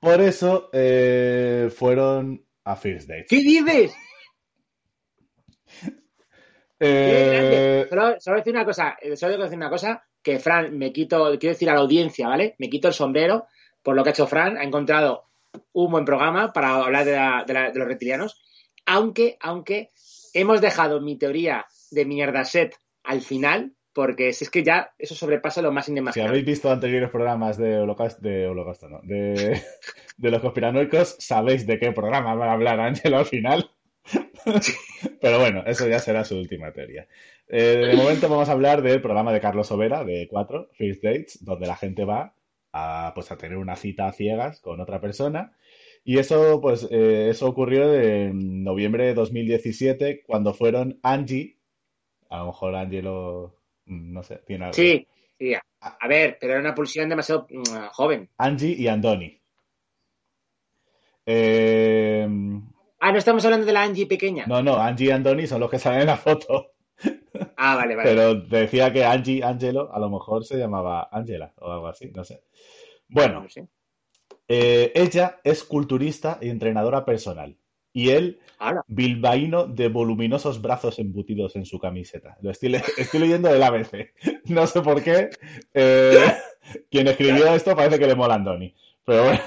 Por 0.00 0.20
eso 0.20 0.70
eh, 0.72 1.70
fueron 1.74 2.45
a 2.66 2.76
First 2.76 3.08
Date. 3.08 3.26
¿Qué 3.28 3.36
dices? 3.36 3.94
Eh, 6.78 7.86
Solo, 7.88 8.20
solo 8.20 8.36
decir 8.36 8.52
una 8.52 8.64
cosa, 8.64 8.96
eh, 9.00 9.16
solo 9.16 9.38
decir 9.38 9.56
una 9.56 9.70
cosa, 9.70 10.04
que 10.22 10.38
Fran, 10.38 10.76
me 10.76 10.92
quito, 10.92 11.30
quiero 11.38 11.54
decir 11.54 11.70
a 11.70 11.74
la 11.74 11.80
audiencia, 11.80 12.28
¿vale? 12.28 12.54
Me 12.58 12.68
quito 12.68 12.88
el 12.88 12.94
sombrero 12.94 13.46
por 13.82 13.94
lo 13.94 14.02
que 14.02 14.10
ha 14.10 14.12
hecho 14.12 14.26
Fran, 14.26 14.56
ha 14.58 14.64
encontrado 14.64 15.28
un 15.72 15.90
buen 15.92 16.04
programa 16.04 16.52
para 16.52 16.74
hablar 16.74 17.04
de, 17.04 17.12
la- 17.12 17.44
de 17.46 17.54
la- 17.54 17.70
de 17.70 17.78
los 17.78 17.88
reptilianos, 17.88 18.42
aunque, 18.84 19.36
aunque 19.40 19.90
hemos 20.34 20.60
dejado 20.60 21.00
mi 21.00 21.16
teoría 21.16 21.66
de 21.92 22.04
mierda 22.04 22.44
set 22.44 22.74
al 23.04 23.22
final, 23.22 23.72
porque 23.96 24.32
si 24.34 24.44
es 24.44 24.50
que 24.50 24.62
ya 24.62 24.92
eso 24.98 25.14
sobrepasa 25.16 25.62
lo 25.62 25.72
más 25.72 25.86
Si 25.86 25.92
inimaginable. 25.92 26.28
habéis 26.28 26.46
visto 26.46 26.70
anteriores 26.70 27.10
programas 27.10 27.56
de 27.56 27.78
Holocausto, 27.78 28.20
de 28.22 28.46
Holocausto, 28.46 28.88
no, 28.90 29.00
de, 29.02 29.62
de 30.18 30.30
los 30.30 30.42
conspiranoicos, 30.42 31.16
sabéis 31.18 31.66
de 31.66 31.78
qué 31.78 31.92
programa 31.92 32.34
va 32.34 32.50
a 32.50 32.52
hablar 32.52 32.78
Ángelo 32.80 33.18
al 33.18 33.26
final. 33.26 33.70
Pero 35.20 35.38
bueno, 35.40 35.64
eso 35.66 35.88
ya 35.88 35.98
será 35.98 36.24
su 36.24 36.36
última 36.36 36.72
teoría. 36.72 37.08
Eh, 37.48 37.88
de 37.90 37.96
momento 37.96 38.28
vamos 38.28 38.48
a 38.48 38.52
hablar 38.52 38.82
del 38.82 39.00
programa 39.00 39.32
de 39.32 39.40
Carlos 39.40 39.70
Overa, 39.72 40.04
de 40.04 40.28
4, 40.28 40.68
First 40.74 41.02
Dates, 41.02 41.44
donde 41.44 41.66
la 41.66 41.76
gente 41.76 42.04
va 42.04 42.34
a, 42.72 43.12
pues, 43.14 43.32
a 43.32 43.38
tener 43.38 43.56
una 43.58 43.76
cita 43.76 44.06
a 44.08 44.12
ciegas 44.12 44.60
con 44.60 44.80
otra 44.80 45.00
persona. 45.00 45.56
Y 46.04 46.18
eso, 46.18 46.60
pues, 46.60 46.86
eh, 46.90 47.28
eso 47.30 47.48
ocurrió 47.48 47.94
en 47.94 48.62
noviembre 48.62 49.06
de 49.06 49.14
2017, 49.14 50.22
cuando 50.24 50.54
fueron 50.54 51.00
Angie, 51.02 51.56
a 52.28 52.38
lo 52.38 52.46
mejor 52.46 52.76
Angelo, 52.76 53.55
no 53.86 54.22
sé, 54.22 54.42
tiene 54.46 54.64
algo. 54.66 54.74
Sí, 54.74 55.06
sí. 55.38 55.54
A, 55.54 55.62
a 55.80 56.08
ver, 56.08 56.36
pero 56.40 56.52
era 56.52 56.60
una 56.60 56.74
pulsión 56.74 57.08
demasiado 57.08 57.46
mm, 57.50 57.86
joven. 57.92 58.28
Angie 58.38 58.74
y 58.76 58.88
Andoni. 58.88 59.40
Eh, 61.24 62.26
Ah, 62.98 63.12
no 63.12 63.18
estamos 63.18 63.44
hablando 63.44 63.66
de 63.66 63.72
la 63.72 63.82
Angie 63.82 64.06
pequeña. 64.06 64.46
no, 64.46 64.62
no, 64.62 64.76
Angie 64.76 65.08
y 65.08 65.10
Andoni 65.10 65.46
son 65.46 65.60
los 65.60 65.70
que 65.70 65.78
salen 65.78 66.00
en 66.02 66.06
la 66.06 66.16
foto. 66.16 66.72
Ah, 67.58 67.76
vale, 67.76 67.94
vale. 67.94 68.08
Pero 68.08 68.34
decía 68.34 68.90
que 68.90 69.04
Angie 69.04 69.42
Angelo 69.44 69.92
a 69.92 69.98
lo 69.98 70.08
mejor 70.08 70.42
se 70.44 70.56
llamaba 70.56 71.10
Angela 71.12 71.52
o 71.58 71.70
algo 71.70 71.88
así, 71.88 72.10
no 72.14 72.24
sé. 72.24 72.44
Bueno, 73.08 73.42
No 73.42 73.48
sé. 73.50 73.68
eh, 74.48 74.90
ella 74.94 75.38
es 75.44 75.62
culturista 75.64 76.38
y 76.40 76.48
entrenadora 76.48 77.04
personal. 77.04 77.54
Y 77.96 78.10
él, 78.10 78.38
bilbaíno 78.88 79.66
de 79.66 79.88
voluminosos 79.88 80.60
brazos 80.60 80.98
embutidos 80.98 81.56
en 81.56 81.64
su 81.64 81.78
camiseta. 81.78 82.36
Lo 82.42 82.50
estoy, 82.50 82.68
le- 82.70 82.82
estoy 82.98 83.20
leyendo 83.20 83.48
del 83.50 83.62
ABC. 83.62 84.12
No 84.48 84.66
sé 84.66 84.82
por 84.82 85.02
qué. 85.02 85.30
eh, 85.74 86.34
quien 86.90 87.08
escribió 87.08 87.54
esto 87.54 87.74
parece 87.76 87.98
que 87.98 88.06
le 88.06 88.14
mola 88.14 88.34
Andoni. 88.34 88.74
Pero 89.04 89.24
bueno. 89.24 89.40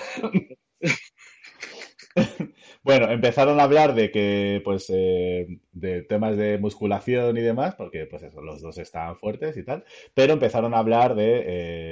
Bueno, 2.84 3.10
empezaron 3.12 3.60
a 3.60 3.64
hablar 3.64 3.94
de 3.96 4.12
que, 4.12 4.62
pues, 4.64 4.90
eh, 4.90 5.48
de 5.72 6.02
temas 6.04 6.38
de 6.38 6.58
musculación 6.58 7.38
y 7.38 7.42
demás, 7.42 7.76
porque, 7.76 8.06
pues, 8.06 8.24
eso, 8.24 8.42
los 8.42 8.62
dos 8.62 8.78
estaban 8.78 9.18
fuertes 9.18 9.58
y 9.58 9.64
tal, 9.64 9.86
pero 10.14 10.34
empezaron 10.34 10.74
a 10.74 10.80
hablar 10.80 11.16
de 11.16 11.44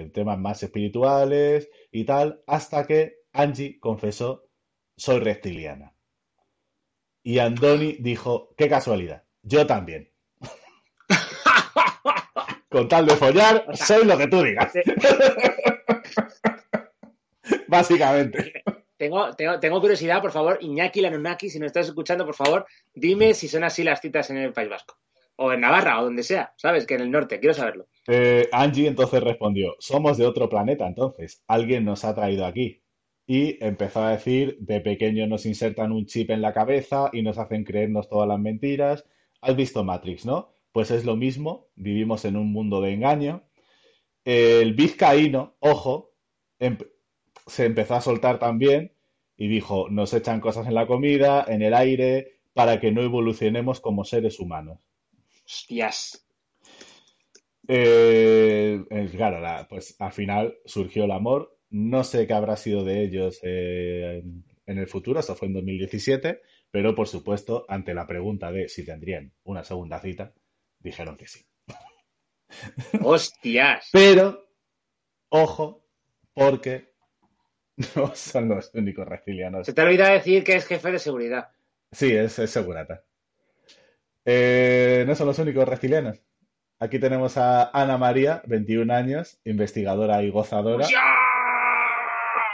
eh, 0.05 0.11
temas 0.13 0.37
más 0.39 0.63
espirituales 0.63 1.69
y 1.91 2.05
tal, 2.05 2.41
hasta 2.47 2.85
que 2.87 3.17
Angie 3.33 3.79
confesó, 3.79 4.47
soy 4.97 5.19
reptiliana. 5.19 5.93
Y 7.29 7.39
Andoni 7.39 7.97
dijo, 7.99 8.53
qué 8.55 8.69
casualidad, 8.69 9.21
yo 9.41 9.67
también. 9.67 10.09
Con 12.69 12.87
tal 12.87 13.05
de 13.05 13.17
follar, 13.17 13.65
O 13.67 13.75
sea, 13.75 13.85
soy 13.85 14.05
lo 14.05 14.17
que 14.17 14.27
tú 14.27 14.41
digas. 14.43 14.71
te- 14.71 14.83
Básicamente. 17.67 18.53
tengo, 18.95 19.33
tengo, 19.35 19.59
tengo 19.59 19.81
curiosidad, 19.81 20.21
por 20.21 20.31
favor, 20.31 20.57
Iñaki 20.61 21.01
Lanonaki, 21.01 21.49
si 21.49 21.59
nos 21.59 21.67
estás 21.67 21.87
escuchando, 21.87 22.25
por 22.25 22.35
favor, 22.35 22.65
dime 22.93 23.33
si 23.33 23.49
son 23.49 23.65
así 23.65 23.83
las 23.83 23.99
citas 23.99 24.29
en 24.29 24.37
el 24.37 24.53
País 24.53 24.69
Vasco. 24.69 24.95
O 25.35 25.51
en 25.51 25.59
Navarra, 25.59 25.99
o 25.99 26.05
donde 26.05 26.23
sea, 26.23 26.53
¿sabes? 26.55 26.85
Que 26.85 26.93
en 26.95 27.01
el 27.01 27.11
norte, 27.11 27.41
quiero 27.41 27.53
saberlo. 27.53 27.87
Eh, 28.07 28.47
Angie 28.53 28.87
entonces 28.87 29.21
respondió, 29.21 29.75
somos 29.79 30.17
de 30.17 30.25
otro 30.25 30.47
planeta 30.47 30.87
entonces, 30.87 31.43
alguien 31.47 31.83
nos 31.83 32.05
ha 32.05 32.15
traído 32.15 32.45
aquí. 32.45 32.81
Y 33.27 33.63
empezó 33.63 34.01
a 34.03 34.11
decir, 34.11 34.57
de 34.61 34.79
pequeño 34.79 35.27
nos 35.27 35.45
insertan 35.45 35.91
un 35.91 36.05
chip 36.05 36.29
en 36.31 36.41
la 36.41 36.53
cabeza 36.53 37.09
y 37.11 37.21
nos 37.21 37.37
hacen 37.37 37.65
creernos 37.65 38.07
todas 38.09 38.27
las 38.27 38.39
mentiras. 38.39 39.05
¿Has 39.41 39.55
visto 39.55 39.83
Matrix, 39.83 40.25
no? 40.25 40.53
Pues 40.71 40.91
es 40.91 41.03
lo 41.03 41.15
mismo, 41.17 41.67
vivimos 41.75 42.23
en 42.25 42.37
un 42.37 42.51
mundo 42.53 42.79
de 42.81 42.93
engaño. 42.93 43.43
El 44.23 44.73
vizcaíno, 44.75 45.55
ojo, 45.59 46.13
em- 46.59 46.77
se 47.45 47.65
empezó 47.65 47.95
a 47.95 48.01
soltar 48.01 48.39
también 48.39 48.93
y 49.37 49.47
dijo, 49.49 49.89
nos 49.89 50.13
echan 50.13 50.39
cosas 50.39 50.67
en 50.67 50.73
la 50.73 50.87
comida, 50.87 51.45
en 51.47 51.61
el 51.61 51.73
aire, 51.73 52.39
para 52.53 52.79
que 52.79 52.91
no 52.91 53.01
evolucionemos 53.01 53.79
como 53.81 54.03
seres 54.05 54.39
humanos. 54.39 54.79
Hostias. 55.45 56.25
Eh, 57.67 58.83
claro, 59.11 59.41
la- 59.41 59.67
pues 59.67 59.95
al 59.99 60.11
final 60.13 60.57
surgió 60.65 61.03
el 61.05 61.11
amor. 61.11 61.56
No 61.69 62.03
sé 62.03 62.27
qué 62.27 62.33
habrá 62.33 62.55
sido 62.55 62.83
de 62.83 63.03
ellos 63.03 63.39
eh, 63.43 64.21
en, 64.23 64.43
en 64.65 64.77
el 64.77 64.87
futuro, 64.87 65.19
eso 65.19 65.35
fue 65.35 65.47
en 65.47 65.55
2017, 65.55 66.41
pero 66.71 66.95
por 66.95 67.07
supuesto, 67.07 67.65
ante 67.67 67.93
la 67.93 68.07
pregunta 68.07 68.51
de 68.51 68.69
si 68.69 68.85
tendrían 68.85 69.33
una 69.43 69.63
segunda 69.63 69.99
cita, 69.99 70.33
dijeron 70.79 71.17
que 71.17 71.27
sí. 71.27 71.45
Hostias. 73.01 73.89
Pero, 73.91 74.47
ojo, 75.29 75.83
porque 76.33 76.93
no 77.95 78.13
son 78.15 78.49
los 78.49 78.71
únicos 78.73 79.07
reptilianos. 79.07 79.65
Se 79.65 79.73
te 79.73 79.81
ha 79.81 79.85
olvidado 79.85 80.13
decir 80.13 80.43
que 80.43 80.55
es 80.55 80.65
jefe 80.65 80.91
de 80.91 80.99
seguridad. 80.99 81.49
Sí, 81.91 82.13
es, 82.13 82.37
es 82.39 82.51
segurata. 82.51 83.03
Eh, 84.25 85.05
no 85.07 85.15
son 85.15 85.27
los 85.27 85.39
únicos 85.39 85.67
reptilianos. 85.67 86.21
Aquí 86.79 86.99
tenemos 86.99 87.37
a 87.37 87.69
Ana 87.71 87.97
María, 87.97 88.43
21 88.45 88.93
años, 88.93 89.39
investigadora 89.45 90.21
y 90.21 90.29
gozadora. 90.29 90.85
¡Ya! 90.87 91.16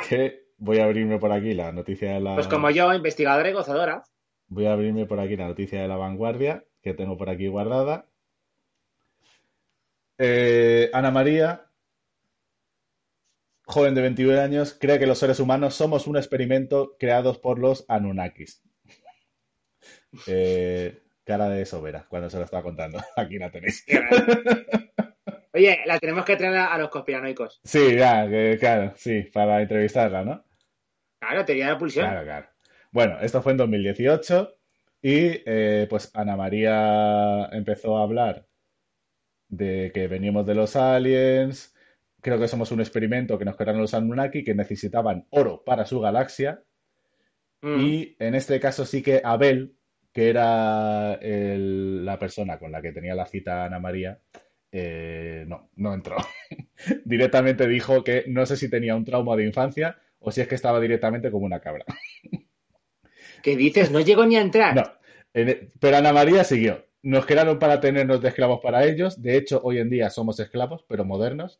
Que 0.08 0.45
voy 0.58 0.80
a 0.80 0.86
abrirme 0.86 1.20
por 1.20 1.32
aquí 1.32 1.54
la 1.54 1.72
noticia 1.72 2.14
de 2.14 2.20
la 2.22 2.36
Pues 2.36 2.47
como 2.47 2.70
yo, 2.70 2.93
investigadora 2.93 3.49
y 3.49 3.54
gozadora. 3.54 4.04
voy 4.47 4.66
a 4.66 4.74
abrirme 4.74 5.06
por 5.06 5.20
aquí 5.20 5.36
la 5.36 5.47
noticia 5.47 5.82
de 5.82 5.88
la 5.88 5.95
vanguardia 5.97 6.64
que 6.82 6.93
tengo 6.93 7.18
por 7.18 7.30
aquí 7.30 7.47
guardada. 7.47 8.08
Eh, 10.18 10.89
Ana 10.93 11.12
María, 11.12 11.66
joven 13.66 13.95
de 13.95 14.01
21 14.01 14.39
años, 14.39 14.78
cree 14.80 14.99
que 14.99 15.08
los 15.08 15.18
seres 15.18 15.39
humanos 15.39 15.76
somos 15.76 16.08
un 16.08 16.18
experimento 16.18 16.95
creados 16.99 17.39
por 17.39 17.58
los 17.60 17.86
Anunnakis. 17.88 18.62
Eh, 20.28 21.01
cara 21.24 21.49
de 21.49 21.66
sobera 21.66 22.06
cuando 22.10 22.30
se 22.30 22.38
lo 22.38 22.43
estaba 22.43 22.64
contando. 22.64 22.99
Aquí 23.16 23.38
la 23.38 23.49
tenéis. 23.51 23.86
Oye, 25.54 25.80
la 25.86 25.99
tenemos 25.99 26.26
que 26.26 26.36
traer 26.36 26.56
a, 26.56 26.78
los 26.78 26.89
conspiranoicos. 26.89 27.62
Sí, 27.64 27.95
ya, 27.95 28.28
que- 28.28 28.58
claro, 28.60 28.93
sí, 28.95 29.22
para 29.34 29.62
entrevistarla, 29.62 30.24
¿no? 30.24 30.43
Claro, 31.20 31.45
teoría 31.45 31.68
de 31.68 31.72
la 31.74 31.78
pulsión. 31.78 32.06
Claro, 32.08 32.24
claro. 32.26 32.47
Bueno, 32.91 33.20
esto 33.22 33.41
fue 33.41 33.51
en 33.54 33.58
2018 33.60 34.56
y 35.01 35.41
eh, 35.45 35.88
pues 35.89 36.12
Ana 36.14 36.36
María 36.36 37.45
empezó 37.51 37.97
a 37.97 38.04
hablar 38.04 38.45
de 39.47 39.91
que 39.93 40.08
veníamos 40.08 40.45
de 40.45 40.56
los 40.56 40.76
aliens, 40.76 41.74
creo 42.22 42.39
que 42.39 42.47
somos 42.47 42.72
un 42.72 42.80
experimento 42.80 43.38
que 43.38 43.45
nos 43.45 43.56
crearon 43.56 43.82
los 43.82 43.93
Anunnaki, 43.93 44.43
que 44.43 44.56
necesitaban 44.56 45.28
oro 45.30 45.64
para 45.64 45.86
su 45.86 45.99
galaxia 45.99 46.64
Mm. 47.62 47.80
y 47.80 48.16
en 48.20 48.36
este 48.36 48.60
caso 48.60 48.86
sí 48.86 49.01
que 49.01 49.22
Abel, 49.24 49.78
que 50.12 50.30
era 50.30 51.14
el- 51.22 52.04
la 52.04 52.20
persona 52.20 52.60
con 52.60 52.72
la 52.74 52.82
que 52.82 52.91
tenía 52.91 53.16
la 53.16 53.26
cita 53.26 53.64
Ana 53.66 53.80
María, 53.80 54.20
eh, 54.74 55.45
no, 55.47 55.69
no 55.78 55.93
entró. 55.93 56.17
Directamente 57.05 57.67
dijo 57.67 58.03
que 58.03 58.26
no 58.28 58.45
sé 58.45 58.57
si 58.57 58.69
tenía 58.69 58.95
un 58.95 59.05
trauma 59.05 59.38
de 59.38 59.45
infancia 59.45 59.97
o 60.19 60.32
si 60.32 60.41
es 60.41 60.47
que 60.49 60.55
estaba 60.55 60.82
directamente 60.82 61.32
como 61.32 61.45
una 61.45 61.61
cabra. 61.61 61.86
¿Qué 63.43 63.55
dices? 63.55 63.91
No 63.91 63.99
llegó 63.99 64.26
ni 64.26 64.36
a 64.38 64.41
entrar. 64.41 64.76
No, 64.76 64.84
en- 65.34 65.69
pero 65.80 65.97
Ana 65.97 66.13
María 66.13 66.43
siguió. 66.43 66.86
Nos 67.01 67.26
crearon 67.26 67.59
para 67.59 67.82
tenernos 67.82 68.21
de 68.21 68.30
esclavos 68.30 68.59
para 68.61 68.86
ellos. 68.86 69.21
De 69.21 69.38
hecho, 69.38 69.61
hoy 69.63 69.80
en 69.80 69.89
día 69.89 70.09
somos 70.09 70.39
esclavos, 70.39 70.86
pero 70.88 71.03
modernos. 71.05 71.59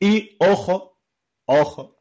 Y 0.00 0.36
ojo, 0.40 1.00
ojo, 1.46 1.98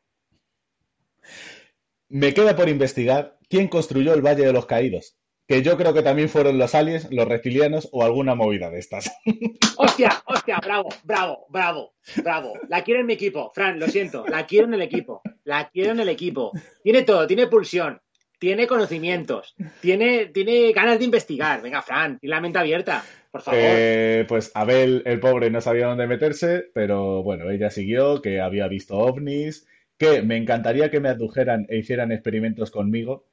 me 2.09 2.33
queda 2.33 2.55
por 2.57 2.67
investigar 2.69 3.39
quién 3.49 3.69
construyó 3.69 4.13
el 4.13 4.21
Valle 4.21 4.45
de 4.45 4.53
los 4.53 4.65
Caídos. 4.65 5.16
Que 5.47 5.61
yo 5.61 5.77
creo 5.77 5.93
que 5.93 6.01
también 6.01 6.27
fueron 6.27 6.57
los 6.57 6.75
aliens, 6.75 7.07
los 7.09 7.25
reptilianos 7.25 7.87
o 7.93 8.03
alguna 8.03 8.35
movida 8.35 8.69
de 8.69 8.79
estas. 8.79 9.09
Hostia, 9.77 10.21
hostia, 10.25 10.59
bravo, 10.61 10.89
bravo, 11.03 11.45
bravo, 11.49 11.93
bravo. 12.23 12.53
La 12.67 12.83
quiero 12.83 12.99
en 12.99 13.05
mi 13.05 13.13
equipo, 13.13 13.51
Fran, 13.53 13.79
lo 13.79 13.87
siento. 13.87 14.25
La 14.27 14.45
quiero 14.45 14.67
en 14.67 14.73
el 14.73 14.81
equipo. 14.81 15.21
La 15.43 15.69
quiero 15.69 15.91
en 15.91 15.99
el 15.99 16.09
equipo. 16.09 16.51
Tiene 16.83 17.03
todo, 17.03 17.25
tiene 17.27 17.47
pulsión, 17.47 18.01
tiene 18.39 18.67
conocimientos, 18.67 19.55
tiene, 19.81 20.27
tiene 20.27 20.71
ganas 20.71 20.99
de 20.99 21.05
investigar. 21.05 21.61
Venga, 21.61 21.81
Fran, 21.81 22.19
tiene 22.19 22.35
la 22.35 22.41
mente 22.41 22.59
abierta, 22.59 23.03
por 23.31 23.41
favor. 23.41 23.59
Eh, 23.63 24.25
pues 24.27 24.51
Abel, 24.53 25.03
el 25.05 25.19
pobre, 25.19 25.49
no 25.49 25.61
sabía 25.61 25.87
dónde 25.87 26.07
meterse, 26.07 26.65
pero 26.73 27.23
bueno, 27.23 27.49
ella 27.49 27.69
siguió, 27.69 28.21
que 28.21 28.41
había 28.41 28.67
visto 28.67 28.97
ovnis, 28.97 29.67
que 29.97 30.21
me 30.21 30.37
encantaría 30.37 30.91
que 30.91 30.99
me 30.99 31.09
adujeran 31.09 31.65
e 31.69 31.77
hicieran 31.77 32.11
experimentos 32.11 32.71
conmigo, 32.71 33.25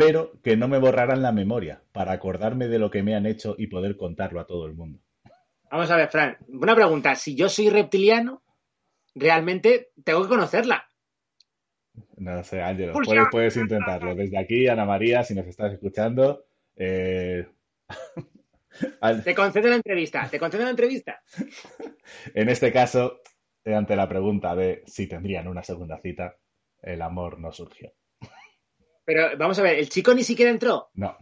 pero 0.00 0.32
que 0.42 0.56
no 0.56 0.66
me 0.66 0.78
borraran 0.78 1.20
la 1.20 1.30
memoria 1.30 1.82
para 1.92 2.12
acordarme 2.12 2.68
de 2.68 2.78
lo 2.78 2.90
que 2.90 3.02
me 3.02 3.14
han 3.14 3.26
hecho 3.26 3.54
y 3.58 3.66
poder 3.66 3.96
contarlo 3.96 4.40
a 4.40 4.46
todo 4.46 4.66
el 4.66 4.74
mundo. 4.74 4.98
Vamos 5.70 5.90
a 5.90 5.96
ver, 5.96 6.08
Fran, 6.08 6.38
una 6.48 6.74
pregunta. 6.74 7.14
Si 7.14 7.36
yo 7.36 7.48
soy 7.48 7.68
reptiliano, 7.68 8.42
realmente 9.14 9.90
tengo 10.02 10.22
que 10.22 10.28
conocerla. 10.28 10.88
No 12.16 12.42
sé, 12.42 12.62
Ángelo, 12.62 12.94
puedes, 12.94 13.28
puedes 13.30 13.56
intentarlo. 13.56 14.14
Desde 14.14 14.38
aquí, 14.38 14.68
Ana 14.68 14.86
María, 14.86 15.22
si 15.22 15.34
nos 15.34 15.46
estás 15.46 15.72
escuchando, 15.72 16.44
eh, 16.76 17.46
Te 19.24 19.34
concedo 19.34 19.68
la 19.68 19.76
entrevista, 19.76 20.28
te 20.30 20.38
concedo 20.38 20.64
la 20.64 20.70
entrevista. 20.70 21.20
en 22.34 22.48
este 22.48 22.72
caso, 22.72 23.20
eh, 23.64 23.74
ante 23.74 23.96
la 23.96 24.08
pregunta 24.08 24.54
de 24.54 24.82
si 24.86 25.06
tendrían 25.06 25.48
una 25.48 25.62
segunda 25.62 25.98
cita, 25.98 26.36
el 26.80 27.02
amor 27.02 27.38
no 27.38 27.52
surgió. 27.52 27.92
Pero 29.04 29.36
vamos 29.38 29.58
a 29.58 29.62
ver, 29.62 29.78
el 29.78 29.88
chico 29.88 30.14
ni 30.14 30.22
siquiera 30.24 30.50
entró. 30.50 30.90
No. 30.94 31.16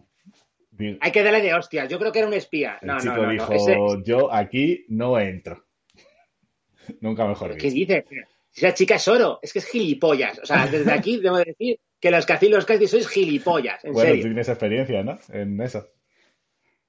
Hay 1.01 1.11
que 1.11 1.23
darle 1.25 1.43
de 1.43 1.55
hostias. 1.55 1.89
Yo 1.89 1.99
creo 1.99 2.13
que 2.13 2.21
era 2.21 2.29
un 2.29 2.35
espía. 2.35 2.79
El 2.81 2.87
No, 2.89 2.95
no, 2.95 3.01
chico 3.01 3.17
no, 3.17 3.23
no. 3.23 3.31
dijo, 3.33 3.53
Ese- 3.53 3.77
yo 4.05 4.33
aquí 4.33 4.85
no 4.89 5.19
entro. 5.19 5.67
Nunca 7.01 7.27
mejor 7.27 7.57
¿Qué 7.57 7.71
dicho. 7.71 7.95
dices? 7.95 8.05
Si 8.51 8.65
esa 8.65 8.75
chica 8.75 8.95
es 8.97 9.09
oro, 9.09 9.39
es 9.43 9.53
que 9.53 9.59
es 9.59 9.67
gilipollas. 9.67 10.39
O 10.39 10.47
sea, 10.47 10.67
desde 10.67 10.93
aquí 10.93 11.17
debo 11.23 11.39
decir 11.39 11.81
que 12.01 12.11
los 12.11 12.25
que 12.27 12.33
hacéis 12.33 12.53
los 12.53 12.65
casi 12.65 12.87
sois 12.87 13.09
gilipollas, 13.09 13.85
en 13.85 13.93
Bueno, 13.93 14.15
tú 14.15 14.23
tienes 14.23 14.49
experiencia, 14.49 15.03
¿no? 15.03 15.19
En 15.31 15.61
eso. 15.61 15.87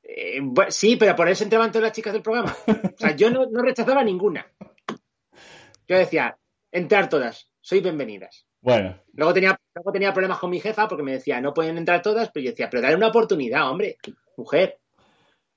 Eh, 0.04 0.40
sí, 0.70 0.96
pero 0.96 1.16
por 1.16 1.28
eso 1.30 1.44
entraban 1.44 1.72
todas 1.72 1.84
las 1.90 1.92
chicas 1.94 2.14
del 2.14 2.22
programa. 2.22 2.56
O 2.68 2.98
sea, 2.98 3.16
yo 3.16 3.30
no, 3.30 3.46
no 3.48 3.62
rechazaba 3.62 4.04
ninguna. 4.04 4.46
Yo 5.88 5.98
decía, 5.98 6.38
entrar 6.72 7.10
todas, 7.10 7.52
sois 7.62 7.82
bienvenidas. 7.82 8.46
Bueno, 8.62 8.96
Luego 9.14 9.34
tenía, 9.34 9.58
luego 9.76 9.92
tenía 9.92 10.14
problemas 10.14 10.40
con 10.40 10.50
mi 10.50 10.60
jefa 10.60 10.88
porque 10.88 11.04
me 11.04 11.14
decía, 11.14 11.42
no 11.42 11.54
pueden 11.54 11.78
entrar 11.78 12.02
todas, 12.02 12.30
pero 12.32 12.46
yo 12.46 12.52
decía, 12.52 12.70
pero 12.70 12.82
dale 12.82 12.96
una 12.96 13.08
oportunidad, 13.08 13.70
hombre, 13.70 13.98
mujer. 14.38 14.80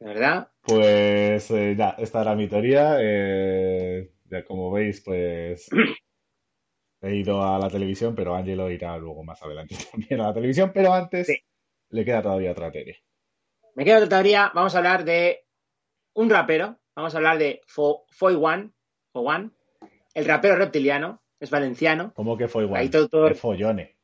¿De 0.00 0.06
verdad? 0.06 0.48
Pues 0.62 1.50
eh, 1.50 1.74
ya, 1.76 1.90
esta 1.98 2.22
era 2.22 2.34
mi 2.34 2.48
teoría. 2.48 2.96
eh, 3.00 4.10
ya 4.24 4.44
como 4.44 4.70
veis, 4.72 5.00
pues 5.04 5.68
he 7.02 7.14
ido 7.16 7.42
a 7.42 7.58
la 7.58 7.68
televisión, 7.68 8.14
pero 8.14 8.34
Angelo 8.34 8.70
irá 8.70 8.96
luego 8.96 9.22
más 9.24 9.42
adelante 9.42 9.76
también 9.92 10.20
a 10.20 10.28
la 10.28 10.34
televisión. 10.34 10.70
Pero 10.74 10.92
antes 10.92 11.26
Sí. 11.26 11.36
le 11.90 12.04
queda 12.04 12.22
todavía 12.22 12.52
otra 12.52 12.70
teoría. 12.70 12.96
Me 13.74 13.84
queda 13.84 13.96
otra 13.98 14.08
teoría. 14.08 14.50
Vamos 14.54 14.74
a 14.74 14.78
hablar 14.78 15.04
de 15.04 15.44
un 16.14 16.30
rapero. 16.30 16.78
Vamos 16.94 17.14
a 17.14 17.18
hablar 17.18 17.38
de 17.38 17.60
Fo- 17.66 18.04
Foy 18.10 18.34
One. 18.34 18.70
Fo 19.12 19.20
One. 19.20 19.50
El 20.14 20.24
rapero 20.26 20.56
reptiliano. 20.56 21.21
Es 21.42 21.50
valenciano. 21.50 22.12
¿Cómo 22.14 22.36
que 22.38 22.46
fue 22.46 22.62
igual? 22.62 22.82
Ahí 22.82 22.88
todo- 22.88 23.08
todo- 23.08 23.34
follone. 23.34 23.96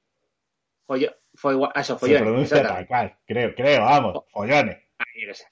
Foy, 0.88 1.08
Foy 1.34 1.54
One- 1.54 1.70
ah, 1.74 1.80
eso, 1.82 1.94
Se 1.94 2.00
Follone, 2.00 2.18
pronuncia 2.20 2.56
exactamente. 2.56 2.74
tal 2.74 2.86
cual. 2.88 3.18
Creo, 3.26 3.54
creo, 3.54 3.80
vamos. 3.82 4.24
Follone. 4.32 4.88
Ah, 4.98 5.04
yo 5.20 5.28
qué 5.28 5.34
sé. 5.34 5.44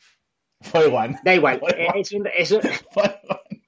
Fue 0.63 0.87
igual. 0.89 1.17
Da 1.23 1.35
igual. 1.35 1.61
Es 1.95 2.13
un, 2.13 2.27
es 2.27 2.51
un- 2.51 2.61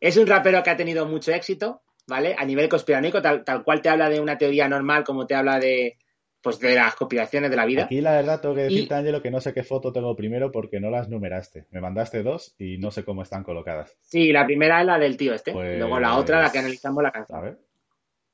es 0.00 0.16
un 0.16 0.26
rapero 0.26 0.62
que 0.62 0.70
ha 0.70 0.76
tenido 0.76 1.06
mucho 1.06 1.32
éxito, 1.32 1.82
¿vale? 2.06 2.34
A 2.38 2.44
nivel 2.44 2.68
conspiranoico, 2.68 3.22
tal, 3.22 3.44
tal 3.44 3.62
cual 3.64 3.80
te 3.80 3.88
habla 3.88 4.08
de 4.10 4.20
una 4.20 4.36
teoría 4.36 4.68
normal 4.68 5.04
como 5.04 5.26
te 5.26 5.34
habla 5.34 5.58
de, 5.58 5.96
pues, 6.42 6.58
de 6.58 6.74
las 6.74 6.94
conspiraciones 6.96 7.50
de 7.50 7.56
la 7.56 7.64
vida. 7.64 7.84
Aquí 7.84 8.00
la 8.00 8.12
verdad 8.12 8.40
tengo 8.40 8.54
que 8.54 8.62
decirte, 8.62 8.94
Angelo, 8.94 9.22
que 9.22 9.30
no 9.30 9.40
sé 9.40 9.54
qué 9.54 9.62
foto 9.62 9.92
tengo 9.92 10.14
primero 10.16 10.50
porque 10.50 10.80
no 10.80 10.90
las 10.90 11.08
numeraste. 11.08 11.66
Me 11.70 11.80
mandaste 11.80 12.22
dos 12.22 12.54
y 12.58 12.78
no 12.78 12.90
sé 12.90 13.04
cómo 13.04 13.22
están 13.22 13.44
colocadas. 13.44 13.96
Sí, 14.00 14.32
la 14.32 14.44
primera 14.44 14.80
es 14.80 14.86
la 14.86 14.98
del 14.98 15.16
tío 15.16 15.32
este. 15.34 15.52
Pues- 15.52 15.78
Luego 15.78 16.00
la 16.00 16.16
otra, 16.16 16.42
la 16.42 16.50
que 16.52 16.58
analizamos 16.58 17.02
la 17.02 17.12
canción. 17.12 17.38
A 17.38 17.42
ver. 17.42 17.58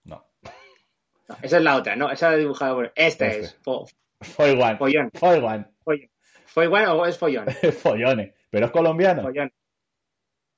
No. 0.05 0.25
No, 1.29 1.37
esa 1.43 1.57
es 1.59 1.63
la 1.63 1.77
otra, 1.77 1.95
¿no? 1.97 2.11
Esa 2.11 2.31
la 2.31 2.37
he 2.37 2.39
dibujado 2.41 2.75
por... 2.77 2.93
Esta 2.97 3.27
Este. 3.27 3.41
es 3.45 3.63
fo- 3.63 3.87
Fue 4.21 4.53
igual. 4.53 4.79
follón. 4.79 5.11
Fue 5.15 5.37
igual. 5.37 5.71
¿Fue 6.47 6.65
igual 6.65 6.87
o 6.89 7.05
es 7.07 7.19
follón? 7.19 7.45
Follone. 7.83 8.33
Pero 8.51 8.67
es 8.67 8.73
colombiano. 8.73 9.23
Follón. 9.23 9.53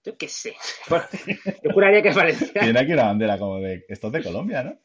Yo 0.05 0.16
qué 0.16 0.28
sé. 0.28 0.55
Yo 1.62 1.72
juraría 1.72 2.01
que 2.01 2.12
valenciano. 2.12 2.52
Tiene 2.60 2.78
aquí 2.81 2.93
una 2.93 3.06
bandera 3.06 3.39
como 3.39 3.59
de. 3.59 3.85
Esto 3.89 4.06
es 4.06 4.12
de 4.14 4.22
Colombia, 4.22 4.62
¿no? 4.62 4.78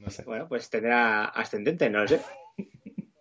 No 0.00 0.10
sé. 0.10 0.24
Bueno, 0.24 0.48
pues 0.48 0.68
tendrá 0.70 1.26
ascendente, 1.26 1.88
no 1.90 2.00
lo 2.00 2.08
sé. 2.08 2.20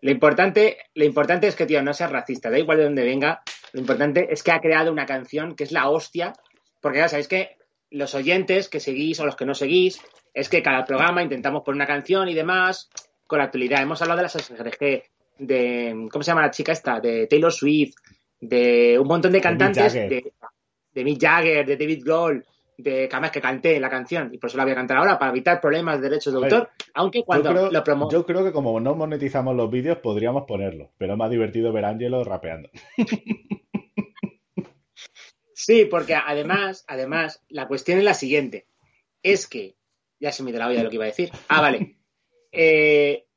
Lo 0.02 0.12
importante, 0.12 0.78
lo 0.96 1.04
importante 1.04 1.48
es 1.48 1.56
que, 1.56 1.66
tío, 1.66 1.84
no 1.84 1.94
seas 1.94 2.12
racista, 2.12 2.50
da 2.50 2.58
igual 2.58 2.78
de 2.78 2.86
dónde 2.86 3.04
venga. 3.04 3.42
Lo 3.74 3.82
importante 3.82 4.32
es 4.32 4.44
que 4.44 4.52
ha 4.52 4.62
creado 4.62 4.92
una 4.92 5.06
canción 5.06 5.56
que 5.56 5.66
es 5.66 5.74
la 5.74 5.90
hostia. 5.90 6.34
Porque 6.80 7.00
ya 7.00 7.10
sabéis 7.10 7.28
que 7.28 7.58
los 7.92 8.16
oyentes 8.16 8.70
que 8.70 8.80
seguís 8.80 9.20
o 9.20 9.26
los 9.26 9.36
que 9.36 9.46
no 9.46 9.54
seguís, 9.54 10.02
es 10.34 10.48
que 10.48 10.64
cada 10.64 10.86
programa 10.86 11.22
intentamos 11.22 11.64
poner 11.64 11.76
una 11.76 11.88
canción 11.88 12.30
y 12.30 12.34
demás 12.34 12.90
con 13.28 13.40
la 13.40 13.46
actualidad. 13.46 13.82
Hemos 13.82 14.02
hablado 14.02 14.20
de 14.20 14.24
las 14.24 14.34
SRG, 14.34 15.04
de. 15.40 16.08
¿Cómo 16.12 16.24
se 16.24 16.32
llama 16.32 16.44
la 16.44 16.52
chica 16.52 16.72
esta? 16.72 17.02
De 17.02 17.28
Taylor 17.28 17.52
Swift, 17.52 17.96
de 18.40 18.98
un 18.98 19.08
montón 19.08 19.34
de 19.34 19.42
cantantes, 19.42 19.94
de, 19.94 20.34
de 20.94 21.04
Mick 21.04 21.22
Jagger, 21.22 21.66
de 21.66 21.76
David 21.76 22.04
Grohl, 22.06 22.46
de 22.82 23.10
que 23.10 23.16
además 23.16 23.32
que 23.32 23.42
canté 23.42 23.80
la 23.80 23.90
canción 23.90 24.34
y 24.34 24.38
por 24.38 24.50
eso 24.50 24.58
la 24.58 24.64
voy 24.64 24.72
a 24.72 24.76
cantar 24.76 24.98
ahora 24.98 25.20
para 25.20 25.32
evitar 25.32 25.60
problemas 25.60 26.00
de 26.00 26.10
derechos 26.10 26.34
de 26.34 26.40
ver, 26.40 26.54
autor. 26.54 26.70
Aunque 26.94 27.24
cuando 27.24 27.50
creo, 27.50 27.72
lo 27.72 27.84
promo 27.84 28.10
yo 28.10 28.26
creo 28.26 28.44
que 28.44 28.54
como 28.54 28.80
no 28.80 28.96
monetizamos 28.96 29.56
los 29.56 29.70
vídeos, 29.70 29.98
podríamos 29.98 30.46
ponerlo. 30.48 30.92
Pero 30.98 31.14
es 31.14 31.20
más 31.20 31.30
divertido 31.30 31.74
ver 31.74 31.86
a 31.86 31.90
Angelo 31.90 32.24
rapeando. 32.24 32.70
Sí, 35.62 35.84
porque 35.84 36.16
además, 36.16 36.86
además, 36.88 37.44
la 37.50 37.68
cuestión 37.68 37.98
es 37.98 38.06
la 38.06 38.14
siguiente. 38.14 38.66
Es 39.22 39.46
que, 39.46 39.76
ya 40.18 40.32
se 40.32 40.42
me 40.42 40.52
dio 40.52 40.60
la 40.60 40.68
olla 40.68 40.84
lo 40.84 40.90
que 40.90 40.96
iba 40.96 41.04
a 41.04 41.14
decir. 41.14 41.32
Ah, 41.50 41.60
vale. 41.60 41.98
Eh, 42.52 43.28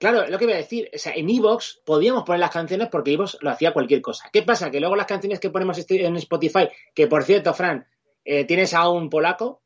claro, 0.00 0.26
lo 0.28 0.38
que 0.38 0.44
iba 0.44 0.54
a 0.54 0.56
decir, 0.56 0.90
o 0.92 0.98
sea, 0.98 1.14
en 1.14 1.30
Evox 1.30 1.80
podíamos 1.86 2.24
poner 2.24 2.40
las 2.40 2.50
canciones 2.50 2.88
porque 2.90 3.12
Evox 3.12 3.38
lo 3.40 3.50
hacía 3.50 3.72
cualquier 3.72 4.02
cosa. 4.02 4.28
¿Qué 4.32 4.42
pasa? 4.42 4.72
Que 4.72 4.80
luego 4.80 4.96
las 4.96 5.06
canciones 5.06 5.38
que 5.38 5.50
ponemos 5.50 5.78
en 5.88 6.16
Spotify, 6.16 6.68
que 6.94 7.06
por 7.06 7.22
cierto, 7.22 7.54
Fran, 7.54 7.86
eh, 8.24 8.44
tienes 8.44 8.74
a 8.74 8.88
un 8.88 9.08
polaco 9.10 9.62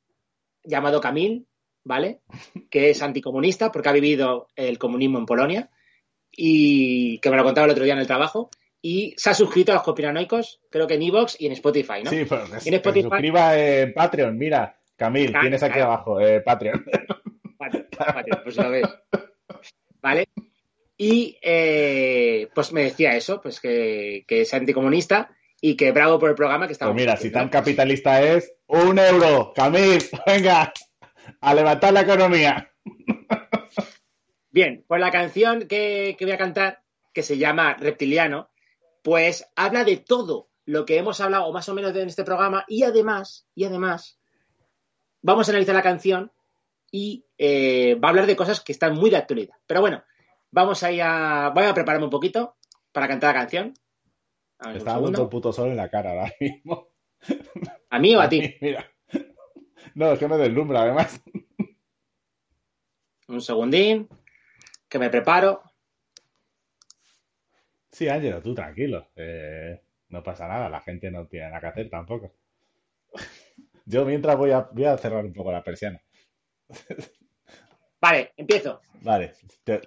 llamado 0.65 1.01
Camil, 1.01 1.47
¿vale? 1.85 2.21
Que 2.71 2.91
es 2.91 3.03
anticomunista 3.03 3.71
porque 3.73 3.89
ha 3.89 3.93
vivido 3.93 4.49
el 4.57 4.79
comunismo 4.79 5.19
en 5.19 5.27
Polonia 5.27 5.71
y 6.31 7.19
que 7.21 7.31
me 7.31 7.37
lo 7.37 7.45
contaba 7.45 7.65
el 7.67 7.71
otro 7.73 7.85
día 7.85 7.95
en 7.95 8.01
el 8.01 8.07
trabajo. 8.07 8.51
Y 8.83 9.15
se 9.17 9.31
ha 9.31 9.35
suscrito 9.35 9.73
a 9.73 9.77
los 9.77 9.83
conspiranoicos, 9.85 10.61
creo 10.71 10.87
que 10.87 10.95
en 10.95 11.03
Evox 11.03 11.41
y 11.41 11.47
en 11.47 11.53
Spotify, 11.53 12.03
¿no? 12.05 12.11
Sí, 12.11 12.25
pero 12.29 12.45
que, 12.47 12.53
En 12.53 12.61
que 12.61 12.77
Spotify- 12.77 13.03
suscriba 13.09 13.59
en 13.59 13.93
Patreon. 13.95 14.37
Mira, 14.39 14.79
Camil, 14.97 15.31
Claro, 15.31 15.43
tienes 15.43 15.63
aquí 15.63 15.75
claro. 15.75 15.93
abajo, 15.93 16.21
eh, 16.21 16.41
Patreon. 16.41 16.85
Patreon, 17.59 17.87
Patreon, 17.91 18.41
pues 18.45 18.57
lo 18.57 18.71
ves. 18.71 18.87
¿Vale? 20.01 20.29
Y 20.97 21.37
eh, 21.43 22.49
pues 22.55 22.73
me 22.73 22.85
decía 22.85 23.17
eso, 23.17 23.41
pues 23.41 23.61
que, 23.61 24.25
que 24.29 24.43
es 24.43 24.55
anticomunista 24.55 25.31
y 25.61 25.77
que 25.77 25.93
bravo 25.93 26.19
por 26.19 26.31
el 26.31 26.35
programa 26.35 26.67
que 26.67 26.71
Pues 26.71 26.77
estamos 26.77 26.95
mira, 26.95 27.17
si 27.17 27.31
tan 27.31 27.49
capitalista 27.49 28.23
es, 28.23 28.53
un 28.67 28.99
euro. 28.99 29.53
Camil, 29.55 30.03
venga, 30.27 30.73
a 31.41 31.55
levantar 31.55 31.93
la 31.93 32.03
economía. 32.03 32.73
Bien, 34.51 34.85
pues 34.87 35.01
la 35.01 35.11
canción 35.11 35.67
que, 35.69 36.17
que 36.19 36.25
voy 36.25 36.33
a 36.33 36.39
cantar, 36.39 36.83
que 37.13 37.23
se 37.23 37.39
llama 37.39 37.75
Reptiliano, 37.75 38.51
pues 39.03 39.47
habla 39.55 39.85
de 39.85 39.99
todo 39.99 40.49
lo 40.65 40.85
que 40.85 40.99
hemos 40.99 41.21
hablado 41.21 41.53
más 41.53 41.69
o 41.69 41.75
menos 41.75 41.95
en 41.95 42.09
este 42.09 42.25
programa 42.25 42.65
y 42.67 42.83
además, 42.83 43.47
y 43.55 43.65
además, 43.65 44.19
vamos 45.23 45.49
a 45.49 45.53
analizar 45.53 45.75
la 45.75 45.83
canción 45.83 46.33
y 46.91 47.25
eh, 47.39 47.95
va 48.03 48.09
a 48.09 48.11
hablar 48.11 48.27
de 48.27 48.37
cosas 48.37 48.61
que 48.61 48.73
están 48.73 48.95
muy 48.95 49.11
de 49.11 49.17
actualidad. 49.17 49.55
Pero 49.67 49.81
bueno, 49.81 50.03
vamos 50.51 50.83
a 50.83 50.93
ir 50.93 51.03
a... 51.03 51.51
Voy 51.55 51.65
a 51.65 51.75
prepararme 51.75 52.07
un 52.07 52.11
poquito 52.11 52.57
para 52.93 53.09
cantar 53.09 53.35
la 53.35 53.41
canción. 53.41 53.75
A 54.59 54.69
ver, 54.69 54.77
Está 54.79 54.99
dando 54.99 55.23
el 55.23 55.29
puto 55.29 55.53
sol 55.53 55.71
en 55.71 55.77
la 55.77 55.89
cara 55.91 56.11
ahora 56.11 56.33
mismo. 56.41 56.89
¿A 57.91 57.99
mí 57.99 58.15
o 58.17 58.21
a 58.21 58.29
ti? 58.29 58.55
Mira. 58.61 58.87
No, 59.95 60.13
es 60.13 60.19
que 60.19 60.29
me 60.29 60.37
deslumbra, 60.37 60.83
además. 60.83 61.23
Un 63.29 63.41
segundín, 63.41 64.09
que 64.89 64.99
me 64.99 65.11
preparo. 65.11 65.63
Sí, 67.91 68.09
Ángelo, 68.09 68.43
tú 68.43 68.55
tranquilo. 68.55 69.09
eh, 69.17 69.81
no 70.11 70.23
pasa 70.23 70.47
nada, 70.47 70.69
la 70.69 70.81
gente 70.81 71.11
no 71.11 71.27
tiene 71.27 71.47
nada 71.47 71.61
que 71.61 71.67
hacer 71.67 71.91
tampoco. 71.91 72.35
Yo 73.87 74.05
mientras 74.05 74.37
voy 74.37 74.51
a, 74.51 74.61
voy 74.73 74.85
a 74.85 74.99
cerrar 74.99 75.25
un 75.25 75.33
poco 75.33 75.51
la 75.51 75.65
persiana. 75.65 76.01
Vale, 78.01 78.33
empiezo. 78.37 78.81
Vale. 79.03 79.33
te-. 79.65 79.81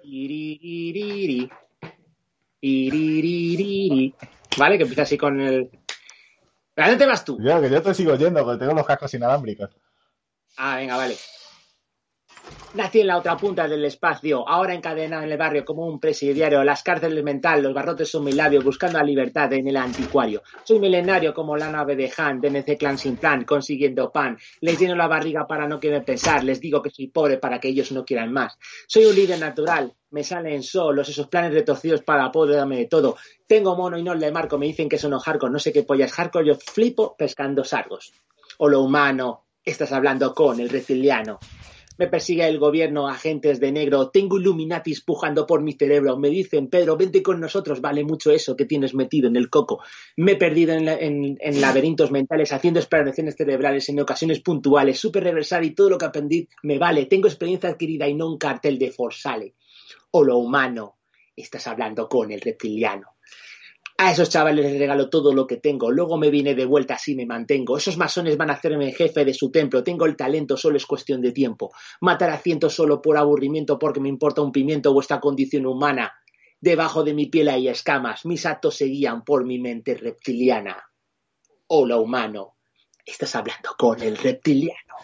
Vale, 4.56 4.76
que 4.76 4.82
empieza 4.82 5.02
así 5.02 5.16
con 5.16 5.40
el. 5.40 5.70
¿A 6.76 6.88
dónde 6.88 7.04
te 7.04 7.06
vas 7.06 7.24
tú? 7.24 7.38
Yo, 7.40 7.60
que 7.60 7.70
yo 7.70 7.82
te 7.82 7.94
sigo 7.94 8.14
yendo, 8.16 8.44
porque 8.44 8.60
tengo 8.60 8.74
los 8.74 8.86
cascos 8.86 9.12
inalámbricos. 9.14 9.70
Ah, 10.56 10.76
venga, 10.76 10.96
vale. 10.96 11.16
Nací 12.72 13.00
en 13.00 13.08
la 13.08 13.18
otra 13.18 13.36
punta 13.36 13.66
del 13.66 13.84
espacio, 13.84 14.48
ahora 14.48 14.72
encadenado 14.74 15.24
en 15.24 15.32
el 15.32 15.36
barrio 15.36 15.64
como 15.64 15.86
un 15.86 15.98
presidiario, 15.98 16.62
las 16.62 16.84
cárceles 16.84 17.24
mental, 17.24 17.64
los 17.64 17.74
barrotes 17.74 18.08
son 18.08 18.22
mi 18.22 18.32
labio, 18.32 18.62
buscando 18.62 18.96
la 18.98 19.04
libertad 19.04 19.52
en 19.54 19.66
el 19.66 19.76
anticuario. 19.76 20.42
Soy 20.62 20.78
milenario 20.78 21.34
como 21.34 21.56
la 21.56 21.68
nave 21.68 21.96
de 21.96 22.12
Han, 22.16 22.40
DNC 22.40 22.78
clan 22.78 22.96
sin 22.96 23.16
plan, 23.16 23.44
consiguiendo 23.44 24.12
pan. 24.12 24.38
Les 24.60 24.78
lleno 24.78 24.94
la 24.94 25.08
barriga 25.08 25.48
para 25.48 25.66
no 25.66 25.80
querer 25.80 26.04
pensar, 26.04 26.44
les 26.44 26.60
digo 26.60 26.80
que 26.80 26.90
soy 26.90 27.08
pobre 27.08 27.38
para 27.38 27.58
que 27.58 27.66
ellos 27.66 27.90
no 27.90 28.04
quieran 28.04 28.32
más. 28.32 28.56
Soy 28.86 29.04
un 29.04 29.16
líder 29.16 29.40
natural, 29.40 29.92
me 30.10 30.22
salen 30.22 30.62
solos 30.62 31.08
esos 31.08 31.26
planes 31.26 31.52
retorcidos 31.52 32.02
para 32.02 32.26
apoderarme 32.26 32.76
de 32.76 32.86
todo. 32.86 33.16
Tengo 33.48 33.74
mono 33.74 33.98
y 33.98 34.04
no 34.04 34.14
le 34.14 34.30
marco, 34.30 34.58
me 34.58 34.66
dicen 34.66 34.88
que 34.88 34.96
son 34.96 35.18
hardcore, 35.18 35.52
no 35.52 35.58
sé 35.58 35.72
qué 35.72 35.82
pollas 35.82 36.12
hardcore, 36.12 36.46
yo 36.46 36.54
flipo 36.54 37.16
pescando 37.16 37.64
sargos. 37.64 38.12
O 38.58 38.68
lo 38.68 38.80
humano, 38.80 39.46
estás 39.64 39.90
hablando 39.90 40.32
con 40.32 40.60
el 40.60 40.68
reptiliano. 40.68 41.40
Me 42.00 42.06
persigue 42.08 42.48
el 42.48 42.58
gobierno, 42.58 43.08
agentes 43.08 43.60
de 43.60 43.72
negro. 43.72 44.08
Tengo 44.08 44.38
Illuminatis 44.38 45.02
pujando 45.02 45.46
por 45.46 45.60
mi 45.62 45.74
cerebro. 45.74 46.16
Me 46.16 46.30
dicen, 46.30 46.68
Pedro, 46.68 46.96
vente 46.96 47.22
con 47.22 47.38
nosotros. 47.38 47.82
Vale 47.82 48.04
mucho 48.04 48.30
eso 48.30 48.56
que 48.56 48.64
tienes 48.64 48.94
metido 48.94 49.28
en 49.28 49.36
el 49.36 49.50
coco. 49.50 49.82
Me 50.16 50.32
he 50.32 50.36
perdido 50.36 50.72
en, 50.72 50.86
la- 50.86 50.96
en- 50.98 51.36
laberintos 51.60 52.10
mentales, 52.10 52.54
haciendo 52.54 52.80
exploraciones 52.80 53.36
cerebrales 53.36 53.86
en 53.90 54.00
ocasiones 54.00 54.40
puntuales. 54.40 54.98
Super 54.98 55.24
reversar 55.24 55.62
y 55.62 55.74
todo 55.74 55.90
lo 55.90 55.98
que 55.98 56.06
aprendí 56.06 56.48
me 56.62 56.78
vale. 56.78 57.04
Tengo 57.04 57.28
experiencia 57.28 57.68
adquirida 57.68 58.08
y 58.08 58.14
no 58.14 58.28
un 58.28 58.38
cartel 58.38 58.78
de 58.78 58.90
Forsale. 58.90 59.54
O 60.12 60.24
lo 60.24 60.38
humano. 60.38 60.96
Estás 61.36 61.66
hablando 61.66 62.08
con 62.08 62.32
el 62.32 62.40
reptiliano. 62.40 63.08
A 64.02 64.12
esos 64.12 64.30
chavales 64.30 64.64
les 64.64 64.78
regalo 64.78 65.10
todo 65.10 65.34
lo 65.34 65.46
que 65.46 65.58
tengo. 65.58 65.90
Luego 65.90 66.16
me 66.16 66.30
vine 66.30 66.54
de 66.54 66.64
vuelta, 66.64 66.94
así 66.94 67.14
me 67.14 67.26
mantengo. 67.26 67.76
Esos 67.76 67.98
masones 67.98 68.38
van 68.38 68.48
a 68.48 68.54
hacerme 68.54 68.92
jefe 68.92 69.26
de 69.26 69.34
su 69.34 69.50
templo. 69.50 69.84
Tengo 69.84 70.06
el 70.06 70.16
talento, 70.16 70.56
solo 70.56 70.78
es 70.78 70.86
cuestión 70.86 71.20
de 71.20 71.32
tiempo. 71.32 71.70
Matar 72.00 72.30
a 72.30 72.38
cientos 72.38 72.72
solo 72.72 73.02
por 73.02 73.18
aburrimiento, 73.18 73.78
porque 73.78 74.00
me 74.00 74.08
importa 74.08 74.40
un 74.40 74.52
pimiento 74.52 74.94
vuestra 74.94 75.20
condición 75.20 75.66
humana. 75.66 76.14
Debajo 76.58 77.04
de 77.04 77.12
mi 77.12 77.26
piel 77.26 77.50
hay 77.50 77.68
escamas. 77.68 78.24
Mis 78.24 78.46
actos 78.46 78.74
se 78.74 78.86
guían 78.86 79.22
por 79.22 79.44
mi 79.44 79.58
mente 79.58 79.94
reptiliana. 79.94 80.82
Hola, 81.66 81.98
humano. 81.98 82.56
Estás 83.04 83.34
hablando 83.34 83.74
con 83.76 84.00
el 84.00 84.16
reptiliano. 84.16 84.94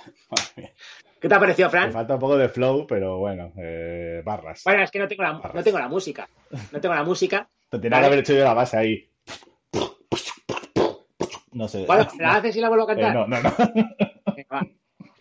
¿Qué 1.27 1.31
te 1.31 1.35
ha 1.35 1.41
parecido, 1.41 1.67
Me 1.67 1.71
Fran? 1.73 1.93
falta 1.93 2.15
un 2.15 2.21
poco 2.21 2.37
de 2.39 2.49
flow, 2.49 2.87
pero 2.87 3.19
bueno, 3.19 3.53
eh, 3.57 4.23
barras. 4.25 4.63
Bueno, 4.65 4.85
es 4.85 4.93
que 4.93 5.01
no 5.01 5.09
tengo, 5.09 5.25
la, 5.25 5.33
no 5.53 5.63
tengo 5.65 5.77
la 5.81 5.89
música. 5.89 6.29
No 6.71 6.81
tengo 6.81 6.95
la 6.95 7.03
música. 7.03 7.49
Tenía 7.69 7.91
¿Vale? 7.91 8.03
que 8.03 8.07
haber 8.07 8.19
hecho 8.21 8.33
yo 8.33 8.45
la 8.45 8.55
base 8.55 8.77
ahí. 8.77 9.11
No 11.51 11.67
sé. 11.67 11.85
Bueno, 11.85 12.07
¿la 12.21 12.37
haces 12.37 12.55
y 12.55 12.61
la 12.61 12.69
vuelvo 12.69 12.89
a 12.89 12.93
Eh, 12.93 12.97
cantar? 12.97 13.15
no, 13.15 13.27
no, 13.27 13.43
no. 13.43 13.53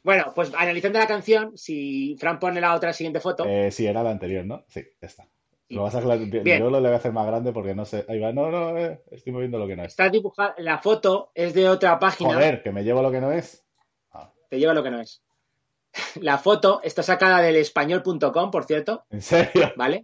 Bueno, 0.03 0.31
pues 0.35 0.53
analizando 0.55 0.99
la 0.99 1.07
canción, 1.07 1.57
si 1.57 2.15
Fran 2.19 2.37
pone 2.37 2.61
la 2.61 2.75
otra 2.75 2.93
siguiente 2.93 3.19
foto, 3.19 3.43
Eh, 3.47 3.71
sí, 3.71 3.87
era 3.87 4.03
la 4.03 4.11
anterior, 4.11 4.45
¿no? 4.45 4.63
Sí. 4.67 4.83
Sí. 5.01 5.73
Lo 5.73 5.81
vas 5.81 5.95
a 5.95 6.01
Bien. 6.01 6.59
Yo 6.59 6.69
lo 6.69 6.79
le 6.79 6.87
voy 6.89 6.93
a 6.93 6.97
hacer 6.97 7.13
más 7.13 7.25
grande 7.25 7.51
porque 7.51 7.73
no 7.73 7.83
sé. 7.85 8.05
Ahí 8.07 8.19
va. 8.19 8.31
No, 8.31 8.51
no, 8.51 8.77
eh, 8.77 9.01
estoy 9.09 9.33
moviendo 9.33 9.57
lo 9.57 9.65
que 9.65 9.75
no 9.75 9.81
es. 9.81 9.87
está 9.87 10.07
dibujada, 10.09 10.53
la 10.59 10.77
foto 10.77 11.31
es 11.33 11.55
de 11.55 11.67
otra 11.67 11.97
página, 11.97 12.35
Joder, 12.35 12.61
que 12.61 12.71
me 12.71 12.83
llevo 12.83 13.01
lo 13.01 13.09
que 13.11 13.21
no 13.21 13.31
es. 13.31 13.65
Ah, 14.11 14.31
te 14.47 14.59
lleva 14.59 14.75
lo 14.75 14.83
que 14.83 14.91
no 14.91 15.01
es. 15.01 15.23
La 16.21 16.37
foto 16.37 16.81
está 16.83 17.03
sacada 17.03 17.41
del 17.41 17.55
español.com, 17.57 18.51
por 18.51 18.65
cierto, 18.65 19.05
¿En 19.09 19.21
serio? 19.21 19.73
¿vale? 19.75 20.03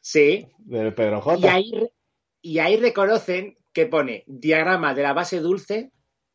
Sí, 0.00 0.46
Del 0.58 0.94
Pedro 0.94 1.18
y 1.18 1.20
J. 1.22 1.52
ahí, 1.54 1.72
re- 1.72 1.92
y 2.42 2.58
ahí 2.58 2.76
reconocen 2.76 3.56
que 3.72 3.86
pone 3.86 4.24
diagrama 4.26 4.94
de 4.94 5.02
la 5.02 5.12
base 5.12 5.40
dulce 5.40 5.92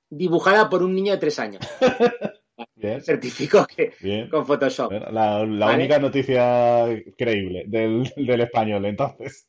dibujada 0.10 0.69
por 0.69 0.84
un 0.84 0.94
niño 0.95 1.11
de 1.14 1.18
tres 1.19 1.40
años. 1.40 1.61
Bien, 2.76 3.02
Certifico 3.02 3.65
que 3.65 3.94
bien. 3.99 4.30
con 4.30 4.45
Photoshop. 4.45 4.91
La 4.91 5.44
la 5.45 5.65
¿Vale? 5.65 5.77
única 5.77 5.99
noticia 5.99 6.86
creíble 7.18 7.65
del, 7.68 8.10
del 8.15 8.41
español, 8.41 8.86
entonces. 8.86 9.48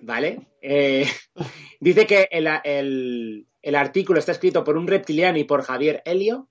¿Vale? 0.00 0.40
Eh, 0.62 1.06
dice 1.80 2.06
que 2.06 2.28
el, 2.30 2.48
el- 2.64 3.46
el 3.60 3.74
artículo 3.74 4.18
está 4.18 4.32
escrito 4.32 4.62
por 4.64 4.76
un 4.78 4.86
reptiliano 4.86 5.36
y 5.38 5.44
por 5.44 5.62
Javier 5.62 6.02
Helio. 6.06 6.48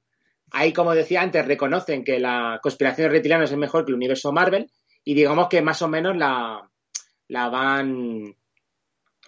Ahí, 0.53 0.71
como 0.71 0.93
decía 0.93 1.21
antes, 1.21 1.45
reconocen 1.45 2.03
que 2.03 2.19
la 2.19 2.59
conspiración 2.61 3.07
de 3.07 3.13
reptilianos 3.13 3.51
es 3.51 3.57
mejor 3.57 3.83
que 3.85 3.91
el 3.91 3.95
universo 3.95 4.31
Marvel 4.31 4.69
y 5.03 5.13
digamos 5.15 5.47
que 5.49 5.61
más 5.61 5.81
o 5.81 5.87
menos 5.87 6.15
la, 6.15 6.69
la 7.27 7.49
van 7.49 8.35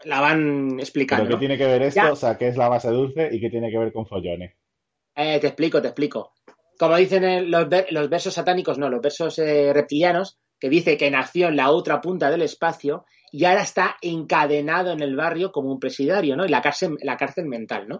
la 0.04 0.22
van 0.22 0.68
¿Pero 0.70 0.80
explicando. 0.82 1.28
qué 1.28 1.34
¿no? 1.34 1.40
tiene 1.40 1.58
que 1.58 1.66
ver 1.66 1.82
esto? 1.82 2.02
Ya. 2.02 2.12
O 2.12 2.16
sea, 2.16 2.38
¿qué 2.38 2.48
es 2.48 2.58
la 2.58 2.70
base 2.70 2.90
dulce 2.90 3.30
y 3.32 3.40
qué 3.42 3.50
tiene 3.50 3.72
que 3.72 3.78
ver 3.78 3.92
con 3.92 4.06
follones? 4.06 4.54
Eh, 5.16 5.40
te 5.40 5.48
explico, 5.48 5.82
te 5.82 5.88
explico. 5.88 6.34
Como 6.78 6.96
dicen 6.98 7.24
en 7.24 7.50
los, 7.50 7.68
ver- 7.70 7.88
los 7.92 8.10
versos 8.10 8.34
satánicos, 8.34 8.78
no, 8.78 8.90
los 8.90 9.02
versos 9.02 9.40
eh, 9.40 9.72
reptilianos, 9.74 10.38
que 10.60 10.70
dice 10.70 10.96
que 10.98 11.10
nació 11.10 11.48
en 11.48 11.56
la 11.56 11.72
otra 11.72 12.02
punta 12.02 12.30
del 12.30 12.42
espacio 12.44 13.06
y 13.32 13.46
ahora 13.46 13.64
está 13.64 13.98
encadenado 14.02 14.92
en 14.92 15.02
el 15.02 15.16
barrio 15.16 15.52
como 15.52 15.72
un 15.72 15.80
presidiario, 15.80 16.36
¿no? 16.36 16.46
En 16.46 16.52
la 16.52 16.62
cárcel, 16.62 16.98
la 17.02 17.18
cárcel 17.18 17.46
mental, 17.46 17.88
¿no? 17.88 18.00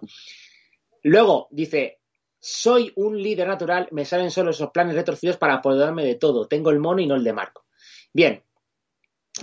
Luego 1.04 1.48
dice, 1.52 2.00
soy 2.40 2.94
un 2.96 3.22
líder 3.22 3.48
natural, 3.48 3.88
me 3.92 4.06
salen 4.06 4.30
solo 4.30 4.52
esos 4.52 4.70
planes 4.72 4.96
retorcidos 4.96 5.38
para 5.38 5.56
apoderarme 5.56 6.06
de 6.06 6.16
todo. 6.16 6.48
Tengo 6.48 6.70
el 6.70 6.80
mono 6.80 7.02
y 7.02 7.08
no 7.08 7.16
el 7.16 7.24
de 7.24 7.34
Marco. 7.34 7.66
Bien. 8.14 8.44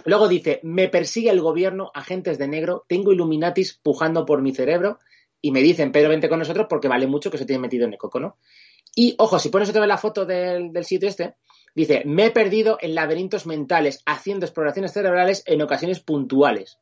Luego 0.05 0.29
dice, 0.29 0.61
me 0.63 0.89
persigue 0.89 1.31
el 1.31 1.41
gobierno, 1.41 1.91
agentes 1.95 2.39
de 2.39 2.49
negro, 2.49 2.87
tengo 2.89 3.13
Illuminatis 3.13 3.79
pujando 3.83 4.25
por 4.25 4.41
mi 4.41 4.55
cerebro 4.55 4.99
y 5.41 5.51
me 5.51 5.61
dicen, 5.61 5.93
Pedro, 5.93 6.11
vente 6.11 6.29
con 6.29 6.39
nosotros 6.39 6.67
porque 6.71 6.89
vale 6.89 7.07
mucho 7.07 7.31
que 7.31 7.37
se 7.37 7.45
tiene 7.45 7.61
metido 7.61 7.85
en 7.87 7.93
el 7.93 7.99
coco, 7.99 8.21
¿no? 8.21 8.39
Y, 8.95 9.15
ojo, 9.19 9.39
si 9.39 9.49
pones 9.49 9.69
otra 9.69 9.81
vez 9.81 9.89
la 9.89 9.99
foto 9.99 10.25
del, 10.25 10.73
sitio 10.85 11.09
este, 11.09 11.35
dice, 11.75 12.03
me 12.07 12.27
he 12.27 12.31
perdido 12.31 12.79
en 12.81 12.95
laberintos 12.95 13.47
mentales 13.47 14.03
haciendo 14.07 14.47
exploraciones 14.47 14.93
cerebrales 14.93 15.43
en 15.47 15.61
ocasiones 15.61 16.01
puntuales. 16.01 16.79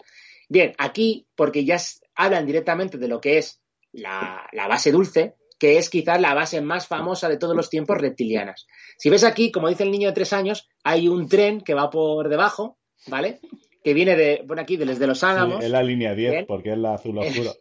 Bien, 0.48 0.74
aquí, 0.78 1.26
porque 1.34 1.64
ya 1.64 1.78
hablan 2.14 2.46
directamente 2.46 2.98
de 2.98 3.08
lo 3.08 3.20
que 3.20 3.38
es 3.38 3.60
la 3.92 4.66
base 4.68 4.92
dulce, 4.92 5.36
que 5.60 5.78
es 5.78 5.88
quizás 5.90 6.20
la 6.20 6.34
base 6.34 6.60
más 6.60 6.88
famosa 6.88 7.28
de 7.28 7.36
todos 7.36 7.54
los 7.54 7.70
tiempos 7.70 7.98
reptilianas. 7.98 8.66
Si 8.98 9.10
ves 9.10 9.22
aquí, 9.22 9.52
como 9.52 9.68
dice 9.68 9.84
el 9.84 9.92
niño 9.92 10.08
de 10.08 10.14
tres 10.14 10.32
años, 10.32 10.68
hay 10.82 11.06
un 11.06 11.28
tren 11.28 11.60
que 11.60 11.74
va 11.74 11.88
por 11.90 12.28
debajo, 12.28 12.78
¿vale? 13.06 13.38
Que 13.84 13.94
viene 13.94 14.16
de, 14.16 14.42
bueno, 14.46 14.62
aquí, 14.62 14.76
desde 14.76 15.06
los 15.06 15.20
Sí, 15.20 15.26
Álamos. 15.26 15.62
es 15.62 15.70
la 15.70 15.82
línea 15.82 16.14
10 16.14 16.30
Bien. 16.32 16.46
porque 16.48 16.72
es 16.72 16.78
la 16.78 16.94
azul 16.94 17.18
oscuro. 17.18 17.52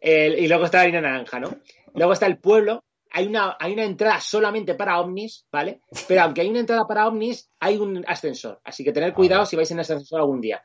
El- 0.00 0.38
y 0.38 0.48
luego 0.48 0.64
está 0.64 0.78
la 0.78 0.84
línea 0.86 1.00
naranja, 1.00 1.40
¿no? 1.40 1.56
Luego 1.94 2.12
está 2.12 2.26
el 2.26 2.38
pueblo. 2.38 2.84
Hay 3.10 3.26
una, 3.28 3.56
hay 3.60 3.72
una 3.74 3.84
entrada 3.84 4.20
solamente 4.20 4.74
para 4.74 4.98
ovnis, 5.00 5.46
¿vale? 5.52 5.80
Pero 6.08 6.22
aunque 6.22 6.40
hay 6.40 6.48
una 6.48 6.60
entrada 6.60 6.84
para 6.86 7.06
ovnis, 7.06 7.48
hay 7.60 7.76
un 7.76 8.04
ascensor. 8.08 8.60
Así 8.64 8.82
que 8.82 8.92
tener 8.92 9.14
cuidado 9.14 9.42
Ah. 9.42 9.46
si 9.46 9.54
vais 9.54 9.70
en 9.70 9.78
ese 9.78 9.92
ascensor 9.92 10.20
algún 10.20 10.40
día. 10.40 10.60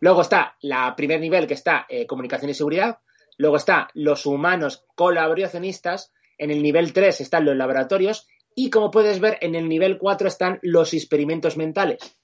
Luego 0.00 0.22
está 0.22 0.56
la 0.62 0.96
primer 0.96 1.20
nivel, 1.20 1.46
que 1.46 1.54
está 1.54 1.84
eh, 1.88 2.06
comunicación 2.06 2.50
y 2.50 2.54
seguridad. 2.54 2.98
Luego 3.40 3.56
está 3.56 3.88
los 3.94 4.26
humanos 4.26 4.84
colaboracionistas. 4.94 6.12
En 6.36 6.50
el 6.50 6.62
nivel 6.62 6.92
3 6.92 7.22
están 7.22 7.46
los 7.46 7.56
laboratorios. 7.56 8.28
Y 8.54 8.68
como 8.68 8.90
puedes 8.90 9.18
ver, 9.18 9.38
en 9.40 9.54
el 9.54 9.66
nivel 9.66 9.96
4 9.96 10.28
están 10.28 10.58
los 10.60 10.92
experimentos 10.92 11.56
mentales. 11.56 12.18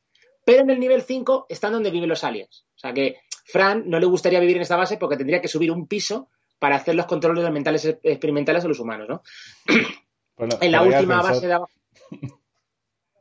Pero 0.44 0.60
en 0.60 0.68
el 0.68 0.78
nivel 0.78 1.00
5 1.00 1.46
están 1.48 1.72
donde 1.72 1.90
viven 1.90 2.10
los 2.10 2.22
aliens. 2.22 2.66
O 2.74 2.78
sea 2.78 2.92
que 2.92 3.16
Fran 3.46 3.88
no 3.88 3.98
le 3.98 4.04
gustaría 4.04 4.40
vivir 4.40 4.56
en 4.56 4.62
esta 4.62 4.76
base 4.76 4.98
porque 4.98 5.16
tendría 5.16 5.40
que 5.40 5.48
subir 5.48 5.70
un 5.72 5.88
piso 5.88 6.28
para 6.58 6.76
hacer 6.76 6.94
los 6.94 7.06
controles 7.06 7.50
mentales 7.50 7.98
experimentales 8.02 8.66
a 8.66 8.68
los 8.68 8.78
humanos, 8.78 9.08
¿no? 9.08 9.22
Bueno, 10.36 10.58
En 10.60 10.70
la 10.70 10.82
última 10.82 11.22
base 11.22 11.46
de 11.46 11.54
abajo. 11.54 11.72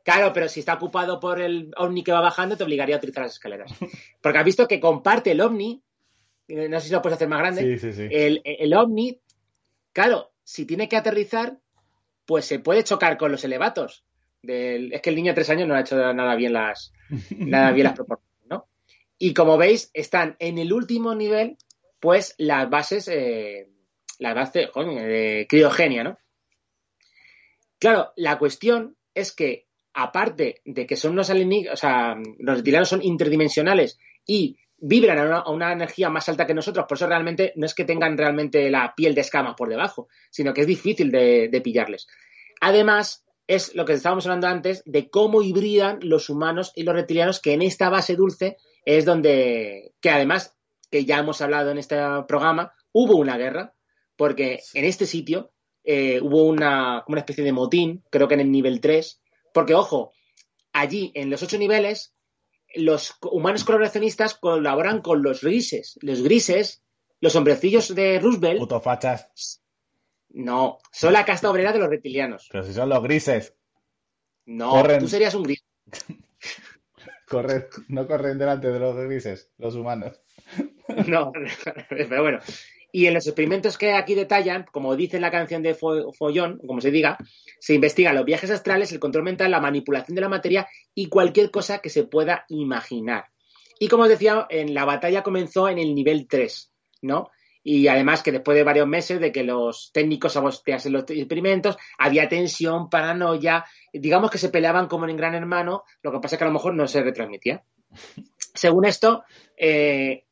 Claro, 0.04 0.32
pero 0.32 0.48
si 0.48 0.60
está 0.60 0.74
ocupado 0.74 1.18
por 1.18 1.40
el 1.40 1.72
ovni 1.76 2.04
que 2.04 2.12
va 2.12 2.20
bajando, 2.20 2.56
te 2.56 2.62
obligaría 2.62 2.94
a 2.94 2.98
utilizar 2.98 3.24
las 3.24 3.32
escaleras. 3.32 3.72
Porque 4.20 4.38
has 4.38 4.44
visto 4.44 4.68
que 4.68 4.78
comparte 4.78 5.32
el 5.32 5.40
ovni, 5.40 5.82
no 6.48 6.80
sé 6.80 6.86
si 6.88 6.92
lo 6.92 7.02
puedes 7.02 7.16
hacer 7.16 7.28
más 7.28 7.40
grande, 7.40 7.62
Sí, 7.62 7.78
sí, 7.78 7.92
sí. 7.92 8.08
el, 8.10 8.40
el 8.44 8.74
ovni, 8.74 9.20
claro, 9.92 10.32
si 10.44 10.64
tiene 10.66 10.88
que 10.88 10.96
aterrizar, 10.96 11.58
pues 12.24 12.44
se 12.44 12.58
puede 12.58 12.84
chocar 12.84 13.16
con 13.16 13.30
los 13.32 13.44
elevatos. 13.44 14.04
Del- 14.42 14.92
es 14.92 15.00
que 15.02 15.10
el 15.10 15.16
niño 15.16 15.30
de 15.32 15.34
tres 15.36 15.50
años 15.50 15.66
no 15.66 15.74
ha 15.74 15.80
hecho 15.80 15.96
nada 16.14 16.34
bien 16.36 16.52
las, 16.52 16.92
nada 17.38 17.72
bien 17.72 17.84
las 17.84 17.94
proporciones, 17.94 18.46
¿no? 18.48 18.68
Y 19.18 19.34
como 19.34 19.56
veis, 19.56 19.90
están 19.94 20.36
en 20.38 20.58
el 20.58 20.72
último 20.72 21.14
nivel, 21.14 21.56
pues 22.00 22.34
las 22.38 22.68
bases, 22.70 23.08
eh, 23.08 23.68
las 24.18 24.34
bases 24.34 24.68
de 24.74 25.46
criogenia, 25.48 26.04
¿no? 26.04 26.18
Claro, 27.78 28.12
la 28.16 28.38
cuestión 28.38 28.96
es 29.14 29.32
que, 29.32 29.66
aparte 29.94 30.60
de 30.64 30.86
que 30.86 30.96
son 30.96 31.12
unos 31.12 31.30
alienígenas, 31.30 31.74
o 31.74 31.76
sea, 31.76 32.16
los 32.38 32.56
reptilianos 32.56 32.88
son 32.88 33.02
interdimensionales 33.02 33.98
y 34.26 34.58
vibran 34.78 35.18
a 35.18 35.48
una, 35.50 35.72
energía 35.72 36.10
más 36.10 36.28
alta 36.28 36.46
que 36.46 36.54
nosotros, 36.54 36.86
por 36.88 36.96
eso 36.96 37.06
realmente 37.06 37.52
no 37.56 37.66
es 37.66 37.74
que 37.74 37.84
tengan 37.84 38.16
realmente 38.16 38.70
la 38.70 38.94
piel 38.94 39.14
de 39.14 39.22
escamas 39.22 39.54
por 39.56 39.68
debajo, 39.68 40.08
sino 40.30 40.52
que 40.52 40.62
es 40.62 40.66
difícil 40.66 41.10
de, 41.10 41.60
pillarles. 41.62 42.06
Además, 42.60 43.24
es 43.46 43.74
lo 43.74 43.84
que 43.84 43.94
estábamos 43.94 44.26
hablando 44.26 44.48
antes 44.48 44.82
de 44.84 45.08
cómo 45.08 45.42
hibridan 45.42 45.98
los 46.02 46.28
humanos 46.28 46.72
y 46.74 46.82
los 46.82 46.94
reptilianos, 46.94 47.40
que 47.40 47.52
en 47.52 47.62
esta 47.62 47.88
base 47.88 48.16
dulce 48.16 48.56
es 48.84 49.04
donde, 49.04 49.94
que 50.00 50.10
además, 50.10 50.54
que 50.90 51.04
ya 51.04 51.18
hemos 51.18 51.40
hablado 51.40 51.70
en 51.70 51.78
este 51.78 51.96
programa, 52.28 52.72
hubo 52.92 53.16
una 53.16 53.36
guerra, 53.36 53.74
porque 54.16 54.60
en 54.74 54.84
este 54.84 55.06
sitio 55.06 55.52
eh, 55.84 56.20
hubo 56.20 56.44
una, 56.44 57.04
una 57.06 57.20
especie 57.20 57.44
de 57.44 57.52
motín, 57.52 58.04
creo 58.10 58.28
que 58.28 58.34
en 58.34 58.40
el 58.40 58.50
nivel 58.50 58.80
3, 58.80 59.20
porque 59.54 59.74
ojo, 59.74 60.12
allí 60.72 61.12
en 61.14 61.30
los 61.30 61.42
ocho 61.42 61.58
niveles, 61.58 62.15
los 62.76 63.16
humanos 63.22 63.64
colaboracionistas 63.64 64.34
colaboran 64.34 65.00
con 65.02 65.22
los 65.22 65.42
grises. 65.42 65.98
Los 66.02 66.22
grises, 66.22 66.82
los 67.20 67.34
hombrecillos 67.36 67.94
de 67.94 68.18
Roosevelt, 68.20 68.58
Puto 68.60 68.80
fachas. 68.80 69.62
no, 70.30 70.78
son 70.92 71.12
la 71.12 71.24
casta 71.24 71.50
obrera 71.50 71.72
de 71.72 71.78
los 71.78 71.88
reptilianos. 71.88 72.48
Pero 72.52 72.64
si 72.64 72.72
son 72.74 72.88
los 72.88 73.02
grises, 73.02 73.54
No, 74.44 74.70
Corren. 74.70 75.00
tú 75.00 75.08
serías 75.08 75.34
un 75.34 75.42
gris. 75.44 75.64
corren, 77.28 77.66
no 77.88 78.06
corren 78.06 78.38
delante 78.38 78.68
de 78.70 78.78
los 78.78 78.96
grises, 78.96 79.50
los 79.58 79.74
humanos. 79.74 80.20
No, 81.08 81.32
pero 81.90 82.22
bueno. 82.22 82.38
Y 82.98 83.06
en 83.06 83.12
los 83.12 83.26
experimentos 83.26 83.76
que 83.76 83.92
aquí 83.92 84.14
detallan, 84.14 84.64
como 84.72 84.96
dice 84.96 85.20
la 85.20 85.30
canción 85.30 85.62
de 85.62 85.76
Fo- 85.76 86.14
Follón, 86.16 86.58
como 86.66 86.80
se 86.80 86.90
diga, 86.90 87.18
se 87.60 87.74
investigan 87.74 88.14
los 88.14 88.24
viajes 88.24 88.50
astrales, 88.50 88.90
el 88.90 88.98
control 89.00 89.22
mental, 89.24 89.50
la 89.50 89.60
manipulación 89.60 90.14
de 90.14 90.22
la 90.22 90.30
materia 90.30 90.66
y 90.94 91.10
cualquier 91.10 91.50
cosa 91.50 91.80
que 91.80 91.90
se 91.90 92.04
pueda 92.04 92.46
imaginar. 92.48 93.26
Y 93.78 93.88
como 93.88 94.04
os 94.04 94.08
decía, 94.08 94.46
en 94.48 94.72
la 94.72 94.86
batalla 94.86 95.22
comenzó 95.22 95.68
en 95.68 95.78
el 95.78 95.94
nivel 95.94 96.26
3, 96.26 96.72
¿no? 97.02 97.28
Y 97.62 97.86
además 97.88 98.22
que 98.22 98.32
después 98.32 98.56
de 98.56 98.64
varios 98.64 98.86
meses 98.88 99.20
de 99.20 99.30
que 99.30 99.42
los 99.44 99.90
técnicos 99.92 100.32
saboteasen 100.32 100.92
los 100.94 101.04
experimentos, 101.10 101.76
había 101.98 102.30
tensión, 102.30 102.88
paranoia, 102.88 103.66
digamos 103.92 104.30
que 104.30 104.38
se 104.38 104.48
peleaban 104.48 104.86
como 104.88 105.06
en 105.06 105.18
Gran 105.18 105.34
Hermano, 105.34 105.82
lo 106.00 106.12
que 106.12 106.20
pasa 106.20 106.36
es 106.36 106.38
que 106.38 106.44
a 106.44 106.48
lo 106.48 106.54
mejor 106.54 106.72
no 106.74 106.88
se 106.88 107.02
retransmitía. 107.02 107.62
Según 108.54 108.86
esto, 108.86 109.24
eh, 109.54 110.24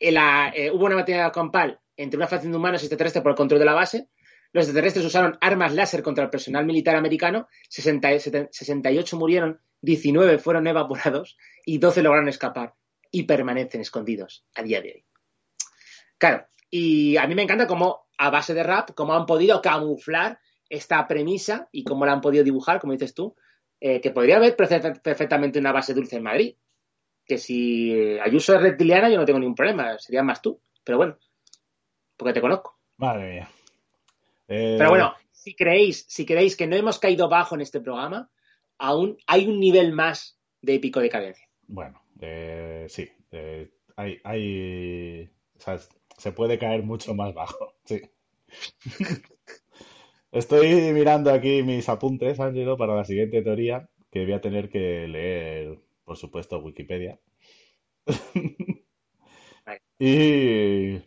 la- 0.00 0.52
eh, 0.54 0.70
hubo 0.70 0.86
una 0.86 0.96
batalla 0.96 1.30
campal 1.32 1.80
entre 1.96 2.16
una 2.18 2.26
facción 2.28 2.52
de 2.52 2.58
humanos 2.58 2.82
y 2.82 2.86
extraterrestres 2.86 3.22
por 3.22 3.30
el 3.32 3.36
control 3.36 3.58
de 3.60 3.66
la 3.66 3.74
base. 3.74 4.08
Los 4.52 4.64
extraterrestres 4.64 5.04
usaron 5.04 5.36
armas 5.40 5.74
láser 5.74 6.02
contra 6.02 6.24
el 6.24 6.30
personal 6.30 6.64
militar 6.66 6.96
americano. 6.96 7.48
60 7.68 8.12
y- 8.14 8.20
70 8.20 8.48
68 8.52 9.16
murieron, 9.16 9.60
19 9.80 10.38
fueron 10.38 10.66
evaporados 10.66 11.36
y 11.64 11.78
12 11.78 12.02
lograron 12.02 12.28
escapar 12.28 12.74
y 13.10 13.24
permanecen 13.24 13.80
escondidos 13.80 14.44
a 14.54 14.62
día 14.62 14.80
de 14.80 14.92
hoy. 14.92 15.04
Claro, 16.18 16.46
y 16.70 17.16
a 17.16 17.26
mí 17.26 17.34
me 17.34 17.42
encanta 17.42 17.66
cómo 17.66 18.06
a 18.18 18.30
base 18.30 18.54
de 18.54 18.62
rap, 18.62 18.90
cómo 18.94 19.14
han 19.14 19.26
podido 19.26 19.60
camuflar 19.60 20.38
esta 20.68 21.06
premisa 21.06 21.68
y 21.72 21.84
cómo 21.84 22.06
la 22.06 22.12
han 22.12 22.20
podido 22.20 22.42
dibujar, 22.42 22.80
como 22.80 22.92
dices 22.94 23.14
tú, 23.14 23.36
eh, 23.80 24.00
que 24.00 24.10
podría 24.10 24.36
haber 24.36 24.56
perfe- 24.56 25.00
perfectamente 25.02 25.58
una 25.58 25.72
base 25.72 25.92
dulce 25.94 26.16
en 26.16 26.22
Madrid. 26.22 26.56
Que 27.26 27.38
si 27.38 28.18
Ayuso 28.20 28.54
es 28.54 28.62
reptiliana 28.62 29.10
yo 29.10 29.16
no 29.16 29.24
tengo 29.24 29.38
ningún 29.38 29.54
problema, 29.54 29.98
sería 29.98 30.22
más 30.22 30.40
tú. 30.40 30.60
Pero 30.84 30.98
bueno, 30.98 31.18
porque 32.16 32.32
te 32.34 32.40
conozco. 32.40 32.78
Madre 32.96 33.32
mía. 33.32 33.48
Eh, 34.48 34.76
Pero 34.78 34.90
bueno, 34.90 35.14
si 35.32 35.54
creéis, 35.54 36.06
si 36.08 36.24
creéis 36.24 36.56
que 36.56 36.66
no 36.66 36.76
hemos 36.76 36.98
caído 36.98 37.28
bajo 37.28 37.54
en 37.56 37.60
este 37.60 37.80
programa, 37.80 38.30
aún 38.78 39.18
hay 39.26 39.46
un 39.46 39.58
nivel 39.58 39.92
más 39.92 40.38
de 40.62 40.74
épico 40.74 41.00
decadencia. 41.00 41.46
Bueno, 41.66 42.00
eh, 42.20 42.86
sí. 42.88 43.08
eh, 43.32 43.70
hay, 43.96 44.18
hay, 44.24 45.24
o 45.56 45.60
sea, 45.60 45.78
se 46.16 46.32
puede 46.32 46.58
caer 46.58 46.82
mucho 46.82 47.14
más 47.14 47.34
bajo. 47.34 47.74
Sí. 47.84 48.00
Estoy 50.32 50.92
mirando 50.92 51.32
aquí 51.32 51.62
mis 51.62 51.88
apuntes, 51.88 52.38
Ángelo, 52.40 52.76
para 52.76 52.94
la 52.94 53.04
siguiente 53.04 53.42
teoría, 53.42 53.88
que 54.10 54.24
voy 54.24 54.32
a 54.32 54.40
tener 54.40 54.68
que 54.68 55.06
leer, 55.08 55.78
por 56.06 56.16
supuesto, 56.16 56.58
Wikipedia. 56.60 57.20
Y 59.98 61.00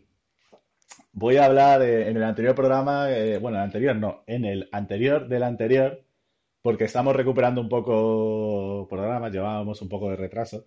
voy 1.14 1.38
a 1.38 1.46
hablar 1.46 1.82
eh, 1.84 2.10
en 2.10 2.18
el 2.18 2.24
anterior 2.24 2.56
programa, 2.56 3.12
eh, 3.12 3.38
bueno, 3.38 3.58
el 3.58 3.64
anterior 3.64 3.96
no, 3.96 4.24
en 4.28 4.46
el 4.46 4.68
anterior 4.72 5.28
del 5.28 5.44
anterior, 5.44 6.04
porque 6.62 6.86
estamos 6.86 7.16
recuperando 7.16 7.62
un 7.62 7.70
poco 7.70 8.88
programas, 8.90 9.32
llevábamos 9.32 9.82
un 9.82 9.90
poco 9.90 10.10
de 10.10 10.16
retraso. 10.16 10.66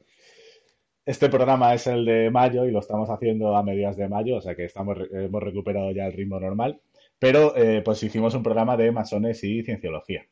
Este 1.04 1.28
programa 1.28 1.74
es 1.74 1.86
el 1.88 2.04
de 2.04 2.30
mayo 2.30 2.64
y 2.64 2.70
lo 2.70 2.78
estamos 2.78 3.10
haciendo 3.10 3.56
a 3.56 3.62
mediados 3.64 3.96
de 3.96 4.08
mayo, 4.08 4.36
o 4.36 4.40
sea 4.40 4.54
que 4.54 4.64
estamos, 4.66 4.98
hemos 5.10 5.42
recuperado 5.42 5.90
ya 5.90 6.06
el 6.06 6.12
ritmo 6.12 6.38
normal. 6.38 6.80
Pero 7.18 7.56
eh, 7.56 7.82
pues 7.84 8.02
hicimos 8.02 8.34
un 8.34 8.42
programa 8.42 8.76
de 8.76 8.92
masones 8.92 9.42
y 9.44 9.62
cienciología. 9.62 10.26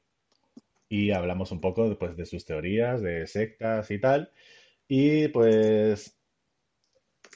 Y 0.90 1.12
hablamos 1.12 1.52
un 1.52 1.60
poco 1.60 1.96
pues, 1.96 2.16
de 2.16 2.26
sus 2.26 2.44
teorías, 2.44 3.00
de 3.00 3.26
sectas 3.26 3.90
y 3.92 3.98
tal. 3.98 4.32
Y 4.88 5.28
pues 5.28 6.18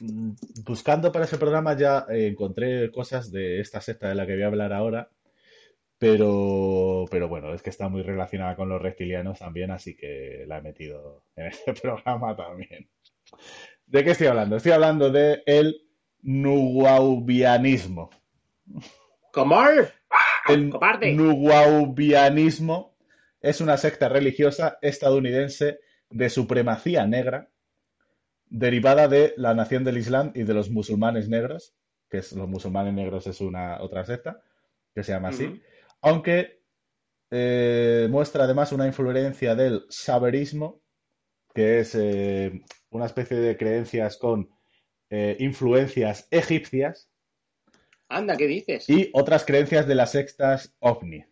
mm, 0.00 0.32
buscando 0.66 1.12
para 1.12 1.24
ese 1.24 1.38
programa 1.38 1.76
ya 1.76 2.04
encontré 2.08 2.90
cosas 2.90 3.30
de 3.30 3.60
esta 3.60 3.80
secta 3.80 4.08
de 4.08 4.16
la 4.16 4.26
que 4.26 4.34
voy 4.34 4.42
a 4.42 4.48
hablar 4.48 4.72
ahora. 4.72 5.08
Pero, 5.98 7.06
pero 7.10 7.28
bueno, 7.28 7.54
es 7.54 7.62
que 7.62 7.70
está 7.70 7.88
muy 7.88 8.02
relacionada 8.02 8.56
con 8.56 8.68
los 8.68 8.82
reptilianos 8.82 9.38
también, 9.38 9.70
así 9.70 9.96
que 9.96 10.44
la 10.48 10.58
he 10.58 10.62
metido 10.62 11.22
en 11.36 11.46
este 11.46 11.72
programa 11.74 12.36
también. 12.36 12.88
¿De 13.86 14.02
qué 14.02 14.10
estoy 14.10 14.26
hablando? 14.26 14.56
Estoy 14.56 14.72
hablando 14.72 15.10
de 15.10 15.42
el 15.46 15.80
nuwaubianismo. 16.22 18.10
¿Cómo? 19.32 19.62
El 20.48 20.70
¡Cobarde! 20.70 21.12
Es 23.44 23.60
una 23.60 23.76
secta 23.76 24.08
religiosa 24.08 24.78
estadounidense 24.80 25.78
de 26.08 26.30
supremacía 26.30 27.06
negra, 27.06 27.50
derivada 28.46 29.06
de 29.06 29.34
la 29.36 29.52
nación 29.52 29.84
del 29.84 29.98
Islam 29.98 30.32
y 30.34 30.44
de 30.44 30.54
los 30.54 30.70
musulmanes 30.70 31.28
negros, 31.28 31.74
que 32.08 32.18
es, 32.18 32.32
los 32.32 32.48
musulmanes 32.48 32.94
negros 32.94 33.26
es 33.26 33.42
una 33.42 33.82
otra 33.82 34.02
secta, 34.06 34.40
que 34.94 35.02
se 35.02 35.12
llama 35.12 35.28
así, 35.28 35.60
aunque 36.00 36.62
eh, 37.30 38.08
muestra 38.10 38.44
además 38.44 38.72
una 38.72 38.86
influencia 38.86 39.54
del 39.54 39.84
saberismo, 39.90 40.80
que 41.54 41.80
es 41.80 41.94
eh, 41.96 42.62
una 42.90 43.04
especie 43.04 43.36
de 43.36 43.58
creencias 43.58 44.16
con 44.16 44.48
eh, 45.10 45.36
influencias 45.38 46.28
egipcias, 46.30 47.10
Anda, 48.08 48.38
¿qué 48.38 48.46
dices? 48.46 48.88
y 48.88 49.10
otras 49.12 49.44
creencias 49.44 49.86
de 49.86 49.96
las 49.96 50.12
sectas 50.12 50.74
ovni. 50.78 51.26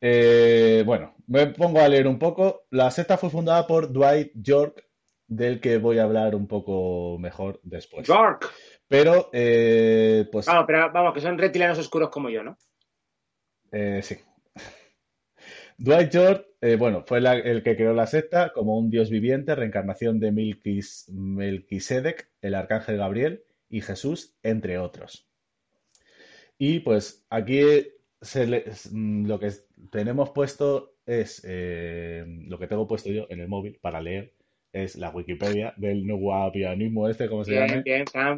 Eh, 0.00 0.82
bueno, 0.86 1.14
me 1.26 1.48
pongo 1.48 1.80
a 1.80 1.88
leer 1.88 2.06
un 2.06 2.18
poco. 2.18 2.66
La 2.70 2.90
secta 2.90 3.16
fue 3.18 3.30
fundada 3.30 3.66
por 3.66 3.92
Dwight 3.92 4.32
York, 4.34 4.84
del 5.26 5.60
que 5.60 5.78
voy 5.78 5.98
a 5.98 6.04
hablar 6.04 6.34
un 6.34 6.46
poco 6.48 7.18
mejor 7.18 7.60
después. 7.62 8.06
York. 8.06 8.50
Pero, 8.88 9.30
eh, 9.32 10.26
pues, 10.32 10.46
Vamos, 10.46 10.64
pero 10.66 10.90
vamos, 10.92 11.14
que 11.14 11.20
son 11.20 11.38
reptilianos 11.38 11.78
oscuros 11.78 12.10
como 12.10 12.28
yo, 12.30 12.42
¿no? 12.42 12.56
eh, 13.72 14.00
sí. 14.02 14.16
Dwight 15.78 16.10
York, 16.10 16.46
eh, 16.60 16.76
bueno, 16.76 17.04
fue 17.06 17.20
la- 17.20 17.34
el 17.34 17.62
que 17.62 17.76
creó 17.76 17.94
la 17.94 18.06
secta 18.06 18.52
como 18.52 18.76
un 18.76 18.90
dios 18.90 19.08
viviente, 19.10 19.54
reencarnación 19.54 20.18
de 20.20 20.32
Melquis- 20.32 21.08
Melquisedec, 21.12 22.30
el 22.42 22.54
arcángel 22.54 22.98
Gabriel 22.98 23.44
y 23.68 23.80
Jesús, 23.80 24.34
entre 24.42 24.78
otros. 24.78 25.26
Y 26.58 26.80
pues 26.80 27.24
aquí 27.30 27.62
se 28.20 28.46
le- 28.46 28.64
mm, 28.92 29.26
lo 29.26 29.38
que 29.40 29.50
tenemos 29.90 30.30
puesto 30.30 30.94
es, 31.06 31.42
eh, 31.44 32.24
lo 32.48 32.58
que 32.58 32.66
tengo 32.66 32.86
puesto 32.86 33.10
yo 33.10 33.26
en 33.30 33.40
el 33.40 33.48
móvil 33.48 33.78
para 33.80 34.00
leer, 34.00 34.34
es 34.72 34.96
la 34.96 35.10
Wikipedia 35.10 35.74
del 35.76 36.06
nuwaubianismo 36.06 37.08
este, 37.08 37.28
como 37.28 37.44
se 37.44 37.54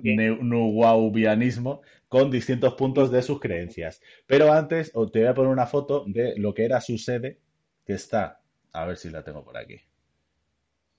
neu- 0.02 0.40
nuwaubianismo, 0.40 1.82
con 2.08 2.30
distintos 2.30 2.74
puntos 2.74 3.10
de 3.12 3.22
sus 3.22 3.40
creencias. 3.40 4.00
Pero 4.26 4.52
antes 4.52 4.92
te 4.92 5.20
voy 5.20 5.28
a 5.28 5.34
poner 5.34 5.52
una 5.52 5.66
foto 5.66 6.04
de 6.06 6.36
lo 6.38 6.54
que 6.54 6.64
era 6.64 6.80
su 6.80 6.98
sede, 6.98 7.38
que 7.86 7.94
está, 7.94 8.40
a 8.72 8.86
ver 8.86 8.96
si 8.96 9.10
la 9.10 9.22
tengo 9.24 9.44
por 9.44 9.56
aquí. 9.56 9.80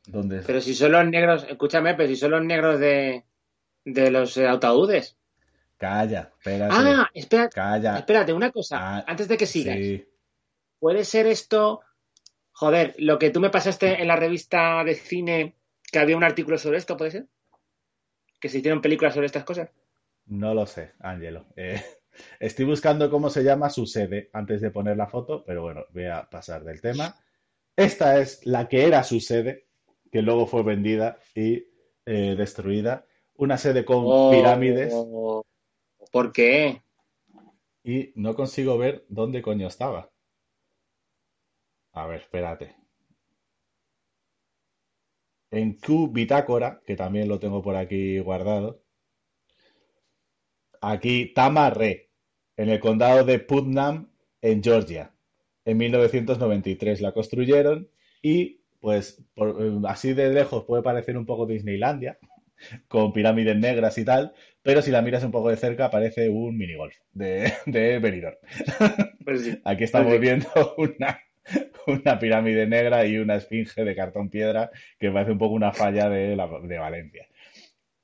¿Dónde 0.07 0.39
es? 0.39 0.45
Pero 0.45 0.61
si 0.61 0.73
son 0.73 0.91
los 0.91 1.05
negros, 1.07 1.45
escúchame, 1.49 1.95
pero 1.95 2.09
si 2.09 2.15
son 2.15 2.31
los 2.31 2.43
negros 2.43 2.79
de, 2.79 3.23
de 3.85 4.11
los 4.11 4.37
eh, 4.37 4.47
ataúdes. 4.47 5.17
Calla, 5.77 6.31
espérate, 6.37 6.75
Ah, 6.77 7.09
espera, 7.13 7.49
calla. 7.49 7.97
espérate, 7.97 8.33
una 8.33 8.51
cosa, 8.51 8.77
Ah, 8.79 9.03
antes 9.07 9.27
de 9.27 9.37
que 9.37 9.45
sigas. 9.45 9.75
Sí, 9.75 10.05
¿Puede 10.79 11.03
ser 11.05 11.27
esto, 11.27 11.81
joder, 12.51 12.95
lo 12.99 13.17
que 13.19 13.29
tú 13.31 13.39
me 13.39 13.49
pasaste 13.49 14.01
en 14.01 14.07
la 14.07 14.15
revista 14.15 14.83
de 14.83 14.95
cine, 14.95 15.55
que 15.91 15.99
había 15.99 16.17
un 16.17 16.23
artículo 16.23 16.57
sobre 16.57 16.77
esto, 16.77 16.95
¿puede 16.97 17.11
ser? 17.11 17.27
Que 18.39 18.49
se 18.49 18.59
hicieron 18.59 18.81
películas 18.81 19.13
sobre 19.13 19.27
estas 19.27 19.43
cosas. 19.45 19.69
no 20.25 20.53
lo 20.53 20.65
sé, 20.65 20.93
Ángelo. 20.99 21.47
Eh, 21.55 21.81
estoy 22.39 22.65
buscando 22.65 23.09
cómo 23.09 23.29
se 23.29 23.43
llama 23.43 23.69
su 23.69 23.85
sede 23.85 24.29
antes 24.33 24.61
de 24.61 24.71
poner 24.71 24.95
la 24.97 25.07
foto, 25.07 25.43
pero 25.45 25.61
bueno, 25.63 25.85
voy 25.93 26.05
a 26.05 26.29
pasar 26.29 26.63
del 26.63 26.81
tema. 26.81 27.15
Esta 27.75 28.19
es 28.19 28.45
la 28.45 28.67
que 28.67 28.85
era 28.85 29.03
su 29.03 29.19
sede, 29.19 29.67
que 30.11 30.21
luego 30.21 30.45
fue 30.47 30.63
vendida 30.63 31.17
y 31.35 31.65
eh, 32.05 32.35
destruida. 32.37 33.05
Una 33.35 33.57
sede 33.57 33.83
con 33.83 34.03
Oh, 34.05 34.29
pirámides 34.29 34.93
¿Por 36.13 36.31
qué? 36.31 36.83
y 37.83 38.13
no 38.15 38.35
consigo 38.35 38.77
ver 38.77 39.03
dónde 39.09 39.41
coño 39.41 39.67
estaba. 39.67 40.11
A 41.93 42.05
ver, 42.07 42.21
espérate. 42.21 42.75
En 45.51 45.73
Q 45.73 46.09
Bitácora, 46.11 46.81
que 46.85 46.95
también 46.95 47.27
lo 47.27 47.39
tengo 47.39 47.61
por 47.63 47.75
aquí 47.75 48.19
guardado. 48.19 48.83
Aquí 50.81 51.33
Tamarre, 51.33 52.11
en 52.57 52.69
el 52.69 52.79
condado 52.79 53.23
de 53.23 53.39
Putnam, 53.39 54.11
en 54.41 54.63
Georgia. 54.63 55.15
En 55.65 55.77
1993 55.77 57.01
la 57.01 57.13
construyeron 57.13 57.89
y, 58.21 58.61
pues, 58.79 59.23
eh, 59.35 59.79
así 59.87 60.13
de 60.13 60.29
lejos 60.29 60.65
puede 60.65 60.83
parecer 60.83 61.17
un 61.17 61.25
poco 61.25 61.45
Disneylandia, 61.45 62.19
con 62.87 63.13
pirámides 63.13 63.57
negras 63.57 63.97
y 63.97 64.05
tal, 64.05 64.33
pero 64.61 64.81
si 64.81 64.91
la 64.91 65.01
miras 65.01 65.23
un 65.23 65.31
poco 65.31 65.49
de 65.49 65.57
cerca 65.57 65.89
parece 65.89 66.29
un 66.29 66.57
minigolf 66.57 66.95
de, 67.11 67.53
de 67.65 67.99
Benidorm. 67.99 68.37
Pues 69.23 69.41
sí. 69.43 69.61
Aquí 69.65 69.83
estamos 69.83 70.07
Pues 70.07 70.19
sí. 70.19 70.21
viendo 70.21 70.75
una, 70.77 71.19
una 71.87 72.19
pirámide 72.19 72.65
negra 72.67 73.05
y 73.05 73.17
una 73.17 73.35
esfinge 73.35 73.83
de 73.83 73.95
cartón 73.95 74.29
piedra 74.29 74.71
que 74.99 75.11
parece 75.11 75.31
un 75.31 75.37
poco 75.37 75.55
una 75.55 75.73
falla 75.73 76.09
de, 76.09 76.35
la- 76.35 76.59
de 76.61 76.77
Valencia. 76.77 77.27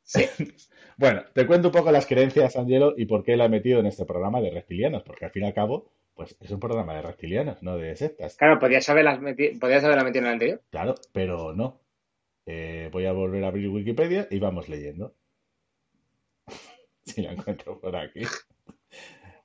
Sí. 0.03 0.25
Bueno, 0.97 1.23
te 1.33 1.47
cuento 1.47 1.69
un 1.69 1.73
poco 1.73 1.93
las 1.93 2.05
creencias, 2.05 2.57
Angelo, 2.57 2.93
y 2.97 3.05
por 3.05 3.23
qué 3.23 3.37
la 3.37 3.45
he 3.45 3.49
metido 3.49 3.79
en 3.79 3.85
este 3.85 4.05
programa 4.05 4.41
de 4.41 4.51
reptilianos, 4.51 5.01
porque 5.03 5.23
al 5.23 5.31
fin 5.31 5.43
y 5.43 5.45
al 5.45 5.53
cabo, 5.53 5.93
pues 6.13 6.35
es 6.41 6.51
un 6.51 6.59
programa 6.59 6.93
de 6.93 7.03
reptilianos, 7.03 7.63
no 7.63 7.77
de 7.77 7.95
sectas. 7.95 8.35
Claro, 8.35 8.59
podías 8.59 8.89
haberla 8.89 9.17
metido, 9.17 9.57
podías 9.61 9.81
haberla 9.85 10.03
metido 10.03 10.23
en 10.23 10.27
el 10.27 10.33
anterior. 10.33 10.61
Claro, 10.71 10.95
pero 11.13 11.53
no. 11.55 11.79
Eh, 12.51 12.89
voy 12.91 13.05
a 13.05 13.11
volver 13.11 13.43
a 13.43 13.49
abrir 13.49 13.69
Wikipedia 13.69 14.27
y 14.31 14.39
vamos 14.39 14.69
leyendo. 14.69 15.13
Si 17.05 17.21
la 17.21 17.31
encuentro 17.31 17.79
por 17.79 17.95
aquí. 17.95 18.21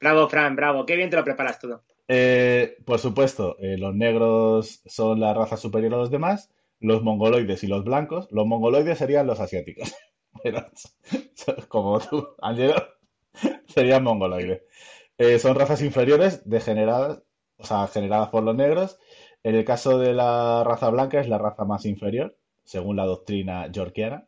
Bravo, 0.00 0.28
Fran, 0.28 0.56
bravo. 0.56 0.84
Qué 0.84 0.96
bien 0.96 1.08
te 1.08 1.16
lo 1.16 1.24
preparas 1.24 1.58
todo. 1.58 1.84
Eh, 2.08 2.76
por 2.84 2.98
supuesto, 2.98 3.56
eh, 3.58 3.78
los 3.78 3.94
negros 3.94 4.82
son 4.86 5.20
la 5.20 5.32
raza 5.32 5.56
superior 5.56 5.94
a 5.94 5.98
los 5.98 6.10
demás, 6.10 6.50
los 6.80 7.02
mongoloides 7.02 7.62
y 7.64 7.66
los 7.66 7.84
blancos. 7.84 8.28
Los 8.30 8.46
mongoloides 8.46 8.98
serían 8.98 9.26
los 9.26 9.40
asiáticos. 9.40 9.94
Pero, 10.42 10.66
como 11.68 12.00
tú, 12.00 12.34
Angelo, 12.40 12.74
serían 13.66 14.02
mongoloides. 14.02 14.62
Eh, 15.18 15.38
son 15.38 15.56
razas 15.56 15.82
inferiores 15.82 16.48
degeneradas, 16.48 17.22
o 17.58 17.64
sea, 17.64 17.86
generadas 17.86 18.28
por 18.30 18.42
los 18.42 18.56
negros. 18.56 18.98
En 19.42 19.54
el 19.54 19.64
caso 19.64 19.98
de 19.98 20.14
la 20.14 20.64
raza 20.64 20.88
blanca 20.88 21.20
es 21.20 21.28
la 21.28 21.38
raza 21.38 21.64
más 21.64 21.84
inferior, 21.84 22.36
según 22.64 22.96
la 22.96 23.04
doctrina 23.04 23.70
yorkiana. 23.70 24.26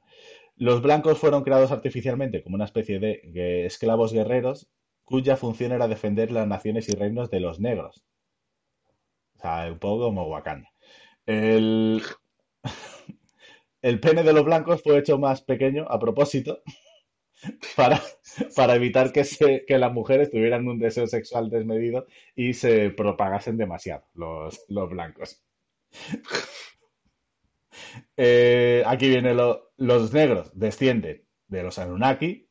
Los 0.57 0.83
blancos 0.83 1.19
fueron 1.19 1.43
creados 1.43 1.73
artificialmente 1.73 2.43
como 2.43 2.57
una 2.57 2.65
especie 2.65 2.99
de 2.99 3.67
esclavos 3.67 4.13
guerreros 4.13 4.69
cuya 5.07 5.37
función 5.37 5.73
era 5.73 5.89
defender 5.89 6.33
las 6.33 6.47
naciones 6.49 6.89
y 6.89 6.93
reinos 6.93 7.31
de 7.31 7.41
los 7.41 7.61
negros. 7.61 8.05
O 9.37 9.41
sea, 9.41 9.71
un 9.71 9.79
poco 9.79 10.05
como 10.05 10.27
Wakanda. 10.27 10.69
El... 11.25 12.03
el 13.83 14.01
pene 14.01 14.25
de 14.25 14.33
los 14.33 14.45
blancos 14.45 14.83
fue 14.83 14.99
hecho 14.99 15.17
más 15.17 15.43
pequeño 15.43 15.87
a 15.89 16.01
propósito 16.01 16.61
para, 17.77 18.03
para 18.57 18.75
evitar 18.75 19.13
que, 19.13 19.25
se, 19.25 19.65
que 19.65 19.79
las 19.79 19.93
mujeres 19.93 20.31
tuvieran 20.31 20.67
un 20.67 20.81
deseo 20.81 21.07
sexual 21.07 21.51
desmedido 21.51 22.07
y 22.35 22.55
se 22.55 22.91
propagasen 22.91 23.57
demasiado 23.57 24.05
los, 24.15 24.65
los 24.69 24.91
blancos. 24.91 25.41
Eh, 28.17 28.83
aquí 28.87 29.09
viene 29.09 29.35
lo- 29.35 29.73
los 29.77 30.13
negros, 30.13 30.51
descienden 30.59 31.25
de 31.49 31.63
los 31.63 31.79
Anunnaki, 31.79 32.49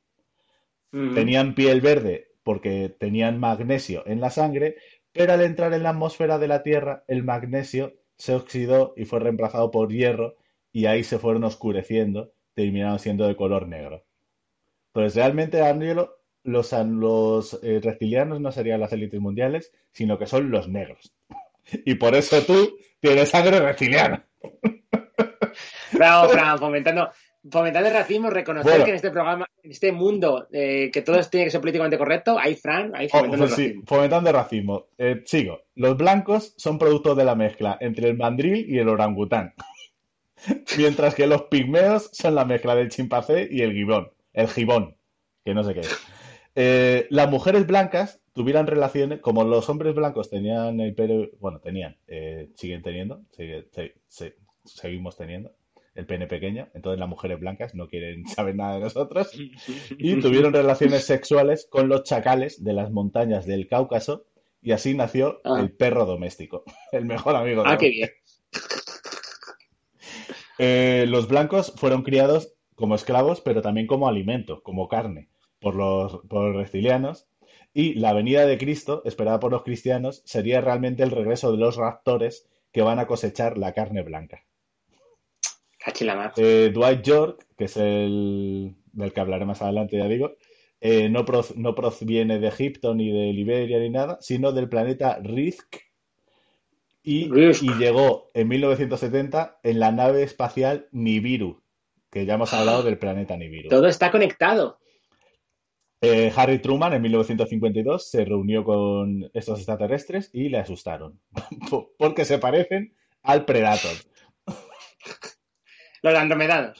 Mm. 0.91 1.13
tenían 1.13 1.55
piel 1.55 1.81
verde 1.81 2.27
porque 2.43 2.95
tenían 2.99 3.39
magnesio 3.39 4.03
en 4.05 4.21
la 4.21 4.29
sangre, 4.29 4.75
pero 5.11 5.33
al 5.33 5.41
entrar 5.41 5.73
en 5.73 5.83
la 5.83 5.89
atmósfera 5.89 6.37
de 6.37 6.47
la 6.47 6.63
Tierra, 6.63 7.03
el 7.07 7.23
magnesio 7.23 7.93
se 8.17 8.33
oxidó 8.35 8.93
y 8.95 9.05
fue 9.05 9.19
reemplazado 9.19 9.71
por 9.71 9.91
hierro 9.91 10.35
y 10.71 10.85
ahí 10.85 11.03
se 11.03 11.19
fueron 11.19 11.43
oscureciendo, 11.43 12.33
terminaron 12.53 12.99
siendo 12.99 13.27
de 13.27 13.35
color 13.35 13.67
negro. 13.67 14.05
Entonces, 14.93 15.15
realmente, 15.15 15.61
Angelo, 15.61 16.15
los, 16.43 16.71
los 16.71 17.59
eh, 17.63 17.79
reptilianos 17.83 18.39
no 18.39 18.51
serían 18.51 18.79
las 18.79 18.93
élites 18.93 19.19
mundiales, 19.19 19.71
sino 19.91 20.17
que 20.17 20.27
son 20.27 20.51
los 20.51 20.67
negros. 20.69 21.13
Y 21.85 21.95
por 21.95 22.15
eso 22.15 22.41
tú 22.43 22.77
tienes 22.99 23.29
sangre 23.29 23.59
reptiliana. 23.59 24.27
Bravo, 25.95 26.29
Fran, 26.29 26.57
fomentando, 26.59 27.09
fomentando 27.49 27.89
el 27.89 27.95
racismo, 27.95 28.29
reconocer 28.29 28.71
Bueno. 28.71 28.85
que 28.85 28.91
en 28.91 28.95
este 28.95 29.11
programa, 29.11 29.45
en 29.63 29.71
este 29.71 29.91
mundo, 29.91 30.47
eh, 30.51 30.89
que 30.91 31.01
todo 31.01 31.19
tiene 31.29 31.45
que 31.45 31.51
ser 31.51 31.61
políticamente 31.61 31.97
correcto, 31.97 32.37
hay 32.39 32.55
Fran, 32.55 32.91
ahí 32.95 33.07
Oh, 33.07 33.17
fomentando 33.17 33.45
pues 33.45 33.51
el 33.51 33.55
sí, 33.55 33.63
racismo. 33.67 33.83
fomentando 33.87 34.29
el 34.29 34.35
racismo. 34.35 34.85
Eh, 34.97 35.21
sigo. 35.25 35.61
Los 35.75 35.97
blancos 35.97 36.53
son 36.57 36.77
producto 36.79 37.15
de 37.15 37.25
la 37.25 37.35
mezcla 37.35 37.77
entre 37.79 38.09
el 38.09 38.17
mandril 38.17 38.65
y 38.69 38.77
el 38.79 38.89
orangután. 38.89 39.53
Mientras 40.77 41.15
que 41.15 41.27
los 41.27 41.43
pigmeos 41.43 42.09
son 42.13 42.35
la 42.35 42.45
mezcla 42.45 42.75
del 42.75 42.89
chimpancé 42.89 43.47
y 43.49 43.61
el 43.61 43.73
gibón. 43.73 44.11
El 44.33 44.47
gibón, 44.47 44.95
que 45.43 45.53
no 45.53 45.63
sé 45.63 45.73
qué 45.73 45.79
es. 45.81 45.97
Eh, 46.55 47.07
las 47.09 47.29
mujeres 47.29 47.65
blancas 47.67 48.21
tuvieran 48.33 48.67
relaciones, 48.67 49.21
como 49.21 49.43
los 49.43 49.69
hombres 49.69 49.95
blancos 49.95 50.29
tenían 50.29 50.79
el 50.81 50.93
pelo, 50.93 51.29
bueno, 51.39 51.59
tenían, 51.59 51.97
eh, 52.07 52.49
siguen 52.55 52.81
teniendo, 52.81 53.21
sigue- 53.31 53.67
se- 53.71 53.95
se- 54.07 54.35
seguimos 54.65 55.15
teniendo 55.17 55.51
el 55.95 56.05
pene 56.05 56.27
pequeño, 56.27 56.67
entonces 56.73 56.99
las 56.99 57.09
mujeres 57.09 57.39
blancas 57.39 57.73
no 57.73 57.87
quieren 57.87 58.25
saber 58.27 58.55
nada 58.55 58.75
de 58.75 58.81
nosotros 58.81 59.31
y 59.97 60.19
tuvieron 60.19 60.53
relaciones 60.53 61.05
sexuales 61.05 61.67
con 61.69 61.89
los 61.89 62.03
chacales 62.03 62.63
de 62.63 62.73
las 62.73 62.91
montañas 62.91 63.45
del 63.45 63.67
Cáucaso 63.67 64.25
y 64.61 64.71
así 64.71 64.93
nació 64.93 65.41
Ah. 65.43 65.59
el 65.59 65.71
perro 65.71 66.05
doméstico, 66.05 66.63
el 66.91 67.05
mejor 67.05 67.35
amigo 67.35 67.63
de 67.63 67.69
Ah, 67.69 67.77
qué 67.77 67.89
bien. 67.89 68.09
Eh, 70.57 71.05
los 71.07 71.27
blancos 71.27 71.73
fueron 71.75 72.01
criados 72.03 72.53
como 72.75 72.95
esclavos, 72.95 73.41
pero 73.41 73.61
también 73.61 73.87
como 73.87 74.07
alimento, 74.07 74.61
como 74.63 74.87
carne, 74.87 75.29
por 75.59 75.75
los, 75.75 76.21
por 76.27 76.45
los 76.45 76.55
reptilianos. 76.55 77.27
Y 77.73 77.95
la 77.95 78.13
venida 78.13 78.45
de 78.45 78.57
Cristo, 78.57 79.01
esperada 79.05 79.39
por 79.39 79.51
los 79.51 79.63
cristianos, 79.63 80.21
sería 80.25 80.61
realmente 80.61 81.03
el 81.03 81.11
regreso 81.11 81.51
de 81.51 81.57
los 81.57 81.75
raptores 81.75 82.47
que 82.71 82.81
van 82.81 82.99
a 82.99 83.07
cosechar 83.07 83.57
la 83.57 83.73
carne 83.73 84.01
blanca. 84.01 84.45
Eh, 86.37 86.71
Dwight 86.73 87.01
York, 87.03 87.45
que 87.57 87.65
es 87.65 87.77
el 87.77 88.75
del 88.93 89.13
que 89.13 89.19
hablaré 89.19 89.45
más 89.45 89.61
adelante, 89.61 89.97
ya 89.97 90.07
digo, 90.07 90.35
eh, 90.81 91.09
no, 91.09 91.25
pro- 91.25 91.45
no 91.55 91.75
proviene 91.75 92.39
de 92.39 92.47
Egipto 92.47 92.95
ni 92.95 93.11
de 93.11 93.33
Liberia 93.33 93.79
ni 93.79 93.89
nada, 93.89 94.17
sino 94.21 94.51
del 94.51 94.69
planeta 94.69 95.19
Rizk 95.21 95.77
y, 97.03 97.27
y 97.61 97.73
llegó 97.75 98.31
en 98.33 98.47
1970 98.47 99.59
en 99.63 99.79
la 99.79 99.91
nave 99.91 100.23
espacial 100.23 100.87
Nibiru, 100.91 101.61
que 102.09 102.25
ya 102.25 102.33
hemos 102.35 102.53
hablado 102.53 102.83
del 102.83 102.97
planeta 102.97 103.37
Nibiru. 103.37 103.69
Todo 103.69 103.87
está 103.87 104.11
conectado. 104.11 104.79
Eh, 106.01 106.31
Harry 106.35 106.59
Truman 106.59 106.93
en 106.93 107.01
1952 107.01 108.09
se 108.09 108.25
reunió 108.25 108.63
con 108.63 109.29
estos 109.33 109.57
extraterrestres 109.59 110.29
y 110.33 110.49
le 110.49 110.59
asustaron, 110.59 111.19
porque 111.97 112.25
se 112.25 112.37
parecen 112.37 112.93
al 113.23 113.45
Predator. 113.45 113.91
Los 116.05 116.13
andromedanos. 116.13 116.77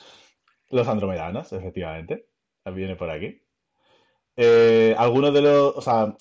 Los 0.70 0.88
andromedanos, 0.88 1.52
efectivamente. 1.52 2.28
Viene 2.64 2.96
por 2.96 3.10
aquí. 3.10 3.42
Eh, 4.36 4.94
algunos 5.00 5.34
de 5.34 5.42
los, 5.42 5.76
o 5.76 5.82
sea, 5.82 6.16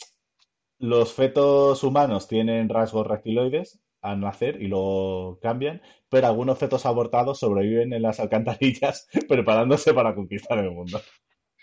los 0.79 1.13
fetos 1.13 1.85
humanos 1.85 2.29
tienen 2.29 2.67
rasgos 2.71 3.07
reptiloides 3.07 3.79
al 4.01 4.21
nacer 4.21 4.63
y 4.63 4.69
luego 4.69 5.39
cambian, 5.43 5.83
pero 6.09 6.29
algunos 6.29 6.59
fetos 6.59 6.87
abortados 6.87 7.41
sobreviven 7.41 7.93
en 7.93 8.01
las 8.01 8.21
alcantarillas 8.21 9.07
preparándose 9.29 9.93
para 9.93 10.15
conquistar 10.15 10.59
el 10.61 10.71
mundo. 10.71 10.99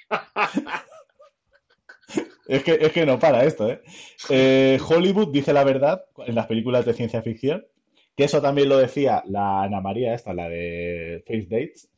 Es 2.47 2.63
que, 2.65 2.73
es 2.81 2.91
que 2.91 3.05
no 3.05 3.17
para 3.17 3.45
esto, 3.45 3.69
¿eh? 3.69 3.81
Eh, 4.29 4.77
Hollywood 4.85 5.31
dice 5.31 5.53
la 5.53 5.63
verdad 5.63 6.03
en 6.17 6.35
las 6.35 6.47
películas 6.47 6.85
de 6.85 6.93
ciencia 6.93 7.21
ficción, 7.21 7.65
que 8.15 8.23
eso 8.25 8.41
también 8.41 8.69
lo 8.69 8.77
decía 8.77 9.23
la 9.27 9.63
Ana 9.63 9.81
María, 9.81 10.13
esta, 10.13 10.33
la 10.33 10.49
de 10.49 11.23
Face 11.27 11.47
Dates. 11.49 11.89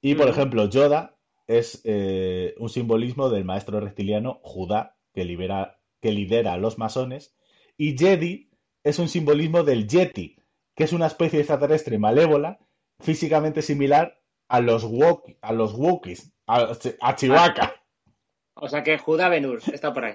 Y, 0.00 0.14
por 0.14 0.26
Ujú. 0.26 0.34
ejemplo, 0.34 0.68
Yoda 0.68 1.16
es 1.46 1.80
eh, 1.84 2.54
un 2.58 2.68
simbolismo 2.68 3.28
del 3.30 3.44
maestro 3.44 3.80
reptiliano 3.80 4.40
Judá, 4.42 4.96
que, 5.12 5.24
libera, 5.24 5.78
que 6.00 6.12
lidera 6.12 6.52
a 6.52 6.58
los 6.58 6.78
masones. 6.78 7.34
Y 7.76 7.96
Jedi 7.96 8.50
es 8.82 8.98
un 8.98 9.08
simbolismo 9.08 9.62
del 9.62 9.88
Yeti, 9.88 10.36
que 10.74 10.84
es 10.84 10.92
una 10.92 11.06
especie 11.06 11.40
extraterrestre 11.40 11.98
malévola, 11.98 12.58
físicamente 13.00 13.62
similar 13.62 14.20
a 14.48 14.60
los, 14.60 14.84
wok, 14.84 15.30
a 15.40 15.52
los 15.52 15.74
Wookiees, 15.74 16.32
a, 16.46 16.76
a 17.00 17.16
Chewbacca. 17.16 17.74
O 18.54 18.68
sea 18.68 18.82
que 18.82 18.98
Judá 18.98 19.28
Benur 19.28 19.60
está 19.72 19.92
por 19.92 20.04
ahí. 20.04 20.14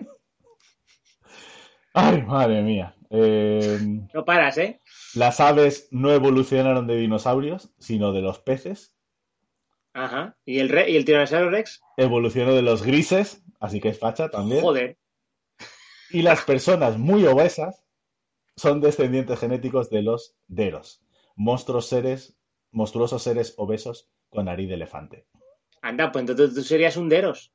Ay, 1.94 2.22
madre 2.22 2.62
mía. 2.62 2.96
Eh, 3.12 3.80
No 4.14 4.26
paras, 4.26 4.58
¿eh? 4.58 4.80
las 5.16 5.40
aves 5.40 5.88
no 5.92 6.12
evolucionaron 6.12 6.86
de 6.88 6.96
dinosaurios, 6.98 7.70
sino 7.80 8.12
de 8.14 8.22
los 8.22 8.40
peces. 8.40 8.94
Ajá. 9.94 10.38
¿Y 10.46 10.60
el, 10.60 10.70
re- 10.70 10.90
y 10.92 10.96
el 10.96 11.06
tiranosaurio 11.06 11.50
Rex? 11.50 11.82
Evolucionó 11.98 12.54
de 12.54 12.62
los 12.62 12.84
grises, 12.84 13.44
así 13.60 13.82
que 13.82 13.90
es 13.90 14.00
facha 14.00 14.30
también. 14.30 14.62
Joder. 14.62 14.98
Y 16.12 16.22
las 16.22 16.44
personas 16.44 16.98
muy 16.98 17.26
obesas 17.26 17.84
son 18.56 18.82
descendientes 18.82 19.40
genéticos 19.40 19.90
de 19.90 20.02
los 20.04 20.36
deros, 20.48 21.02
monstruos 21.36 21.88
seres, 21.88 22.36
monstruosos 22.72 23.24
seres 23.24 23.54
obesos 23.58 24.10
con 24.30 24.46
nariz 24.46 24.68
de 24.70 24.76
elefante. 24.76 25.26
Anda, 25.82 26.12
pues 26.12 26.22
entonces 26.28 26.54
tú 26.56 26.62
serías 26.62 26.98
un 26.98 27.10
Deros. 27.10 27.54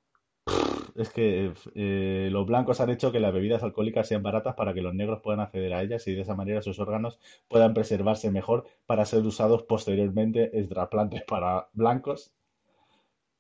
Es 0.96 1.10
que 1.10 1.52
eh, 1.74 2.28
los 2.30 2.46
blancos 2.46 2.80
han 2.80 2.90
hecho 2.90 3.10
que 3.10 3.18
las 3.18 3.32
bebidas 3.32 3.62
alcohólicas 3.62 4.06
sean 4.06 4.22
baratas 4.22 4.54
para 4.54 4.74
que 4.74 4.82
los 4.82 4.94
negros 4.94 5.20
puedan 5.22 5.40
acceder 5.40 5.74
a 5.74 5.82
ellas 5.82 6.06
y 6.06 6.14
de 6.14 6.20
esa 6.20 6.36
manera 6.36 6.62
sus 6.62 6.78
órganos 6.78 7.18
puedan 7.48 7.74
preservarse 7.74 8.30
mejor 8.30 8.66
para 8.86 9.04
ser 9.04 9.22
usados 9.22 9.64
posteriormente 9.64 10.56
en 10.56 10.68
trasplantes 10.68 11.22
para 11.24 11.68
blancos. 11.72 12.32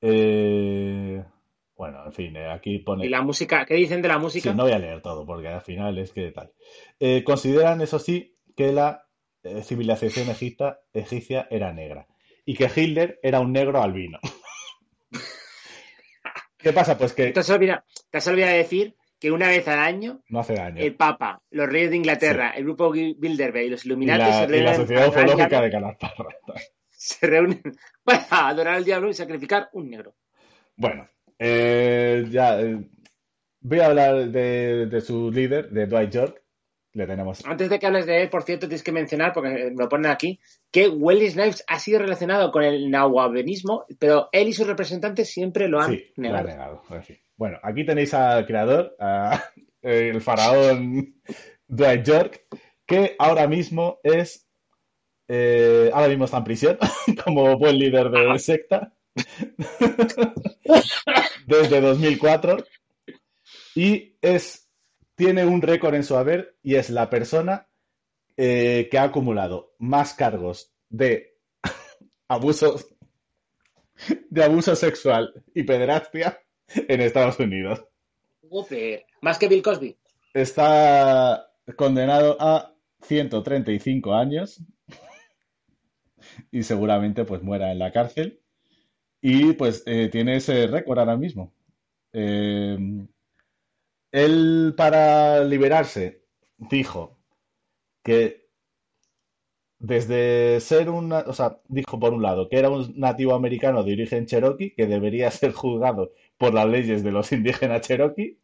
Eh, 0.00 1.22
bueno, 1.76 2.04
en 2.06 2.12
fin, 2.12 2.36
eh, 2.36 2.50
aquí 2.50 2.78
pone... 2.78 3.06
¿Y 3.06 3.08
la 3.08 3.22
música? 3.22 3.64
¿Qué 3.66 3.74
dicen 3.74 4.02
de 4.02 4.08
la 4.08 4.18
música? 4.18 4.50
Sí, 4.50 4.56
no 4.56 4.64
voy 4.64 4.72
a 4.72 4.78
leer 4.78 5.00
todo 5.00 5.24
porque 5.24 5.48
al 5.48 5.62
final 5.62 5.96
es 5.98 6.12
que 6.12 6.32
tal. 6.32 6.52
Eh, 6.98 7.22
consideran, 7.22 7.80
eso 7.80 7.98
sí, 8.00 8.36
que 8.56 8.72
la 8.72 9.06
civilización 9.62 10.28
egipta, 10.30 10.80
egipcia 10.92 11.46
era 11.50 11.72
negra 11.72 12.08
y 12.46 12.54
que 12.54 12.70
Hitler 12.74 13.20
era 13.22 13.40
un 13.40 13.52
negro 13.52 13.80
albino. 13.80 14.18
¿Qué 16.64 16.72
pasa? 16.72 16.96
Pues 16.96 17.12
que 17.12 17.30
Te 17.30 17.40
has 17.40 17.50
olvidado, 17.50 17.84
te 18.10 18.18
has 18.18 18.26
olvidado 18.26 18.52
de 18.52 18.58
decir 18.58 18.96
que 19.20 19.30
una 19.30 19.48
vez 19.48 19.68
al 19.68 19.78
año 19.78 20.22
no 20.30 20.40
hace 20.40 20.54
daño. 20.54 20.82
el 20.82 20.96
Papa, 20.96 21.42
los 21.50 21.68
reyes 21.68 21.90
de 21.90 21.96
Inglaterra, 21.96 22.52
el 22.56 22.64
grupo 22.64 22.90
Bilderberg 22.90 23.66
y 23.66 23.68
los 23.68 23.84
Y 23.84 23.88
Illuminati 23.88 24.18
la, 24.18 24.32
se 24.32 24.44
y 24.44 24.46
la 24.46 24.46
reúnen 24.46 24.74
Sociedad 24.74 25.08
Ufológica 25.08 25.60
de 25.60 25.70
Calasparra. 25.70 26.28
se 26.90 27.26
reúnen 27.26 27.62
para 28.04 28.48
adorar 28.48 28.76
al 28.76 28.84
diablo 28.84 29.10
y 29.10 29.14
sacrificar 29.14 29.68
un 29.74 29.90
negro. 29.90 30.14
Bueno, 30.76 31.06
eh, 31.38 32.24
ya 32.30 32.58
eh, 32.58 32.88
voy 33.60 33.80
a 33.80 33.86
hablar 33.86 34.30
de, 34.30 34.86
de 34.86 35.00
su 35.02 35.30
líder, 35.30 35.68
de 35.68 35.86
Dwight 35.86 36.10
York. 36.10 36.42
Le 36.92 37.06
tenemos. 37.06 37.44
Antes 37.44 37.68
de 37.68 37.78
que 37.78 37.86
hables 37.86 38.06
de 38.06 38.22
él, 38.22 38.30
por 38.30 38.44
cierto, 38.44 38.68
tienes 38.68 38.84
que 38.84 38.92
mencionar, 38.92 39.32
porque 39.34 39.70
me 39.70 39.82
lo 39.82 39.88
ponen 39.88 40.10
aquí, 40.10 40.40
que 40.74 40.88
Wesley 40.88 41.30
Snipes 41.30 41.62
ha 41.68 41.78
sido 41.78 42.00
relacionado 42.00 42.50
con 42.50 42.64
el 42.64 42.90
nahuabenismo, 42.90 43.86
pero 44.00 44.28
él 44.32 44.48
y 44.48 44.52
sus 44.52 44.66
representantes 44.66 45.30
siempre 45.30 45.68
lo 45.68 45.80
han 45.80 45.92
Sí, 45.92 46.04
lo 46.16 46.36
ha 46.36 46.42
negado. 46.42 46.82
Bueno, 47.36 47.58
aquí 47.62 47.86
tenéis 47.86 48.12
al 48.12 48.44
creador, 48.44 48.96
a- 48.98 49.40
el 49.82 50.20
faraón 50.20 51.14
Dwight 51.68 52.04
York, 52.04 52.42
que 52.84 53.14
ahora 53.20 53.46
mismo 53.46 54.00
es. 54.02 54.48
eh, 55.28 55.90
ahora 55.94 56.08
mismo 56.08 56.24
está 56.24 56.38
en 56.38 56.44
prisión 56.44 56.78
como 57.24 57.56
buen 57.56 57.78
líder 57.78 58.10
de 58.10 58.38
secta 58.40 58.92
desde 61.46 61.80
2004 61.80 62.56
y 63.76 64.16
es 64.20 64.68
tiene 65.14 65.46
un 65.46 65.62
récord 65.62 65.94
en 65.94 66.02
su 66.02 66.16
haber 66.16 66.56
y 66.62 66.74
es 66.74 66.90
la 66.90 67.08
persona 67.08 67.68
eh, 68.36 68.88
que 68.90 68.98
ha 68.98 69.04
acumulado 69.04 69.73
más 69.84 70.14
cargos 70.14 70.72
de 70.88 71.36
abuso 72.28 72.76
de 74.30 74.42
abuso 74.42 74.74
sexual 74.74 75.44
y 75.54 75.62
pederastia 75.62 76.40
en 76.74 77.00
Estados 77.00 77.38
Unidos. 77.38 77.84
Más 79.20 79.38
que 79.38 79.48
Bill 79.48 79.62
Cosby. 79.62 79.96
Está 80.32 81.50
condenado 81.76 82.36
a 82.40 82.74
135 83.02 84.14
años 84.14 84.60
y 86.50 86.62
seguramente 86.62 87.24
pues 87.24 87.42
muera 87.42 87.70
en 87.70 87.78
la 87.78 87.92
cárcel. 87.92 88.40
Y 89.20 89.52
pues 89.52 89.82
eh, 89.86 90.08
tiene 90.10 90.36
ese 90.36 90.66
récord 90.66 90.98
ahora 90.98 91.16
mismo. 91.16 91.52
Eh, 92.12 92.76
él 94.12 94.74
para 94.76 95.42
liberarse 95.44 96.24
dijo 96.58 97.18
que 98.02 98.43
desde 99.78 100.60
ser 100.60 100.90
un, 100.90 101.12
o 101.12 101.32
sea, 101.32 101.58
dijo 101.68 101.98
por 102.00 102.14
un 102.14 102.22
lado 102.22 102.48
que 102.48 102.58
era 102.58 102.70
un 102.70 102.94
nativo 102.98 103.34
americano 103.34 103.82
de 103.84 103.92
origen 103.92 104.26
cherokee 104.26 104.74
que 104.74 104.86
debería 104.86 105.30
ser 105.30 105.52
juzgado 105.52 106.12
por 106.38 106.54
las 106.54 106.66
leyes 106.68 107.04
de 107.04 107.12
los 107.12 107.32
indígenas 107.32 107.82
cherokee 107.82 108.38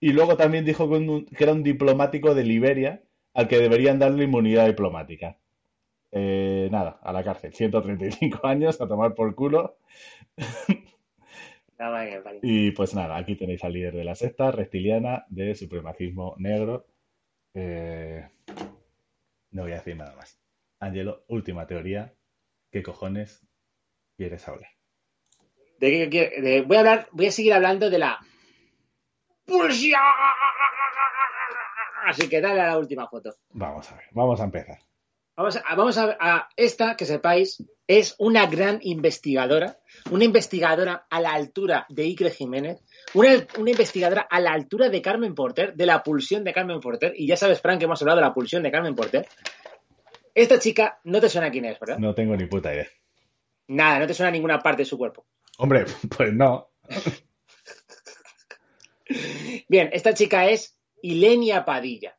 y 0.00 0.12
luego 0.12 0.36
también 0.36 0.64
dijo 0.64 0.88
que, 0.88 0.96
un- 0.96 1.26
que 1.26 1.44
era 1.44 1.52
un 1.52 1.62
diplomático 1.62 2.34
de 2.34 2.44
Liberia 2.44 3.02
al 3.34 3.48
que 3.48 3.58
deberían 3.58 3.98
darle 3.98 4.24
inmunidad 4.24 4.66
diplomática. 4.66 5.38
Eh, 6.12 6.68
nada, 6.72 7.00
a 7.02 7.12
la 7.12 7.24
cárcel. 7.24 7.54
135 7.54 8.40
años 8.46 8.80
a 8.80 8.88
tomar 8.88 9.14
por 9.14 9.34
culo. 9.34 9.76
No, 11.78 11.90
vale, 11.90 12.20
vale. 12.20 12.38
Y 12.42 12.70
pues 12.72 12.94
nada, 12.94 13.16
aquí 13.16 13.36
tenéis 13.36 13.64
al 13.64 13.72
líder 13.72 13.94
de 13.94 14.04
la 14.04 14.14
secta 14.14 14.50
reptiliana 14.50 15.24
de 15.28 15.54
supremacismo 15.54 16.34
negro. 16.38 16.86
Eh, 17.54 18.28
no 19.52 19.62
voy 19.62 19.72
a 19.72 19.76
decir 19.76 19.96
nada 19.96 20.16
más. 20.16 20.41
Angelo, 20.82 21.24
última 21.28 21.66
teoría. 21.66 22.12
¿Qué 22.72 22.82
cojones 22.82 23.46
quieres 24.16 24.46
hablar? 24.48 24.70
¿De 25.78 25.90
qué 25.90 26.08
quiere- 26.10 26.40
de- 26.42 26.62
voy 26.62 26.76
a 26.76 26.80
hablar, 26.80 27.08
voy 27.12 27.26
a 27.26 27.30
seguir 27.32 27.52
hablando 27.54 27.88
de 27.88 27.98
la 27.98 28.18
pulsión. 29.46 30.00
Así 32.06 32.28
que 32.28 32.40
dale 32.40 32.60
a 32.60 32.66
la 32.68 32.78
última 32.78 33.06
foto. 33.08 33.34
Vamos 33.50 33.90
a 33.92 33.96
ver, 33.96 34.06
vamos 34.10 34.40
a 34.40 34.44
empezar. 34.44 34.78
Vamos 35.36 35.56
a, 35.56 35.74
vamos 35.76 35.98
a, 35.98 36.16
a- 36.20 36.48
esta, 36.56 36.96
que 36.96 37.06
sepáis, 37.06 37.64
es 37.86 38.14
una 38.18 38.46
gran 38.46 38.78
investigadora, 38.82 39.78
una 40.10 40.24
investigadora 40.24 41.06
a 41.08 41.20
la 41.20 41.32
altura 41.32 41.86
de 41.88 42.04
Icre 42.04 42.30
Jiménez, 42.30 42.82
una, 43.14 43.30
una 43.58 43.70
investigadora 43.70 44.26
a 44.28 44.40
la 44.40 44.52
altura 44.52 44.88
de 44.88 45.00
Carmen 45.00 45.34
Porter, 45.34 45.74
de 45.74 45.86
la 45.86 46.02
pulsión 46.02 46.44
de 46.44 46.52
Carmen 46.52 46.80
Porter, 46.80 47.12
y 47.16 47.26
ya 47.26 47.36
sabes, 47.36 47.60
Frank, 47.60 47.78
que 47.78 47.84
hemos 47.86 48.00
hablado 48.02 48.18
de 48.20 48.26
la 48.26 48.34
pulsión 48.34 48.62
de 48.62 48.70
Carmen 48.72 48.94
Porter. 48.94 49.26
Esta 50.34 50.58
chica 50.58 51.00
no 51.04 51.20
te 51.20 51.28
suena 51.28 51.50
quién 51.50 51.64
es, 51.66 51.78
¿verdad? 51.78 51.98
No 51.98 52.14
tengo 52.14 52.36
ni 52.36 52.46
puta 52.46 52.72
idea. 52.74 52.86
Nada, 53.68 53.98
no 54.00 54.06
te 54.06 54.14
suena 54.14 54.30
ninguna 54.30 54.58
parte 54.58 54.82
de 54.82 54.86
su 54.86 54.98
cuerpo. 54.98 55.26
Hombre, 55.58 55.84
pues 56.16 56.32
no. 56.32 56.68
Bien, 59.68 59.90
esta 59.92 60.14
chica 60.14 60.48
es 60.48 60.78
Ilenia 61.02 61.64
Padilla. 61.64 62.16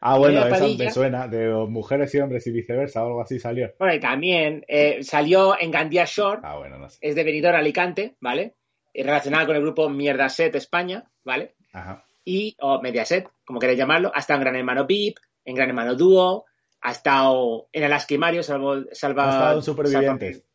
Ah, 0.00 0.18
bueno, 0.18 0.40
Elena 0.40 0.56
esa 0.56 0.64
Padilla. 0.64 0.84
me 0.84 0.90
suena 0.90 1.28
de 1.28 1.48
mujeres 1.68 2.14
y 2.14 2.18
hombres 2.18 2.46
y 2.46 2.50
viceversa 2.50 3.02
o 3.02 3.06
algo 3.06 3.20
así 3.22 3.38
salió. 3.38 3.72
Bueno, 3.78 3.94
y 3.94 4.00
también 4.00 4.64
eh, 4.68 5.02
salió 5.02 5.58
en 5.58 5.70
Gandía 5.70 6.04
Shore, 6.06 6.40
Ah, 6.42 6.56
bueno, 6.58 6.78
no 6.78 6.90
sé. 6.90 6.98
es 7.00 7.14
de 7.14 7.24
Benidorm, 7.24 7.56
Alicante, 7.56 8.16
¿vale? 8.20 8.54
Y 8.92 9.02
relacionada 9.02 9.46
con 9.46 9.56
el 9.56 9.62
grupo 9.62 9.88
Mierda 9.88 10.28
Set 10.28 10.54
España, 10.56 11.04
¿vale? 11.24 11.54
Ajá. 11.72 12.04
y, 12.24 12.56
o 12.60 12.80
Mediaset, 12.80 13.28
como 13.44 13.58
queréis 13.58 13.78
llamarlo, 13.78 14.12
ha 14.14 14.20
estado 14.20 14.38
en 14.38 14.44
Gran 14.44 14.56
Hermano 14.56 14.86
VIP, 14.86 15.18
en 15.44 15.54
Gran 15.56 15.68
Hermano 15.70 15.94
Dúo, 15.96 16.44
ha 16.86 16.90
estado 16.92 17.68
en 17.72 17.82
Alaska 17.84 18.12
y 18.14 18.18
Mario, 18.18 18.42
salvo, 18.42 18.76
salva, 18.92 19.24
Ha 19.24 19.32
estado 19.32 19.56
en 19.58 19.62
Supervivientes. 19.62 20.36
Salva- 20.36 20.48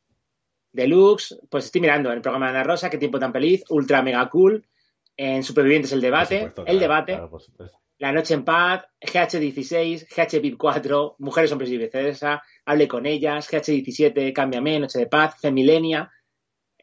Deluxe, 0.71 1.39
pues 1.49 1.65
estoy 1.65 1.81
mirando 1.81 2.09
en 2.09 2.17
el 2.17 2.21
programa 2.21 2.45
de 2.51 2.51
Ana 2.59 2.63
Rosa, 2.63 2.89
qué 2.89 2.99
tiempo 2.99 3.17
tan 3.19 3.33
feliz, 3.33 3.63
Ultra 3.69 4.03
Mega 4.03 4.29
Cool, 4.29 4.63
en 5.17 5.43
Supervivientes 5.43 5.91
el 5.91 6.01
debate, 6.01 6.37
supuesto, 6.37 6.65
el 6.67 6.79
debate, 6.79 7.13
claro. 7.13 7.31
La 7.97 8.11
Noche 8.13 8.35
en 8.35 8.45
Paz, 8.45 8.85
GH16, 9.01 10.07
GH 10.07 10.39
VIP 10.39 10.57
4, 10.57 11.15
Mujeres, 11.19 11.51
Hombres 11.51 11.71
y 11.71 11.77
Viceversa, 11.77 12.41
Hable 12.65 12.87
con 12.87 13.05
ellas, 13.07 13.49
GH17, 13.51 14.31
Cámbiame, 14.31 14.79
Noche 14.79 14.99
de 14.99 15.07
Paz, 15.07 15.35
Femilenia, 15.41 16.09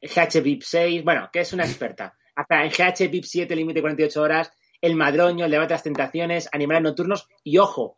GH 0.03 0.41
VIP 0.43 0.63
6, 0.63 1.05
bueno, 1.05 1.31
que 1.33 1.41
es 1.41 1.53
una 1.53 1.65
experta. 1.65 2.15
Hasta 2.35 2.65
en 2.65 2.71
GH 2.71 3.09
VIP 3.09 3.25
7, 3.25 3.55
límite 3.57 3.81
48 3.81 4.21
horas, 4.21 4.53
El 4.81 4.97
Madroño, 4.97 5.45
El 5.47 5.51
Debate 5.53 5.69
de 5.69 5.75
las 5.75 5.83
Tentaciones, 5.85 6.49
Animales 6.53 6.83
Nocturnos 6.83 7.29
y 7.45 7.57
ojo, 7.59 7.97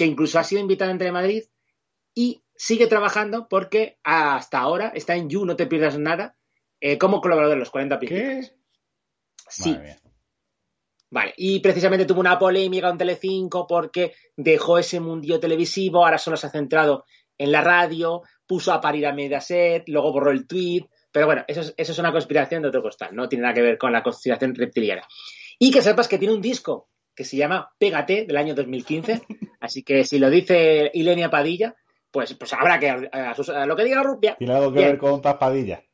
que 0.00 0.06
incluso 0.06 0.38
ha 0.38 0.44
sido 0.44 0.62
invitada 0.62 0.90
entre 0.90 1.12
Madrid 1.12 1.42
y 2.14 2.42
sigue 2.56 2.86
trabajando 2.86 3.48
porque 3.50 3.98
hasta 4.02 4.58
ahora 4.58 4.92
está 4.94 5.14
en 5.14 5.28
You, 5.28 5.44
no 5.44 5.56
te 5.56 5.66
pierdas 5.66 5.98
nada, 5.98 6.38
eh, 6.80 6.96
como 6.96 7.20
colaborador 7.20 7.56
de 7.56 7.58
los 7.58 7.68
40 7.68 7.98
principios. 7.98 8.48
¿Qué? 8.48 8.56
Sí, 9.46 9.72
Madre 9.72 9.84
mía. 9.84 9.98
Vale, 11.10 11.34
y 11.36 11.60
precisamente 11.60 12.06
tuvo 12.06 12.20
una 12.20 12.38
polémica 12.38 12.88
en 12.88 12.96
Telecinco 12.96 13.66
porque 13.66 14.14
dejó 14.34 14.78
ese 14.78 15.00
mundillo 15.00 15.38
televisivo, 15.38 16.02
ahora 16.02 16.16
solo 16.16 16.38
se 16.38 16.46
ha 16.46 16.50
centrado 16.50 17.04
en 17.36 17.52
la 17.52 17.60
radio, 17.60 18.22
puso 18.46 18.72
a 18.72 18.80
parir 18.80 19.06
a 19.06 19.12
Mediaset, 19.12 19.86
luego 19.86 20.12
borró 20.12 20.30
el 20.30 20.46
tweet, 20.46 20.88
pero 21.12 21.26
bueno, 21.26 21.44
eso 21.46 21.60
es, 21.60 21.74
eso 21.76 21.92
es 21.92 21.98
una 21.98 22.10
conspiración 22.10 22.62
de 22.62 22.68
otro 22.68 22.80
costal, 22.80 23.14
no 23.14 23.28
tiene 23.28 23.42
nada 23.42 23.52
que 23.52 23.60
ver 23.60 23.76
con 23.76 23.92
la 23.92 24.02
conspiración 24.02 24.54
reptiliana. 24.54 25.06
Y 25.58 25.70
que 25.70 25.82
sepas 25.82 26.08
que 26.08 26.16
tiene 26.16 26.32
un 26.32 26.40
disco 26.40 26.88
que 27.20 27.24
se 27.26 27.36
llama 27.36 27.70
Pégate 27.76 28.24
del 28.24 28.38
año 28.38 28.54
2015, 28.54 29.20
así 29.60 29.82
que 29.82 30.04
si 30.04 30.18
lo 30.18 30.30
dice 30.30 30.90
Ilenia 30.94 31.28
Padilla, 31.28 31.76
pues, 32.10 32.32
pues 32.32 32.50
habrá 32.54 32.78
que 32.80 32.88
a, 32.88 33.66
lo 33.66 33.76
que 33.76 33.84
diga 33.84 34.02
Rupia. 34.02 34.36
¿Tiene 34.36 34.54
algo 34.54 34.72
que 34.72 34.78
Bien. 34.78 34.92
ver 34.92 34.98
con 34.98 35.20
Paspadilla? 35.20 35.84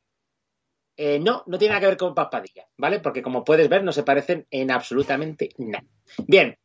Eh, 0.96 1.18
no, 1.18 1.42
no 1.46 1.58
tiene 1.58 1.70
nada 1.70 1.80
que 1.80 1.88
ver 1.88 1.96
con 1.96 2.14
Paz 2.14 2.28
Padilla, 2.30 2.68
¿vale? 2.78 3.00
Porque 3.00 3.22
como 3.22 3.42
puedes 3.42 3.68
ver, 3.68 3.82
no 3.82 3.90
se 3.90 4.04
parecen 4.04 4.46
en 4.52 4.70
absolutamente 4.70 5.48
nada. 5.58 5.84
Bien. 6.28 6.56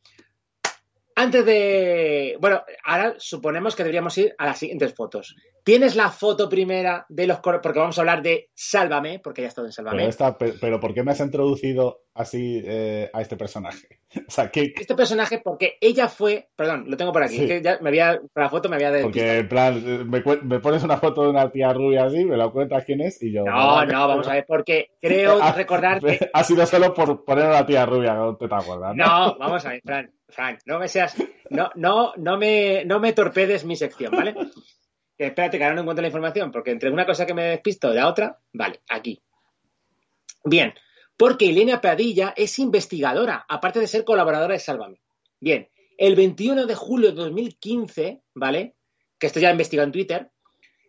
Antes 1.16 1.46
de. 1.46 2.38
Bueno, 2.40 2.62
ahora 2.86 3.16
suponemos 3.18 3.76
que 3.76 3.84
deberíamos 3.84 4.18
ir 4.18 4.34
a 4.38 4.46
las 4.46 4.60
siguientes 4.60 4.94
fotos. 4.94 5.36
¿Tienes 5.64 5.96
la 5.96 6.10
foto 6.10 6.50
primera 6.50 7.06
de 7.10 7.28
los. 7.28 7.40
cor- 7.40 7.62
Porque 7.62 7.80
vamos 7.80 7.98
a 7.98 8.02
hablar 8.02 8.22
de 8.24 8.50
Sálvame, 8.56 9.20
porque 9.20 9.42
ya 9.42 9.46
he 9.46 9.50
estado 9.50 9.68
en 9.68 9.74
Pero, 9.76 9.90
Sálvame. 9.90 10.08
esta, 10.08 10.38
pero 10.38 10.80
¿por 10.80 10.94
qué 10.94 11.04
me 11.04 11.12
has 11.12 11.20
introducido 11.20 12.02
así 12.16 12.62
eh, 12.66 13.10
a 13.14 13.22
este 13.22 13.36
personaje? 13.38 13.88
O 14.28 14.32
sea, 14.32 14.50
¿qué, 14.52 14.74
Este 14.76 14.94
personaje, 14.96 15.40
porque 15.44 15.78
ella 15.80 16.08
fue. 16.10 16.50
Perdón, 16.56 16.86
lo 16.88 16.98
tengo 16.98 17.12
por 17.14 17.24
aquí. 17.24 17.36
Sí. 17.38 17.44
es 17.44 17.48
que 17.50 17.62
ya 17.62 17.78
me 17.82 17.90
había. 17.90 18.20
Para 18.34 18.48
la 18.48 18.50
foto 18.50 18.68
me 18.70 18.76
había. 18.76 19.02
Porque 19.02 19.38
en 19.40 19.48
plan, 19.48 20.10
me, 20.10 20.22
me 20.44 20.60
pones 20.60 20.84
una 20.84 20.98
foto 20.98 21.24
de 21.24 21.30
una 21.30 21.50
tía 21.52 21.72
rubia 21.74 22.06
así, 22.06 22.26
me 22.26 22.36
la 22.38 22.50
cuentas 22.50 22.84
quién 22.86 23.00
es 23.02 23.22
y 23.24 23.32
yo... 23.32 23.44
No, 23.46 23.86
no, 23.86 24.08
vamos 24.08 24.28
a 24.28 24.34
ver, 24.34 24.46
porque 24.48 24.92
creo 25.02 25.40
Ah, 25.42 25.54
recordar 25.54 26.02
que. 26.02 26.30
Ha 26.34 26.44
sido 26.44 26.66
solo 26.66 26.94
por 26.94 27.24
poner 27.24 27.46
a 27.46 27.52
la 27.52 27.66
tía 27.66 27.86
rubia, 27.86 28.14
no 28.16 28.36
te, 28.36 28.48
te 28.50 28.56
acuerdas, 28.56 28.96
¿no? 28.96 29.06
No, 29.06 29.38
vamos 29.38 29.66
a 29.66 29.70
ver, 29.70 29.82
Fran, 29.86 30.12
Fran, 30.32 30.58
no 30.66 30.80
me 30.80 30.88
seas, 30.88 31.16
no, 31.50 31.70
no, 31.76 32.14
no 32.18 32.38
me, 32.38 32.86
no 32.86 33.00
me 33.00 33.14
torpedes 33.14 33.66
mi 33.66 33.76
sección, 33.76 34.12
¿vale? 34.12 34.36
Espérate 35.18 35.58
que 35.58 35.64
ahora 35.64 35.76
no 35.76 35.82
encuentro 35.82 36.02
la 36.02 36.08
información, 36.08 36.52
porque 36.52 36.72
entre 36.72 36.90
una 36.90 37.06
cosa 37.06 37.26
que 37.26 37.34
me 37.34 37.44
despisto 37.44 37.92
y 37.92 37.96
la 37.96 38.08
otra, 38.08 38.40
vale, 38.54 38.82
aquí. 38.90 39.22
Bien, 40.44 40.74
porque 41.16 41.50
Elena 41.50 41.80
Padilla 41.80 42.34
es 42.36 42.58
investigadora, 42.58 43.46
aparte 43.48 43.80
de 43.80 43.88
ser 43.88 44.04
colaboradora 44.04 44.54
de 44.54 44.60
Sálvame. 44.60 45.02
Bien, 45.40 45.70
el 45.98 46.16
21 46.16 46.66
de 46.66 46.74
julio 46.74 47.10
de 47.10 47.18
2015, 47.18 48.24
¿vale? 48.34 48.76
Que 49.20 49.28
esto 49.28 49.40
ya 49.40 49.52
investigado 49.52 49.86
en 49.86 49.92
Twitter, 49.92 50.32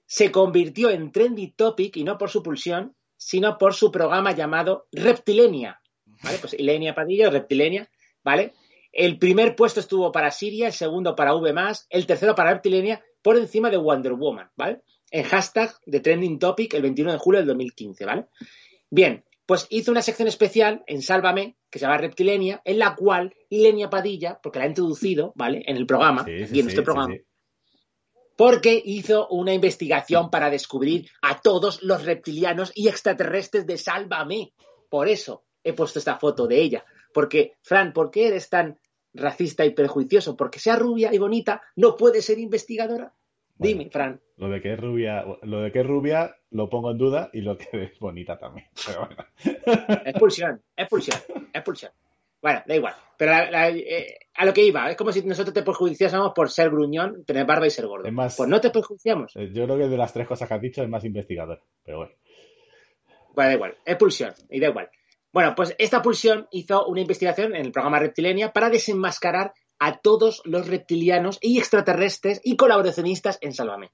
se 0.07 0.33
convirtió 0.33 0.89
en 0.91 1.13
trendy 1.13 1.53
topic 1.53 1.97
y 1.99 2.05
no 2.05 2.17
por 2.17 2.31
su 2.31 2.43
pulsión, 2.43 2.97
sino 3.17 3.59
por 3.59 3.75
su 3.75 3.93
programa 3.93 4.33
llamado 4.33 4.87
Reptilenia. 4.93 5.81
¿Vale? 6.23 6.39
Pues 6.39 6.55
Ilenia 6.55 6.95
Padilla, 6.95 7.31
Reptilenia, 7.31 7.91
¿vale? 8.25 8.55
El 8.93 9.19
primer 9.19 9.57
puesto 9.57 9.81
estuvo 9.81 10.13
para 10.13 10.31
Siria, 10.31 10.67
el 10.67 10.73
segundo 10.73 11.17
para 11.17 11.35
V, 11.35 11.53
el 11.91 12.07
tercero 12.07 12.35
para 12.35 12.53
Reptilenia, 12.53 13.03
por 13.23 13.37
encima 13.37 13.71
de 13.71 13.79
Wonder 13.79 14.13
Woman, 14.13 14.51
¿vale? 14.57 14.83
En 15.11 15.25
hashtag 15.25 15.75
de 15.87 16.01
Trending 16.01 16.39
Topic 16.39 16.75
el 16.75 16.83
21 16.83 17.13
de 17.13 17.19
julio 17.19 17.41
del 17.41 17.49
2015, 17.49 18.05
¿vale? 18.05 18.27
Bien, 18.91 19.25
pues 19.47 19.67
hizo 19.71 19.91
una 19.91 20.03
sección 20.03 20.29
especial 20.29 20.85
en 20.87 21.03
Sálvame, 21.03 21.57
que 21.71 21.79
se 21.79 21.87
llama 21.87 21.99
Reptilenia, 21.99 22.61
en 22.65 22.79
la 22.79 22.95
cual 22.95 23.35
Ilenia 23.49 23.89
Padilla, 23.89 24.39
porque 24.43 24.59
la 24.59 24.67
ha 24.67 24.69
introducido, 24.69 25.33
¿vale? 25.35 25.63
En 25.67 25.77
el 25.77 25.87
programa, 25.87 26.25
Sí, 26.25 26.47
sí, 26.47 26.57
y 26.57 26.61
en 26.61 26.67
sí, 26.67 26.71
este 26.71 26.83
programa, 26.83 27.15
porque 28.37 28.81
hizo 28.85 29.29
una 29.29 29.55
investigación 29.55 30.31
para 30.31 30.51
descubrir 30.51 31.09
a 31.23 31.41
todos 31.41 31.83
los 31.83 32.05
reptilianos 32.05 32.73
y 32.75 32.89
extraterrestres 32.89 33.67
de 33.67 33.79
Sálvame. 33.79 34.53
Por 34.89 35.09
eso 35.09 35.45
he 35.63 35.73
puesto 35.73 35.99
esta 35.99 36.19
foto 36.19 36.47
de 36.47 36.61
ella. 36.61 36.85
Porque, 37.13 37.53
Fran, 37.63 37.93
¿por 37.93 38.11
qué 38.11 38.29
eres 38.29 38.49
tan 38.49 38.79
racista 39.15 39.65
y 39.65 39.71
perjuicioso? 39.75 40.37
Porque 40.37 40.59
sea 40.59 40.77
rubia 40.77 41.13
y 41.13 41.19
bonita, 41.19 41.63
no 41.77 41.97
puede 41.97 42.23
ser 42.23 42.39
investigadora. 42.39 43.13
Bueno. 43.57 43.79
Dime, 43.79 43.91
Fran. 43.91 44.21
Lo 44.39 44.49
de 44.49 44.61
que 44.61 44.73
es 44.73 44.81
rubia, 44.81 45.25
lo 45.43 45.61
de 45.61 45.71
que 45.71 45.81
es 45.81 45.87
rubia 45.87 46.35
lo 46.51 46.69
pongo 46.69 46.91
en 46.91 46.99
duda 46.99 47.31
y 47.33 47.43
lo 47.43 47.57
que 47.57 47.67
es 47.93 47.99
bonita 48.01 48.39
también. 48.39 48.67
Pero 48.87 49.07
bueno. 49.07 49.25
Expulsión, 50.05 50.63
expulsión, 50.77 51.19
expulsión. 51.53 51.93
Bueno, 52.41 52.61
da 52.67 52.75
igual. 52.75 52.95
Pero 53.17 53.31
la- 53.31 53.51
la- 53.53 53.69
eh, 53.71 54.17
a 54.35 54.45
lo 54.45 54.53
que 54.53 54.65
iba, 54.65 54.91
es 54.91 54.97
como 54.97 55.13
si 55.13 55.23
nosotros 55.25 55.55
te 55.55 55.63
perjudiciásemos 55.63 56.33
por 56.35 56.51
ser 56.51 56.71
gruñón, 56.71 57.25
tener 57.25 57.47
barba 57.47 57.67
y 57.67 57.71
ser 57.71 57.87
gordo. 57.87 58.05
Es 58.09 58.13
más- 58.13 58.37
Pues 58.37 58.49
no 58.49 58.61
te 58.61 58.71
perjudiciamos. 58.71 59.37
Eh, 59.37 59.51
Yo 59.53 59.65
creo 59.65 59.79
que 59.79 59.87
de 59.89 59.97
las 59.97 60.13
tres 60.13 60.27
cosas 60.27 60.49
que 60.49 60.55
has 60.55 60.61
dicho 60.61 60.83
es 60.83 60.89
más 60.89 61.05
investigador. 61.05 61.61
Pero 61.85 61.99
bueno. 61.99 62.13
Bueno, 63.35 63.49
da 63.49 63.55
igual, 63.55 63.77
es 63.85 63.97
pulsión, 63.97 64.35
y 64.51 64.59
da 64.61 64.69
igual. 64.71 64.91
Bueno, 65.33 65.55
pues 65.55 65.75
esta 65.79 66.03
pulsión 66.03 66.47
hizo 66.51 66.87
una 66.87 67.01
investigación 67.01 67.55
en 67.57 67.65
el 67.67 67.73
programa 67.73 67.99
Reptilenia 67.99 68.53
para 68.53 68.69
desenmascarar 68.71 69.55
a 69.79 69.99
todos 69.99 70.43
los 70.45 70.69
reptilianos 70.69 71.39
y 71.41 71.59
extraterrestres 71.59 72.41
y 72.45 72.57
colaboracionistas 72.57 73.39
en 73.41 73.53
Sálvame. 73.53 73.91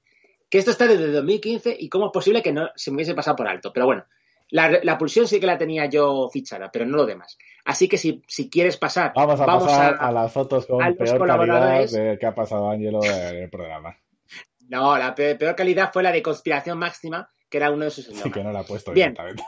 Que 0.51 0.59
esto 0.59 0.71
está 0.71 0.87
desde 0.87 1.11
2015 1.13 1.77
y 1.79 1.89
cómo 1.89 2.07
es 2.07 2.13
posible 2.13 2.43
que 2.43 2.53
no 2.53 2.69
se 2.75 2.91
me 2.91 2.97
hubiese 2.97 3.15
pasado 3.15 3.37
por 3.37 3.49
alto. 3.49 3.73
Pero 3.73 3.87
bueno, 3.87 4.05
la, 4.51 4.81
la 4.83 4.99
pulsión 4.99 5.27
sí 5.29 5.39
que 5.41 5.47
la 5.47 5.59
tenía 5.59 5.87
yo 5.87 6.29
fichada, 6.33 6.71
pero 6.73 6.85
no 6.87 6.97
lo 6.97 7.07
demás. 7.07 7.39
Así 7.65 7.87
que 7.89 7.99
si, 7.99 8.23
si 8.27 8.49
quieres 8.51 8.77
pasar, 8.77 9.13
Vamos 9.15 9.41
a 9.41 9.47
pasar 9.47 9.95
a, 10.01 10.09
a- 10.09 10.13
las 10.13 10.33
fotos 10.33 10.67
con 10.67 10.83
a 10.83 10.93
peor 10.93 11.27
calidad 11.27 11.87
de 11.89 12.19
que 12.19 12.27
ha 12.27 12.35
pasado 12.35 12.71
Ángelo 12.71 13.01
en 13.05 13.37
el 13.45 13.51
programa. 13.51 13.97
No, 14.71 14.99
la 14.99 15.15
pe- 15.15 15.35
peor 15.37 15.57
calidad 15.57 15.91
fue 15.95 16.03
la 16.03 16.13
de 16.13 16.21
conspiración 16.21 16.77
máxima, 16.79 17.27
que 17.49 17.57
era 17.57 17.71
uno 17.71 17.87
de 17.87 17.91
sus 17.91 18.05
Sí 18.05 18.31
que 18.31 18.45
no 18.45 18.53
la 18.53 18.61
ha 18.61 18.65
puesto 18.65 18.93
Bien. 18.93 19.15
directamente. 19.15 19.43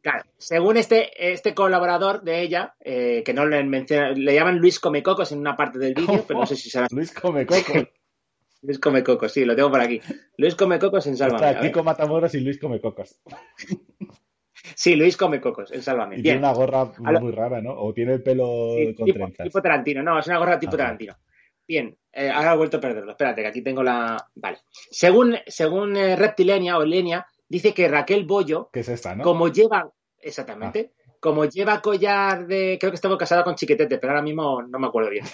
Claro, 0.00 0.24
según 0.36 0.76
este, 0.76 1.32
este 1.32 1.54
colaborador 1.54 2.22
de 2.22 2.40
ella, 2.42 2.74
eh, 2.80 3.22
que 3.24 3.34
no 3.34 3.44
le 3.46 3.62
menciona, 3.64 4.10
le 4.12 4.34
llaman 4.34 4.58
Luis 4.58 4.78
Comecocos 4.78 5.32
en 5.32 5.38
una 5.40 5.56
parte 5.56 5.78
del 5.78 5.94
vídeo, 5.94 6.24
pero 6.26 6.40
no 6.40 6.46
sé 6.46 6.54
si 6.56 6.70
será 6.70 6.86
Luis 6.92 7.12
come 7.12 7.44
coco. 7.46 7.72
Luis 8.62 8.78
Comecocos, 8.80 9.32
sí, 9.32 9.44
lo 9.44 9.54
tengo 9.54 9.70
por 9.70 9.80
aquí. 9.80 10.00
Luis 10.36 10.54
Comecocos 10.56 11.06
en 11.06 11.16
Sálvame. 11.16 11.48
Está. 11.50 11.60
Kiko 11.60 11.82
Matamoros 11.84 12.34
y 12.34 12.40
Luis 12.40 12.58
come 12.58 12.80
cocos. 12.80 13.20
Sí, 14.74 14.96
Luis 14.96 15.16
Comecocos 15.16 15.72
en 15.72 15.82
Sálvame. 15.82 16.16
Y 16.18 16.22
Bien. 16.22 16.36
tiene 16.36 16.38
una 16.46 16.52
gorra 16.52 16.92
lo- 17.12 17.20
muy 17.20 17.32
rara, 17.32 17.60
¿no? 17.60 17.72
O 17.74 17.92
tiene 17.94 18.14
el 18.14 18.22
pelo 18.22 18.74
Sí, 18.76 18.94
con 18.94 19.06
tipo, 19.06 19.18
trenzas. 19.18 19.44
tipo 19.46 19.62
Tarantino, 19.62 20.02
no, 20.02 20.18
es 20.18 20.26
una 20.26 20.38
gorra 20.38 20.58
tipo 20.58 20.74
Ah. 20.74 20.78
Tarantino. 20.78 21.16
Bien, 21.66 21.96
eh, 22.12 22.30
ahora 22.30 22.54
he 22.54 22.56
vuelto 22.56 22.78
a 22.78 22.80
perderlo. 22.80 23.10
Espérate, 23.12 23.42
que 23.42 23.48
aquí 23.48 23.62
tengo 23.62 23.82
la. 23.82 24.16
Vale. 24.34 24.58
Según, 24.90 25.36
según 25.46 25.96
eh, 25.96 26.16
Reptilenia 26.16 26.78
o 26.78 26.84
Lenia, 26.84 27.26
dice 27.48 27.74
que 27.74 27.88
Raquel 27.88 28.24
Bollo, 28.24 28.70
Que 28.72 28.80
es 28.80 28.88
esta, 28.88 29.14
¿no? 29.14 29.24
como 29.24 29.48
lleva. 29.48 29.90
Exactamente. 30.20 30.92
Como 31.20 31.44
lleva 31.44 31.80
collar 31.80 32.46
de. 32.46 32.76
Creo 32.78 32.92
que 32.92 32.96
estaba 32.96 33.18
casada 33.18 33.44
con 33.44 33.54
Chiquetete, 33.54 33.98
pero 33.98 34.12
ahora 34.12 34.22
mismo 34.22 34.62
no 34.62 34.78
me 34.78 34.86
acuerdo 34.86 35.10
bien. 35.10 35.24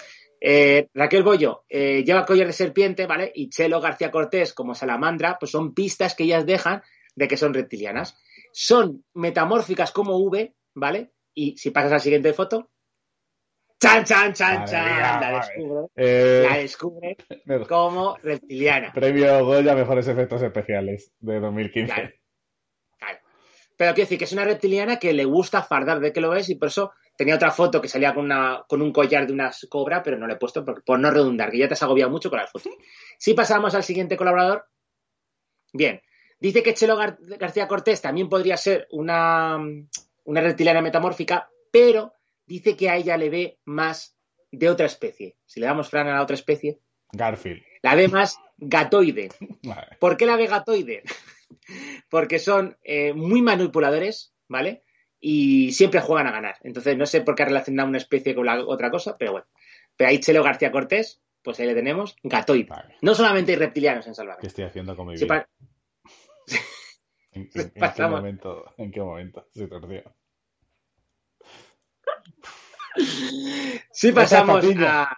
Eh, 0.41 0.89
Raquel 0.93 1.23
Bollo 1.23 1.63
eh, 1.69 2.03
lleva 2.03 2.25
collar 2.25 2.47
de 2.47 2.53
serpiente, 2.53 3.07
¿vale? 3.07 3.31
Y 3.33 3.49
Chelo 3.49 3.81
García 3.81 4.11
Cortés 4.11 4.53
como 4.53 4.75
salamandra, 4.75 5.37
pues 5.39 5.51
son 5.51 5.73
pistas 5.73 6.13
que 6.13 6.25
ellas 6.25 6.45
dejan 6.45 6.81
de 7.15 7.27
que 7.27 7.37
son 7.37 7.53
reptilianas. 7.53 8.17
Son 8.51 9.03
metamórficas 9.13 9.91
como 9.91 10.17
V, 10.17 10.53
¿vale? 10.75 11.13
Y 11.33 11.57
si 11.57 11.71
pasas 11.71 11.91
a 11.91 11.95
la 11.95 11.99
siguiente 11.99 12.33
foto. 12.33 12.69
¡Chan, 13.79 14.03
chan, 14.05 14.33
chan, 14.33 14.59
Madre 14.59 14.71
chan! 14.71 14.85
mía, 14.85 15.01
la 15.01 15.31
madre. 15.31 15.53
descubre, 15.55 15.87
Eh, 15.95 16.47
la 16.49 16.57
descubre 16.57 17.17
como 17.69 18.17
reptiliana. 18.23 18.93
Premio 18.93 19.45
Goya 19.45 19.75
Mejores 19.75 20.07
Efectos 20.07 20.41
Especiales 20.41 21.11
de 21.19 21.39
2015. 21.39 21.93
Claro. 21.93 22.09
Claro. 22.97 23.19
Pero 23.77 23.93
quiero 23.93 24.05
decir 24.05 24.17
que 24.17 24.23
es 24.25 24.31
una 24.33 24.45
reptiliana 24.45 24.97
que 24.97 25.11
le 25.13 25.25
gusta 25.25 25.61
fardar 25.61 25.99
de 25.99 26.13
que 26.13 26.21
lo 26.21 26.29
ves 26.29 26.49
y 26.49 26.55
por 26.55 26.69
eso 26.69 26.93
tenía 27.17 27.35
otra 27.35 27.51
foto 27.51 27.81
que 27.81 27.87
salía 27.89 28.13
con, 28.13 28.25
una, 28.25 28.63
con 28.67 28.81
un 28.81 28.91
collar 28.93 29.27
de 29.27 29.33
una 29.33 29.51
cobra, 29.69 30.01
pero 30.01 30.17
no 30.17 30.25
le 30.27 30.33
he 30.33 30.37
puesto 30.37 30.63
por, 30.65 30.83
por 30.83 30.97
no 30.99 31.11
redundar, 31.11 31.51
que 31.51 31.57
ya 31.59 31.67
te 31.67 31.73
has 31.73 31.83
agobiado 31.83 32.09
mucho 32.11 32.29
con 32.29 32.39
las 32.39 32.51
fotos. 32.51 32.71
Si 33.17 33.33
pasamos 33.33 33.75
al 33.75 33.83
siguiente 33.83 34.15
colaborador. 34.17 34.65
Bien. 35.73 36.01
Dice 36.39 36.63
que 36.63 36.73
Chelo 36.73 36.97
Gar- 36.97 37.17
García 37.37 37.67
Cortés 37.67 38.01
también 38.01 38.29
podría 38.29 38.55
ser 38.57 38.87
una, 38.91 39.57
una 40.25 40.41
reptiliana 40.41 40.81
metamórfica, 40.81 41.49
pero 41.71 42.13
dice 42.45 42.75
que 42.75 42.89
a 42.89 42.97
ella 42.97 43.17
le 43.17 43.29
ve 43.29 43.59
más 43.65 44.17
de 44.51 44.69
otra 44.69 44.85
especie. 44.85 45.37
Si 45.45 45.59
le 45.59 45.65
damos 45.65 45.89
Fran 45.89 46.07
a 46.07 46.13
la 46.15 46.21
otra 46.23 46.35
especie, 46.35 46.79
Garfield. 47.11 47.61
la 47.81 47.95
ve 47.95 48.07
más 48.07 48.37
gatoide. 48.57 49.29
Vale. 49.63 49.97
¿Por 49.99 50.17
qué 50.17 50.25
la 50.25 50.37
vegatoide? 50.37 51.03
Porque 52.09 52.39
son 52.39 52.77
eh, 52.83 53.13
muy 53.13 53.41
manipuladores, 53.41 54.33
¿vale? 54.47 54.83
Y 55.19 55.71
siempre 55.71 56.01
juegan 56.01 56.27
a 56.27 56.31
ganar. 56.31 56.55
Entonces, 56.61 56.95
no 56.97 57.05
sé 57.05 57.21
por 57.21 57.35
qué 57.35 57.43
ha 57.43 57.47
relacionado 57.47 57.89
una 57.89 57.97
especie 57.97 58.35
con 58.35 58.45
la 58.45 58.63
otra 58.65 58.91
cosa, 58.91 59.17
pero 59.17 59.31
bueno. 59.33 59.47
Pero 59.97 60.09
ahí 60.09 60.19
Chelo 60.19 60.43
García 60.43 60.71
Cortés, 60.71 61.21
pues 61.41 61.59
ahí 61.59 61.65
le 61.67 61.73
tenemos, 61.73 62.15
gatoide. 62.23 62.65
Vale. 62.69 62.95
No 63.01 63.15
solamente 63.15 63.53
hay 63.53 63.57
reptilianos 63.57 64.05
en 64.07 64.13
Salvador. 64.15 64.41
¿Qué 64.41 64.47
estoy 64.47 64.65
haciendo 64.65 64.95
con 64.95 65.07
mi 65.07 65.15
vida? 65.15 65.47
¿En, 67.31 67.49
en- 67.53 67.71
en 67.75 67.91
qué 67.95 68.03
momento, 68.07 68.65
¿En 68.77 68.91
qué 68.91 69.01
momento 69.01 69.47
se 69.51 69.67
torció? 69.67 70.03
Sí 73.91 74.11
pasamos 74.11 74.61
Patiño. 74.61 74.85
a... 74.87 75.17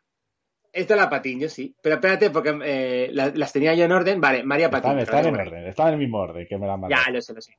Esta 0.71 0.93
es 0.93 0.99
la 1.01 1.09
Patiño, 1.09 1.49
sí. 1.49 1.75
Pero 1.81 1.95
espérate, 1.95 2.29
porque 2.29 2.55
eh, 2.63 3.09
la- 3.11 3.31
las, 3.33 3.51
tenía 3.51 3.73
yo 3.73 3.85
en 3.85 3.91
orden. 3.91 4.21
Vale, 4.21 4.43
María 4.43 4.69
Patiño. 4.69 4.99
Están, 4.99 5.25
en 5.25 5.35
orden, 5.35 5.65
están 5.67 5.87
en 5.87 5.93
el 5.93 5.99
mismo 5.99 6.19
orden 6.19 6.45
que 6.47 6.57
me 6.57 6.67
la 6.67 6.73
han 6.73 6.81
mandado. 6.81 7.03
Ya, 7.05 7.11
lo 7.11 7.21
sé, 7.21 7.33
lo 7.33 7.41
sé. 7.41 7.57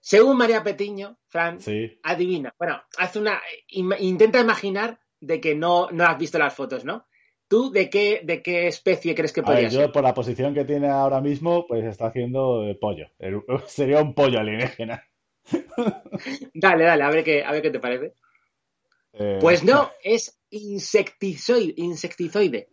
Según 0.00 0.36
María 0.36 0.62
Petiño, 0.62 1.18
Fran, 1.26 1.60
Sí. 1.60 1.98
adivina. 2.04 2.54
Bueno, 2.58 2.80
haz 2.98 3.16
una. 3.16 3.40
intenta 3.68 4.40
imaginar 4.40 4.98
de 5.20 5.40
que 5.40 5.54
no, 5.54 5.90
no 5.90 6.04
has 6.04 6.16
visto 6.18 6.38
las 6.38 6.54
fotos, 6.54 6.84
¿no? 6.84 7.06
¿Tú 7.48 7.72
de 7.72 7.90
qué, 7.90 8.20
de 8.22 8.42
qué 8.42 8.68
especie 8.68 9.14
crees 9.14 9.32
que 9.32 9.42
podría 9.42 9.68
yo 9.68 9.80
ser? 9.80 9.92
por 9.92 10.04
la 10.04 10.14
posición 10.14 10.54
que 10.54 10.64
tiene 10.64 10.88
ahora 10.88 11.20
mismo, 11.20 11.66
pues 11.66 11.84
está 11.84 12.06
haciendo 12.06 12.64
eh, 12.64 12.76
pollo. 12.80 13.08
El- 13.18 13.42
sería 13.66 14.00
un 14.00 14.14
pollo 14.14 14.38
alienígena. 14.38 15.02
Dale, 16.54 16.84
dale, 16.84 17.02
a 17.02 17.10
ver 17.10 17.24
qué, 17.24 17.42
a 17.44 17.50
ver 17.52 17.60
qué 17.62 17.70
te 17.70 17.80
parece. 17.80 18.14
Eh, 19.12 19.38
Pues 19.40 19.64
no, 19.64 19.90
es 20.04 20.38
insectizoide, 20.50 21.74
insectizoide. 21.76 22.68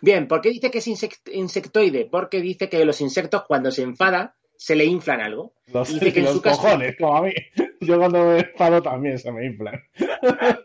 Bien, 0.00 0.28
¿por 0.28 0.40
qué 0.40 0.50
dice 0.50 0.70
que 0.70 0.78
es 0.78 0.86
insect- 0.88 1.30
insectoide? 1.32 2.06
Porque 2.10 2.40
dice 2.40 2.68
que 2.68 2.84
los 2.84 3.00
insectos 3.00 3.44
cuando 3.46 3.70
se 3.70 3.82
enfadan 3.82 4.32
se 4.56 4.76
le 4.76 4.84
inflan 4.84 5.20
algo. 5.20 5.54
Los, 5.66 5.88
dice 5.92 6.12
que 6.12 6.20
en 6.20 6.26
los 6.26 6.34
su 6.34 6.42
caso- 6.42 6.60
cojones, 6.62 6.94
como 6.98 7.16
a 7.16 7.22
mí. 7.22 7.32
Yo 7.80 7.98
cuando 7.98 8.24
me 8.26 8.38
enfado 8.40 8.80
también 8.80 9.18
se 9.18 9.32
me 9.32 9.46
inflan. 9.46 9.80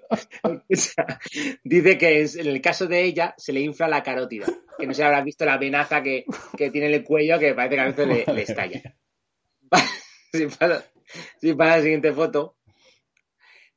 O 0.43 0.75
sea, 0.75 1.19
dice 1.63 1.97
que 1.97 2.21
en 2.21 2.47
el 2.47 2.61
caso 2.61 2.85
de 2.87 3.03
ella 3.03 3.33
se 3.37 3.51
le 3.53 3.59
infla 3.61 3.87
la 3.87 4.03
carótida. 4.03 4.45
Que 4.77 4.85
no 4.87 4.93
sé 4.93 5.01
si 5.01 5.03
habrás 5.03 5.23
visto 5.25 5.43
la 5.45 5.57
venaza 5.57 6.01
que, 6.03 6.25
que 6.57 6.69
tiene 6.69 6.87
en 6.87 6.93
el 6.93 7.03
cuello 7.03 7.39
que 7.39 7.53
parece 7.53 7.75
que 7.75 7.81
a 7.81 7.85
veces 7.85 8.07
le, 8.07 8.33
le 8.33 8.41
estalla. 8.43 8.95
Si 10.31 10.45
pasa, 10.45 10.85
si 11.41 11.53
pasa 11.53 11.77
la 11.77 11.81
siguiente 11.83 12.13
foto. 12.13 12.56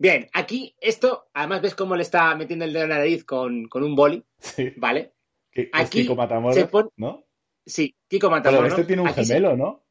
Bien, 0.00 0.30
aquí 0.32 0.74
esto, 0.80 1.28
además 1.34 1.60
ves 1.60 1.74
cómo 1.74 1.94
le 1.94 2.00
está 2.00 2.34
metiendo 2.34 2.64
el 2.64 2.72
dedo 2.72 2.84
en 2.84 2.88
la 2.88 2.96
nariz 2.98 3.22
con, 3.24 3.68
con 3.68 3.84
un 3.84 3.94
boli, 3.94 4.24
Sí. 4.38 4.72
¿vale? 4.78 5.12
Que- 5.52 5.64
es 5.64 5.68
Aquí 5.74 6.00
Kiko 6.02 6.16
Matamoros, 6.16 6.56
se 6.56 6.68
¿no? 6.96 7.26
Sí, 7.66 7.94
Kiko 8.08 8.28
Pero 8.28 8.36
Matamoros. 8.38 8.68
este 8.72 8.84
tiene 8.84 9.02
un 9.02 9.08
Aquí 9.08 9.22
se- 9.26 9.34
gemelo, 9.34 9.56
¿no? 9.58 9.84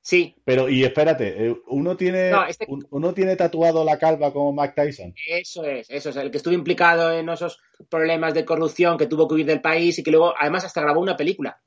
Sí, 0.00 0.34
Pero, 0.44 0.68
y 0.68 0.82
espérate, 0.82 1.46
eh, 1.46 1.56
uno 1.68 1.96
tiene, 1.96 2.30
No, 2.32 2.46
este- 2.46 2.66
un- 2.68 2.84
uno 2.90 3.14
tiene 3.14 3.36
tatuado 3.36 3.84
la 3.84 3.96
calva 3.96 4.32
como 4.32 4.52
Mike 4.52 4.72
Tyson. 4.74 5.14
eso 5.28 5.62
es, 5.64 5.88
eso 5.88 6.10
es, 6.10 6.16
el 6.16 6.32
que 6.32 6.38
estuvo 6.38 6.54
implicado 6.54 7.12
en 7.12 7.28
esos 7.28 7.60
problemas 7.88 8.34
de 8.34 8.44
corrupción, 8.44 8.98
que 8.98 9.06
tuvo 9.06 9.28
que 9.28 9.34
huir 9.36 9.46
del 9.46 9.60
país 9.60 9.98
y 9.98 10.02
que 10.02 10.10
luego, 10.10 10.34
además, 10.36 10.64
hasta 10.64 10.80
grabó 10.80 11.00
una 11.00 11.16
película. 11.16 11.62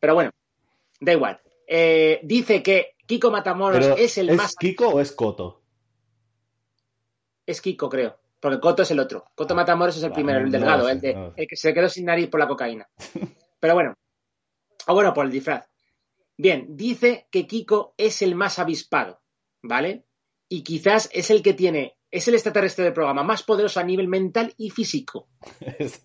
Pero 0.00 0.14
bueno, 0.14 0.30
da 1.00 1.12
igual. 1.12 1.40
Eh, 1.66 2.20
dice 2.22 2.62
que 2.62 2.94
Kiko 3.06 3.30
Matamoros 3.30 3.80
Pero, 3.84 3.96
es 3.98 4.16
el 4.16 4.32
más 4.34 4.54
Kiko 4.56 4.88
o 4.88 5.00
es 5.00 5.12
Coto? 5.12 5.59
Es 7.50 7.60
Kiko, 7.60 7.88
creo. 7.88 8.18
Porque 8.38 8.60
Coto 8.60 8.82
es 8.82 8.90
el 8.90 9.00
otro. 9.00 9.24
Coto 9.34 9.54
Matamoros 9.54 9.96
es 9.96 10.02
el 10.02 10.12
Ah, 10.12 10.14
primero, 10.14 10.38
el 10.40 10.50
delgado, 10.50 10.88
el, 10.88 11.00
de- 11.00 11.34
que 11.48 11.56
se 11.56 11.74
quedó 11.74 11.88
sin 11.88 12.06
nariz 12.06 12.28
por 12.28 12.40
la 12.40 12.48
cocaína. 12.48 12.88
Pero 13.60 13.74
bueno. 13.74 13.94
O 14.86 14.94
bueno, 14.94 15.12
por 15.12 15.26
el 15.26 15.32
disfraz. 15.32 15.66
Bien, 16.38 16.66
dice 16.70 17.26
que 17.30 17.46
Kiko 17.46 17.94
es 17.98 18.22
el 18.22 18.34
más 18.34 18.58
avispado, 18.58 19.20
¿vale? 19.62 20.04
Y 20.48 20.62
quizás 20.62 21.10
es 21.12 21.30
el 21.30 21.42
que 21.42 21.52
tiene, 21.52 21.96
es 22.10 22.28
el 22.28 22.34
extraterrestre 22.34 22.84
del 22.84 22.94
programa 22.94 23.22
más 23.22 23.42
poderoso 23.42 23.78
a 23.78 23.84
nivel 23.84 24.08
mental 24.08 24.54
y 24.56 24.70
físico. 24.70 25.28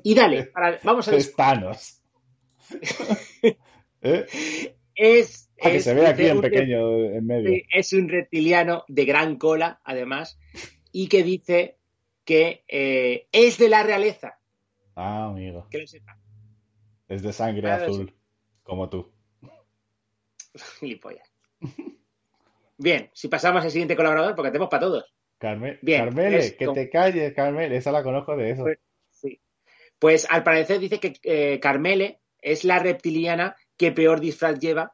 Y 0.03 0.13
dale, 0.13 0.47
para- 0.47 0.79
vamos 0.83 1.07
a 1.07 1.15
es 1.15 1.33
Thanos. 1.35 2.01
¿Eh? 4.01 4.25
es, 4.95 5.49
Ah, 5.61 5.69
que 5.69 5.77
es- 5.77 5.83
se 5.85 5.93
ve 5.93 6.05
aquí 6.05 6.25
en 6.27 6.41
pequeño, 6.41 7.05
en 7.05 7.25
medio. 7.25 7.61
Es 7.73 7.93
un 7.93 8.09
reptiliano 8.09 8.83
de 8.89 9.05
gran 9.05 9.37
cola, 9.37 9.79
además, 9.85 10.37
y 10.97 11.09
que 11.09 11.23
dice 11.23 11.77
que 12.23 12.63
eh, 12.69 13.27
es 13.33 13.57
de 13.57 13.67
la 13.67 13.83
realeza. 13.83 14.39
Ah, 14.95 15.25
amigo. 15.25 15.67
Que 15.69 15.79
lo 15.79 15.87
sepa. 15.87 16.17
Es 17.09 17.21
de 17.21 17.33
sangre 17.33 17.63
Claro, 17.63 17.83
azul, 17.91 18.13
como 18.63 18.89
tú. 18.89 19.11
Gilipollas. 20.79 21.29
Bien, 22.77 23.09
si 23.13 23.27
pasamos 23.27 23.61
al 23.63 23.71
siguiente 23.71 23.97
colaborador, 23.97 24.35
porque 24.35 24.51
tenemos 24.51 24.69
para 24.69 24.81
todos. 24.85 25.03
Carme- 25.37 25.79
Bien, 25.81 26.05
Carmele, 26.05 26.37
es 26.37 26.53
que 26.55 26.67
te 26.69 26.89
calles, 26.89 27.33
Carmele. 27.33 27.75
Esa 27.75 27.91
la 27.91 28.01
conozco 28.01 28.37
de 28.37 28.51
eso. 28.51 28.63
Pues- 28.63 28.79
Sí. 29.09 29.41
Pues 29.99 30.25
al 30.29 30.43
parecer 30.43 30.79
dice 30.79 30.99
que 31.01 31.13
eh, 31.23 31.59
Carmele 31.59 32.21
es 32.41 32.63
la 32.63 32.79
reptiliana 32.79 33.55
que 33.77 33.91
peor 33.91 34.21
disfraz 34.21 34.59
lleva 34.59 34.93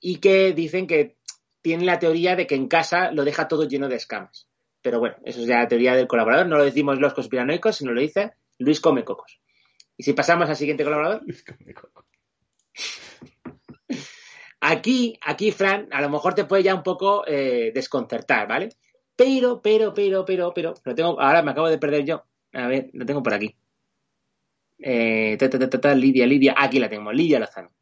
y 0.00 0.18
que 0.18 0.52
dicen 0.52 0.86
que 0.86 1.16
tiene 1.62 1.84
la 1.86 1.98
teoría 1.98 2.36
de 2.36 2.46
que 2.46 2.54
en 2.54 2.68
casa 2.68 3.10
lo 3.12 3.24
deja 3.24 3.48
todo 3.48 3.64
lleno 3.66 3.88
de 3.88 3.96
escamas. 3.96 4.47
Pero 4.82 5.00
bueno, 5.00 5.16
eso 5.24 5.40
es 5.40 5.46
ya 5.46 5.58
la 5.58 5.68
teoría 5.68 5.94
del 5.94 6.06
colaborador. 6.06 6.46
No 6.46 6.56
lo 6.56 6.64
decimos 6.64 6.98
los 6.98 7.14
conspiranoicos, 7.14 7.76
sino 7.76 7.92
lo 7.92 8.00
dice 8.00 8.32
Luis 8.58 8.80
Come 8.80 9.04
Cocos. 9.04 9.40
Y 9.96 10.04
si 10.04 10.12
pasamos 10.12 10.48
al 10.48 10.56
siguiente 10.56 10.84
colaborador. 10.84 11.22
Aquí, 14.60 15.18
aquí, 15.22 15.52
Fran, 15.52 15.88
a 15.92 16.00
lo 16.00 16.10
mejor 16.10 16.34
te 16.34 16.44
puede 16.44 16.64
ya 16.64 16.74
un 16.74 16.82
poco 16.82 17.24
eh, 17.26 17.70
desconcertar, 17.72 18.48
¿vale? 18.48 18.70
Pero, 19.14 19.62
pero, 19.62 19.94
pero, 19.94 20.24
pero, 20.24 20.52
pero, 20.52 20.74
lo 20.84 20.94
tengo, 20.94 21.20
ahora 21.20 21.42
me 21.42 21.52
acabo 21.52 21.68
de 21.68 21.78
perder 21.78 22.04
yo. 22.04 22.24
A 22.52 22.66
ver, 22.66 22.90
lo 22.92 23.06
tengo 23.06 23.22
por 23.22 23.34
aquí. 23.34 23.56
Eh, 24.78 25.36
ta, 25.38 25.48
ta, 25.48 25.94
Lidia, 25.94 26.26
Lidia, 26.26 26.54
aquí 26.56 26.78
la 26.78 26.88
tengo, 26.88 27.12
Lidia 27.12 27.38
Lozano. 27.38 27.72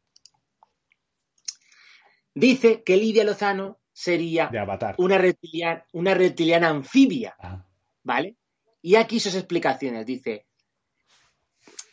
Dice 2.33 2.83
que 2.83 2.97
Lidia 2.97 3.23
Lozano 3.23 3.79
sería 3.99 4.47
De 4.51 4.59
Avatar. 4.59 4.93
una 4.99 5.17
reptiliana, 5.17 5.83
una 5.93 6.13
reptiliana 6.13 6.69
anfibia, 6.69 7.35
Ah, 7.39 7.65
¿vale? 8.03 8.35
Y 8.83 8.93
aquí 8.95 9.19
sus 9.19 9.33
explicaciones. 9.33 10.05
Dice, 10.05 10.45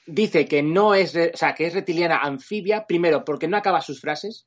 dice 0.06 0.46
que 0.46 0.62
no 0.62 0.94
es, 0.94 1.16
o 1.16 1.36
sea, 1.36 1.54
que 1.54 1.66
es 1.66 1.72
reptiliana 1.72 2.18
anfibia, 2.18 2.86
primero 2.86 3.24
porque 3.24 3.48
no 3.48 3.56
acaba 3.56 3.80
sus 3.80 4.00
frases, 4.02 4.46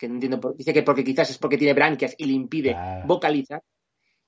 que 0.00 0.08
no 0.08 0.14
entiendo, 0.14 0.40
por- 0.40 0.56
dice 0.56 0.72
que 0.74 0.82
porque 0.82 1.04
quizás 1.04 1.30
es 1.30 1.38
porque 1.38 1.56
tiene 1.58 1.74
branquias 1.74 2.14
y 2.18 2.24
le 2.24 2.32
impide 2.32 2.74
Ah. 2.74 3.02
vocalizar, 3.06 3.62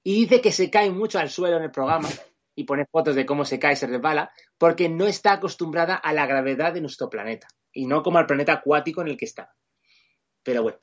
y 0.04 0.14
dice 0.20 0.40
que 0.40 0.52
se 0.52 0.70
cae 0.70 0.90
mucho 0.92 1.18
al 1.18 1.30
suelo 1.30 1.56
en 1.56 1.64
el 1.64 1.72
programa 1.72 2.08
y 2.54 2.62
pone 2.62 2.86
fotos 2.86 3.16
de 3.16 3.26
cómo 3.26 3.44
se 3.44 3.58
cae 3.58 3.72
y 3.72 3.76
se 3.76 3.88
resbala, 3.88 4.30
porque 4.56 4.88
no 4.88 5.06
está 5.08 5.32
acostumbrada 5.32 5.96
a 5.96 6.12
la 6.12 6.26
gravedad 6.26 6.72
de 6.72 6.80
nuestro 6.80 7.10
planeta, 7.10 7.48
y 7.72 7.86
no 7.86 8.04
como 8.04 8.18
al 8.18 8.26
planeta 8.26 8.52
acuático 8.52 9.00
en 9.02 9.08
el 9.08 9.16
que 9.16 9.24
está. 9.24 9.52
Pero 10.44 10.62
bueno, 10.62 10.78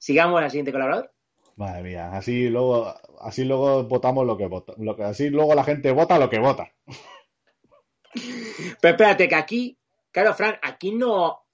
sigamos 0.00 0.42
al 0.42 0.50
siguiente 0.50 0.72
colaborador. 0.72 1.12
madre 1.56 1.82
mía, 1.82 2.10
así 2.12 2.48
luego, 2.48 2.92
así 3.20 3.44
luego 3.44 3.84
votamos 3.84 4.26
lo 4.26 4.36
que 4.36 4.46
vota, 4.46 4.72
lo 4.78 4.96
que, 4.96 5.04
así 5.04 5.28
luego 5.30 5.54
la 5.54 5.62
gente 5.62 5.92
vota 5.92 6.18
lo 6.18 6.28
que 6.30 6.40
vota. 6.40 6.72
Pero 8.80 8.94
espérate, 8.94 9.28
que 9.28 9.34
aquí, 9.34 9.78
claro, 10.10 10.34
Fran, 10.34 10.56
aquí 10.62 10.92
no. 10.92 11.44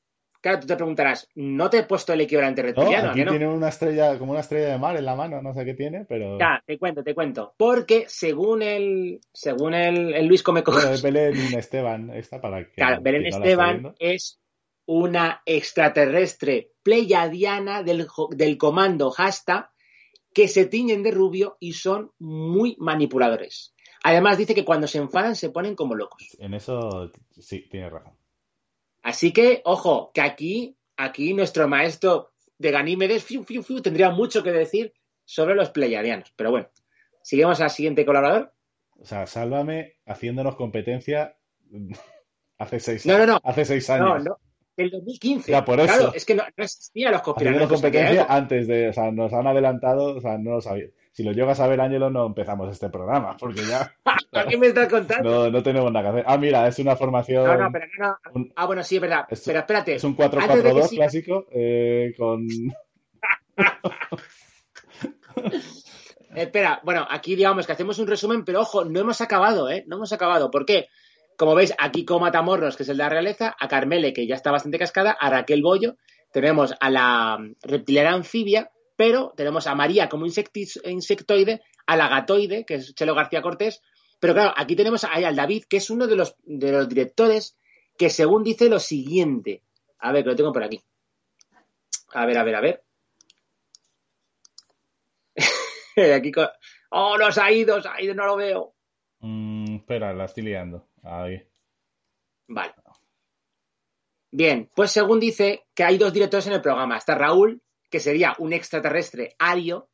Claro, 0.40 0.60
tú 0.60 0.66
te 0.68 0.76
preguntarás, 0.76 1.28
¿no 1.34 1.68
te 1.68 1.78
he 1.78 1.82
puesto 1.82 2.12
el 2.12 2.20
equivalente 2.20 2.62
¿No? 2.62 2.68
reptiliano? 2.68 3.08
¿a 3.08 3.10
Aquí 3.10 3.24
no? 3.24 3.30
tiene 3.32 3.48
una 3.48 3.68
estrella, 3.68 4.16
como 4.16 4.30
una 4.30 4.42
estrella 4.42 4.68
de 4.68 4.78
mar 4.78 4.96
en 4.96 5.04
la 5.04 5.16
mano, 5.16 5.42
no 5.42 5.52
sé 5.52 5.64
qué 5.64 5.74
tiene, 5.74 6.04
pero 6.04 6.38
Ya, 6.38 6.62
te 6.64 6.78
cuento, 6.78 7.02
te 7.02 7.14
cuento. 7.16 7.54
Porque 7.56 8.04
según 8.06 8.62
el, 8.62 9.20
según 9.32 9.74
el, 9.74 10.14
el 10.14 10.26
Luis 10.26 10.44
Comecocos, 10.44 10.82
bueno, 10.82 10.94
es 10.94 11.02
Belén 11.02 11.34
Esteban, 11.58 12.10
esta 12.10 12.40
para 12.40 12.64
que 12.64 12.72
claro, 12.74 13.02
Belén 13.02 13.22
no 13.22 13.28
Esteban 13.28 13.94
es 13.98 14.38
una 14.86 15.42
extraterrestre 15.46 16.70
pleiadiana 16.86 17.82
del, 17.82 18.06
del 18.30 18.56
comando 18.58 19.12
Hasta 19.18 19.72
que 20.32 20.46
se 20.46 20.66
tiñen 20.66 21.02
de 21.02 21.10
rubio 21.10 21.56
y 21.58 21.72
son 21.72 22.12
muy 22.20 22.76
manipuladores. 22.78 23.74
Además 24.04 24.38
dice 24.38 24.54
que 24.54 24.64
cuando 24.64 24.86
se 24.86 24.98
enfadan 24.98 25.34
se 25.34 25.50
ponen 25.50 25.74
como 25.74 25.96
locos. 25.96 26.22
En 26.38 26.54
eso 26.54 27.10
sí, 27.40 27.66
tienes 27.68 27.90
razón. 27.90 28.16
Así 29.02 29.32
que, 29.32 29.62
ojo, 29.64 30.12
que 30.14 30.20
aquí, 30.20 30.76
aquí 30.96 31.34
nuestro 31.34 31.66
maestro 31.66 32.32
de 32.58 32.70
Ganímedes 32.70 33.24
fiu, 33.24 33.42
fiu, 33.42 33.62
fiu, 33.64 33.80
tendría 33.82 34.10
mucho 34.10 34.44
que 34.44 34.52
decir 34.52 34.92
sobre 35.24 35.56
los 35.56 35.70
pleiadianos. 35.70 36.32
Pero 36.36 36.52
bueno, 36.52 36.68
seguimos 37.22 37.60
al 37.60 37.70
siguiente 37.70 38.06
colaborador. 38.06 38.52
O 39.00 39.04
sea, 39.04 39.26
sálvame 39.26 39.94
haciéndonos 40.06 40.54
competencia 40.54 41.36
hace 42.58 42.78
seis, 42.78 43.04
No, 43.06 43.18
no, 43.18 43.26
no. 43.26 43.40
hace 43.42 43.64
seis 43.64 43.88
No, 43.88 43.94
años. 43.94 44.24
no. 44.24 44.38
Del 44.76 44.90
2015. 44.90 45.50
Ya, 45.50 45.64
por 45.64 45.80
eso. 45.80 45.86
Claro, 45.86 46.12
es 46.14 46.24
que 46.26 46.34
no, 46.34 46.42
no 46.56 46.64
existían 46.64 47.12
los 47.12 47.22
conspiranoicos 47.22 47.80
competencia 47.80 48.26
antes 48.28 48.66
de, 48.68 48.90
o 48.90 48.92
sea, 48.92 49.10
nos 49.10 49.32
han 49.32 49.46
adelantado, 49.46 50.16
o 50.16 50.20
sea, 50.20 50.36
no 50.36 50.50
lo 50.52 50.60
sabía. 50.60 50.86
Si 51.12 51.22
lo 51.22 51.32
llegas 51.32 51.58
a 51.60 51.66
ver, 51.66 51.80
Ángelo, 51.80 52.10
no 52.10 52.26
empezamos 52.26 52.70
este 52.70 52.90
programa, 52.90 53.36
porque 53.38 53.62
ya 53.64 53.90
¿A 54.32 54.44
qué 54.46 54.58
me 54.58 54.66
estás 54.66 54.88
contando? 54.88 55.44
no, 55.46 55.50
no 55.50 55.62
tenemos 55.62 55.90
nada 55.90 56.04
que 56.12 56.18
hacer. 56.18 56.24
Ah, 56.28 56.36
mira, 56.36 56.68
es 56.68 56.78
una 56.78 56.94
formación, 56.94 57.46
No, 57.46 57.56
no, 57.56 57.72
pero 57.72 57.86
no, 57.98 58.18
no. 58.34 58.46
Ah, 58.54 58.66
bueno, 58.66 58.82
sí, 58.82 58.96
es 58.96 59.00
verdad. 59.00 59.24
Es- 59.30 59.42
pero 59.46 59.60
espérate. 59.60 59.94
es 59.94 60.04
un 60.04 60.14
Antes 60.18 60.30
de 60.30 60.36
que 60.46 60.52
4-4-2 60.74 60.88
siga- 60.88 60.96
clásico, 61.04 61.46
eh, 61.52 62.12
con... 62.18 62.46
Espera, 66.34 66.80
bueno, 66.84 67.06
aquí 67.08 67.34
digamos 67.34 67.66
que 67.66 67.72
hacemos 67.72 67.98
un 67.98 68.06
resumen, 68.06 68.44
pero 68.44 68.60
ojo, 68.60 68.84
no 68.84 69.00
hemos 69.00 69.20
acabado, 69.22 69.70
¿eh? 69.70 69.84
No 69.86 69.96
hemos 69.96 70.12
acabado. 70.12 70.50
¿Por 70.50 70.66
qué? 70.66 70.88
Como 71.36 71.54
veis, 71.54 71.74
aquí 71.78 72.04
con 72.04 72.22
Matamorros, 72.22 72.76
que 72.76 72.82
es 72.82 72.88
el 72.88 72.96
de 72.96 73.02
la 73.02 73.08
realeza, 73.08 73.54
a 73.58 73.68
Carmele, 73.68 74.12
que 74.12 74.26
ya 74.26 74.34
está 74.34 74.50
bastante 74.50 74.78
cascada, 74.78 75.12
a 75.12 75.30
Raquel 75.30 75.62
Bollo, 75.62 75.96
tenemos 76.32 76.74
a 76.80 76.90
la 76.90 77.38
reptiliana 77.62 78.14
anfibia, 78.14 78.70
pero 78.96 79.32
tenemos 79.36 79.66
a 79.66 79.74
María 79.74 80.08
como 80.08 80.26
insectoide, 80.26 81.62
a 81.86 81.96
la 81.96 82.08
gatoide, 82.08 82.64
que 82.64 82.74
es 82.74 82.94
Chelo 82.94 83.14
García 83.14 83.42
Cortés, 83.42 83.82
pero 84.18 84.34
claro, 84.34 84.54
aquí 84.56 84.76
tenemos 84.76 85.04
ahí 85.04 85.24
al 85.24 85.36
David, 85.36 85.64
que 85.68 85.76
es 85.76 85.90
uno 85.90 86.06
de 86.06 86.16
los, 86.16 86.36
de 86.44 86.72
los 86.72 86.88
directores 86.88 87.58
que 87.98 88.10
según 88.10 88.42
dice 88.42 88.68
lo 88.68 88.78
siguiente. 88.78 89.62
A 89.98 90.12
ver, 90.12 90.24
que 90.24 90.30
lo 90.30 90.36
tengo 90.36 90.52
por 90.52 90.64
aquí. 90.64 90.82
A 92.14 92.26
ver, 92.26 92.38
a 92.38 92.44
ver, 92.44 92.54
a 92.54 92.60
ver. 92.60 92.84
aquí 96.14 96.32
con... 96.32 96.48
¡Oh, 96.90 97.16
ido, 97.16 97.30
se 97.82 97.88
ha 97.88 98.00
ido, 98.00 98.14
no 98.14 98.26
lo 98.26 98.36
veo! 98.36 98.74
Mm, 99.20 99.55
espera, 99.76 100.12
la 100.12 100.24
estoy 100.24 100.44
liando. 100.44 100.88
Ahí. 101.02 101.42
Vale. 102.48 102.74
Bien, 104.30 104.70
pues 104.74 104.90
según 104.90 105.20
dice 105.20 105.66
que 105.74 105.84
hay 105.84 105.98
dos 105.98 106.12
directores 106.12 106.46
en 106.46 106.54
el 106.54 106.60
programa. 106.60 106.98
Está 106.98 107.14
Raúl, 107.14 107.62
que 107.90 108.00
sería 108.00 108.34
un 108.38 108.52
extraterrestre 108.52 109.34
ario, 109.38 109.88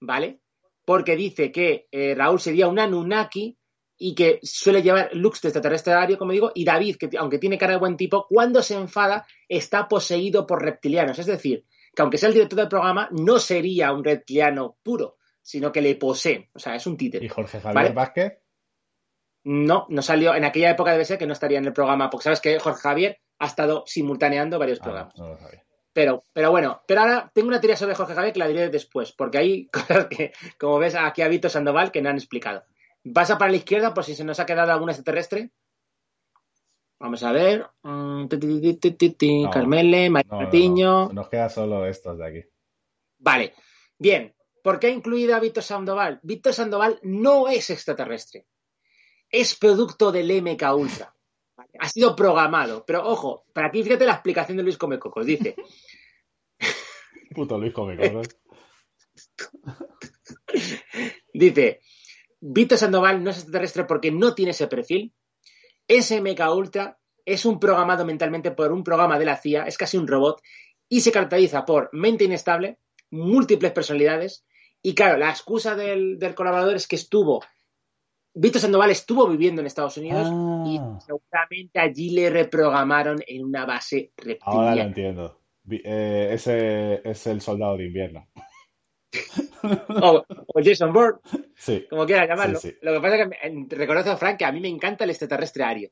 ¿vale? 0.00 0.40
Porque 0.84 1.16
dice 1.16 1.50
que 1.50 1.88
eh, 1.90 2.14
Raúl 2.14 2.40
sería 2.40 2.68
un 2.68 2.78
Anunnaki 2.78 3.58
y 3.98 4.14
que 4.14 4.38
suele 4.42 4.82
llevar 4.82 5.10
looks 5.12 5.42
de 5.42 5.48
extraterrestre 5.48 5.92
ario, 5.92 6.18
como 6.18 6.32
digo, 6.32 6.52
y 6.54 6.64
David, 6.64 6.96
que 6.96 7.10
aunque 7.18 7.38
tiene 7.38 7.58
cara 7.58 7.74
de 7.74 7.80
buen 7.80 7.96
tipo, 7.96 8.26
cuando 8.28 8.62
se 8.62 8.74
enfada 8.74 9.26
está 9.48 9.88
poseído 9.88 10.46
por 10.46 10.62
reptilianos. 10.62 11.18
Es 11.18 11.26
decir, 11.26 11.66
que 11.94 12.02
aunque 12.02 12.16
sea 12.16 12.28
el 12.28 12.34
director 12.34 12.58
del 12.60 12.68
programa, 12.68 13.08
no 13.10 13.38
sería 13.38 13.92
un 13.92 14.04
reptiliano 14.04 14.78
puro, 14.82 15.18
sino 15.42 15.72
que 15.72 15.82
le 15.82 15.96
poseen. 15.96 16.48
O 16.54 16.58
sea, 16.58 16.76
es 16.76 16.86
un 16.86 16.96
títere. 16.96 17.26
¿Y 17.26 17.28
Jorge 17.28 17.60
Javier 17.60 17.74
Vale. 17.74 17.90
Vázquez? 17.92 18.38
No, 19.44 19.86
no 19.88 20.02
salió. 20.02 20.34
En 20.34 20.44
aquella 20.44 20.70
época 20.70 20.92
debe 20.92 21.04
ser 21.04 21.18
que 21.18 21.26
no 21.26 21.32
estaría 21.32 21.58
en 21.58 21.64
el 21.64 21.72
programa, 21.72 22.10
porque 22.10 22.24
sabes 22.24 22.40
que 22.40 22.58
Jorge 22.58 22.80
Javier 22.80 23.18
ha 23.38 23.46
estado 23.46 23.84
simultaneando 23.86 24.58
varios 24.58 24.80
Ah, 24.80 24.84
programas. 24.84 25.14
no 25.18 25.28
lo 25.28 25.38
sabía. 25.38 25.64
Pero, 25.92 26.24
pero 26.32 26.50
bueno, 26.52 26.82
pero 26.86 27.00
ahora 27.00 27.30
tengo 27.34 27.48
una 27.48 27.60
teoría 27.60 27.76
sobre 27.76 27.94
Jorge 27.94 28.14
Javier 28.14 28.32
que 28.32 28.38
la 28.38 28.46
diré 28.48 28.68
después, 28.68 29.12
porque 29.12 29.38
hay 29.38 29.66
cosas 29.72 30.06
que, 30.06 30.32
como 30.58 30.78
ves, 30.78 30.94
aquí 30.94 31.22
ha 31.22 31.28
Vito 31.28 31.48
Sandoval 31.48 31.90
que 31.90 32.00
no 32.02 32.10
han 32.10 32.16
explicado. 32.16 32.62
Pasa 33.14 33.38
para 33.38 33.50
la 33.50 33.56
izquierda 33.56 33.94
por 33.94 34.04
si 34.04 34.14
se 34.14 34.24
nos 34.24 34.38
ha 34.40 34.46
quedado 34.46 34.70
algún 34.72 34.90
extraterrestre. 34.90 35.50
Vamos 36.98 37.22
a 37.22 37.32
ver. 37.32 37.66
No. 39.44 39.50
Carmele, 39.50 40.10
María 40.10 40.28
No, 40.30 40.36
Martiño. 40.42 41.06
no. 41.08 41.12
Nos 41.14 41.28
queda 41.30 41.48
solo 41.48 41.86
estos 41.86 42.18
de 42.18 42.26
aquí. 42.26 42.44
Vale. 43.18 43.54
Bien. 43.98 44.34
¿Por 44.62 44.78
qué 44.78 44.88
ha 44.88 44.90
incluido 44.90 45.34
a 45.34 45.40
Víctor 45.40 45.62
Sandoval? 45.62 46.20
Víctor 46.22 46.52
Sandoval 46.52 46.98
no 47.02 47.48
es 47.48 47.70
extraterrestre. 47.70 48.44
Es 49.30 49.54
producto 49.54 50.10
del 50.12 50.42
MK 50.42 50.62
Ultra. 50.74 51.14
Ha 51.78 51.88
sido 51.88 52.16
programado. 52.16 52.84
Pero 52.84 53.06
ojo, 53.06 53.44
para 53.52 53.68
aquí 53.68 53.82
fíjate 53.82 54.04
la 54.04 54.14
explicación 54.14 54.56
de 54.56 54.64
Luis 54.64 54.76
Comecocos. 54.76 55.24
Dice, 55.24 55.54
Puto 57.34 57.58
Luis 57.58 57.72
Comecocos. 57.72 58.28
dice, 61.32 61.80
Víctor 62.40 62.78
Sandoval 62.78 63.22
no 63.22 63.30
es 63.30 63.36
extraterrestre 63.36 63.84
porque 63.84 64.10
no 64.10 64.34
tiene 64.34 64.50
ese 64.50 64.66
perfil. 64.66 65.12
Ese 65.86 66.20
MK 66.20 66.40
Ultra 66.54 66.98
es 67.24 67.44
un 67.44 67.60
programado 67.60 68.04
mentalmente 68.04 68.50
por 68.50 68.72
un 68.72 68.82
programa 68.82 69.18
de 69.18 69.24
la 69.24 69.36
CIA, 69.36 69.64
es 69.64 69.76
casi 69.76 69.96
un 69.96 70.08
robot, 70.08 70.40
y 70.88 71.00
se 71.02 71.12
caracteriza 71.12 71.64
por 71.64 71.90
mente 71.92 72.24
inestable, 72.24 72.78
múltiples 73.10 73.72
personalidades, 73.72 74.44
y 74.82 74.94
claro, 74.94 75.18
la 75.18 75.30
excusa 75.30 75.74
del, 75.74 76.18
del 76.18 76.34
colaborador 76.34 76.76
es 76.76 76.88
que 76.88 76.96
estuvo, 76.96 77.44
Víctor 78.34 78.60
Sandoval 78.62 78.90
estuvo 78.90 79.26
viviendo 79.28 79.60
en 79.60 79.66
Estados 79.66 79.96
Unidos 79.96 80.28
y 80.66 80.78
Ah, 80.78 80.98
seguramente 81.04 81.80
allí 81.80 82.10
le 82.10 82.30
reprogramaron 82.30 83.18
en 83.26 83.44
una 83.44 83.66
base 83.66 84.12
ahora 84.16 84.24
lo 84.24 84.30
reptiliana. 84.70 84.82
entiendo. 84.88 85.40
Eh, 85.70 86.30
ese 86.32 87.00
es 87.08 87.26
el 87.26 87.40
soldado 87.40 87.76
de 87.76 87.86
invierno. 87.86 88.26
O, 90.02 90.24
o 90.54 90.60
Jason 90.64 90.92
Bourne, 90.92 91.18
Sí. 91.54 91.84
como 91.90 92.06
quieras 92.06 92.26
llamarlo. 92.28 92.58
Sí, 92.58 92.68
sí. 92.70 92.76
Lo 92.80 92.94
que 92.94 93.00
pasa 93.00 93.16
es 93.24 93.28
que 93.68 93.76
reconozco 93.76 94.10
a 94.12 94.16
Frank 94.16 94.38
que 94.38 94.44
a 94.46 94.52
mí 94.52 94.60
me 94.60 94.68
encanta 94.68 95.04
el 95.04 95.10
extraterrestre 95.10 95.64
ario. 95.64 95.90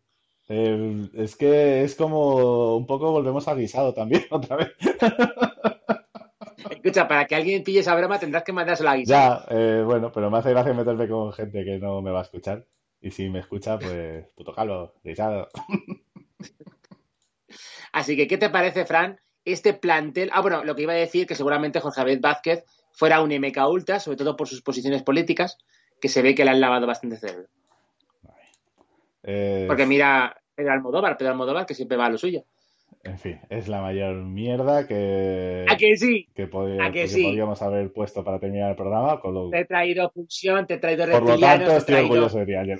Eh, 0.49 1.09
es 1.15 1.37
que 1.37 1.83
es 1.83 1.95
como 1.95 2.77
un 2.77 2.87
poco 2.87 3.11
volvemos 3.13 3.47
al 3.49 3.59
guisado 3.59 3.93
también, 3.93 4.25
otra 4.31 4.57
vez. 4.57 4.69
Escucha, 6.71 7.07
para 7.07 7.27
que 7.27 7.35
alguien 7.35 7.63
pille 7.63 7.81
esa 7.81 7.95
broma 7.95 8.19
tendrás 8.19 8.43
que 8.43 8.53
mandársela 8.53 8.93
a 8.93 8.97
Guisa. 8.97 9.45
Ya, 9.49 9.57
eh, 9.57 9.83
bueno, 9.85 10.11
pero 10.13 10.31
me 10.31 10.39
hace 10.39 10.51
gracia 10.51 10.75
meterme 10.75 11.09
con 11.09 11.33
gente 11.33 11.65
que 11.65 11.79
no 11.79 12.03
me 12.03 12.11
va 12.11 12.21
a 12.21 12.23
escuchar. 12.23 12.67
Y 13.01 13.11
si 13.11 13.29
me 13.29 13.39
escucha, 13.39 13.79
pues 13.79 14.27
puto 14.35 14.53
calvo, 14.53 14.95
guisado. 15.05 15.49
Así 17.93 18.17
que, 18.17 18.27
¿qué 18.27 18.39
te 18.39 18.51
parece, 18.51 18.85
Fran? 18.85 19.21
Este 19.45 19.73
plantel. 19.73 20.31
Ah, 20.33 20.41
bueno, 20.41 20.65
lo 20.65 20.75
que 20.75 20.83
iba 20.83 20.93
a 20.93 20.97
decir, 20.97 21.27
que 21.27 21.35
seguramente 21.35 21.81
Jorge 21.81 22.01
Javier 22.01 22.21
Vázquez 22.21 22.65
fuera 22.93 23.23
un 23.23 23.31
MK 23.31 23.57
Ultra, 23.69 24.01
sobre 24.01 24.17
todo 24.17 24.37
por 24.37 24.49
sus 24.49 24.63
posiciones 24.63 25.03
políticas. 25.03 25.59
que 26.01 26.09
se 26.09 26.23
ve 26.23 26.35
que 26.35 26.45
le 26.45 26.53
han 26.53 26.61
lavado 26.61 26.87
bastante 26.87 27.17
cerebro. 27.17 27.49
Eh, 29.25 29.65
Porque 29.67 29.85
mira 29.85 30.41
Pedro 30.55 30.73
Almodóvar, 30.73 31.17
Pedro 31.17 31.33
Almodóvar 31.33 31.67
que 31.67 31.75
siempre 31.75 31.97
va 31.97 32.07
a 32.07 32.11
lo 32.11 32.19
suyo. 32.19 32.45
En 33.05 33.19
fin, 33.19 33.41
es 33.49 33.69
la 33.69 33.81
mayor 33.81 34.17
mierda 34.17 34.87
que, 34.87 35.65
¿A 35.69 35.77
que 35.77 35.97
sí? 35.97 36.29
que, 36.35 36.51
pod- 36.51 36.81
¿A 36.85 36.91
que 36.93 37.03
que 37.03 37.09
sí? 37.09 37.23
podríamos 37.23 37.63
haber 37.63 37.93
puesto 37.93 38.23
para 38.25 38.39
terminar 38.39 38.71
el 38.71 38.77
programa. 38.77 39.21
Con 39.21 39.35
lo- 39.35 39.51
Te 39.51 39.61
he 39.61 39.65
traído 39.65 40.11
Función, 40.11 40.67
te 40.67 40.75
he 40.75 40.79
traído 40.79 41.07
por 41.07 41.23
lo 41.23 41.39
tanto, 41.39 41.71
estoy 41.73 41.95
traído 41.95 42.11
orgulloso 42.13 42.39
de 42.39 42.47
ti, 42.47 42.55
Ángel. 42.55 42.79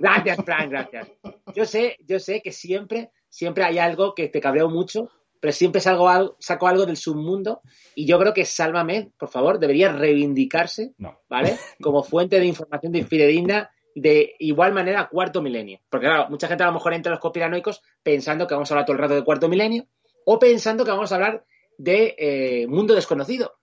Gracias, 0.00 0.38
Frank, 0.44 0.70
gracias. 0.70 1.10
Yo 1.54 1.64
sé, 1.66 1.96
yo 2.06 2.18
sé 2.20 2.40
que 2.42 2.52
siempre, 2.52 3.10
siempre 3.28 3.64
hay 3.64 3.78
algo 3.78 4.14
que 4.14 4.28
te 4.28 4.40
cabreo 4.40 4.68
mucho, 4.70 5.10
pero 5.40 5.52
siempre 5.52 5.80
salgo 5.80 6.08
algo, 6.08 6.36
saco 6.38 6.66
algo 6.68 6.86
del 6.86 6.96
submundo 6.96 7.60
y 7.94 8.06
yo 8.06 8.18
creo 8.18 8.32
que 8.32 8.44
Sálvame, 8.44 9.10
por 9.18 9.28
favor, 9.28 9.58
debería 9.58 9.92
reivindicarse, 9.92 10.92
No. 10.98 11.18
¿vale? 11.28 11.56
Como 11.82 12.02
fuente 12.02 12.38
de 12.40 12.46
información 12.46 12.92
de 12.92 13.04
fidedigna 13.04 13.70
de 13.94 14.34
igual 14.38 14.72
manera 14.72 15.08
cuarto 15.08 15.40
milenio. 15.42 15.80
Porque 15.88 16.06
claro, 16.06 16.28
mucha 16.28 16.48
gente 16.48 16.64
a 16.64 16.66
lo 16.66 16.72
mejor 16.72 16.94
entra 16.94 17.10
a 17.10 17.14
los 17.14 17.20
conspiranoicos 17.20 17.82
pensando 18.02 18.46
que 18.46 18.54
vamos 18.54 18.70
a 18.70 18.74
hablar 18.74 18.86
todo 18.86 18.96
el 18.96 19.02
rato 19.02 19.14
de 19.14 19.24
cuarto 19.24 19.48
milenio 19.48 19.86
o 20.26 20.38
pensando 20.38 20.84
que 20.84 20.90
vamos 20.90 21.12
a 21.12 21.14
hablar 21.16 21.44
de 21.78 22.14
eh, 22.18 22.66
mundo 22.66 22.94
desconocido. 22.94 23.54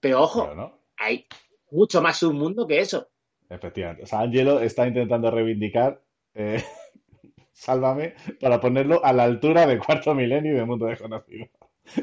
Pero 0.00 0.22
ojo, 0.22 0.42
Pero 0.44 0.54
no. 0.54 0.80
hay 0.96 1.26
mucho 1.70 2.00
más 2.00 2.18
submundo 2.18 2.66
que 2.66 2.80
eso. 2.80 3.08
Efectivamente. 3.50 4.02
O 4.02 4.06
sea, 4.06 4.20
Angelo 4.20 4.60
está 4.60 4.86
intentando 4.86 5.30
reivindicar 5.30 6.02
eh, 6.34 6.62
Sálvame 7.52 8.14
para 8.40 8.60
ponerlo 8.60 9.04
a 9.04 9.12
la 9.12 9.24
altura 9.24 9.66
de 9.66 9.78
Cuarto 9.78 10.14
Milenio 10.14 10.52
y 10.52 10.56
de 10.56 10.64
Mundo 10.64 10.86
Desconocido. 10.86 11.46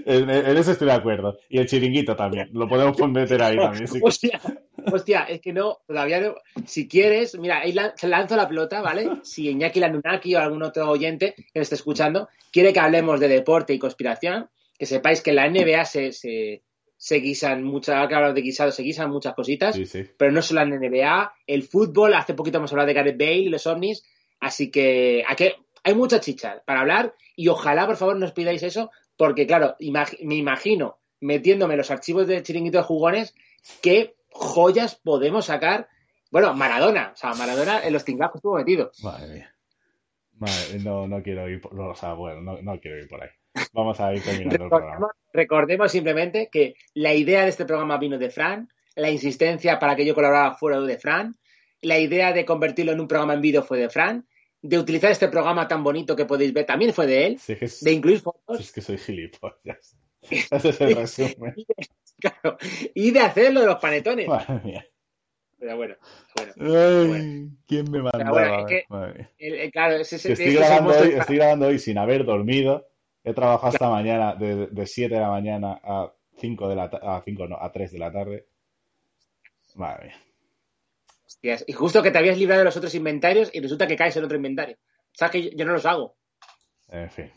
En, 0.06 0.30
en 0.30 0.58
eso 0.58 0.72
estoy 0.72 0.88
de 0.88 0.94
acuerdo. 0.94 1.38
Y 1.48 1.60
el 1.60 1.68
chiringuito 1.68 2.16
también. 2.16 2.50
Lo 2.52 2.68
podemos 2.68 2.98
meter 3.10 3.42
ahí 3.42 3.56
también. 3.56 3.88
sí 3.88 4.02
hostia, 4.92 5.24
es 5.24 5.42
que 5.42 5.54
no, 5.54 5.80
todavía 5.88 6.20
no. 6.22 6.36
Si 6.66 6.88
quieres, 6.88 7.38
mira, 7.38 7.60
ahí 7.60 7.74
lan- 7.74 7.94
lanzo 8.04 8.36
la 8.36 8.48
pelota, 8.48 8.82
¿vale? 8.82 9.10
Si 9.24 9.50
Iñaki 9.50 9.80
Lanunaki 9.80 10.36
o 10.36 10.40
algún 10.40 10.64
otro 10.64 10.90
oyente 10.90 11.34
que 11.36 11.44
me 11.56 11.62
esté 11.62 11.76
escuchando 11.76 12.30
quiere 12.52 12.72
que 12.74 12.80
hablemos 12.80 13.20
de 13.20 13.28
deporte 13.28 13.74
y 13.74 13.80
conspiración, 13.80 14.50
que 14.78 14.86
sepáis 14.86 15.22
que 15.22 15.30
en 15.32 15.36
la 15.38 15.50
NBA 15.50 15.86
se, 15.86 16.12
se, 16.12 16.64
se 16.98 17.16
guisan 17.18 17.64
muchas, 17.64 17.96
ahora 17.96 18.08
que 18.08 18.16
hablamos 18.16 18.36
de 18.36 18.42
guisado, 18.42 18.72
se 18.72 18.84
guisan 18.84 19.10
muchas 19.10 19.34
cositas, 19.34 19.76
Sí, 19.76 19.86
sí. 19.86 20.04
pero 20.18 20.32
no 20.32 20.42
solo 20.42 20.62
en 20.62 20.70
la 20.72 20.76
NBA, 20.78 21.34
el 21.48 21.64
fútbol, 21.64 22.14
hace 22.14 22.34
poquito 22.34 22.58
hemos 22.58 22.72
hablado 22.72 22.88
de 22.88 22.94
Gareth 22.94 23.18
Bale 23.18 23.34
y 23.38 23.50
los 23.50 23.68
ovnis, 23.68 24.04
así 24.40 24.72
que 24.72 25.24
aquí 25.28 25.50
hay 25.84 25.94
mucha 25.96 26.20
chicha 26.20 26.62
para 26.66 26.82
hablar 26.82 27.14
y 27.36 27.48
ojalá, 27.48 27.86
por 27.86 27.96
favor, 27.98 28.16
no 28.18 28.26
os 28.26 28.32
pidáis 28.32 28.64
eso, 28.64 28.92
porque 29.18 29.46
claro, 29.48 29.76
imag- 29.80 30.18
me 30.24 30.36
imagino 30.36 30.98
metiéndome 31.22 31.74
en 31.76 31.78
los 31.80 31.92
archivos 31.92 32.28
de 32.28 32.42
Chiringuito 32.44 32.78
de 32.80 32.84
Jugones 32.84 33.34
qué 33.82 34.16
joyas 34.36 34.96
podemos 34.96 35.46
sacar. 35.46 35.88
Bueno, 36.32 36.54
Maradona, 36.54 37.12
o 37.14 37.16
sea, 37.16 37.34
Maradona 37.34 37.84
en 37.84 37.94
los 37.94 38.04
tingajos 38.04 38.36
estuvo 38.36 38.56
metido. 38.56 38.92
Madre 39.04 39.34
mía. 39.34 39.56
Madre, 40.34 40.80
no, 40.84 41.08
no 41.08 41.24
quiero 41.24 41.50
ir 41.50 41.62
por, 41.62 41.74
no, 41.74 41.90
o 41.90 41.96
sea, 41.96 42.14
bueno, 42.14 42.42
no, 42.42 42.62
no 42.62 42.80
quiero 42.80 43.00
ir 43.00 43.08
por 43.08 43.24
ahí. 43.24 43.30
Vamos 43.72 44.00
a 44.02 44.14
ir 44.14 44.22
terminando 44.22 44.66
el 44.66 44.70
programa. 44.70 45.08
Recordemos, 45.32 45.92
simplemente 45.92 46.50
que 46.52 46.76
la 46.94 47.14
idea 47.14 47.44
de 47.44 47.50
este 47.50 47.66
programa 47.66 47.98
vino 47.98 48.18
de 48.18 48.30
Fran, 48.30 48.68
la 48.96 49.10
insistencia 49.10 49.80
para 49.80 49.96
que 49.96 50.06
yo 50.06 50.14
colaborara 50.14 50.56
fuera 50.56 50.82
de 50.82 50.98
Fran, 50.98 51.36
la 51.82 52.00
idea 52.00 52.34
de 52.34 52.46
convertirlo 52.46 52.92
en 52.92 53.00
un 53.00 53.08
programa 53.08 53.34
en 53.34 53.42
vídeo 53.42 53.64
fue 53.64 53.80
de 53.80 53.90
Fran, 53.90 54.28
de 54.62 54.80
utilizar 54.80 55.12
este 55.12 55.28
programa 55.28 55.68
tan 55.68 55.84
bonito 55.84 56.16
que 56.16 56.26
podéis 56.26 56.54
ver 56.54 56.66
también 56.66 56.94
fue 56.94 57.06
de 57.06 57.28
él, 57.28 57.40
Sí, 57.40 57.56
que 57.56 57.66
es, 57.66 57.82
de 57.82 57.92
incluir 57.92 58.20
fotos 58.20 58.60
es 58.60 58.72
que 58.72 58.82
soy 58.82 58.98
gilipollas. 58.98 59.98
Ese 60.22 60.70
es 60.70 60.82
el 60.82 60.96
resumen. 60.96 61.54
claro, 62.20 62.58
y 62.94 63.12
de 63.12 63.20
hacerlo 63.20 63.62
de 63.62 63.68
los 63.68 63.80
panetones. 63.80 64.28
Madre 64.28 64.60
mía. 64.64 64.86
Pero 65.58 65.78
bueno, 65.78 65.96
bueno. 66.36 66.54
Ay, 67.14 67.50
¿quién 67.68 67.90
me 67.90 68.02
mandaba? 68.02 68.30
bueno, 68.32 68.60
es 68.60 68.66
que- 68.68 68.86
Madre 68.90 69.14
mía. 69.14 69.32
El- 69.38 69.54
el- 69.56 69.72
claro, 69.72 69.96
ese, 69.96 70.18
ese- 70.18 70.34
estoy, 70.34 70.48
ese 70.48 70.56
grabando 70.58 70.92
hoy, 71.00 71.10
de- 71.12 71.18
estoy 71.18 71.36
grabando 71.38 71.68
hoy 71.68 71.80
sin 71.80 71.98
haber 71.98 72.26
dormido. 72.26 72.88
He 73.24 73.34
trabajado 73.34 73.70
hasta 73.70 73.90
mañana, 73.90 74.36
de, 74.36 74.68
de 74.68 74.86
7 74.86 75.16
de 75.16 75.22
la 75.22 75.30
mañana 75.30 75.80
a 75.84 76.14
5 76.38 76.68
de 76.70 76.76
la 76.76 76.84
a 76.84 77.22
5 77.26 77.48
no, 77.48 77.58
a 77.60 77.72
3 77.72 77.92
de 77.92 77.98
la 78.00 78.12
tarde. 78.12 78.48
Madre 79.76 80.06
mía. 80.08 80.16
Hostias, 81.26 81.64
Y 81.68 81.74
justo 81.74 82.02
que 82.04 82.12
te 82.12 82.18
habías 82.18 82.38
librado 82.38 82.60
de 82.60 82.66
los 82.66 82.78
otros 82.78 82.94
inventarios 82.96 83.50
y 83.54 83.60
resulta 83.62 83.88
que 83.88 83.96
caes 83.96 84.16
en 84.18 84.24
otro 84.26 84.38
inventario. 84.38 84.78
Sabes 85.12 85.32
que 85.32 85.42
yo, 85.44 85.50
yo 85.58 85.66
no 85.66 85.74
los 85.74 85.86
hago. 85.86 86.16
En 86.90 87.10
fin. 87.10 87.32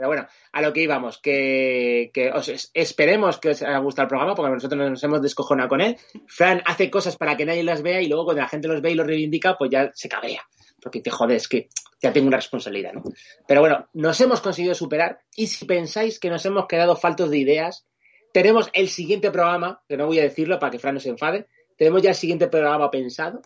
Pero 0.00 0.08
bueno, 0.08 0.26
a 0.52 0.62
lo 0.62 0.72
que 0.72 0.80
íbamos, 0.80 1.18
que, 1.18 2.10
os 2.34 2.48
es- 2.48 2.70
esperemos 2.72 3.38
que 3.38 3.50
os 3.50 3.60
haya 3.60 3.76
gustado 3.80 4.04
el 4.04 4.08
programa, 4.08 4.34
porque 4.34 4.50
nosotros 4.50 4.90
nos 4.90 5.04
hemos 5.04 5.20
descojonado 5.20 5.68
con 5.68 5.82
él. 5.82 5.98
Fran 6.26 6.62
hace 6.64 6.90
cosas 6.90 7.18
para 7.18 7.36
que 7.36 7.44
nadie 7.44 7.62
las 7.62 7.82
vea 7.82 8.00
y 8.00 8.08
luego 8.08 8.24
cuando 8.24 8.40
la 8.40 8.48
gente 8.48 8.66
los 8.66 8.80
ve 8.80 8.92
y 8.92 8.94
los 8.94 9.06
reivindica, 9.06 9.58
pues 9.58 9.70
ya 9.70 9.90
se 9.92 10.08
cabrea. 10.08 10.40
Porque 10.80 11.02
te 11.02 11.10
jodes, 11.10 11.48
que 11.48 11.68
ya 12.00 12.14
tengo 12.14 12.28
una 12.28 12.38
responsabilidad, 12.38 12.94
¿no? 12.94 13.02
Pero 13.46 13.60
bueno, 13.60 13.90
nos 13.92 14.18
hemos 14.22 14.40
conseguido 14.40 14.74
superar 14.74 15.18
y 15.36 15.48
si 15.48 15.66
pensáis 15.66 16.18
que 16.18 16.30
nos 16.30 16.46
hemos 16.46 16.64
quedado 16.66 16.96
faltos 16.96 17.28
de 17.28 17.36
ideas, 17.36 17.86
tenemos 18.32 18.70
el 18.72 18.88
siguiente 18.88 19.30
programa, 19.30 19.82
que 19.86 19.98
no 19.98 20.06
voy 20.06 20.18
a 20.20 20.22
decirlo 20.22 20.58
para 20.58 20.70
que 20.70 20.78
Fran 20.78 20.94
no 20.94 21.00
se 21.00 21.10
enfade, 21.10 21.46
tenemos 21.76 22.00
ya 22.00 22.08
el 22.08 22.16
siguiente 22.16 22.48
programa 22.48 22.90
pensado 22.90 23.42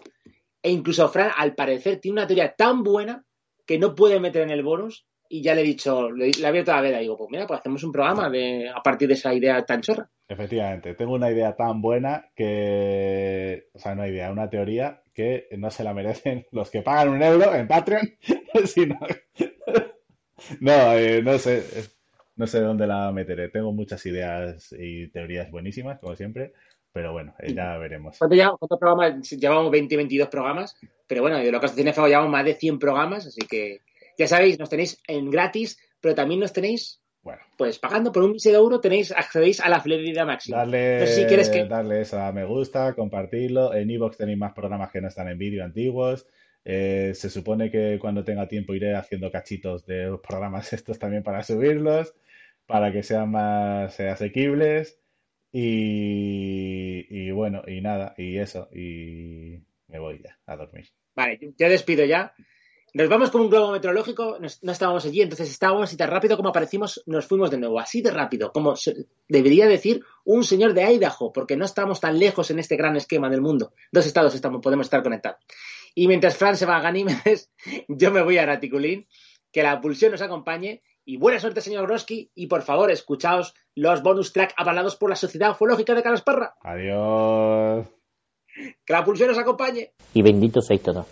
e 0.63 0.71
incluso 0.71 1.09
Fran, 1.09 1.33
al 1.37 1.57
parecer, 1.57 1.99
tiene 1.99 2.21
una 2.21 2.29
teoría 2.29 2.55
tan 2.55 2.85
buena 2.85 3.25
que 3.67 3.77
no 3.81 3.97
puede 3.97 4.21
meter 4.21 4.43
en 4.43 4.51
el 4.51 4.63
bonus 4.63 5.05
y 5.37 5.43
ya 5.43 5.55
le 5.55 5.63
he 5.63 5.65
dicho, 5.65 6.11
le, 6.13 6.31
le 6.31 6.43
he 6.43 6.47
abierto 6.47 6.71
la 6.73 6.81
veda 6.81 6.99
y 6.99 7.03
digo, 7.03 7.17
pues 7.19 7.29
mira, 7.31 7.47
pues 7.47 7.59
hacemos 7.59 7.83
un 7.83 7.91
programa 7.91 8.31
de, 8.31 8.69
a 8.69 8.81
partir 8.83 9.09
de 9.09 9.15
esa 9.15 9.35
idea 9.35 9.65
tan 9.65 9.81
chorra. 9.81 10.09
Efectivamente, 10.29 10.95
tengo 10.95 11.15
una 11.15 11.31
idea 11.31 11.57
tan 11.57 11.83
buena 11.83 12.31
que, 12.37 13.69
o 13.73 13.79
sea, 13.79 13.93
una 13.93 14.07
idea, 14.07 14.31
una 14.31 14.49
teoría 14.49 15.03
que 15.13 15.49
no 15.59 15.71
se 15.71 15.83
la 15.85 15.93
merecen 15.93 16.47
los 16.53 16.71
que 16.71 16.83
pagan 16.83 17.09
un 17.09 17.23
euro 17.23 17.53
en 17.55 17.67
Patreon, 17.67 18.09
sino- 18.65 18.99
no, 20.61 20.93
eh, 20.95 21.21
no 21.23 21.39
sé, 21.39 21.65
no 22.37 22.47
sé 22.47 22.61
dónde 22.61 22.87
la 22.87 23.11
meteré. 23.13 23.49
Tengo 23.49 23.73
muchas 23.73 24.05
ideas 24.07 24.75
y 24.79 25.09
teorías 25.09 25.51
buenísimas, 25.51 25.99
como 25.99 26.15
siempre, 26.17 26.53
pero 26.93 27.13
bueno, 27.13 27.35
eh, 27.41 27.53
ya 27.55 27.77
veremos. 27.77 28.17
¿Cuántos 28.19 28.79
programas? 28.79 29.31
Llevamos 29.31 29.71
20, 29.71 29.97
22 29.97 30.29
programas, 30.29 30.77
pero 31.07 31.23
bueno, 31.23 31.39
de 31.39 31.51
lo 31.51 31.61
que 31.61 31.69
tiene 31.69 31.93
feo 31.93 32.07
llevamos 32.07 32.31
más 32.31 32.45
de 32.45 32.55
100 32.55 32.79
programas, 32.79 33.27
así 33.27 33.47
que 33.49 33.81
ya 34.19 34.27
sabéis, 34.27 34.59
nos 34.59 34.69
tenéis 34.71 34.99
en 35.07 35.31
gratis, 35.31 35.79
pero 36.01 36.15
también 36.15 36.41
nos 36.41 36.53
tenéis, 36.53 37.01
Bueno, 37.23 37.41
pues 37.57 37.79
pagando 37.79 38.13
por 38.13 38.23
un 38.23 38.33
mísero 38.33 38.59
euro, 38.59 38.81
tenéis, 38.81 39.13
accedéis 39.13 39.61
a 39.61 39.69
la 39.69 39.81
fidelidad 39.81 40.27
máxima. 40.27 40.59
sé 41.07 41.07
si 41.07 41.27
quieres 41.27 41.49
que- 41.49 41.65
darle 41.65 42.03
eso 42.03 42.21
a 42.21 42.33
me 42.33 42.45
gusta, 42.45 42.95
compartirlo. 42.95 43.73
En 43.75 43.91
iVoox 43.91 44.17
tenéis 44.19 44.39
más 44.39 44.53
programas 44.53 44.91
que 44.91 45.01
no 45.01 45.09
están 45.09 45.29
en 45.29 45.39
vídeo 45.39 45.65
antiguos. 45.65 46.27
Eh, 46.67 47.13
se 47.15 47.29
supone 47.31 47.71
que 47.71 47.99
cuando 48.01 48.25
tenga 48.25 48.49
tiempo 48.49 48.75
iré 48.75 48.95
haciendo 48.95 49.31
cachitos 49.31 49.85
de 49.87 50.05
los 50.07 50.21
programas 50.21 50.73
estos 50.73 50.99
también 50.99 51.23
para 51.23 51.43
subirlos, 51.43 52.15
para 52.67 52.93
que 52.93 53.03
sean 53.03 53.31
más 53.31 53.99
eh, 54.01 54.09
asequibles. 54.09 54.99
Y, 55.53 57.07
y 57.09 57.31
bueno, 57.31 57.63
y 57.67 57.81
nada, 57.81 58.15
y 58.19 58.39
eso, 58.39 58.69
y 58.75 59.63
me 59.89 59.99
voy 59.99 60.21
ya 60.23 60.37
a 60.47 60.57
dormir. 60.57 60.87
Vale, 61.15 61.39
yo 61.57 61.69
despido 61.69 62.05
ya. 62.05 62.35
Nos 62.97 63.09
vamos 63.09 63.31
con 63.31 63.41
un 63.41 63.51
globo 63.51 63.73
meteorológico, 63.73 64.39
nos- 64.39 64.63
no 64.63 64.71
estábamos 64.71 65.05
allí, 65.05 65.21
entonces 65.21 65.51
estábamos 65.51 65.93
y 65.93 65.97
tan 65.97 66.09
rápido 66.11 66.37
como 66.37 66.51
aparecimos, 66.51 67.03
nos 67.07 67.27
fuimos 67.27 67.51
de 67.51 67.59
nuevo, 67.59 67.81
así 67.81 68.01
de 68.03 68.13
rápido, 68.13 68.53
como 68.53 68.77
se- 68.77 69.07
debería 69.29 69.67
decir 69.67 70.05
un 70.25 70.45
señor 70.45 70.75
de 70.75 70.85
Idaho, 70.93 71.33
porque 71.33 71.57
no 71.57 71.65
estamos 71.65 72.01
tan 72.01 72.21
lejos 72.21 72.53
en 72.53 72.61
este 72.61 72.77
gran 72.77 72.95
esquema 72.97 73.29
del 73.29 73.41
mundo. 73.41 73.73
Dos 73.91 74.07
estados 74.07 74.35
estamos, 74.37 74.61
podemos 74.63 74.87
estar 74.87 75.03
conectados. 75.03 75.41
Y 75.97 76.07
mientras 76.07 76.37
Fran 76.37 76.57
se 76.57 76.67
va 76.67 76.77
a 76.77 76.81
Ganímedes, 76.83 77.51
yo 77.89 78.13
me 78.13 78.23
voy 78.23 78.39
a 78.39 78.47
Raticulín, 78.47 79.09
que 79.51 79.65
la 79.65 79.81
pulsión 79.81 80.13
nos 80.13 80.23
acompañe, 80.23 80.83
y 81.05 81.17
buena 81.17 81.41
suerte, 81.41 81.61
señor 81.61 81.87
Broski, 81.87 82.31
y 82.35 82.47
por 82.47 82.63
favor, 82.63 82.91
escuchaos 82.93 83.55
los 83.75 84.03
bonus 84.03 84.33
track 84.33 84.55
avalados 84.57 84.95
por 84.97 85.11
la 85.11 85.17
Sociedad 85.17 85.51
Ufológica 85.51 85.95
de 85.95 86.03
Calasparra. 86.03 86.55
Adiós. 86.63 87.87
Que 88.87 88.93
la 88.93 89.05
pulsión 89.05 89.29
nos 89.31 89.39
acompañe. 89.39 89.93
y 90.15 90.23
bendito 90.23 90.61
sois 90.63 90.81
todos. 90.81 91.07